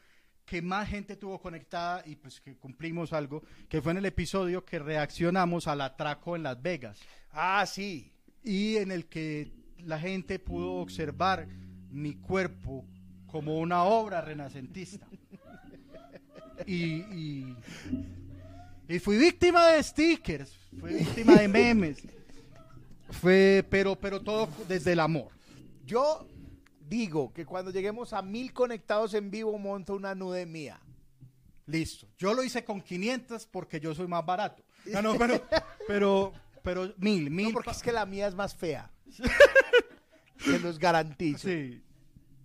que 0.48 0.62
más 0.62 0.88
gente 0.88 1.14
tuvo 1.16 1.38
conectada 1.40 2.02
y 2.06 2.16
pues 2.16 2.40
que 2.40 2.56
cumplimos 2.56 3.12
algo, 3.12 3.42
que 3.68 3.82
fue 3.82 3.92
en 3.92 3.98
el 3.98 4.06
episodio 4.06 4.64
que 4.64 4.78
reaccionamos 4.78 5.66
al 5.66 5.80
atraco 5.82 6.36
en 6.36 6.42
Las 6.42 6.60
Vegas 6.62 6.98
Ah, 7.32 7.64
sí. 7.66 8.10
y 8.42 8.76
en 8.76 8.90
el 8.90 9.06
que 9.06 9.52
la 9.84 9.98
gente 10.00 10.38
pudo 10.38 10.72
observar 10.76 11.46
mi 11.90 12.14
cuerpo 12.14 12.84
como 13.26 13.58
una 13.58 13.84
obra 13.84 14.20
renacentista. 14.22 15.06
Y, 16.66 16.96
y, 17.14 17.56
y 18.88 18.98
fui 18.98 19.16
víctima 19.18 19.68
de 19.68 19.82
stickers, 19.82 20.50
fui 20.80 20.94
víctima 20.94 21.34
de 21.36 21.48
memes. 21.48 22.02
Fue, 23.10 23.64
pero, 23.70 23.96
pero 23.96 24.20
todo 24.20 24.48
desde 24.68 24.92
el 24.92 25.00
amor. 25.00 25.28
Yo 25.86 26.26
digo 26.88 27.32
que 27.32 27.44
cuando 27.44 27.70
lleguemos 27.70 28.12
a 28.12 28.22
mil 28.22 28.52
conectados 28.52 29.14
en 29.14 29.30
vivo 29.30 29.58
monto 29.58 29.94
una 29.94 30.14
nude 30.14 30.46
mía. 30.46 30.80
Listo. 31.66 32.08
Yo 32.16 32.32
lo 32.32 32.42
hice 32.42 32.64
con 32.64 32.80
500 32.80 33.46
porque 33.46 33.78
yo 33.78 33.94
soy 33.94 34.06
más 34.06 34.24
barato. 34.24 34.62
No, 34.86 35.02
no, 35.02 35.18
pero, 35.18 35.42
pero, 35.86 36.32
pero 36.62 36.94
mil, 36.96 37.30
mil. 37.30 37.48
No, 37.48 37.52
porque 37.52 37.70
es 37.72 37.82
que 37.82 37.92
la 37.92 38.06
mía 38.06 38.26
es 38.26 38.34
más 38.34 38.54
fea. 38.54 38.90
Se 40.38 40.58
los 40.60 40.78
garantizo. 40.78 41.48
Sí. 41.48 41.82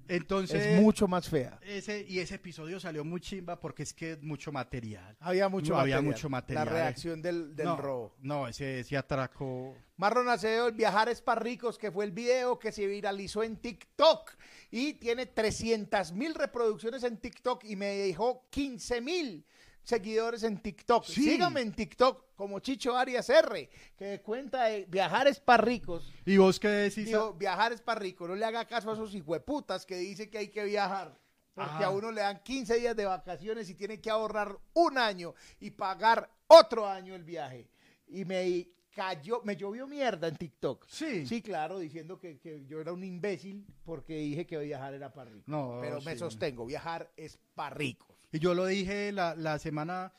Entonces, 0.08 0.66
Es 0.66 0.82
mucho 0.82 1.08
más 1.08 1.30
fea. 1.30 1.60
ese, 1.64 2.06
y 2.08 2.20
ese 2.20 2.36
episodio 2.36 2.80
salió 2.80 3.04
muy 3.06 3.22
chimba 3.22 3.60
porque 3.60 3.84
es 3.84 3.94
que 3.94 4.14
es 4.14 4.22
mucho 4.24 4.52
material. 4.52 5.16
Había 5.20 5.50
mucho 5.50 5.74
No, 5.74 5.80
había 5.80 5.96
material. 5.96 6.14
mucho 6.16 6.30
material. 6.30 6.66
La 6.66 6.72
reacción 6.72 7.22
del, 7.22 7.56
del 7.56 7.66
no, 7.66 7.78
robo. 7.78 8.16
No, 8.22 8.48
ese, 8.48 8.80
ese 8.82 8.98
atraco. 8.98 9.76
Marlon 9.98 10.28
Acevedo, 10.30 10.68
el 10.68 10.74
Viajar 10.74 11.10
es 11.10 11.22
para 11.22 11.42
ricos, 11.42 11.78
que 11.78 11.92
fue 11.92 12.06
el 12.06 12.12
video 12.12 12.60
que 12.60 12.72
se 12.72 12.86
viralizó 12.88 13.44
en 13.44 13.58
TikTok 13.58 14.32
y 14.72 14.94
tiene 14.94 15.26
300 15.28 16.12
mil 16.14 16.34
reproducciones 16.36 17.04
en 17.04 17.18
TikTok 17.18 17.64
y 17.64 17.76
me 17.76 17.88
dejó 17.88 18.48
15 18.50 19.02
mil 19.02 19.46
seguidores 19.84 20.44
en 20.44 20.58
TikTok. 20.62 21.06
Sí. 21.06 21.24
Sígame 21.24 21.62
en 21.62 21.74
TikTok 21.74 22.24
como 22.44 22.60
Chicho 22.60 22.98
Arias 22.98 23.30
R, 23.30 23.70
que 23.98 24.22
cuenta 24.22 24.65
de 24.65 24.86
Viajar 24.86 25.28
es 25.28 25.40
para 25.40 25.64
ricos. 25.64 26.14
¿Y 26.26 26.36
vos 26.36 26.60
qué 26.60 26.68
decís? 26.68 27.06
Digo, 27.06 27.34
viajar 27.34 27.72
es 27.72 27.82
para 27.82 28.02
rico, 28.02 28.28
no 28.28 28.36
le 28.36 28.44
haga 28.44 28.65
caso 28.65 28.90
a 28.91 28.94
esos 28.95 29.15
hijueputas 29.15 29.86
que 29.86 29.95
dicen 29.95 30.30
que 30.30 30.40
hay 30.40 30.49
que 30.49 30.65
viajar. 30.65 31.18
Porque 31.53 31.84
Ah. 31.84 31.88
a 31.88 31.90
uno 31.91 32.11
le 32.11 32.20
dan 32.22 32.41
15 32.44 32.76
días 32.80 32.95
de 32.98 33.06
vacaciones 33.06 33.70
y 33.70 33.76
tiene 33.76 34.02
que 34.02 34.10
ahorrar 34.10 34.57
un 34.74 34.98
año 34.98 35.34
y 35.61 35.72
pagar 35.72 36.30
otro 36.48 36.86
año 36.88 37.15
el 37.15 37.24
viaje. 37.24 37.70
Y 38.07 38.26
me 38.26 38.68
cayó, 38.94 39.41
me 39.44 39.56
llovió 39.56 39.88
mierda 39.88 40.28
en 40.28 40.36
TikTok. 40.36 40.86
Sí. 40.90 41.26
Sí, 41.26 41.41
claro, 41.41 41.80
diciendo 41.80 42.20
que, 42.20 42.40
que 42.40 42.65
yo 42.65 42.82
era 42.82 42.91
un 42.91 43.03
imbécil 43.03 43.65
porque 43.86 44.18
dije 44.18 44.45
que 44.45 44.57
viajar 44.57 44.94
era 44.94 45.14
para 45.14 45.30
rico. 45.32 45.45
No, 45.48 45.78
Pero 45.82 46.02
me 46.02 46.18
sostengo, 46.18 46.65
viajar 46.65 47.10
es 47.15 47.40
para 47.56 47.74
ricos. 47.76 48.10
Y 48.32 48.40
yo 48.40 48.53
lo 48.56 48.65
dije 48.65 49.11
la, 49.11 49.36
la 49.36 49.60
semana. 49.60 50.11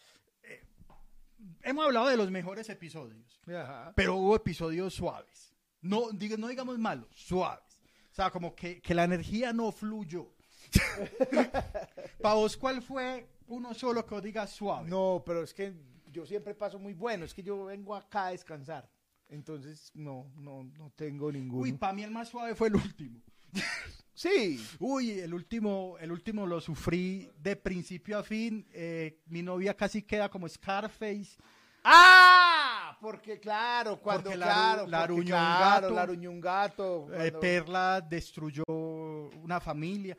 Hemos 1.63 1.85
hablado 1.87 2.09
de 2.09 2.17
los 2.17 2.31
mejores 2.31 2.69
episodios, 2.69 3.41
pero 3.95 4.17
hubo 4.17 4.37
episodios 4.37 4.95
suaves. 4.95 5.55
No, 5.83 6.11
diga- 6.11 6.39
no 6.39 6.49
digamos 6.49 6.79
malos, 6.79 7.09
suaves. 7.15 7.81
O 8.11 8.15
sea, 8.15 8.31
como 8.31 8.55
que, 8.55 8.81
que 8.81 8.95
la 8.95 9.05
energía 9.05 9.53
no 9.53 9.73
fluyó. 9.73 10.31
Para 12.23 12.35
vos, 12.35 12.57
¿cuál 12.57 12.83
fue 12.83 13.29
uno 13.49 13.75
solo 13.75 14.07
que 14.07 14.15
os 14.15 14.23
diga 14.23 14.47
suave? 14.47 14.89
No, 14.89 15.23
pero 15.25 15.43
es 15.43 15.53
que 15.53 15.75
yo 16.11 16.25
siempre 16.25 16.55
paso 16.55 16.79
muy 16.79 16.95
bueno, 16.95 17.25
es 17.25 17.35
que 17.35 17.43
yo 17.43 17.65
vengo 17.65 17.95
acá 17.95 18.27
a 18.27 18.31
descansar. 18.31 18.89
Entonces, 19.29 19.91
no, 19.95 20.31
no, 20.37 20.65
no 20.65 20.91
tengo 20.95 21.33
ninguno. 21.33 21.63
Uy, 21.63 21.73
para 21.73 21.93
mí 21.93 22.03
el 22.03 22.11
más 22.11 22.29
suave 22.29 22.55
fue 22.55 22.69
el 22.69 22.77
último. 22.77 23.21
sí, 24.15 24.65
Uy, 24.79 25.19
el 25.21 25.35
último, 25.35 25.97
el 26.01 26.13
último 26.13 26.47
lo 26.47 26.61
sufrí 26.61 27.31
de 27.39 27.57
principio 27.57 28.19
a 28.19 28.23
fin. 28.23 28.67
Eh, 28.73 29.19
mi 29.27 29.43
novia 29.43 29.75
casi 29.77 30.03
queda 30.03 30.29
como 30.29 30.49
Scarface. 30.49 31.37
¡Ah! 31.85 32.97
Porque 33.01 33.39
claro, 33.39 34.01
cuando 34.01 34.31
Porque 34.31 34.39
la 34.39 34.47
claro, 34.47 34.87
la 34.87 35.01
porque, 35.01 35.13
un 35.21 35.27
claro, 35.27 35.95
gato. 35.95 35.95
la 35.95 36.31
un 36.31 36.41
gato. 36.41 37.09
Eh, 37.13 37.33
Perla 37.33 38.01
destruyó 38.01 38.65
una 39.43 39.61
familia. 39.61 40.17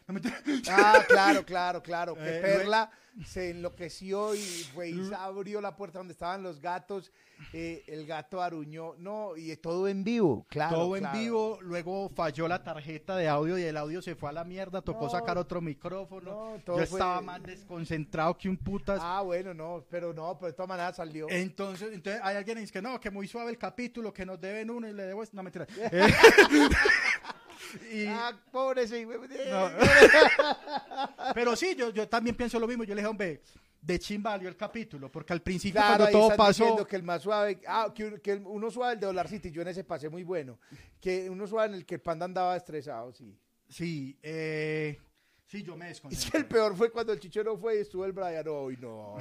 Ah, 0.70 1.04
claro, 1.08 1.46
claro, 1.46 1.82
claro. 1.84 2.16
Que 2.16 2.22
Eh, 2.38 2.42
Perla 2.42 2.90
se 3.26 3.52
enloqueció 3.52 4.36
y 4.36 4.40
fue 4.74 4.90
y 4.90 5.06
se 5.06 5.16
abrió 5.16 5.62
la 5.62 5.76
puerta 5.76 6.00
donde 6.00 6.12
estaban 6.12 6.44
los 6.44 6.60
gatos. 6.60 7.12
eh, 7.54 7.84
el 7.88 8.06
gato 8.06 8.42
aruñó. 8.42 8.94
No, 8.98 9.38
y 9.38 9.56
todo 9.58 9.88
en 9.88 10.04
vivo, 10.04 10.46
claro. 10.50 10.76
Todo 10.76 10.98
en 10.98 11.06
vivo, 11.14 11.58
luego 11.62 12.10
falló 12.10 12.48
la 12.48 12.62
tarjeta 12.64 13.16
de 13.16 13.28
audio 13.30 13.58
y 13.58 13.64
el 13.64 13.78
audio 13.78 14.02
se 14.02 14.16
fue 14.16 14.30
a 14.30 14.34
la 14.34 14.44
mierda, 14.44 14.82
tocó 14.82 15.06
No, 15.06 15.10
sacar 15.12 15.38
otro 15.38 15.62
micrófono. 15.62 16.56
no, 16.56 16.62
todo 16.66 16.80
Yo 16.80 16.86
fue- 16.88 17.00
estaba 17.00 17.22
más 17.22 17.42
desconcentrado 17.44 18.38
que 18.38 18.50
un 18.50 18.58
putas. 18.58 19.00
Ah, 19.02 19.22
bueno, 19.22 19.54
no, 19.54 19.86
pero 19.90 20.14
no, 20.14 20.38
pero 20.38 20.48
de 20.48 20.54
todas 20.54 20.70
maneras 20.70 20.96
salió. 20.98 21.28
Entonces, 21.30 21.90
entonces 21.94 22.22
hay 22.24 22.36
alguien 22.36 22.56
que 22.56 22.62
dice 22.62 22.74
que 22.74 22.82
no, 22.82 23.00
que 23.00 23.12
muy 23.12 23.28
suave 23.28 23.50
el 23.52 23.58
capítulo, 23.58 24.14
que 24.14 24.26
nos 24.26 24.40
deben 24.42 24.70
uno 24.70 24.88
y 24.90 24.94
le 24.94 25.04
debo 25.04 25.24
esto. 25.24 25.36
No, 25.38 25.44
mentira. 25.44 25.66
Eh, 25.92 26.08
y- 27.92 28.06
Ah, 28.08 28.38
pobre 28.52 28.88
sí. 28.88 29.06
no. 29.06 29.70
Pero 31.34 31.56
sí, 31.56 31.76
yo, 31.76 31.90
yo 31.92 32.08
también 32.08 32.36
pienso 32.36 32.60
lo 32.60 32.68
mismo. 32.68 32.84
Yo 32.84 32.96
le 32.96 33.02
dije, 33.02 33.10
hombre, 33.10 33.42
de 33.82 34.00
chin 34.00 34.22
valió 34.24 34.50
el 34.50 34.58
capítulo, 34.58 35.12
porque 35.12 35.34
al 35.34 35.42
principio 35.42 35.80
Claro, 35.80 36.06
cuando 36.06 36.20
todo 36.20 36.36
pasó... 36.36 36.86
que 36.88 36.96
el 36.96 37.04
más 37.04 37.22
suave, 37.22 37.62
ah, 37.68 37.94
que, 37.94 38.34
uno 38.46 38.72
suave 38.72 38.94
el 38.94 39.00
de 39.00 39.06
Dollar 39.06 39.28
City, 39.28 39.52
yo 39.52 39.62
en 39.62 39.68
ese 39.68 39.84
pasé 39.84 40.10
muy 40.10 40.24
bueno, 40.24 40.60
que 41.00 41.30
uno 41.30 41.46
suave 41.46 41.70
en 41.70 41.74
el 41.76 41.86
que 41.86 41.96
el 41.96 42.02
panda 42.02 42.26
andaba 42.26 42.56
estresado, 42.58 43.14
sí. 43.14 43.38
Sí, 43.70 44.18
eh, 44.22 45.00
Sí, 45.48 45.64
yo 45.64 45.78
me 45.78 45.88
desconcentré. 45.88 46.26
es 46.26 46.32
que 46.32 46.38
el 46.38 46.46
peor 46.48 46.76
fue 46.76 46.92
cuando 46.92 47.14
el 47.14 47.20
Chicho 47.20 47.44
no 47.44 47.58
fue 47.58 47.78
y 47.78 47.80
estuvo 47.82 48.06
el 48.06 48.12
Brian. 48.12 48.48
Uy, 48.48 48.78
no. 48.78 49.16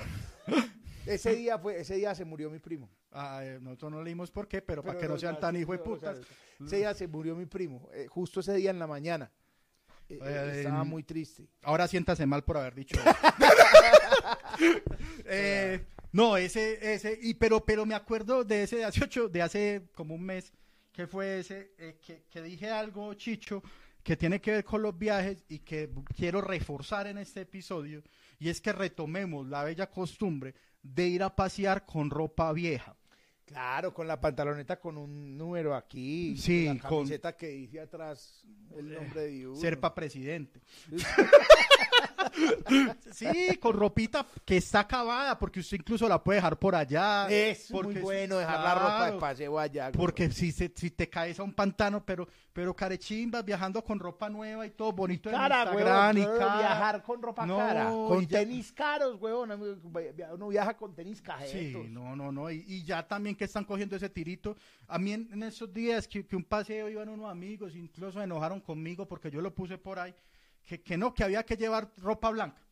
Ese 1.07 1.35
día 1.35 1.59
fue, 1.59 1.79
ese 1.81 1.97
día 1.97 2.15
se 2.15 2.25
murió 2.25 2.51
mi 2.51 2.59
primo. 2.59 2.89
Nosotros 3.61 3.93
no 3.93 4.03
leímos 4.03 4.31
por 4.31 4.49
qué, 4.49 4.63
pero, 4.63 4.83
para 4.83 4.99
que 4.99 5.09
no 5.09 5.19
sean 5.19 5.39
tan 5.39 5.57
hijo 5.57 5.73
de 5.73 5.79
putas. 5.79 6.19
Ese 6.65 6.77
día 6.77 6.95
se 6.95 7.07
murió 7.07 7.35
mi 7.37 7.47
primo, 7.47 7.89
eh, 7.93 8.07
justo 8.09 8.41
ese 8.41 8.55
día 8.55 8.71
en 8.71 8.79
la 8.79 8.87
mañana. 8.87 9.31
Eh, 10.09 10.19
eh, 10.21 10.53
estaba 10.59 10.83
en- 10.83 10.89
muy 10.89 11.03
triste. 11.03 11.49
Ahora 11.63 11.89
siéntase 11.89 12.27
mal 12.27 12.45
por 12.45 12.57
haber 12.59 12.75
dicho 12.75 12.97
eso. 13.01 13.05
No, 16.13 16.37
ese, 16.37 16.95
ese, 16.95 17.19
y, 17.21 17.35
pero, 17.35 17.65
pero 17.65 17.85
me 17.85 17.97
acuerdo 17.97 18.45
de 18.45 18.63
ese 18.63 18.77
de 18.77 18.85
hace 18.85 19.03
ocho, 19.03 19.29
de 19.29 19.43
hace 19.43 19.83
como 19.97 20.15
un 20.15 20.23
mes, 20.23 20.53
que 20.93 21.09
fue 21.09 21.41
ese, 21.41 21.73
que, 22.01 22.23
que 22.31 22.41
dije 22.41 22.71
algo, 22.71 23.13
Chicho, 23.15 23.65
que 24.01 24.17
tiene 24.17 24.41
que 24.41 24.53
ver 24.53 24.65
con 24.65 24.81
los 24.81 24.97
viajes 24.97 25.43
y 25.49 25.59
que 25.59 25.91
quiero 26.15 26.41
reforzar 26.41 27.09
en 27.09 27.19
este 27.19 27.41
episodio, 27.41 28.01
y 28.39 28.49
es 28.49 28.61
que 28.61 28.73
retomemos 28.73 29.49
la 29.49 29.65
bella 29.65 29.91
costumbre 29.91 30.55
de 30.83 31.09
ir 31.09 31.25
a 31.25 31.35
pasear 31.35 31.85
con 31.85 32.11
ropa 32.11 32.53
vieja. 32.53 32.95
Claro, 33.47 33.93
con 33.93 34.07
la 34.09 34.19
pantaloneta 34.21 34.81
con 34.81 34.97
un 34.97 35.37
número 35.37 35.75
aquí. 35.75 36.37
Sí, 36.39 36.65
La 36.67 36.79
con- 36.79 37.01
camiseta 37.01 37.37
que 37.37 37.49
dice 37.49 37.81
atrás 37.81 38.43
el 38.77 38.93
nombre 38.95 39.23
de 39.27 39.47
uno. 39.49 39.57
Serpa 39.61 39.95
presidente. 39.95 40.61
Sí, 43.13 43.57
con 43.61 43.75
ropita 43.77 44.27
que 44.45 44.57
está 44.57 44.81
acabada, 44.81 45.39
porque 45.39 45.61
usted 45.61 45.79
incluso 45.79 46.09
la 46.09 46.23
puede 46.23 46.39
dejar 46.39 46.59
por 46.59 46.75
allá. 46.75 47.29
Es 47.31 47.69
porque 47.71 47.95
muy 47.95 48.03
bueno 48.03 48.39
dejar 48.39 48.61
la 48.61 48.75
ropa 48.75 48.95
de 48.95 49.01
claro, 49.11 49.19
paseo 49.19 49.59
allá. 49.59 49.89
güey. 49.89 49.97
Porque 49.99 50.31
si, 50.31 50.53
se- 50.53 50.73
si 50.75 50.91
te 50.91 51.09
caes 51.09 51.39
a 51.39 51.43
un 51.43 51.53
pantano, 51.53 52.05
pero, 52.05 52.27
pero 52.53 52.75
carechimbas 52.75 53.45
viajando 53.45 53.83
con 53.85 53.99
ropa 53.99 54.29
nueva 54.29 54.67
y 54.67 54.71
todo 54.71 54.93
bonito 54.93 55.29
en 55.29 55.37
cara, 55.37 55.63
Instagram 55.65 56.17
huevón, 56.17 56.19
y 56.19 56.39
cara. 56.39 56.59
viajar 56.59 57.03
con 57.03 57.23
ropa 57.23 57.47
No, 57.47 57.57
cara, 57.59 57.85
con 57.91 58.27
ya- 58.27 58.39
tenis 58.41 58.73
caros, 58.73 59.21
huevón, 59.21 59.51
uno 60.33 60.49
viaja 60.49 60.77
con 60.77 60.95
tenis 60.95 61.21
cajetos. 61.23 61.53
Sí, 61.53 61.89
no, 61.91 62.17
no, 62.17 62.33
no. 62.33 62.51
Y, 62.51 62.65
y 62.67 62.85
ya 62.85 63.07
también 63.07 63.37
que 63.37 63.45
están 63.45 63.65
cogiendo 63.65 63.97
ese 63.97 64.09
tirito. 64.09 64.57
A 64.89 64.99
mí 64.99 65.13
en, 65.13 65.29
en 65.33 65.43
esos 65.45 65.73
días 65.73 66.09
que, 66.09 66.27
que 66.27 66.37
un 66.37 66.45
paseo 66.45 66.89
iban 66.89 67.09
unos 67.09 67.31
amigos, 67.31 67.75
incluso 67.75 68.19
se 68.19 68.25
enojaron 68.25 68.61
conmigo 68.61 69.07
porque 69.07 69.31
yo 69.31 69.41
lo 69.41 69.55
puse 69.55 69.79
por 69.79 69.99
ahí, 69.99 70.15
que, 70.65 70.83
que 70.83 70.97
no, 70.97 71.13
que 71.15 71.25
había 71.25 71.45
que 71.45 71.57
llevar 71.57 71.93
ropa 71.99 72.31
blanca. 72.31 72.63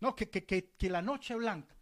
No, 0.00 0.14
que, 0.16 0.30
que, 0.30 0.44
que, 0.44 0.70
que 0.72 0.88
la 0.90 1.02
noche 1.02 1.34
blanca. 1.34 1.74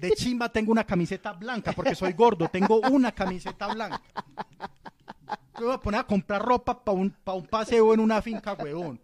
De 0.00 0.10
chimba 0.12 0.48
tengo 0.50 0.72
una 0.72 0.84
camiseta 0.84 1.32
blanca 1.32 1.72
porque 1.72 1.94
soy 1.94 2.12
gordo, 2.12 2.48
tengo 2.48 2.80
una 2.90 3.12
camiseta 3.12 3.68
blanca. 3.68 4.02
Yo 5.58 5.66
voy 5.66 5.74
a 5.74 5.78
poner 5.78 6.00
a 6.00 6.04
comprar 6.06 6.42
ropa 6.42 6.82
para 6.84 6.98
un, 6.98 7.10
pa 7.10 7.34
un 7.34 7.46
paseo 7.46 7.94
en 7.94 8.00
una 8.00 8.20
finca, 8.20 8.54
huevón. 8.54 9.00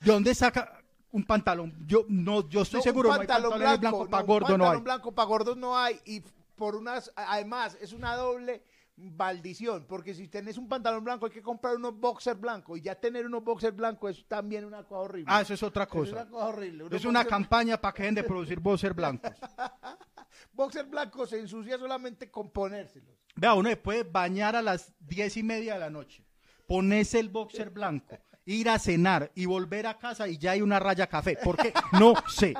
¿De 0.00 0.12
dónde 0.12 0.34
saca 0.34 0.82
un 1.10 1.24
pantalón? 1.24 1.74
Yo 1.86 2.04
no, 2.08 2.48
yo 2.48 2.62
estoy 2.62 2.78
No, 2.78 2.82
seguro 2.82 3.08
un 3.10 3.14
no 3.16 3.20
hay 3.20 3.26
pantalón 3.26 3.50
pantalones 3.52 3.80
blanco, 3.80 3.96
blancos 3.98 4.08
para 4.10 4.22
no, 4.22 4.26
gordo 4.26 4.52
un 4.54 4.58
no 4.58 4.64
hay. 4.64 4.70
pantalón 4.70 4.84
blanco 4.84 5.12
para 5.12 5.26
gordos 5.28 5.56
no 5.56 5.78
hay 5.78 6.00
y 6.04 6.20
por 6.56 6.76
unas 6.76 7.12
además 7.16 7.76
es 7.80 7.92
una 7.92 8.14
doble 8.16 8.62
maldición, 8.96 9.86
porque 9.88 10.14
si 10.14 10.28
tenés 10.28 10.58
un 10.58 10.68
pantalón 10.68 11.02
blanco 11.02 11.26
hay 11.26 11.32
que 11.32 11.42
comprar 11.42 11.76
unos 11.76 11.98
boxers 11.98 12.38
blancos 12.38 12.78
y 12.78 12.82
ya 12.82 12.94
tener 12.94 13.26
unos 13.26 13.42
boxers 13.42 13.74
blancos 13.74 14.18
es 14.18 14.28
también 14.28 14.64
una 14.64 14.84
cosa 14.84 15.00
horrible. 15.00 15.26
Ah, 15.28 15.40
eso 15.40 15.54
es 15.54 15.62
otra 15.62 15.84
es 15.84 15.88
cosa. 15.88 16.12
una 16.12 16.28
cosa 16.28 16.46
horrible. 16.46 16.84
Unos 16.84 17.00
Es 17.00 17.04
una 17.04 17.24
campaña 17.24 17.80
para 17.80 17.94
que 17.94 18.02
dejen 18.02 18.14
de 18.14 18.24
producir 18.24 18.60
boxers 18.60 18.94
blancos. 18.94 19.32
boxer 20.52 20.86
blanco 20.86 21.26
se 21.26 21.38
ensucia 21.40 21.78
solamente 21.78 22.30
con 22.30 22.50
ponérselos. 22.50 23.16
Vea, 23.34 23.54
uno 23.54 23.70
se 23.70 23.76
puede 23.76 24.04
bañar 24.04 24.56
a 24.56 24.62
las 24.62 24.92
diez 25.00 25.36
y 25.36 25.42
media 25.42 25.74
de 25.74 25.80
la 25.80 25.90
noche, 25.90 26.24
ponerse 26.66 27.18
el 27.18 27.30
boxer 27.30 27.70
blanco, 27.70 28.18
ir 28.44 28.68
a 28.68 28.78
cenar 28.78 29.32
y 29.34 29.46
volver 29.46 29.86
a 29.86 29.98
casa 29.98 30.28
y 30.28 30.36
ya 30.36 30.52
hay 30.52 30.62
una 30.62 30.78
raya 30.78 31.06
café. 31.06 31.38
¿Por 31.42 31.56
qué? 31.56 31.72
No 31.92 32.14
sé. 32.28 32.54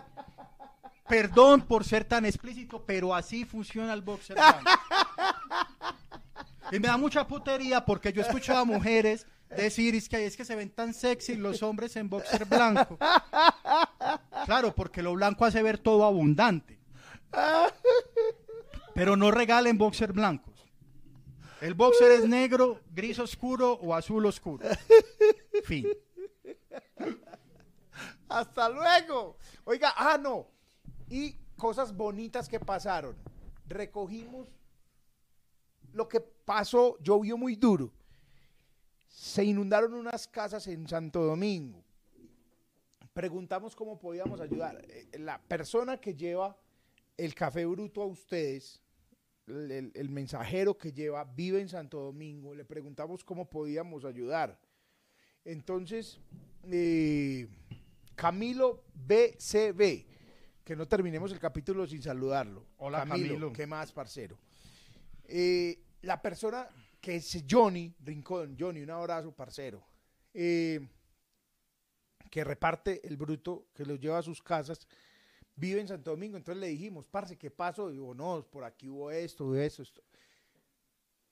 Perdón 1.08 1.62
por 1.62 1.84
ser 1.84 2.04
tan 2.04 2.24
explícito, 2.24 2.84
pero 2.86 3.14
así 3.14 3.44
funciona 3.44 3.92
el 3.92 4.00
boxer 4.00 4.36
blanco. 4.36 4.70
Y 6.72 6.80
me 6.80 6.88
da 6.88 6.96
mucha 6.96 7.26
putería 7.26 7.84
porque 7.84 8.14
yo 8.14 8.22
escucho 8.22 8.56
a 8.56 8.64
mujeres 8.64 9.26
decir 9.50 9.94
es 9.94 10.08
que 10.08 10.24
es 10.24 10.38
que 10.38 10.44
se 10.46 10.56
ven 10.56 10.70
tan 10.70 10.94
sexy 10.94 11.36
los 11.36 11.62
hombres 11.62 11.94
en 11.96 12.08
boxer 12.08 12.46
blanco. 12.46 12.98
Claro, 14.46 14.74
porque 14.74 15.02
lo 15.02 15.12
blanco 15.12 15.44
hace 15.44 15.62
ver 15.62 15.78
todo 15.78 16.04
abundante. 16.04 16.78
Pero 18.94 19.16
no 19.16 19.30
regalen 19.30 19.76
boxer 19.76 20.14
blancos. 20.14 20.66
El 21.60 21.74
boxer 21.74 22.10
es 22.12 22.26
negro, 22.26 22.80
gris 22.90 23.18
oscuro 23.18 23.74
o 23.74 23.94
azul 23.94 24.24
oscuro. 24.26 24.66
Fin. 25.64 25.86
Hasta 28.28 28.68
luego. 28.70 29.36
Oiga, 29.64 29.92
ah, 29.96 30.18
no. 30.18 30.48
Y 31.08 31.36
cosas 31.56 31.94
bonitas 31.94 32.48
que 32.48 32.58
pasaron. 32.58 33.14
Recogimos 33.68 34.48
lo 35.92 36.08
que 36.08 36.20
pasó, 36.20 36.96
llovió 37.02 37.36
muy 37.36 37.56
duro. 37.56 37.90
Se 39.08 39.44
inundaron 39.44 39.94
unas 39.94 40.26
casas 40.26 40.66
en 40.68 40.88
Santo 40.88 41.22
Domingo. 41.22 41.82
Preguntamos 43.12 43.76
cómo 43.76 43.98
podíamos 43.98 44.40
ayudar. 44.40 44.82
Eh, 44.88 45.18
La 45.18 45.40
persona 45.40 45.98
que 46.00 46.14
lleva 46.14 46.56
el 47.18 47.34
café 47.34 47.66
bruto 47.66 48.02
a 48.02 48.06
ustedes, 48.06 48.80
el, 49.46 49.70
el- 49.70 49.92
el 49.94 50.08
mensajero 50.08 50.76
que 50.78 50.92
lleva, 50.92 51.24
vive 51.24 51.60
en 51.60 51.68
Santo 51.68 52.00
Domingo. 52.00 52.54
Le 52.54 52.64
preguntamos 52.64 53.22
cómo 53.22 53.48
podíamos 53.48 54.04
ayudar. 54.06 54.58
Entonces, 55.44 56.18
eh, 56.70 57.48
Camilo 58.14 58.82
BCB, 58.94 60.06
que 60.64 60.76
no 60.76 60.86
terminemos 60.88 61.32
el 61.32 61.38
capítulo 61.38 61.86
sin 61.86 62.00
saludarlo. 62.02 62.64
Hola, 62.78 63.04
Camilo. 63.06 63.52
¿Qué 63.52 63.66
más, 63.66 63.92
parcero? 63.92 64.38
Eh, 65.24 65.82
la 66.02 66.20
persona 66.20 66.68
que 67.00 67.16
es 67.16 67.44
Johnny 67.48 67.94
Rincón, 68.00 68.56
Johnny, 68.58 68.80
un 68.82 68.90
abrazo, 68.90 69.32
parcero, 69.32 69.84
eh, 70.32 70.80
que 72.30 72.44
reparte 72.44 73.06
el 73.06 73.16
bruto, 73.16 73.66
que 73.74 73.84
los 73.84 73.98
lleva 73.98 74.18
a 74.18 74.22
sus 74.22 74.40
casas, 74.40 74.86
vive 75.56 75.80
en 75.80 75.88
Santo 75.88 76.12
Domingo. 76.12 76.36
Entonces 76.36 76.60
le 76.60 76.68
dijimos, 76.68 77.06
parce, 77.08 77.36
¿qué 77.36 77.50
pasó? 77.50 77.90
Digo, 77.90 78.14
no, 78.14 78.46
por 78.48 78.64
aquí 78.64 78.88
hubo 78.88 79.10
esto, 79.10 79.54
esto, 79.56 79.82
esto. 79.82 80.02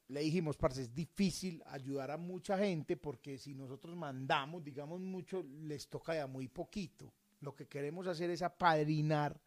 Le 0.09 0.21
dijimos, 0.23 0.57
parce, 0.57 0.83
es 0.83 0.95
difícil 0.95 1.63
ayudar 1.67 2.11
a 2.11 2.17
mucha 2.17 2.59
gente 2.59 2.97
porque 2.97 3.39
si 3.39 3.55
nosotros 3.55 3.95
mandamos, 3.97 4.65
digamos 4.65 5.01
mucho, 5.01 5.45
les 5.63 5.89
toca 5.89 6.15
ya 6.15 6.27
muy 6.27 6.49
poquito. 6.49 7.13
Lo 7.41 7.55
que 7.55 7.69
queremos 7.69 8.07
hacer 8.09 8.29
es 8.31 8.43
apadrinar 8.43 9.41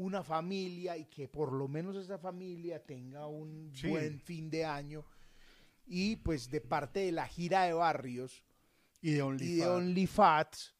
una 0.00 0.22
familia 0.24 0.96
y 0.96 1.04
que 1.04 1.28
por 1.28 1.52
lo 1.52 1.68
menos 1.68 1.94
esa 1.96 2.18
familia 2.18 2.82
tenga 2.84 3.26
un 3.26 3.70
Sí. 3.74 3.88
buen 3.88 4.18
fin 4.20 4.48
de 4.50 4.64
año. 4.64 5.04
Y 5.86 6.16
pues 6.16 6.50
de 6.50 6.60
parte 6.60 7.00
de 7.00 7.12
la 7.12 7.26
gira 7.26 7.64
de 7.64 7.72
barrios 7.74 8.42
Y 9.02 9.12
de. 9.12 9.66
OnlyFats, 9.66 10.74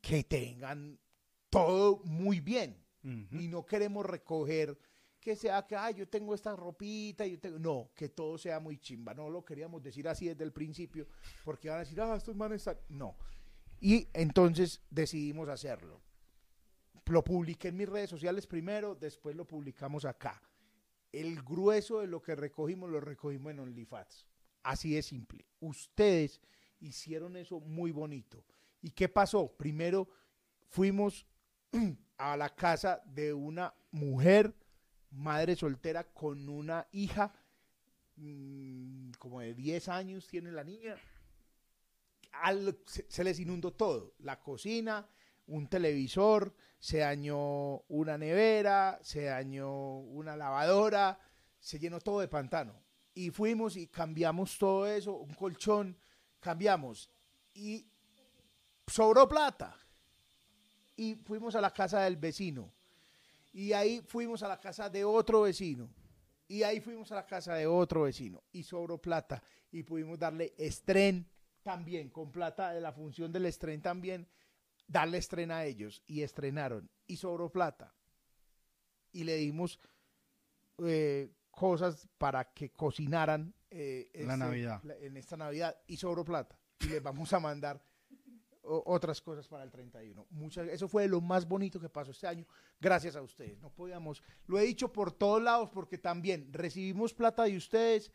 que 0.00 0.22
tengan 0.24 0.98
todo 1.50 2.00
muy 2.04 2.40
bien. 2.40 2.76
Y 3.02 3.48
no 3.48 3.66
queremos 3.66 4.04
recoger 4.06 4.78
que 5.20 5.36
sea 5.36 5.66
que, 5.66 5.76
ay, 5.76 5.94
yo 5.94 6.08
tengo 6.08 6.34
esta 6.34 6.54
ropita, 6.56 7.26
yo 7.26 7.38
tengo... 7.38 7.58
No, 7.58 7.90
que 7.94 8.08
todo 8.10 8.36
sea 8.38 8.60
muy 8.60 8.78
chimba. 8.78 9.14
No 9.14 9.28
lo 9.30 9.44
queríamos 9.44 9.82
decir 9.82 10.06
así 10.08 10.26
desde 10.28 10.44
el 10.44 10.52
principio, 10.52 11.06
porque 11.44 11.68
van 11.68 11.78
a 11.78 11.80
decir, 11.80 12.00
ah, 12.00 12.14
estos 12.16 12.34
manes 12.36 12.60
están... 12.66 12.78
No. 12.88 13.16
Y 13.80 14.08
entonces 14.14 14.82
decidimos 14.90 15.48
hacerlo. 15.48 16.00
Lo 17.06 17.22
publiqué 17.22 17.68
en 17.68 17.76
mis 17.76 17.88
redes 17.88 18.10
sociales 18.10 18.46
primero, 18.46 18.94
después 18.94 19.36
lo 19.36 19.46
publicamos 19.46 20.04
acá. 20.04 20.42
El 21.12 21.42
grueso 21.42 22.00
de 22.00 22.06
lo 22.06 22.22
que 22.22 22.34
recogimos 22.34 22.90
lo 22.90 23.00
recogimos 23.00 23.52
en 23.52 23.60
OnlyFans. 23.60 24.26
Así 24.62 24.94
de 24.94 25.02
simple. 25.02 25.46
Ustedes 25.60 26.40
hicieron 26.80 27.36
eso 27.36 27.60
muy 27.60 27.92
bonito. 27.92 28.44
¿Y 28.80 28.90
qué 28.90 29.08
pasó? 29.08 29.54
Primero 29.56 30.08
fuimos 30.68 31.26
a 32.18 32.36
la 32.36 32.48
casa 32.54 33.02
de 33.04 33.32
una 33.34 33.74
mujer, 33.90 34.54
madre 35.10 35.56
soltera, 35.56 36.04
con 36.04 36.48
una 36.48 36.86
hija, 36.92 37.32
mm, 38.16 39.12
como 39.18 39.40
de 39.40 39.54
10 39.54 39.88
años 39.88 40.26
tiene 40.26 40.50
la 40.50 40.64
niña. 40.64 40.96
Al- 42.32 42.78
se, 42.86 43.04
se 43.08 43.24
les 43.24 43.38
inundó 43.38 43.72
todo, 43.72 44.14
la 44.18 44.40
cocina, 44.40 45.08
un 45.46 45.68
televisor, 45.68 46.54
se 46.84 46.98
dañó 46.98 47.78
una 47.88 48.18
nevera, 48.18 48.98
se 49.00 49.22
dañó 49.22 50.00
una 50.00 50.36
lavadora, 50.36 51.18
se 51.58 51.78
llenó 51.78 51.98
todo 51.98 52.20
de 52.20 52.28
pantano. 52.28 52.78
Y 53.14 53.30
fuimos 53.30 53.78
y 53.78 53.86
cambiamos 53.86 54.58
todo 54.58 54.86
eso, 54.86 55.16
un 55.16 55.32
colchón, 55.32 55.96
cambiamos. 56.40 57.08
Y 57.54 57.86
sobró 58.86 59.26
plata. 59.26 59.74
Y 60.94 61.14
fuimos 61.14 61.54
a 61.54 61.62
la 61.62 61.70
casa 61.72 62.02
del 62.02 62.18
vecino. 62.18 62.70
Y 63.54 63.72
ahí 63.72 64.02
fuimos 64.02 64.42
a 64.42 64.48
la 64.48 64.60
casa 64.60 64.90
de 64.90 65.06
otro 65.06 65.40
vecino. 65.40 65.88
Y 66.46 66.64
ahí 66.64 66.82
fuimos 66.82 67.10
a 67.12 67.14
la 67.14 67.24
casa 67.24 67.54
de 67.54 67.66
otro 67.66 68.02
vecino. 68.02 68.42
Y 68.52 68.62
sobró 68.62 68.98
plata. 68.98 69.42
Y 69.72 69.84
pudimos 69.84 70.18
darle 70.18 70.52
estren 70.58 71.26
también, 71.62 72.10
con 72.10 72.30
plata 72.30 72.74
de 72.74 72.82
la 72.82 72.92
función 72.92 73.32
del 73.32 73.46
estreno 73.46 73.82
también, 73.82 74.28
darle 74.86 75.18
estrena 75.18 75.58
a 75.58 75.64
ellos. 75.66 76.02
Y 76.06 76.22
estrenaron. 76.22 76.90
Y 77.06 77.16
sobró 77.16 77.50
plata. 77.50 77.94
Y 79.12 79.24
le 79.24 79.36
dimos 79.36 79.78
eh, 80.78 81.30
cosas 81.50 82.08
para 82.18 82.52
que 82.52 82.70
cocinaran 82.70 83.54
eh, 83.70 84.10
La 84.26 84.36
Navidad. 84.36 84.80
la- 84.84 84.96
en 84.96 85.16
esta 85.16 85.36
Navidad. 85.36 85.76
Y 85.86 85.96
sobró 85.96 86.24
plata. 86.24 86.58
Y 86.80 86.86
les 86.86 87.02
vamos 87.02 87.32
a 87.32 87.40
mandar 87.40 87.82
o- 88.62 88.82
otras 88.86 89.20
cosas 89.20 89.46
para 89.46 89.62
el 89.64 89.70
31. 89.70 90.26
Muchas, 90.30 90.68
eso 90.68 90.88
fue 90.88 91.06
lo 91.06 91.20
más 91.20 91.46
bonito 91.46 91.78
que 91.78 91.88
pasó 91.88 92.10
este 92.12 92.26
año, 92.26 92.46
gracias 92.80 93.14
a 93.14 93.22
ustedes. 93.22 93.58
No 93.60 93.70
podíamos, 93.70 94.22
lo 94.46 94.58
he 94.58 94.62
dicho 94.62 94.90
por 94.92 95.12
todos 95.12 95.42
lados 95.42 95.68
porque 95.70 95.98
también 95.98 96.52
recibimos 96.52 97.12
plata 97.14 97.44
de 97.44 97.56
ustedes 97.56 98.10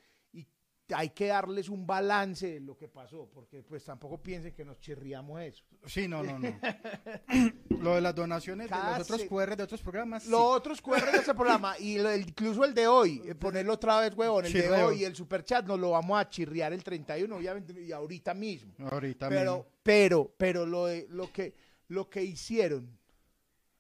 hay 0.96 1.10
que 1.10 1.28
darles 1.28 1.70
un 1.70 1.86
balance 1.86 2.48
de 2.54 2.60
lo 2.60 2.78
que 2.78 2.88
pasó, 2.88 3.30
porque 3.34 3.62
pues 3.64 3.84
tampoco 3.86 4.22
piensen 4.22 4.54
que 4.54 4.66
nos 4.66 4.80
chirriamos 4.80 5.42
eso. 5.42 5.64
Sí, 5.86 6.08
no, 6.08 6.24
no, 6.24 6.38
no. 6.40 6.48
Lo 7.82 7.96
de 7.96 8.02
las 8.02 8.14
donaciones 8.16 8.70
de 8.70 8.76
los 8.76 9.00
otros 9.02 9.22
se- 9.22 9.28
QR 9.28 9.56
de 9.56 9.64
otros 9.64 9.82
programas. 9.82 10.24
sí. 10.24 10.30
Los 10.30 10.42
otros 10.42 10.82
QR 10.82 11.12
de 11.12 11.18
este 11.20 11.34
programa 11.34 11.78
y 11.80 11.98
lo- 11.98 12.14
incluso 12.16 12.66
el 12.66 12.74
de 12.74 12.88
hoy, 12.88 13.22
eh, 13.26 13.36
ponerlo 13.36 13.74
otra 13.74 14.00
vez, 14.02 14.14
huevón, 14.16 14.46
el 14.46 14.52
de 14.54 14.70
hoy 14.84 15.02
y 15.02 15.06
el 15.06 15.16
superchat 15.16 15.66
nos 15.66 15.80
lo 15.80 15.92
vamos 15.92 16.20
a 16.20 16.28
chirriar 16.30 16.74
el 16.74 16.84
31, 16.84 17.36
obviamente, 17.38 17.82
y 17.82 17.92
ahorita 17.92 18.34
mismo. 18.34 18.74
Ahorita 18.92 19.30
pero, 19.30 19.54
mismo. 19.58 19.72
pero, 19.84 20.34
pero 20.38 20.66
lo, 20.66 20.86
de- 20.88 21.08
lo 21.10 21.32
que, 21.32 21.56
lo 21.88 22.10
que 22.10 22.24
hicieron, 22.24 22.98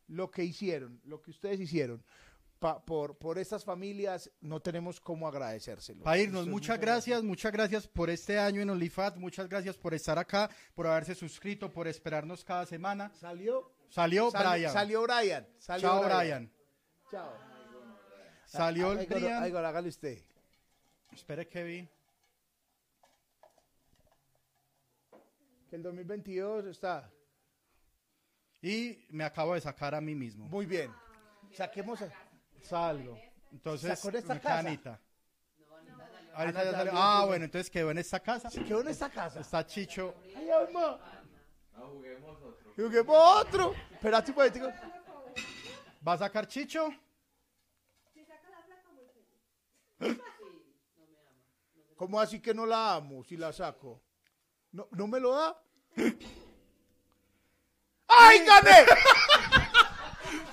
lo 0.08 0.32
que 0.32 0.44
hicieron, 0.46 1.02
lo 1.04 1.22
que 1.22 1.32
ustedes 1.32 1.60
hicieron 1.60 2.04
pa- 2.60 2.84
por, 2.86 3.18
por 3.18 3.38
estas 3.38 3.64
familias, 3.64 4.30
no 4.42 4.60
tenemos 4.62 5.00
cómo 5.00 5.28
agradecérselo. 5.28 6.04
Para 6.04 6.18
irnos, 6.18 6.42
Entonces, 6.42 6.52
muchas 6.52 6.80
gracias, 6.80 7.24
muchas 7.24 7.52
gracias 7.52 7.88
por 7.88 8.10
este 8.10 8.38
año 8.38 8.62
en 8.62 8.70
OnlyFans, 8.70 9.18
muchas 9.18 9.48
gracias 9.50 9.78
por 9.78 9.94
estar 9.94 10.18
acá, 10.20 10.50
por 10.76 10.86
haberse 10.88 11.16
suscrito, 11.16 11.72
por 11.72 11.88
esperarnos 11.88 12.44
cada 12.44 12.66
semana. 12.66 13.12
Salió, 13.16 13.72
Salió 13.90 14.30
sal- 14.32 14.48
Brian. 14.54 14.74
salió 14.74 15.02
Brian. 15.04 15.48
Salió 15.58 15.88
Chao, 15.90 16.04
Brian. 16.04 16.52
Chao. 17.10 17.34
Salió 18.46 18.92
el 18.94 19.06
Brian. 19.08 19.46
Igor, 19.48 19.64
hágale 19.66 19.90
usted. 19.90 20.24
Espere, 21.12 21.48
Kevin. 21.48 21.90
Que 25.70 25.76
el 25.76 25.84
2022 25.84 26.66
está 26.66 27.12
Y 28.62 29.06
me 29.10 29.24
acabo 29.24 29.54
de 29.54 29.62
sacar 29.62 29.94
a 29.96 30.02
mí 30.02 30.16
mismo. 30.16 30.46
muy 30.50 30.66
bien. 30.66 30.92
Saquemos. 31.54 32.02
a- 32.02 32.12
Salgo. 32.64 33.18
Entonces, 33.52 33.98
¿Sacó 34.00 34.12
de 34.12 34.20
esta 34.20 34.40
casa? 34.40 35.00
Ahorita 36.36 36.64
ya 36.64 36.72
salió. 36.72 36.92
Ah, 36.96 37.20
que- 37.22 37.28
bueno, 37.28 37.46
entonces 37.46 37.70
quedó 37.70 37.92
en 37.92 37.98
esta 37.98 38.20
casa. 38.20 38.50
¿Se 38.50 38.64
quedó 38.64 38.82
en 38.82 38.88
esta 38.90 39.10
casa? 39.10 39.40
Está 39.42 39.66
Chicho. 39.66 40.16
Ay, 40.38 40.50
alma. 40.50 41.00
Juguemos 42.76 43.18
otro. 43.42 43.74
Espérate 43.92 44.32
un 44.32 44.38
momentico. 44.38 44.68
¿Va 46.08 46.14
a 46.14 46.18
sacar 46.18 46.48
Chicho? 46.48 46.90
¿Cómo 51.96 52.20
así 52.22 52.40
que 52.40 52.54
no 52.54 52.66
la 52.66 52.96
amo 52.96 53.24
si 53.26 53.36
la 53.36 53.52
saco? 53.52 54.02
¿No, 54.72 54.88
¿no 54.92 55.08
me 55.08 55.20
lo 55.20 55.36
da? 55.36 55.62
¡Ay, 58.08 58.40
gané! 58.46 58.86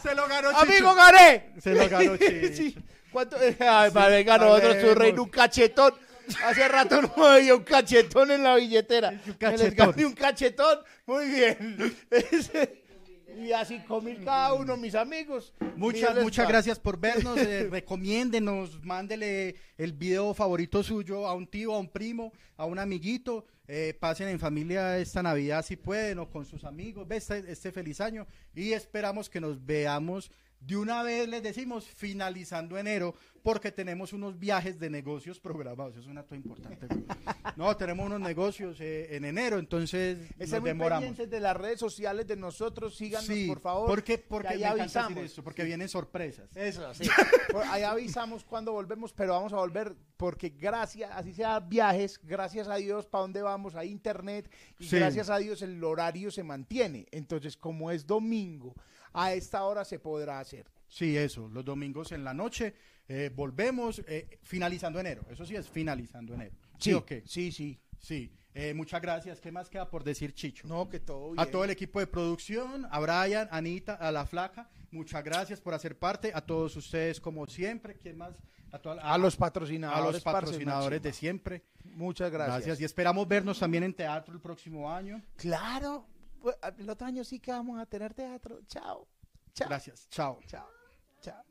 Se 0.02 0.14
lo 0.14 0.26
ganó 0.28 0.50
Chicho. 0.50 0.62
¡Amigo, 0.62 0.94
gané! 0.94 1.50
Se 1.60 1.74
lo 1.74 1.88
ganó 1.88 2.16
Chicho. 2.18 2.54
Sí. 2.56 2.76
¿Cuánto? 3.12 3.36
Ay, 3.60 3.90
madre, 3.92 4.24
ganó 4.24 4.48
otro 4.50 4.78
su 4.80 4.94
reino, 4.94 5.22
un 5.22 5.28
cachetón. 5.30 5.94
Hace 6.44 6.66
rato 6.68 7.00
no 7.02 7.12
me 7.16 7.34
veía 7.36 7.54
un 7.54 7.62
cachetón 7.62 8.30
en 8.32 8.42
la 8.42 8.56
billetera. 8.56 9.10
Un 9.10 9.16
Me 9.16 9.50
les 9.52 9.60
cachetón. 9.60 9.90
gané 9.92 10.06
un 10.06 10.12
cachetón. 10.14 10.78
Muy 11.06 11.26
bien. 11.26 11.96
Ese- 12.10 12.82
Y 13.38 13.52
así 13.52 13.80
mil 14.02 14.24
cada 14.24 14.54
uno, 14.54 14.76
mis 14.76 14.94
amigos. 14.94 15.52
Muchas, 15.76 16.00
Mírenles 16.00 16.24
muchas 16.24 16.44
pa- 16.46 16.50
gracias 16.52 16.78
por 16.78 16.98
vernos. 16.98 17.36
eh, 17.38 17.68
recomiéndenos, 17.70 18.82
mándele 18.82 19.54
el 19.76 19.92
video 19.92 20.32
favorito 20.32 20.82
suyo 20.82 21.26
a 21.26 21.34
un 21.34 21.46
tío, 21.46 21.74
a 21.74 21.78
un 21.78 21.88
primo, 21.88 22.32
a 22.56 22.64
un 22.64 22.78
amiguito. 22.78 23.44
eh, 23.68 23.94
pasen 23.98 24.28
en 24.28 24.38
familia 24.38 24.96
esta 24.96 25.22
Navidad 25.24 25.64
si 25.64 25.74
pueden 25.76 26.20
o 26.20 26.30
con 26.30 26.44
sus 26.46 26.62
amigos. 26.64 27.06
Este, 27.10 27.44
este 27.50 27.72
feliz 27.72 28.00
año 28.00 28.24
y 28.54 28.72
esperamos 28.72 29.28
que 29.28 29.40
nos 29.40 29.64
veamos 29.66 30.30
de 30.60 30.76
una 30.76 31.02
vez, 31.02 31.28
les 31.28 31.42
decimos, 31.42 31.86
finalizando 31.86 32.76
enero, 32.76 33.14
porque 33.42 33.70
tenemos 33.70 34.12
unos 34.12 34.36
viajes 34.38 34.80
de 34.80 34.90
negocios 34.90 35.38
programados. 35.38 35.92
Eso 35.92 36.00
es 36.02 36.06
un 36.08 36.14
dato 36.16 36.34
importante. 36.34 36.86
No, 37.56 37.74
tenemos 37.74 38.04
unos 38.04 38.20
negocios 38.20 38.78
eh, 38.80 39.16
en 39.16 39.24
enero, 39.24 39.58
entonces 39.58 40.18
Estén 40.32 40.50
nos 40.50 40.60
muy 40.60 40.68
demoramos. 40.70 41.16
de 41.16 41.40
las 41.40 41.56
redes 41.56 41.78
sociales 41.80 42.26
de 42.26 42.36
nosotros. 42.36 42.94
Síganos, 42.96 43.26
Sí, 43.26 43.46
por 43.46 43.60
favor. 43.60 43.86
porque, 43.86 44.18
que 44.18 44.24
porque 44.28 44.48
ahí 44.48 44.64
avisamos. 44.64 45.22
esto, 45.24 45.42
porque 45.42 45.64
vienen 45.64 45.88
sorpresas. 45.88 46.54
Eso, 46.54 46.92
sí. 46.92 47.08
Por- 47.52 47.62
ahí 47.64 47.82
avisamos 47.82 48.44
cuando 48.44 48.72
volvemos, 48.72 49.14
pero 49.14 49.32
vamos 49.32 49.54
a 49.54 49.56
volver 49.56 49.94
porque 50.18 50.50
gracias, 50.50 51.10
así 51.14 51.32
sea 51.32 51.60
viajes, 51.60 52.20
gracias 52.22 52.68
a 52.68 52.76
Dios, 52.76 53.06
para 53.06 53.22
dónde 53.22 53.40
vamos, 53.40 53.74
hay 53.74 53.88
internet 53.90 54.50
y 54.78 54.84
Sí. 54.88 54.96
gracias 54.96 55.30
a 55.30 55.38
Dios 55.38 55.62
el 55.62 55.82
horario 55.82 56.30
se 56.30 56.42
mantiene. 56.42 57.06
Entonces, 57.10 57.56
como 57.56 57.90
es 57.90 58.06
domingo, 58.06 58.74
a 59.16 59.32
esta 59.32 59.64
hora 59.64 59.84
se 59.84 59.98
podrá 59.98 60.38
hacer. 60.40 60.66
Sí, 60.88 61.16
eso, 61.16 61.48
los 61.48 61.64
domingos 61.64 62.12
en 62.12 62.22
la 62.24 62.32
noche. 62.34 62.74
eh, 63.08 63.30
volvemos 63.34 64.00
eh, 64.08 64.38
finalizando 64.42 64.98
enero. 64.98 65.22
Eso 65.30 65.44
sí 65.46 65.54
es 65.54 65.68
finalizando 65.68 66.34
enero. 66.34 66.54
¿Sí, 66.78 66.94
qué? 67.06 67.22
sí, 67.26 67.52
sí. 67.52 67.78
Sí. 68.00 68.32
Eh, 68.52 68.72
muchas 68.74 69.00
gracias. 69.02 69.40
¿Qué 69.40 69.52
más 69.52 69.68
queda 69.68 69.88
por 69.88 70.02
decir, 70.02 70.32
Chicho? 70.34 70.66
No, 70.66 70.88
que 70.88 70.98
todo 71.00 71.32
bien. 71.32 71.38
A 71.40 71.46
todo 71.46 71.62
el 71.64 71.70
equipo 71.70 72.00
de 72.00 72.06
producción, 72.06 72.86
a 72.90 72.98
Brian, 73.00 73.48
a 73.50 73.58
Anita, 73.58 73.94
a 73.94 74.10
La 74.10 74.26
Flaca, 74.26 74.68
muchas 74.90 75.22
gracias 75.22 75.60
por 75.60 75.72
hacer 75.74 75.98
parte. 75.98 76.32
A 76.34 76.40
todos 76.40 76.74
ustedes, 76.76 77.20
como 77.20 77.46
siempre. 77.46 77.96
¿Quién 77.96 78.16
más? 78.16 78.34
A, 78.72 78.78
toda- 78.80 79.02
a 79.02 79.16
los 79.18 79.34
a 79.34 79.38
patrocinadores. 79.38 80.14
los 80.14 80.22
parce, 80.22 80.40
patrocinadores 80.40 81.00
de 81.02 81.12
siempre. 81.12 81.62
Muchas 81.84 82.30
gracias. 82.32 82.56
Gracias. 82.56 82.80
Y 82.80 82.84
esperamos 82.84 83.28
vernos 83.28 83.58
también 83.58 83.84
en 83.84 83.94
teatro 83.94 84.34
el 84.34 84.40
próximo 84.40 84.90
año. 84.92 85.22
Claro, 85.36 86.06
después, 86.46 86.78
el 86.78 86.90
otro 86.90 87.06
año 87.06 87.24
sí 87.24 87.40
que 87.40 87.50
vamos 87.52 87.78
a 87.80 87.86
tener 87.86 88.14
teatro. 88.14 88.60
Chao. 88.66 89.06
Chao. 89.54 89.68
Gracias. 89.68 90.08
Chao. 90.10 90.38
Chao. 90.46 90.66
Chao. 91.20 91.42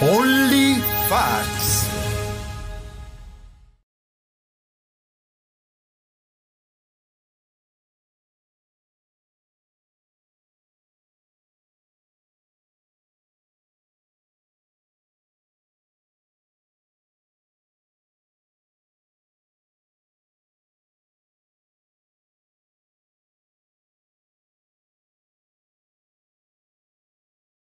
Only 0.00 0.74
facts. 1.08 1.73